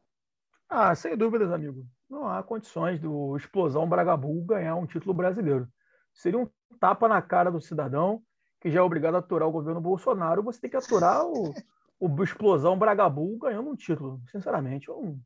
Ah, 0.69 0.95
sem 0.95 1.17
dúvidas, 1.17 1.53
amigo 1.53 1.87
não 2.13 2.29
há 2.29 2.43
condições 2.43 3.01
do 3.01 3.35
Explosão 3.37 3.89
Bragabu 3.89 4.45
ganhar 4.45 4.77
um 4.77 4.87
título 4.87 5.15
brasileiro. 5.15 5.67
Seria 6.13 6.39
um 6.39 6.47
tapa 6.79 7.09
na 7.09 7.23
cara 7.23 7.51
do 7.51 7.61
cidadão 7.61 8.23
que 8.61 8.71
já 8.71 8.81
é 8.81 8.83
obrigado 8.83 9.15
a 9.15 9.19
aturar 9.19 9.49
o 9.49 9.53
governo 9.53 9.81
Bolsonaro. 9.81 10.43
Você 10.43 10.61
tem 10.61 10.71
que 10.71 10.77
aturar 10.77 11.25
o, 11.25 11.53
o 11.99 12.23
Explosão 12.23 12.79
Bragabu 12.79 13.39
ganhando 13.39 13.71
um 13.71 13.75
título. 13.75 14.21
Sinceramente, 14.31 14.91
um, 14.91 15.19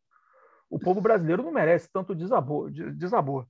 o 0.70 0.78
povo 0.78 1.01
brasileiro 1.01 1.43
não 1.43 1.51
merece 1.51 1.91
tanto 1.93 2.14
desabor. 2.14 3.47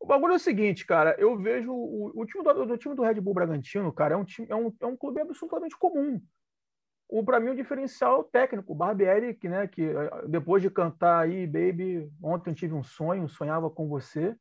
O 0.00 0.06
bagulho 0.06 0.32
é 0.32 0.36
o 0.36 0.40
seguinte, 0.40 0.86
cara. 0.86 1.14
Eu 1.18 1.36
vejo 1.36 1.70
o, 1.70 2.10
o 2.18 2.24
time 2.24 2.42
do, 2.42 2.66
do, 2.66 2.78
time 2.78 2.94
do 2.94 3.02
Red 3.02 3.20
Bull 3.20 3.34
Bragantino, 3.34 3.92
cara, 3.92 4.14
é 4.14 4.16
um, 4.16 4.24
time, 4.24 4.48
é 4.50 4.56
um, 4.56 4.74
é 4.80 4.86
um 4.86 4.96
clube 4.96 5.20
absolutamente 5.20 5.76
comum 5.78 6.18
o 7.10 7.24
para 7.24 7.40
mim 7.40 7.50
o 7.50 7.56
diferencial 7.56 8.22
técnico, 8.22 8.72
o 8.72 8.76
Barbieri, 8.76 9.34
que, 9.34 9.48
né, 9.48 9.66
que 9.66 9.82
eh, 9.82 10.10
depois 10.28 10.62
de 10.62 10.70
cantar 10.70 11.24
aí 11.24 11.46
Baby, 11.46 12.08
ontem 12.22 12.54
tive 12.54 12.72
um 12.72 12.84
sonho, 12.84 13.28
sonhava 13.28 13.68
com 13.68 13.88
você, 13.88 14.36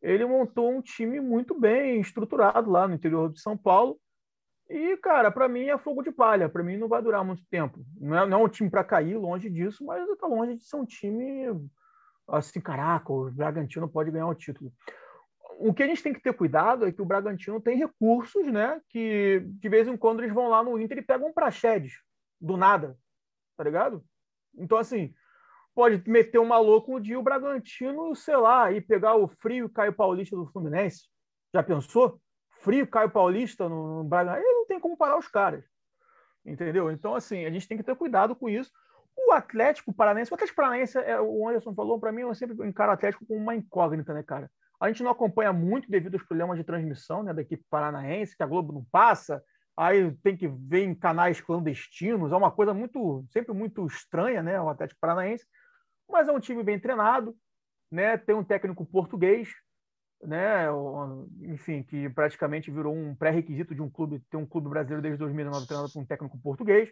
ele 0.00 0.24
montou 0.24 0.70
um 0.70 0.80
time 0.80 1.20
muito 1.20 1.58
bem 1.58 2.00
estruturado 2.00 2.70
lá 2.70 2.88
no 2.88 2.94
interior 2.94 3.30
de 3.30 3.40
São 3.40 3.56
Paulo. 3.56 4.00
E, 4.68 4.96
cara, 4.96 5.30
para 5.30 5.48
mim 5.48 5.66
é 5.66 5.76
fogo 5.76 6.02
de 6.02 6.10
palha. 6.10 6.48
Para 6.48 6.62
mim 6.62 6.76
não 6.76 6.88
vai 6.88 7.02
durar 7.02 7.22
muito 7.22 7.44
tempo. 7.48 7.84
Não 8.00 8.18
é, 8.18 8.26
não 8.26 8.40
é 8.40 8.44
um 8.44 8.48
time 8.48 8.70
para 8.70 8.82
cair, 8.82 9.16
longe 9.16 9.48
disso, 9.50 9.84
mas 9.84 10.08
está 10.08 10.26
longe 10.26 10.56
de 10.56 10.64
ser 10.64 10.76
um 10.76 10.84
time 10.84 11.46
assim, 12.26 12.60
caraca, 12.60 13.12
o 13.12 13.30
Bragantino 13.30 13.88
pode 13.88 14.10
ganhar 14.10 14.26
o 14.26 14.34
título 14.34 14.72
o 15.68 15.72
que 15.72 15.82
a 15.82 15.86
gente 15.86 16.02
tem 16.02 16.12
que 16.12 16.20
ter 16.20 16.32
cuidado 16.32 16.86
é 16.86 16.92
que 16.92 17.00
o 17.00 17.06
Bragantino 17.06 17.60
tem 17.60 17.76
recursos, 17.76 18.46
né? 18.46 18.80
Que 18.88 19.40
de 19.44 19.68
vez 19.68 19.86
em 19.86 19.96
quando 19.96 20.20
eles 20.20 20.34
vão 20.34 20.48
lá 20.48 20.62
no 20.62 20.78
Inter 20.80 20.98
e 20.98 21.02
pegam 21.02 21.28
um 21.28 21.32
praxedes 21.32 21.94
do 22.40 22.56
nada, 22.56 22.98
tá 23.56 23.62
ligado? 23.62 24.04
Então, 24.56 24.76
assim, 24.76 25.14
pode 25.74 26.02
meter 26.10 26.38
um 26.38 26.44
maluco 26.44 26.96
um 26.96 27.00
dia 27.00 27.18
o 27.18 27.22
Bragantino, 27.22 28.14
sei 28.16 28.36
lá, 28.36 28.72
e 28.72 28.80
pegar 28.80 29.14
o 29.14 29.28
frio 29.28 29.68
Caio 29.68 29.92
Paulista 29.92 30.36
do 30.36 30.46
Fluminense. 30.46 31.08
Já 31.54 31.62
pensou? 31.62 32.20
Frio 32.60 32.86
Caio 32.86 33.10
Paulista 33.10 33.68
no, 33.68 33.98
no 33.98 34.04
Bragantino. 34.04 34.44
Ele 34.44 34.58
não 34.58 34.66
tem 34.66 34.80
como 34.80 34.96
parar 34.96 35.16
os 35.16 35.28
caras. 35.28 35.64
Entendeu? 36.44 36.90
Então, 36.90 37.14
assim, 37.14 37.44
a 37.44 37.50
gente 37.50 37.68
tem 37.68 37.76
que 37.76 37.84
ter 37.84 37.94
cuidado 37.94 38.34
com 38.34 38.48
isso. 38.48 38.72
O 39.16 39.32
Atlético 39.32 39.92
Paranaense, 39.92 40.32
o 40.32 40.34
Atlético 40.34 40.56
Paranaense, 40.56 40.98
é, 40.98 41.20
o 41.20 41.48
Anderson 41.48 41.74
falou, 41.74 42.00
para 42.00 42.10
mim, 42.10 42.22
eu 42.22 42.34
sempre 42.34 42.56
encaro 42.66 42.90
o 42.90 42.94
Atlético 42.94 43.24
como 43.26 43.38
uma 43.38 43.54
incógnita, 43.54 44.12
né, 44.12 44.22
cara? 44.22 44.50
A 44.82 44.88
gente 44.88 45.04
não 45.04 45.12
acompanha 45.12 45.52
muito 45.52 45.88
devido 45.88 46.14
aos 46.14 46.24
problemas 46.24 46.58
de 46.58 46.64
transmissão 46.64 47.22
né, 47.22 47.32
da 47.32 47.40
equipe 47.40 47.64
paranaense, 47.70 48.36
que 48.36 48.42
a 48.42 48.46
Globo 48.46 48.72
não 48.72 48.84
passa, 48.90 49.40
aí 49.76 50.10
tem 50.24 50.36
que 50.36 50.48
ver 50.48 50.82
em 50.82 50.92
canais 50.92 51.40
clandestinos, 51.40 52.32
é 52.32 52.36
uma 52.36 52.50
coisa 52.50 52.74
muito, 52.74 53.24
sempre 53.30 53.54
muito 53.54 53.86
estranha, 53.86 54.42
né, 54.42 54.60
o 54.60 54.68
Atlético 54.68 54.98
Paranaense, 55.00 55.46
mas 56.10 56.26
é 56.26 56.32
um 56.32 56.40
time 56.40 56.64
bem 56.64 56.80
treinado, 56.80 57.32
né, 57.92 58.16
tem 58.16 58.34
um 58.34 58.42
técnico 58.42 58.84
português, 58.84 59.50
né, 60.20 60.66
enfim, 61.42 61.84
que 61.84 62.10
praticamente 62.10 62.68
virou 62.68 62.92
um 62.92 63.14
pré-requisito 63.14 63.76
de 63.76 63.82
um 63.82 63.88
clube, 63.88 64.20
ter 64.28 64.36
um 64.36 64.46
clube 64.46 64.68
brasileiro 64.68 65.00
desde 65.00 65.18
2009 65.20 65.64
treinado 65.64 65.92
por 65.92 66.02
um 66.02 66.06
técnico 66.06 66.36
português, 66.42 66.90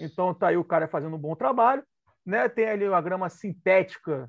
então 0.00 0.34
tá 0.34 0.48
aí 0.48 0.56
o 0.56 0.64
cara 0.64 0.88
fazendo 0.88 1.14
um 1.14 1.20
bom 1.20 1.36
trabalho, 1.36 1.84
né, 2.26 2.48
tem 2.48 2.68
ali 2.68 2.86
a 2.86 3.00
grama 3.00 3.28
sintética 3.28 4.28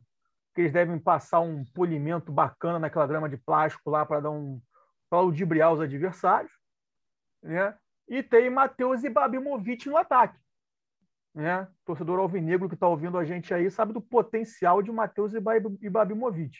que 0.54 0.62
eles 0.62 0.74
devem 0.74 1.00
passar 1.00 1.40
um 1.40 1.64
polimento 1.74 2.32
bacana 2.32 2.80
naquela 2.80 3.08
grama 3.08 3.30
de 3.30 3.38
plástico 3.38 3.90
lá 3.90 4.06
para 4.06 4.22
dar 4.22 4.32
um 4.32 4.62
para 5.10 5.24
os 5.24 5.82
adversários, 5.82 6.52
né? 7.44 7.78
E 8.08 8.24
tem 8.24 8.50
Matheus 8.50 9.04
Ibabimovic 9.04 9.90
no 9.90 9.98
ataque, 9.98 10.40
né? 11.36 11.68
Torcedor 11.86 12.18
alvinegro 12.20 12.70
que 12.70 12.76
está 12.76 12.88
ouvindo 12.88 13.18
a 13.18 13.26
gente 13.26 13.54
aí 13.54 13.70
sabe 13.70 13.92
do 13.92 14.02
potencial 14.02 14.82
de 14.82 14.90
Matheus 14.90 15.34
Ibabimovic. 15.34 16.60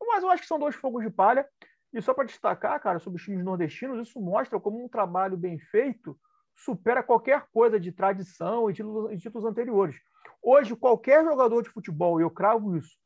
Mas 0.00 0.22
eu 0.22 0.30
acho 0.30 0.42
que 0.42 0.48
são 0.48 0.58
dois 0.58 0.74
fogos 0.74 1.04
de 1.04 1.10
palha. 1.10 1.46
E 1.92 2.02
só 2.02 2.12
para 2.12 2.24
destacar, 2.24 2.80
cara, 2.80 2.98
sobre 2.98 3.18
os 3.18 3.24
times 3.24 3.44
nordestinos, 3.44 4.08
isso 4.08 4.20
mostra 4.20 4.58
como 4.58 4.82
um 4.82 4.88
trabalho 4.88 5.36
bem 5.36 5.58
feito 5.58 6.18
supera 6.54 7.02
qualquer 7.02 7.46
coisa 7.52 7.78
de 7.80 7.90
tradição 7.92 8.70
e 8.70 8.74
títulos, 8.74 9.20
títulos 9.20 9.44
anteriores. 9.44 9.96
Hoje, 10.42 10.76
qualquer 10.76 11.24
jogador 11.24 11.62
de 11.62 11.70
futebol, 11.70 12.20
e 12.20 12.22
eu 12.22 12.30
cravo 12.30 12.76
isso, 12.76 12.96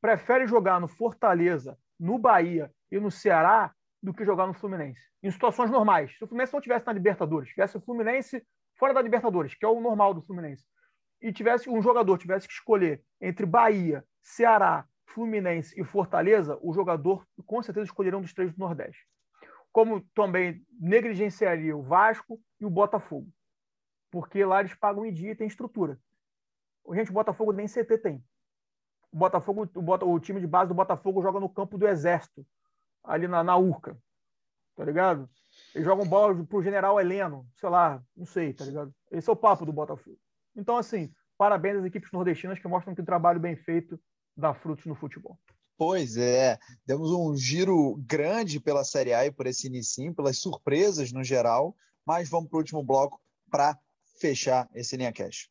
prefere 0.00 0.46
jogar 0.46 0.80
no 0.80 0.88
Fortaleza, 0.88 1.78
no 1.98 2.18
Bahia 2.18 2.72
e 2.90 2.98
no 2.98 3.10
Ceará 3.10 3.74
do 4.02 4.14
que 4.14 4.24
jogar 4.24 4.46
no 4.46 4.54
Fluminense. 4.54 5.00
Em 5.22 5.30
situações 5.30 5.70
normais. 5.70 6.16
Se 6.16 6.24
o 6.24 6.26
Fluminense 6.26 6.52
não 6.52 6.60
tivesse 6.60 6.86
na 6.86 6.92
Libertadores, 6.92 7.50
tivesse 7.50 7.76
o 7.76 7.80
Fluminense 7.80 8.42
fora 8.78 8.94
da 8.94 9.02
Libertadores, 9.02 9.54
que 9.54 9.64
é 9.64 9.68
o 9.68 9.80
normal 9.80 10.14
do 10.14 10.22
Fluminense, 10.22 10.64
e 11.20 11.32
tivesse 11.32 11.68
um 11.68 11.82
jogador 11.82 12.16
tivesse 12.16 12.48
que 12.48 12.54
escolher 12.54 13.04
entre 13.20 13.44
Bahia, 13.44 14.02
Ceará, 14.22 14.86
Fluminense 15.06 15.78
e 15.78 15.84
Fortaleza, 15.84 16.58
o 16.62 16.72
jogador 16.72 17.26
com 17.44 17.62
certeza 17.62 17.84
escolheria 17.84 18.18
um 18.18 18.22
dos 18.22 18.32
três 18.32 18.52
do 18.52 18.58
Nordeste. 18.58 19.06
Como 19.70 20.00
também 20.14 20.64
negligenciaria 20.80 21.76
o 21.76 21.82
Vasco 21.82 22.40
e 22.58 22.64
o 22.64 22.70
Botafogo. 22.70 23.28
Porque 24.10 24.44
lá 24.44 24.60
eles 24.60 24.74
pagam 24.74 25.04
em 25.04 25.12
dia 25.12 25.32
e 25.32 25.36
tem 25.36 25.46
estrutura. 25.46 25.98
Gente, 26.92 27.10
o 27.10 27.14
Botafogo 27.14 27.52
nem 27.52 27.66
CT 27.66 27.98
tem. 27.98 28.24
O 29.12 29.16
Botafogo, 29.16 29.68
o, 29.74 30.12
o 30.12 30.20
time 30.20 30.40
de 30.40 30.46
base 30.46 30.68
do 30.68 30.74
Botafogo 30.74 31.22
joga 31.22 31.40
no 31.40 31.48
campo 31.48 31.76
do 31.76 31.86
Exército, 31.86 32.46
ali 33.02 33.26
na, 33.26 33.42
na 33.42 33.56
Urca, 33.56 33.96
tá 34.76 34.84
ligado? 34.84 35.28
Eles 35.74 35.84
jogam 35.84 36.06
bola 36.06 36.44
pro 36.44 36.62
general 36.62 37.00
Heleno, 37.00 37.46
sei 37.56 37.68
lá, 37.68 38.02
não 38.16 38.24
sei, 38.24 38.52
tá 38.52 38.64
ligado? 38.64 38.94
Esse 39.10 39.28
é 39.28 39.32
o 39.32 39.36
papo 39.36 39.66
do 39.66 39.72
Botafogo. 39.72 40.16
Então, 40.54 40.76
assim, 40.76 41.12
parabéns 41.36 41.78
às 41.78 41.84
equipes 41.84 42.12
nordestinas 42.12 42.58
que 42.58 42.68
mostram 42.68 42.94
que 42.94 43.00
o 43.00 43.04
trabalho 43.04 43.40
bem 43.40 43.56
feito 43.56 44.00
dá 44.36 44.54
frutos 44.54 44.86
no 44.86 44.94
futebol. 44.94 45.38
Pois 45.76 46.16
é, 46.16 46.58
demos 46.84 47.10
um 47.10 47.34
giro 47.34 47.96
grande 48.06 48.60
pela 48.60 48.84
Série 48.84 49.14
A 49.14 49.24
e 49.24 49.32
por 49.32 49.46
esse 49.46 49.66
início, 49.66 50.14
pelas 50.14 50.38
surpresas 50.38 51.10
no 51.10 51.24
geral, 51.24 51.74
mas 52.04 52.28
vamos 52.28 52.50
para 52.50 52.56
o 52.56 52.60
último 52.60 52.82
bloco 52.82 53.18
para 53.50 53.78
fechar 54.20 54.68
esse 54.74 54.96
linha 54.96 55.12
cash. 55.12 55.48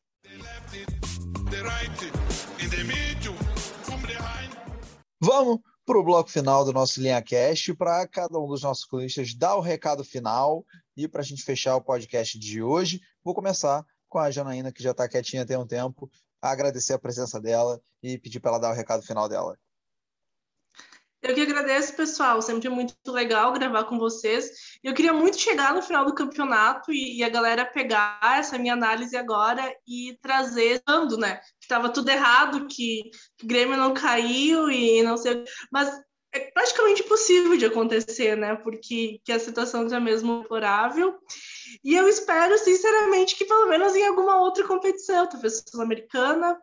Vamos 5.22 5.60
para 5.86 6.00
o 6.00 6.04
bloco 6.04 6.30
final 6.30 6.64
do 6.64 6.72
nosso 6.72 7.02
Linha 7.02 7.22
Cast, 7.22 7.74
para 7.74 8.08
cada 8.08 8.40
um 8.40 8.48
dos 8.48 8.62
nossos 8.62 8.86
colunistas 8.86 9.34
dar 9.34 9.58
o 9.58 9.60
recado 9.60 10.02
final 10.02 10.66
e 10.96 11.10
para 11.10 11.20
a 11.20 11.24
gente 11.26 11.44
fechar 11.44 11.76
o 11.76 11.82
podcast 11.82 12.40
de 12.40 12.64
hoje. 12.64 13.02
Vou 13.22 13.36
começar 13.36 13.86
com 14.08 14.18
a 14.18 14.32
Janaína, 14.32 14.72
que 14.72 14.82
já 14.82 14.92
está 14.92 15.10
quietinha 15.10 15.46
tem 15.46 15.58
um 15.58 15.68
tempo, 15.68 16.10
agradecer 16.42 16.94
a 16.94 17.00
presença 17.00 17.38
dela 17.38 17.82
e 18.02 18.18
pedir 18.18 18.40
para 18.40 18.52
ela 18.52 18.60
dar 18.60 18.72
o 18.72 18.76
recado 18.76 19.04
final 19.04 19.28
dela. 19.28 19.60
Eu 21.22 21.36
que 21.36 21.42
agradeço, 21.42 21.96
pessoal. 21.96 22.42
Sempre 22.42 22.68
é 22.68 22.72
muito 22.72 22.96
legal 23.08 23.52
gravar 23.52 23.84
com 23.84 24.00
vocês. 24.00 24.50
Eu 24.82 24.94
queria 24.94 25.12
muito 25.12 25.38
chegar 25.38 25.74
no 25.74 25.82
final 25.82 26.06
do 26.06 26.16
campeonato 26.16 26.94
e, 26.94 27.18
e 27.18 27.24
a 27.24 27.30
galera 27.30 27.66
pegar 27.66 28.20
essa 28.38 28.58
minha 28.58 28.74
análise 28.74 29.18
agora 29.18 29.74
e 29.86 30.18
trazer, 30.22 30.82
né? 31.18 31.38
Que 31.38 31.66
estava 31.66 31.90
tudo 31.90 32.10
errado, 32.10 32.68
que, 32.68 33.12
o 33.44 33.48
Grêmio 33.48 33.76
não 33.76 33.94
caiu 33.94 34.70
e 34.72 35.04
não 35.04 35.18
sei. 35.18 35.44
Mas 35.70 35.92
é 36.32 36.52
praticamente 36.52 37.02
impossível 37.02 37.58
de 37.58 37.66
acontecer, 37.66 38.38
né? 38.38 38.56
Porque 38.56 39.20
que 39.26 39.32
a 39.32 39.40
situação 39.40 39.86
está 39.86 40.00
mesmo 40.00 40.42
deplorável. 40.42 41.18
E 41.84 41.96
eu 41.96 42.08
espero, 42.08 42.58
sinceramente, 42.60 43.36
que 43.36 43.46
pelo 43.46 43.68
menos 43.68 43.94
em 43.96 44.08
alguma 44.08 44.40
outra 44.40 44.66
competição, 44.66 45.28
talvez 45.28 45.64
sul-americana, 45.68 46.58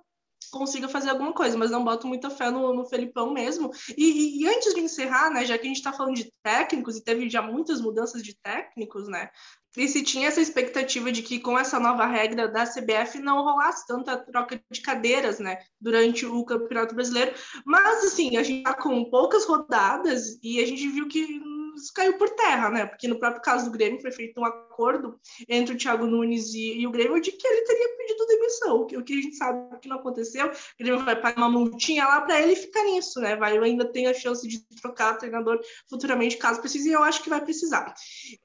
consiga 0.58 0.88
fazer 0.88 1.10
alguma 1.10 1.32
coisa, 1.32 1.56
mas 1.56 1.70
não 1.70 1.84
boto 1.84 2.06
muita 2.06 2.30
fé 2.30 2.50
no, 2.50 2.74
no 2.74 2.84
Felipão 2.84 3.32
mesmo. 3.32 3.70
E, 3.96 4.42
e, 4.42 4.48
antes 4.48 4.74
de 4.74 4.80
encerrar, 4.80 5.30
né, 5.30 5.44
já 5.44 5.56
que 5.56 5.64
a 5.64 5.68
gente 5.68 5.76
está 5.76 5.92
falando 5.92 6.14
de 6.14 6.32
técnicos 6.42 6.96
e 6.96 7.04
teve 7.04 7.28
já 7.28 7.42
muitas 7.42 7.80
mudanças 7.80 8.22
de 8.22 8.36
técnicos, 8.40 9.08
né, 9.08 9.30
e 9.76 9.88
se 9.88 10.02
tinha 10.02 10.28
essa 10.28 10.40
expectativa 10.40 11.12
de 11.12 11.22
que 11.22 11.38
com 11.38 11.58
essa 11.58 11.78
nova 11.78 12.06
regra 12.06 12.48
da 12.48 12.64
CBF 12.64 13.18
não 13.18 13.42
rolasse 13.42 13.86
tanta 13.86 14.16
troca 14.16 14.60
de 14.70 14.80
cadeiras, 14.80 15.38
né, 15.38 15.58
durante 15.80 16.24
o 16.24 16.44
Campeonato 16.44 16.94
Brasileiro, 16.94 17.34
mas 17.64 18.04
assim, 18.04 18.36
a 18.36 18.42
gente 18.42 18.62
tá 18.62 18.74
com 18.74 19.10
poucas 19.10 19.44
rodadas 19.44 20.38
e 20.42 20.60
a 20.60 20.66
gente 20.66 20.88
viu 20.88 21.08
que 21.08 21.40
isso 21.76 21.92
caiu 21.92 22.14
por 22.14 22.30
terra, 22.30 22.70
né? 22.70 22.86
Porque 22.86 23.06
no 23.06 23.18
próprio 23.18 23.42
caso 23.42 23.66
do 23.66 23.76
Grêmio 23.76 24.00
foi 24.00 24.10
feito 24.10 24.40
um 24.40 24.44
acordo 24.44 25.18
entre 25.48 25.74
o 25.74 25.78
Thiago 25.78 26.06
Nunes 26.06 26.54
e, 26.54 26.80
e 26.80 26.86
o 26.86 26.90
Grêmio 26.90 27.20
de 27.20 27.30
que 27.30 27.46
ele 27.46 27.62
teria 27.66 27.96
pedido 27.98 28.26
demissão, 28.26 28.76
o 28.76 28.86
que, 28.86 28.96
o 28.96 29.04
que 29.04 29.18
a 29.18 29.22
gente 29.22 29.36
sabe 29.36 29.78
que 29.80 29.88
não 29.88 29.98
aconteceu. 29.98 30.46
O 30.46 30.52
Grêmio 30.78 31.04
vai 31.04 31.20
pagar 31.20 31.36
uma 31.36 31.50
multinha 31.50 32.06
lá 32.06 32.22
para 32.22 32.40
ele 32.40 32.56
ficar 32.56 32.82
nisso, 32.84 33.20
né? 33.20 33.36
Vai 33.36 33.56
ainda 33.58 33.84
tem 33.84 34.06
a 34.06 34.14
chance 34.14 34.46
de 34.46 34.64
trocar 34.80 35.18
treinador 35.18 35.60
futuramente, 35.88 36.36
caso 36.36 36.60
precise, 36.60 36.88
e 36.88 36.92
eu 36.92 37.02
acho 37.02 37.22
que 37.22 37.30
vai 37.30 37.42
precisar. 37.42 37.92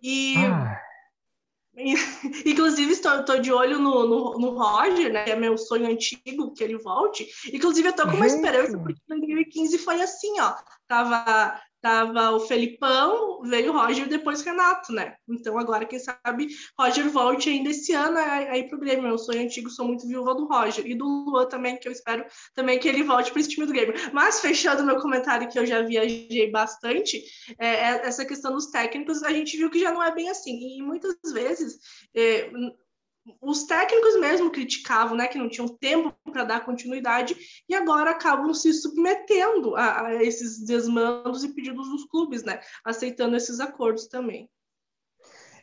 E. 0.01 0.35
Ah. 0.37 0.90
Inclusive, 2.45 2.91
estou, 2.91 3.19
estou, 3.19 3.39
de 3.39 3.51
olho 3.51 3.79
no, 3.79 4.05
no, 4.07 4.37
no, 4.37 4.49
Roger, 4.57 5.11
né? 5.11 5.29
É 5.29 5.35
meu 5.35 5.57
sonho 5.57 5.87
antigo 5.87 6.53
que 6.53 6.63
ele 6.63 6.77
volte. 6.77 7.27
Inclusive, 7.53 7.87
eu 7.87 7.91
estou 7.91 8.07
com 8.07 8.17
uma 8.17 8.27
esperança, 8.27 8.77
porque 8.77 8.99
em 9.09 9.19
2015 9.19 9.77
foi 9.77 10.01
assim, 10.01 10.39
ó. 10.39 10.53
Tava 10.87 11.61
Tava 11.81 12.29
o 12.31 12.39
Felipão, 12.41 13.41
veio 13.41 13.71
o 13.71 13.75
Roger 13.75 14.05
e 14.05 14.09
depois 14.09 14.43
Renato, 14.43 14.93
né? 14.93 15.15
Então 15.27 15.57
agora, 15.57 15.85
quem 15.85 15.97
sabe, 15.97 16.47
Roger 16.79 17.09
volte 17.09 17.49
ainda 17.49 17.71
esse 17.71 17.91
ano 17.93 18.17
aí 18.17 18.69
pro 18.69 18.79
Grêmio. 18.79 19.07
Eu 19.07 19.17
sou 19.17 19.35
antigo, 19.35 19.69
sou 19.69 19.87
muito 19.87 20.07
viúva 20.07 20.35
do 20.35 20.45
Roger. 20.45 20.85
E 20.85 20.93
do 20.93 21.05
Luan 21.05 21.47
também, 21.47 21.77
que 21.77 21.87
eu 21.87 21.91
espero 21.91 22.23
também 22.53 22.77
que 22.77 22.87
ele 22.87 23.03
volte 23.03 23.31
para 23.31 23.39
esse 23.41 23.49
time 23.49 23.65
do 23.65 23.73
Grêmio. 23.73 23.95
Mas, 24.13 24.39
fechando 24.39 24.83
meu 24.83 24.99
comentário, 24.99 25.49
que 25.49 25.57
eu 25.57 25.65
já 25.65 25.81
viajei 25.81 26.51
bastante, 26.51 27.23
é, 27.57 27.67
é, 27.67 28.05
essa 28.05 28.23
questão 28.25 28.53
dos 28.53 28.67
técnicos, 28.67 29.23
a 29.23 29.31
gente 29.31 29.57
viu 29.57 29.69
que 29.69 29.79
já 29.79 29.91
não 29.91 30.03
é 30.03 30.13
bem 30.13 30.29
assim. 30.29 30.77
E 30.77 30.83
muitas 30.83 31.15
vezes... 31.33 31.79
É, 32.15 32.51
os 33.41 33.63
técnicos 33.65 34.19
mesmo 34.19 34.51
criticavam, 34.51 35.15
né, 35.15 35.27
que 35.27 35.37
não 35.37 35.49
tinham 35.49 35.67
tempo 35.67 36.13
para 36.31 36.43
dar 36.43 36.65
continuidade 36.65 37.35
e 37.69 37.75
agora 37.75 38.11
acabam 38.11 38.53
se 38.53 38.73
submetendo 38.73 39.75
a, 39.75 40.07
a, 40.07 40.23
esses 40.23 40.63
desmandos 40.65 41.43
e 41.43 41.53
pedidos 41.53 41.87
dos 41.89 42.05
clubes, 42.05 42.43
né, 42.43 42.59
aceitando 42.83 43.35
esses 43.35 43.59
acordos 43.59 44.07
também. 44.07 44.49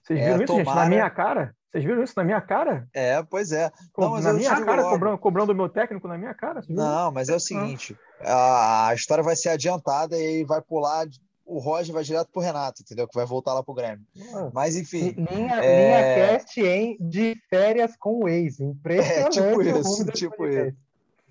Vocês 0.02 0.20
viram 0.20 0.40
é, 0.40 0.44
isso, 0.44 0.46
tomara... 0.46 0.64
gente, 0.64 0.74
na 0.74 0.86
minha 0.86 1.10
cara? 1.10 1.54
Vocês 1.70 1.84
viram 1.84 2.02
isso 2.02 2.14
na 2.16 2.24
minha 2.24 2.40
cara? 2.40 2.88
É, 2.94 3.22
pois 3.22 3.52
é. 3.52 3.70
Não, 3.96 4.18
na 4.20 4.32
minha 4.32 4.64
cara, 4.64 4.82
cobrando, 4.84 5.18
cobrando 5.18 5.52
o 5.52 5.54
meu 5.54 5.68
técnico 5.68 6.08
na 6.08 6.16
minha 6.16 6.32
cara? 6.32 6.62
Não, 6.68 7.12
mas 7.12 7.28
é 7.28 7.36
o 7.36 7.40
seguinte, 7.40 7.94
a, 8.20 8.88
a 8.88 8.94
história 8.94 9.22
vai 9.22 9.36
ser 9.36 9.50
adiantada 9.50 10.16
e 10.16 10.44
vai 10.44 10.62
pular 10.62 11.06
o 11.48 11.58
Roger 11.58 11.94
vai 11.94 12.04
direto 12.04 12.30
pro 12.30 12.42
Renato, 12.42 12.82
entendeu? 12.82 13.08
Que 13.08 13.14
vai 13.14 13.24
voltar 13.24 13.54
lá 13.54 13.62
pro 13.62 13.74
Grêmio. 13.74 14.06
Mas 14.52 14.76
enfim. 14.76 15.14
Linha, 15.30 15.54
é... 15.62 16.14
linha 16.14 16.38
cast 16.38 16.60
hein, 16.60 16.96
de 17.00 17.34
férias 17.48 17.96
com 17.96 18.24
o 18.24 18.28
ex. 18.28 18.60
Impressionante. 18.60 19.38
É, 19.38 19.48
tipo 19.48 19.62
isso, 19.62 20.04
tipo 20.12 20.46
isso. 20.46 20.76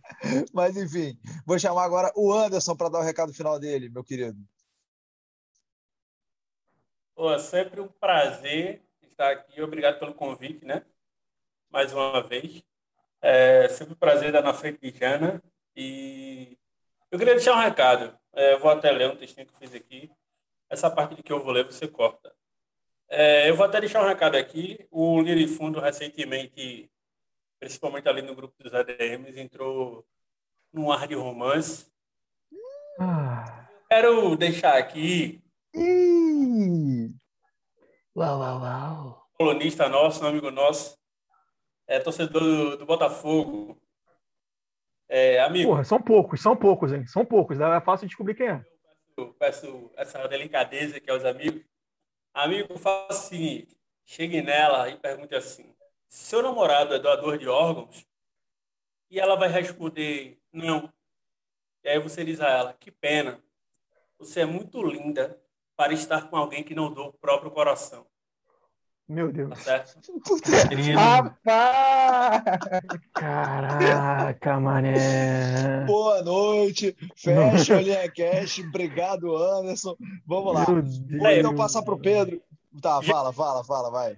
Mas 0.53 0.75
enfim, 0.75 1.17
vou 1.45 1.59
chamar 1.59 1.83
agora 1.83 2.11
o 2.15 2.33
Anderson 2.33 2.75
para 2.75 2.89
dar 2.89 2.99
o 2.99 3.03
recado 3.03 3.33
final 3.33 3.59
dele, 3.59 3.89
meu 3.89 4.03
querido. 4.03 4.39
Pô, 7.15 7.31
é 7.31 7.39
sempre 7.39 7.79
um 7.81 7.87
prazer 7.87 8.81
estar 9.03 9.31
aqui. 9.31 9.61
Obrigado 9.61 9.99
pelo 9.99 10.13
convite, 10.13 10.65
né? 10.65 10.83
Mais 11.69 11.93
uma 11.93 12.23
vez. 12.23 12.63
É 13.21 13.67
sempre 13.69 13.93
um 13.93 13.97
prazer 13.97 14.27
estar 14.27 14.41
na 14.41 14.53
frente 14.53 14.79
de 14.79 14.97
Jana. 14.97 15.41
E 15.75 16.57
eu 17.11 17.19
queria 17.19 17.35
deixar 17.35 17.55
um 17.55 17.61
recado. 17.61 18.17
É, 18.37 18.55
vou 18.55 18.69
até 18.69 18.91
ler 18.91 19.09
um 19.09 19.15
textinho 19.15 19.47
que 19.47 19.53
eu 19.53 19.57
fiz 19.57 19.73
aqui. 19.73 20.11
Essa 20.69 20.91
parte 20.91 21.15
de 21.15 21.23
que 21.23 21.33
eu 21.33 21.43
vou 21.43 21.51
ler, 21.51 21.65
você 21.65 21.87
corta. 21.87 22.31
É, 23.09 23.49
eu 23.49 23.55
vou 23.55 23.65
até 23.65 23.79
deixar 23.81 24.03
um 24.03 24.07
recado 24.07 24.35
aqui. 24.35 24.87
O 24.91 25.19
Liri 25.19 25.47
Fundo, 25.47 25.79
recentemente, 25.79 26.87
principalmente 27.59 28.07
ali 28.07 28.21
no 28.21 28.35
grupo 28.35 28.53
dos 28.61 28.75
ADMs, 28.75 29.39
entrou 29.39 30.05
num 30.71 30.91
ar 30.91 31.07
de 31.07 31.15
romance. 31.15 31.91
Ah. 32.99 33.67
Quero 33.89 34.35
deixar 34.37 34.77
aqui. 34.77 35.41
Uau, 38.15 38.39
uau, 38.39 38.61
uau. 38.61 39.27
Colunista 39.33 39.89
nosso, 39.89 40.23
um 40.23 40.27
amigo 40.27 40.51
nosso, 40.51 40.95
é 41.87 41.99
torcedor 41.99 42.41
do, 42.41 42.77
do 42.77 42.85
Botafogo, 42.85 43.81
é, 45.09 45.39
amigo. 45.39 45.69
Porra, 45.69 45.83
são 45.83 46.01
poucos, 46.01 46.41
são 46.41 46.55
poucos, 46.55 46.91
hein? 46.91 47.05
São 47.07 47.25
poucos, 47.25 47.59
é 47.59 47.81
fácil 47.81 48.07
descobrir 48.07 48.35
quem 48.35 48.47
é. 48.47 48.65
Eu 49.15 49.33
peço 49.33 49.91
essa 49.95 50.27
delicadeza 50.27 50.99
que 50.99 51.09
é 51.09 51.13
os 51.13 51.25
amigos. 51.25 51.63
Amigo, 52.33 52.77
faça 52.77 53.19
o 53.19 53.27
seguinte: 53.27 53.75
chegue 54.05 54.41
nela 54.41 54.89
e 54.89 54.97
pergunte 54.97 55.33
assim: 55.33 55.73
seu 56.07 56.41
namorado 56.41 56.93
é 56.93 56.99
doador 56.99 57.37
de 57.37 57.47
órgãos? 57.47 58.05
E 59.09 59.19
ela 59.19 59.35
vai 59.35 59.49
responder: 59.49 60.39
não. 60.51 60.91
E 61.83 61.89
aí 61.89 61.99
você 61.99 62.23
diz 62.23 62.39
a 62.41 62.49
ela: 62.49 62.73
que 62.73 62.91
pena, 62.91 63.41
você 64.19 64.41
é 64.41 64.45
muito 64.45 64.83
linda 64.83 65.41
para 65.75 65.93
estar 65.93 66.29
com 66.29 66.35
alguém 66.35 66.63
que 66.63 66.75
não 66.75 66.93
doa 66.93 67.07
o 67.07 67.13
próprio 67.13 67.51
coração. 67.51 68.05
Meu 69.07 69.31
Deus. 69.31 69.49
Tá 69.49 69.55
certo? 69.55 69.99
Rapaz! 70.93 72.43
Caraca, 73.13 74.59
mané. 74.59 75.85
Boa 75.85 76.21
noite. 76.21 76.93
Fecha 77.15 77.77
a 77.77 77.81
linha 77.81 78.11
cash. 78.11 78.59
Obrigado, 78.67 79.33
Anderson. 79.37 79.95
Vamos 80.25 80.53
lá. 80.53 80.65
Vou 80.65 81.31
então 81.31 81.55
passar 81.55 81.83
para 81.83 81.93
o 81.93 81.99
Pedro. 81.99 82.41
Tá, 82.81 83.01
fala, 83.01 83.31
fala, 83.31 83.63
fala, 83.63 83.89
vai. 83.89 84.17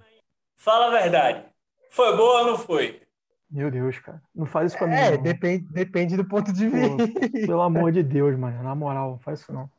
Fala 0.57 0.87
a 0.87 1.01
verdade. 1.01 1.45
Foi 1.91 2.17
boa 2.17 2.41
ou 2.41 2.47
não 2.47 2.57
foi? 2.57 3.01
Meu 3.49 3.69
Deus, 3.69 3.99
cara. 3.99 4.21
Não 4.35 4.47
faz 4.47 4.71
isso 4.71 4.79
comigo. 4.79 4.99
É, 4.99 5.17
depende, 5.17 5.65
depende 5.71 6.17
do 6.17 6.25
ponto 6.25 6.51
de 6.51 6.67
vista. 6.67 7.07
Pô, 7.07 7.29
pelo 7.31 7.61
amor 7.61 7.91
de 7.91 8.01
Deus, 8.01 8.37
mano. 8.37 8.63
Na 8.63 8.73
moral, 8.73 9.11
não 9.11 9.19
faz 9.19 9.41
isso 9.41 9.53
não. 9.53 9.69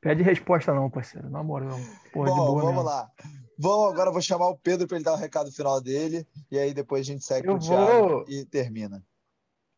Pede 0.00 0.22
resposta 0.22 0.74
não, 0.74 0.90
parceiro. 0.90 1.30
Na 1.30 1.42
moral. 1.42 1.78
Porra, 2.12 2.28
Bom, 2.30 2.34
de 2.34 2.40
boa 2.40 2.62
vamos 2.62 2.74
mesmo. 2.74 2.82
lá. 2.82 3.10
Bom, 3.62 3.88
agora 3.88 4.08
eu 4.08 4.12
vou 4.12 4.20
chamar 4.20 4.48
o 4.48 4.58
Pedro 4.58 4.88
para 4.88 4.96
ele 4.96 5.04
dar 5.04 5.12
o 5.12 5.16
recado 5.16 5.52
final 5.52 5.80
dele. 5.80 6.26
E 6.50 6.58
aí 6.58 6.74
depois 6.74 7.02
a 7.02 7.12
gente 7.12 7.24
segue 7.24 7.46
eu 7.46 7.54
o 7.54 7.58
Thiago 7.60 8.24
e 8.26 8.44
termina. 8.44 9.00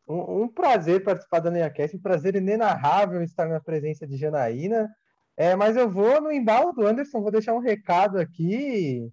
Um, 0.07 0.41
um, 0.41 0.47
prazer 0.47 1.03
participar 1.03 1.39
da 1.39 1.51
NeiaCast, 1.51 1.95
um 1.95 2.01
prazer 2.01 2.35
inenarrável 2.35 3.21
estar 3.21 3.47
na 3.47 3.59
presença 3.59 4.07
de 4.07 4.17
Janaína. 4.17 4.89
É, 5.37 5.55
mas 5.55 5.77
eu 5.77 5.87
vou 5.87 6.19
no 6.19 6.31
embalo 6.31 6.71
do 6.71 6.83
Anderson, 6.83 7.21
vou 7.21 7.29
deixar 7.29 7.53
um 7.53 7.59
recado 7.59 8.17
aqui 8.17 9.07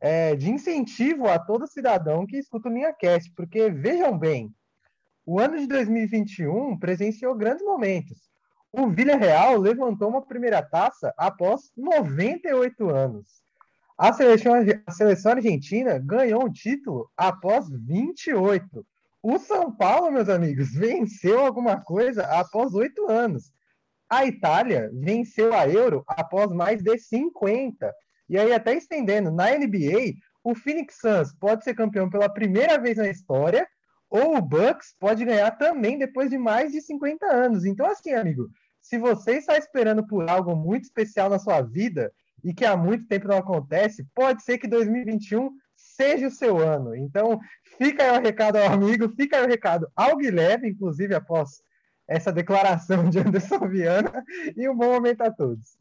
é, 0.00 0.36
de 0.36 0.52
incentivo 0.52 1.26
a 1.26 1.36
todo 1.36 1.66
cidadão 1.66 2.24
que 2.28 2.36
escuta 2.36 2.68
o 2.68 2.72
NeiaCast, 2.72 3.32
porque 3.34 3.68
vejam 3.70 4.16
bem, 4.16 4.54
o 5.24 5.40
ano 5.40 5.58
de 5.58 5.66
2021 5.66 6.78
presenciou 6.78 7.34
grandes 7.34 7.64
momentos. 7.64 8.30
O 8.70 8.88
Villarreal 8.88 9.58
levantou 9.58 10.08
uma 10.08 10.22
primeira 10.24 10.62
taça 10.62 11.12
após 11.18 11.72
98 11.76 12.88
anos. 12.88 13.45
A 13.98 14.12
seleção, 14.12 14.52
a 14.86 14.92
seleção 14.92 15.32
argentina 15.32 15.98
ganhou 15.98 16.44
um 16.44 16.52
título 16.52 17.10
após 17.16 17.66
28. 17.70 18.86
O 19.22 19.38
São 19.38 19.74
Paulo, 19.74 20.12
meus 20.12 20.28
amigos, 20.28 20.74
venceu 20.74 21.40
alguma 21.40 21.80
coisa 21.80 22.22
após 22.26 22.74
oito 22.74 23.10
anos. 23.10 23.50
A 24.08 24.26
Itália 24.26 24.90
venceu 24.92 25.54
a 25.54 25.66
Euro 25.66 26.04
após 26.06 26.52
mais 26.52 26.82
de 26.82 26.98
50. 26.98 27.92
E 28.28 28.38
aí, 28.38 28.52
até 28.52 28.74
estendendo, 28.74 29.30
na 29.30 29.50
NBA, 29.56 30.14
o 30.44 30.54
Phoenix 30.54 30.98
Suns 31.00 31.32
pode 31.32 31.64
ser 31.64 31.74
campeão 31.74 32.10
pela 32.10 32.28
primeira 32.28 32.78
vez 32.78 32.98
na 32.98 33.08
história, 33.08 33.66
ou 34.10 34.36
o 34.36 34.42
Bucks 34.42 34.94
pode 35.00 35.24
ganhar 35.24 35.50
também 35.52 35.98
depois 35.98 36.28
de 36.28 36.36
mais 36.36 36.70
de 36.70 36.82
50 36.82 37.26
anos. 37.26 37.64
Então, 37.64 37.86
assim, 37.86 38.12
amigo, 38.12 38.48
se 38.80 38.98
você 38.98 39.38
está 39.38 39.56
esperando 39.56 40.06
por 40.06 40.28
algo 40.28 40.54
muito 40.54 40.84
especial 40.84 41.30
na 41.30 41.38
sua 41.38 41.62
vida 41.62 42.12
e 42.46 42.54
que 42.54 42.64
há 42.64 42.76
muito 42.76 43.08
tempo 43.08 43.26
não 43.26 43.38
acontece, 43.38 44.06
pode 44.14 44.44
ser 44.44 44.56
que 44.56 44.68
2021 44.68 45.50
seja 45.74 46.28
o 46.28 46.30
seu 46.30 46.58
ano. 46.58 46.94
Então, 46.94 47.40
fica 47.76 48.04
aí 48.04 48.18
o 48.18 48.22
recado 48.22 48.56
ao 48.56 48.72
amigo, 48.72 49.12
fica 49.16 49.36
aí 49.36 49.44
o 49.44 49.48
recado 49.48 49.88
ao 49.96 50.16
Guilherme, 50.16 50.70
inclusive 50.70 51.12
após 51.12 51.60
essa 52.08 52.32
declaração 52.32 53.10
de 53.10 53.18
Anderson 53.18 53.66
Viana, 53.68 54.24
e 54.56 54.68
um 54.68 54.76
bom 54.76 54.92
momento 54.92 55.22
a 55.22 55.30
todos. 55.30 55.76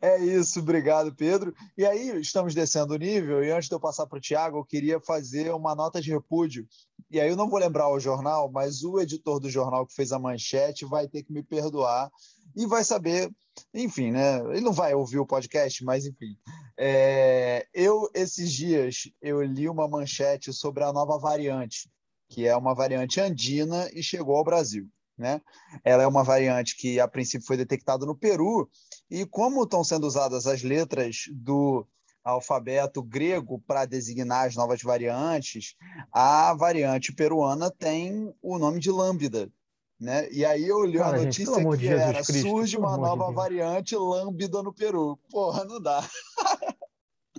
É 0.00 0.18
isso, 0.18 0.60
obrigado, 0.60 1.14
Pedro. 1.14 1.54
E 1.76 1.84
aí, 1.84 2.18
estamos 2.20 2.54
descendo 2.54 2.94
o 2.94 2.98
nível, 2.98 3.44
e 3.44 3.50
antes 3.50 3.68
de 3.68 3.74
eu 3.74 3.80
passar 3.80 4.06
para 4.06 4.16
o 4.16 4.20
Tiago, 4.20 4.58
eu 4.58 4.64
queria 4.64 4.98
fazer 4.98 5.52
uma 5.52 5.74
nota 5.74 6.00
de 6.00 6.10
repúdio. 6.10 6.66
E 7.10 7.20
aí, 7.20 7.28
eu 7.28 7.36
não 7.36 7.50
vou 7.50 7.58
lembrar 7.58 7.90
o 7.90 8.00
jornal, 8.00 8.50
mas 8.50 8.82
o 8.82 8.98
editor 8.98 9.38
do 9.38 9.50
jornal 9.50 9.86
que 9.86 9.94
fez 9.94 10.10
a 10.10 10.18
manchete 10.18 10.86
vai 10.86 11.06
ter 11.06 11.22
que 11.22 11.32
me 11.34 11.42
perdoar 11.42 12.10
e 12.56 12.66
vai 12.66 12.82
saber, 12.82 13.30
enfim, 13.74 14.10
né? 14.10 14.38
Ele 14.50 14.62
não 14.62 14.72
vai 14.72 14.94
ouvir 14.94 15.18
o 15.18 15.26
podcast, 15.26 15.84
mas 15.84 16.06
enfim. 16.06 16.36
É, 16.78 17.66
eu, 17.74 18.08
esses 18.14 18.50
dias, 18.52 19.10
eu 19.20 19.42
li 19.42 19.68
uma 19.68 19.86
manchete 19.86 20.52
sobre 20.52 20.82
a 20.82 20.92
nova 20.92 21.18
variante, 21.18 21.90
que 22.28 22.46
é 22.46 22.56
uma 22.56 22.74
variante 22.74 23.20
andina 23.20 23.88
e 23.92 24.02
chegou 24.02 24.36
ao 24.36 24.44
Brasil. 24.44 24.88
Né? 25.18 25.40
Ela 25.84 26.02
é 26.02 26.06
uma 26.06 26.22
variante 26.22 26.76
que 26.76 27.00
a 27.00 27.08
princípio 27.08 27.46
foi 27.46 27.56
detectada 27.56 28.04
no 28.04 28.14
Peru 28.14 28.68
e 29.10 29.24
como 29.24 29.62
estão 29.62 29.82
sendo 29.82 30.06
usadas 30.06 30.46
as 30.46 30.62
letras 30.62 31.24
do 31.32 31.86
alfabeto 32.22 33.02
grego 33.02 33.62
para 33.66 33.86
designar 33.86 34.46
as 34.46 34.56
novas 34.56 34.82
variantes, 34.82 35.74
a 36.12 36.52
variante 36.54 37.12
peruana 37.12 37.70
tem 37.70 38.34
o 38.42 38.58
nome 38.58 38.80
de 38.80 38.90
lambda. 38.90 39.50
Né? 39.98 40.30
E 40.30 40.44
aí 40.44 40.66
eu 40.66 40.84
li 40.84 41.00
a 41.00 41.10
notícia 41.12 41.54
gente, 41.54 41.78
que 41.78 41.88
era, 41.88 42.22
Cristo, 42.22 42.48
surge 42.48 42.76
uma 42.76 42.98
nova 42.98 43.28
de 43.28 43.34
variante 43.34 43.96
lambda 43.96 44.62
no 44.62 44.72
Peru. 44.72 45.18
Porra, 45.30 45.64
não 45.64 45.80
dá. 45.80 46.06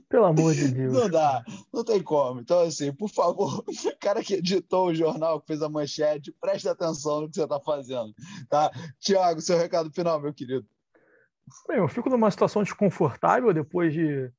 Pelo 0.09 0.25
amor 0.25 0.53
de 0.53 0.69
Deus. 0.69 0.93
Não 0.93 1.09
dá, 1.09 1.43
não 1.71 1.83
tem 1.83 2.01
como. 2.01 2.39
Então, 2.39 2.61
assim, 2.61 2.93
por 2.93 3.09
favor, 3.09 3.63
o 3.67 3.99
cara 3.99 4.23
que 4.23 4.35
editou 4.35 4.87
o 4.87 4.95
jornal, 4.95 5.41
que 5.41 5.47
fez 5.47 5.61
a 5.61 5.69
manchete, 5.69 6.31
preste 6.39 6.67
atenção 6.67 7.21
no 7.21 7.29
que 7.29 7.35
você 7.35 7.43
está 7.43 7.59
fazendo. 7.59 8.13
Tá? 8.49 8.71
Tiago, 8.99 9.41
seu 9.41 9.57
recado 9.57 9.91
final, 9.91 10.19
meu 10.19 10.33
querido. 10.33 10.65
Bem, 11.67 11.77
eu 11.77 11.87
fico 11.87 12.09
numa 12.09 12.31
situação 12.31 12.63
desconfortável 12.63 13.53
depois 13.53 13.93
de 13.93 14.31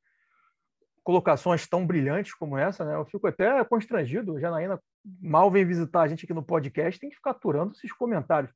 colocações 1.05 1.67
tão 1.67 1.87
brilhantes 1.87 2.35
como 2.35 2.59
essa, 2.59 2.85
né? 2.85 2.95
Eu 2.95 3.07
fico 3.07 3.27
até 3.27 3.65
constrangido. 3.65 4.39
Janaína 4.39 4.79
mal 5.21 5.51
vem 5.51 5.65
visitar 5.65 6.03
a 6.03 6.09
gente 6.09 6.25
aqui 6.25 6.35
no 6.35 6.43
podcast, 6.43 7.01
tem 7.01 7.11
que 7.11 7.17
ficar 7.17 7.31
aturando 7.31 7.73
esses 7.73 7.93
comentários. 7.93 8.53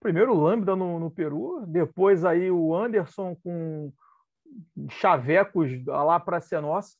Primeiro 0.00 0.34
o 0.34 0.40
Lambda 0.40 0.76
no, 0.76 0.98
no 0.98 1.10
Peru, 1.10 1.64
depois 1.66 2.24
aí 2.24 2.50
o 2.50 2.74
Anderson 2.74 3.34
com 3.36 3.92
chavecos 4.90 5.70
lá 5.86 6.20
para 6.20 6.40
ser 6.40 6.60
nossa. 6.60 6.96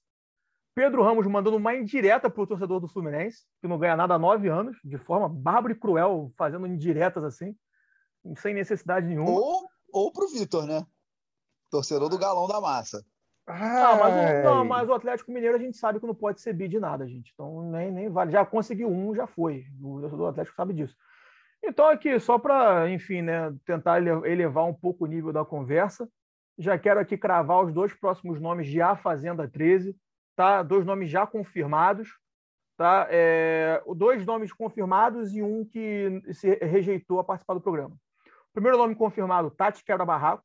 Pedro 0.75 1.03
Ramos 1.03 1.27
mandando 1.27 1.57
uma 1.57 1.75
indireta 1.75 2.29
para 2.29 2.43
o 2.43 2.47
torcedor 2.47 2.81
do 2.81 2.89
Fluminense, 2.89 3.45
que 3.61 3.69
não 3.69 3.79
ganha 3.79 3.97
nada 3.97 4.15
há 4.15 4.19
nove 4.19 4.49
anos, 4.49 4.77
de 4.83 4.99
forma 4.99 5.29
bárbara 5.29 5.73
e 5.73 5.79
cruel, 5.79 6.33
fazendo 6.37 6.67
indiretas 6.67 7.23
assim, 7.23 7.55
sem 8.39 8.55
necessidade 8.55 9.07
nenhuma. 9.07 9.31
Ou, 9.31 9.69
ou 9.93 10.13
para 10.13 10.25
o 10.25 10.29
Vitor, 10.29 10.67
né? 10.67 10.85
Torcedor 11.71 12.09
do 12.09 12.19
galão 12.19 12.49
da 12.49 12.61
massa. 12.61 13.07
Ah, 13.47 13.97
mas, 14.01 14.15
o, 14.15 14.43
não, 14.43 14.65
mas 14.65 14.89
o 14.89 14.95
Atlético 14.95 15.31
Mineiro 15.31 15.57
a 15.57 15.61
gente 15.61 15.77
sabe 15.77 16.01
que 16.01 16.07
não 16.07 16.15
pode 16.15 16.41
ser 16.41 16.55
bi 16.55 16.67
de 16.67 16.81
nada, 16.81 17.07
gente. 17.07 17.31
Então 17.35 17.71
nem, 17.71 17.91
nem 17.91 18.09
vale. 18.09 18.33
Já 18.33 18.45
conseguiu 18.45 18.89
um, 18.89 19.15
já 19.15 19.27
foi. 19.27 19.67
O 19.83 20.01
torcedor 20.01 20.31
Atlético 20.31 20.57
sabe 20.57 20.73
disso. 20.73 20.97
Então, 21.67 21.89
aqui, 21.89 22.19
só 22.21 22.39
para, 22.39 22.91
enfim, 22.91 23.23
né, 23.23 23.55
tentar 23.65 23.99
elevar 23.99 24.67
um 24.67 24.75
pouco 24.75 25.05
o 25.05 25.07
nível 25.07 25.33
da 25.33 25.45
conversa, 25.45 26.09
já 26.59 26.79
quero 26.79 27.01
aqui 27.01 27.17
cravar 27.17 27.65
os 27.65 27.73
dois 27.73 27.93
próximos 27.95 28.41
nomes 28.41 28.67
de 28.67 28.83
A 28.83 28.95
Fazenda 28.97 29.49
13, 29.49 29.97
tá? 30.37 30.63
Dois 30.63 30.85
nomes 30.85 31.11
já 31.11 31.27
confirmados, 31.27 32.09
tá? 32.77 33.07
É, 33.11 33.83
dois 33.97 34.25
nomes 34.27 34.53
confirmados 34.53 35.35
e 35.35 35.43
um 35.43 35.65
que 35.65 36.23
se 36.33 36.55
rejeitou 36.57 37.19
a 37.19 37.25
participar 37.25 37.55
do 37.55 37.61
programa. 37.61 37.97
Primeiro 38.53 38.79
nome 38.79 38.95
confirmado, 38.95 39.51
Tati 39.51 39.83
Quebra 39.83 40.05
Barraco. 40.05 40.45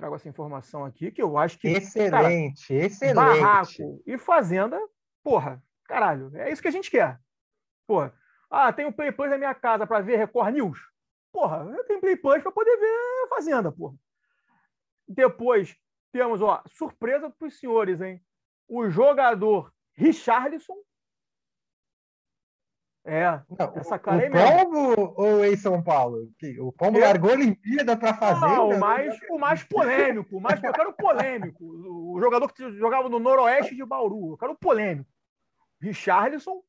Trago 0.00 0.14
essa 0.14 0.30
informação 0.30 0.82
aqui, 0.82 1.10
que 1.10 1.20
eu 1.20 1.36
acho 1.36 1.58
que. 1.58 1.68
Excelente, 1.68 2.68
cara, 2.68 2.86
excelente. 2.86 3.14
Barraco 3.14 4.02
e 4.06 4.16
Fazenda, 4.16 4.80
porra, 5.22 5.62
caralho, 5.84 6.34
é 6.38 6.50
isso 6.50 6.62
que 6.62 6.68
a 6.68 6.70
gente 6.70 6.90
quer. 6.90 7.20
Porra. 7.86 8.14
Ah, 8.48 8.72
tem 8.72 8.86
o 8.86 8.92
Play 8.94 9.12
Plus 9.12 9.28
na 9.28 9.36
minha 9.36 9.54
casa 9.54 9.86
para 9.86 10.00
ver 10.00 10.16
Record 10.16 10.54
News. 10.54 10.78
Porra, 11.30 11.70
eu 11.76 11.84
tenho 11.84 12.00
Play 12.00 12.16
Plus 12.16 12.42
para 12.42 12.50
poder 12.50 12.74
ver 12.78 12.86
a 13.24 13.28
Fazenda, 13.28 13.70
porra. 13.70 13.94
Depois 15.06 15.76
temos, 16.10 16.40
ó, 16.40 16.62
surpresa 16.68 17.28
para 17.28 17.48
os 17.48 17.58
senhores, 17.58 18.00
hein? 18.00 18.24
O 18.66 18.88
jogador 18.88 19.70
Richarlison. 19.92 20.78
É, 23.04 23.40
não, 23.58 23.72
essa 23.76 23.98
cara 23.98 24.22
o, 24.22 24.28
o 24.28 24.30
Pombo 24.30 25.14
ou 25.16 25.44
em 25.44 25.56
São 25.56 25.82
Paulo? 25.82 26.28
O 26.58 26.70
Pombo 26.70 26.98
é. 26.98 27.00
largou 27.00 27.30
a 27.30 27.34
Olimpíada 27.34 27.96
para 27.96 28.12
fazer. 28.14 28.40
Não, 28.40 28.70
o 28.70 28.78
mais, 28.78 29.18
o 29.30 29.38
mais 29.38 29.64
polêmico, 29.64 30.36
o 30.36 30.40
mais, 30.40 30.62
eu 30.62 30.72
quero 30.72 30.92
polêmico. 30.92 31.64
O 31.64 32.20
jogador 32.20 32.52
que 32.52 32.70
jogava 32.72 33.08
no 33.08 33.18
Noroeste 33.18 33.74
de 33.74 33.84
Bauru, 33.84 34.32
eu 34.32 34.36
quero 34.36 34.54
polêmico. 34.54 35.10
Richarlison, 35.80 36.62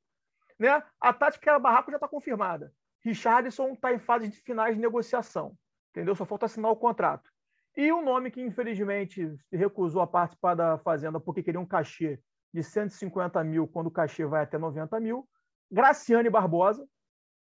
né? 0.58 0.82
A 1.02 1.12
tática 1.12 1.49
era 1.49 1.60
barraco 1.60 1.91
já 1.91 1.98
está 1.98 2.08
confirmada. 2.08 2.74
Richardson 3.03 3.70
está 3.70 3.94
em 3.94 3.99
fase 3.99 4.28
de 4.30 4.38
finais 4.38 4.76
de 4.76 4.82
negociação, 4.82 5.58
entendeu? 5.90 6.16
Só 6.16 6.26
falta 6.26 6.45
assinar 6.45 6.72
o 6.72 6.76
contrato. 6.76 7.30
E 7.76 7.91
o 7.91 8.02
nome 8.02 8.30
que, 8.32 8.41
infelizmente, 8.41 9.34
recusou 9.52 10.02
a 10.02 10.08
participar 10.08 10.56
da 10.56 10.78
Fazenda 10.78 11.20
porque 11.20 11.41
queria 11.41 11.60
um 11.60 11.66
cachê 11.66 12.20
de 12.53 12.62
150 12.62 13.44
mil, 13.44 13.68
quando 13.68 13.88
o 13.88 13.91
cachê 13.91 14.26
vai 14.26 14.44
até 14.44 14.58
90 14.58 14.99
mil, 14.99 15.28
Graciane 15.72 16.30
Barbosa, 16.30 16.88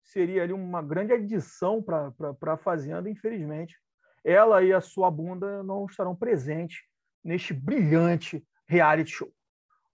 seria 0.02 0.42
ali 0.42 0.52
uma 0.52 0.82
grande 0.82 1.12
adição 1.12 1.82
para 1.82 2.12
a 2.52 2.56
Fazenda, 2.56 3.08
infelizmente. 3.08 3.78
Ela 4.24 4.62
e 4.62 4.72
a 4.72 4.80
sua 4.80 5.10
bunda 5.10 5.62
não 5.62 5.84
estarão 5.86 6.16
presentes 6.16 6.82
neste 7.22 7.52
brilhante 7.52 8.46
reality 8.66 9.10
show. 9.10 9.32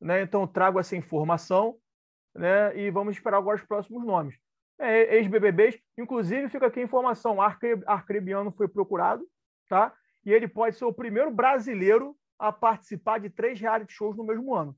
Né? 0.01 0.23
Então, 0.23 0.47
trago 0.47 0.79
essa 0.79 0.97
informação 0.97 1.77
né? 2.35 2.77
e 2.79 2.91
vamos 2.91 3.17
esperar 3.17 3.39
agora 3.39 3.57
os 3.57 3.65
próximos 3.65 4.05
nomes 4.05 4.37
é, 4.81 5.17
ex-BBBs. 5.17 5.79
Inclusive, 5.99 6.49
fica 6.49 6.67
aqui 6.67 6.81
a 6.81 6.85
informação: 6.85 7.41
Arcre, 7.41 7.83
Arcrebiano 7.87 8.51
foi 8.51 8.67
procurado, 8.67 9.25
tá? 9.69 9.95
E 10.25 10.33
ele 10.33 10.49
pode 10.49 10.77
ser 10.77 10.85
o 10.87 10.93
primeiro 10.93 11.31
brasileiro 11.31 12.17
a 12.39 12.51
participar 12.51 13.21
de 13.21 13.29
três 13.29 13.61
reality 13.61 13.93
shows 13.93 14.17
no 14.17 14.25
mesmo 14.25 14.55
ano, 14.55 14.75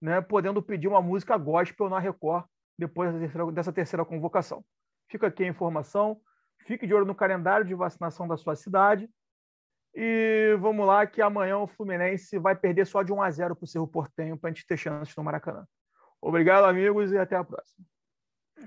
né? 0.00 0.20
Podendo 0.20 0.62
pedir 0.62 0.88
uma 0.88 1.02
música 1.02 1.36
gospel 1.36 1.90
na 1.90 1.98
Record 1.98 2.46
depois 2.78 3.12
dessa 3.52 3.72
terceira, 3.72 4.04
convocação. 4.04 4.64
Fica 5.08 5.26
aqui 5.26 5.44
a 5.44 5.48
informação. 5.48 6.20
Fique 6.66 6.86
de 6.86 6.94
olho 6.94 7.04
no 7.04 7.14
calendário 7.14 7.66
de 7.66 7.74
vacinação 7.74 8.26
da 8.26 8.36
sua 8.36 8.56
cidade. 8.56 9.08
E 9.94 10.56
vamos 10.60 10.86
lá, 10.86 11.06
que 11.06 11.22
amanhã 11.22 11.58
o 11.58 11.68
Fluminense 11.68 12.38
vai 12.38 12.56
perder 12.56 12.86
só 12.86 13.02
de 13.02 13.12
1 13.12 13.22
a 13.22 13.30
0 13.30 13.54
para 13.54 13.64
o 13.64 13.68
Cerro 13.68 13.86
Portenho 13.86 14.36
para 14.36 14.50
a 14.50 14.52
gente 14.52 14.66
ter 14.66 14.76
chances 14.76 15.14
no 15.14 15.22
Maracanã. 15.22 15.64
Obrigado, 16.20 16.64
amigos, 16.64 17.12
e 17.12 17.18
até 17.18 17.36
a 17.36 17.44
próxima. 17.44 17.86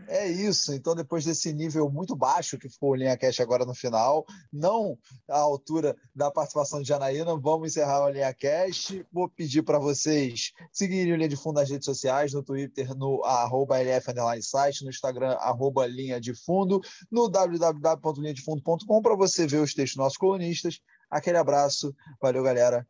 É 0.08 0.28
isso. 0.28 0.74
Então, 0.74 0.96
depois 0.96 1.26
desse 1.26 1.54
nível 1.54 1.90
muito 1.90 2.16
baixo 2.16 2.58
que 2.58 2.70
ficou 2.70 2.92
o 2.92 2.96
Linha 2.96 3.18
Cash 3.18 3.40
agora 3.40 3.66
no 3.66 3.74
final, 3.74 4.26
não 4.52 4.98
à 5.28 5.40
altura 5.40 5.96
da 6.16 6.32
participação 6.32 6.82
de 6.82 6.88
Janaína, 6.88 7.38
vamos 7.38 7.70
encerrar 7.70 8.06
o 8.06 8.10
Linha 8.10 8.34
Cash. 8.34 9.02
Vou 9.12 9.30
pedir 9.30 9.64
para 9.64 9.80
vocês 9.80 10.52
seguirem 10.72 11.14
o 11.14 11.16
Linha 11.16 11.30
de 11.30 11.36
Fundo 11.36 11.60
nas 11.60 11.70
redes 11.70 11.86
sociais, 11.86 12.34
no 12.34 12.44
Twitter, 12.44 12.96
no 12.96 13.24
arroba 13.24 13.80
LF 13.80 14.14
site, 14.42 14.84
no 14.84 14.90
Instagram, 14.90 15.32
arroba 15.40 15.86
Linha 15.86 16.20
de 16.20 16.34
Fundo, 16.34 16.82
no 17.12 17.30
www.linhadefundo.com 17.30 19.02
para 19.02 19.16
você 19.16 19.48
ver 19.48 19.62
os 19.62 19.74
textos 19.74 19.96
dos 19.96 20.04
nossos 20.04 20.18
colunistas. 20.18 20.80
Aquele 21.10 21.38
abraço. 21.38 21.96
Valeu, 22.22 22.44
galera. 22.44 22.86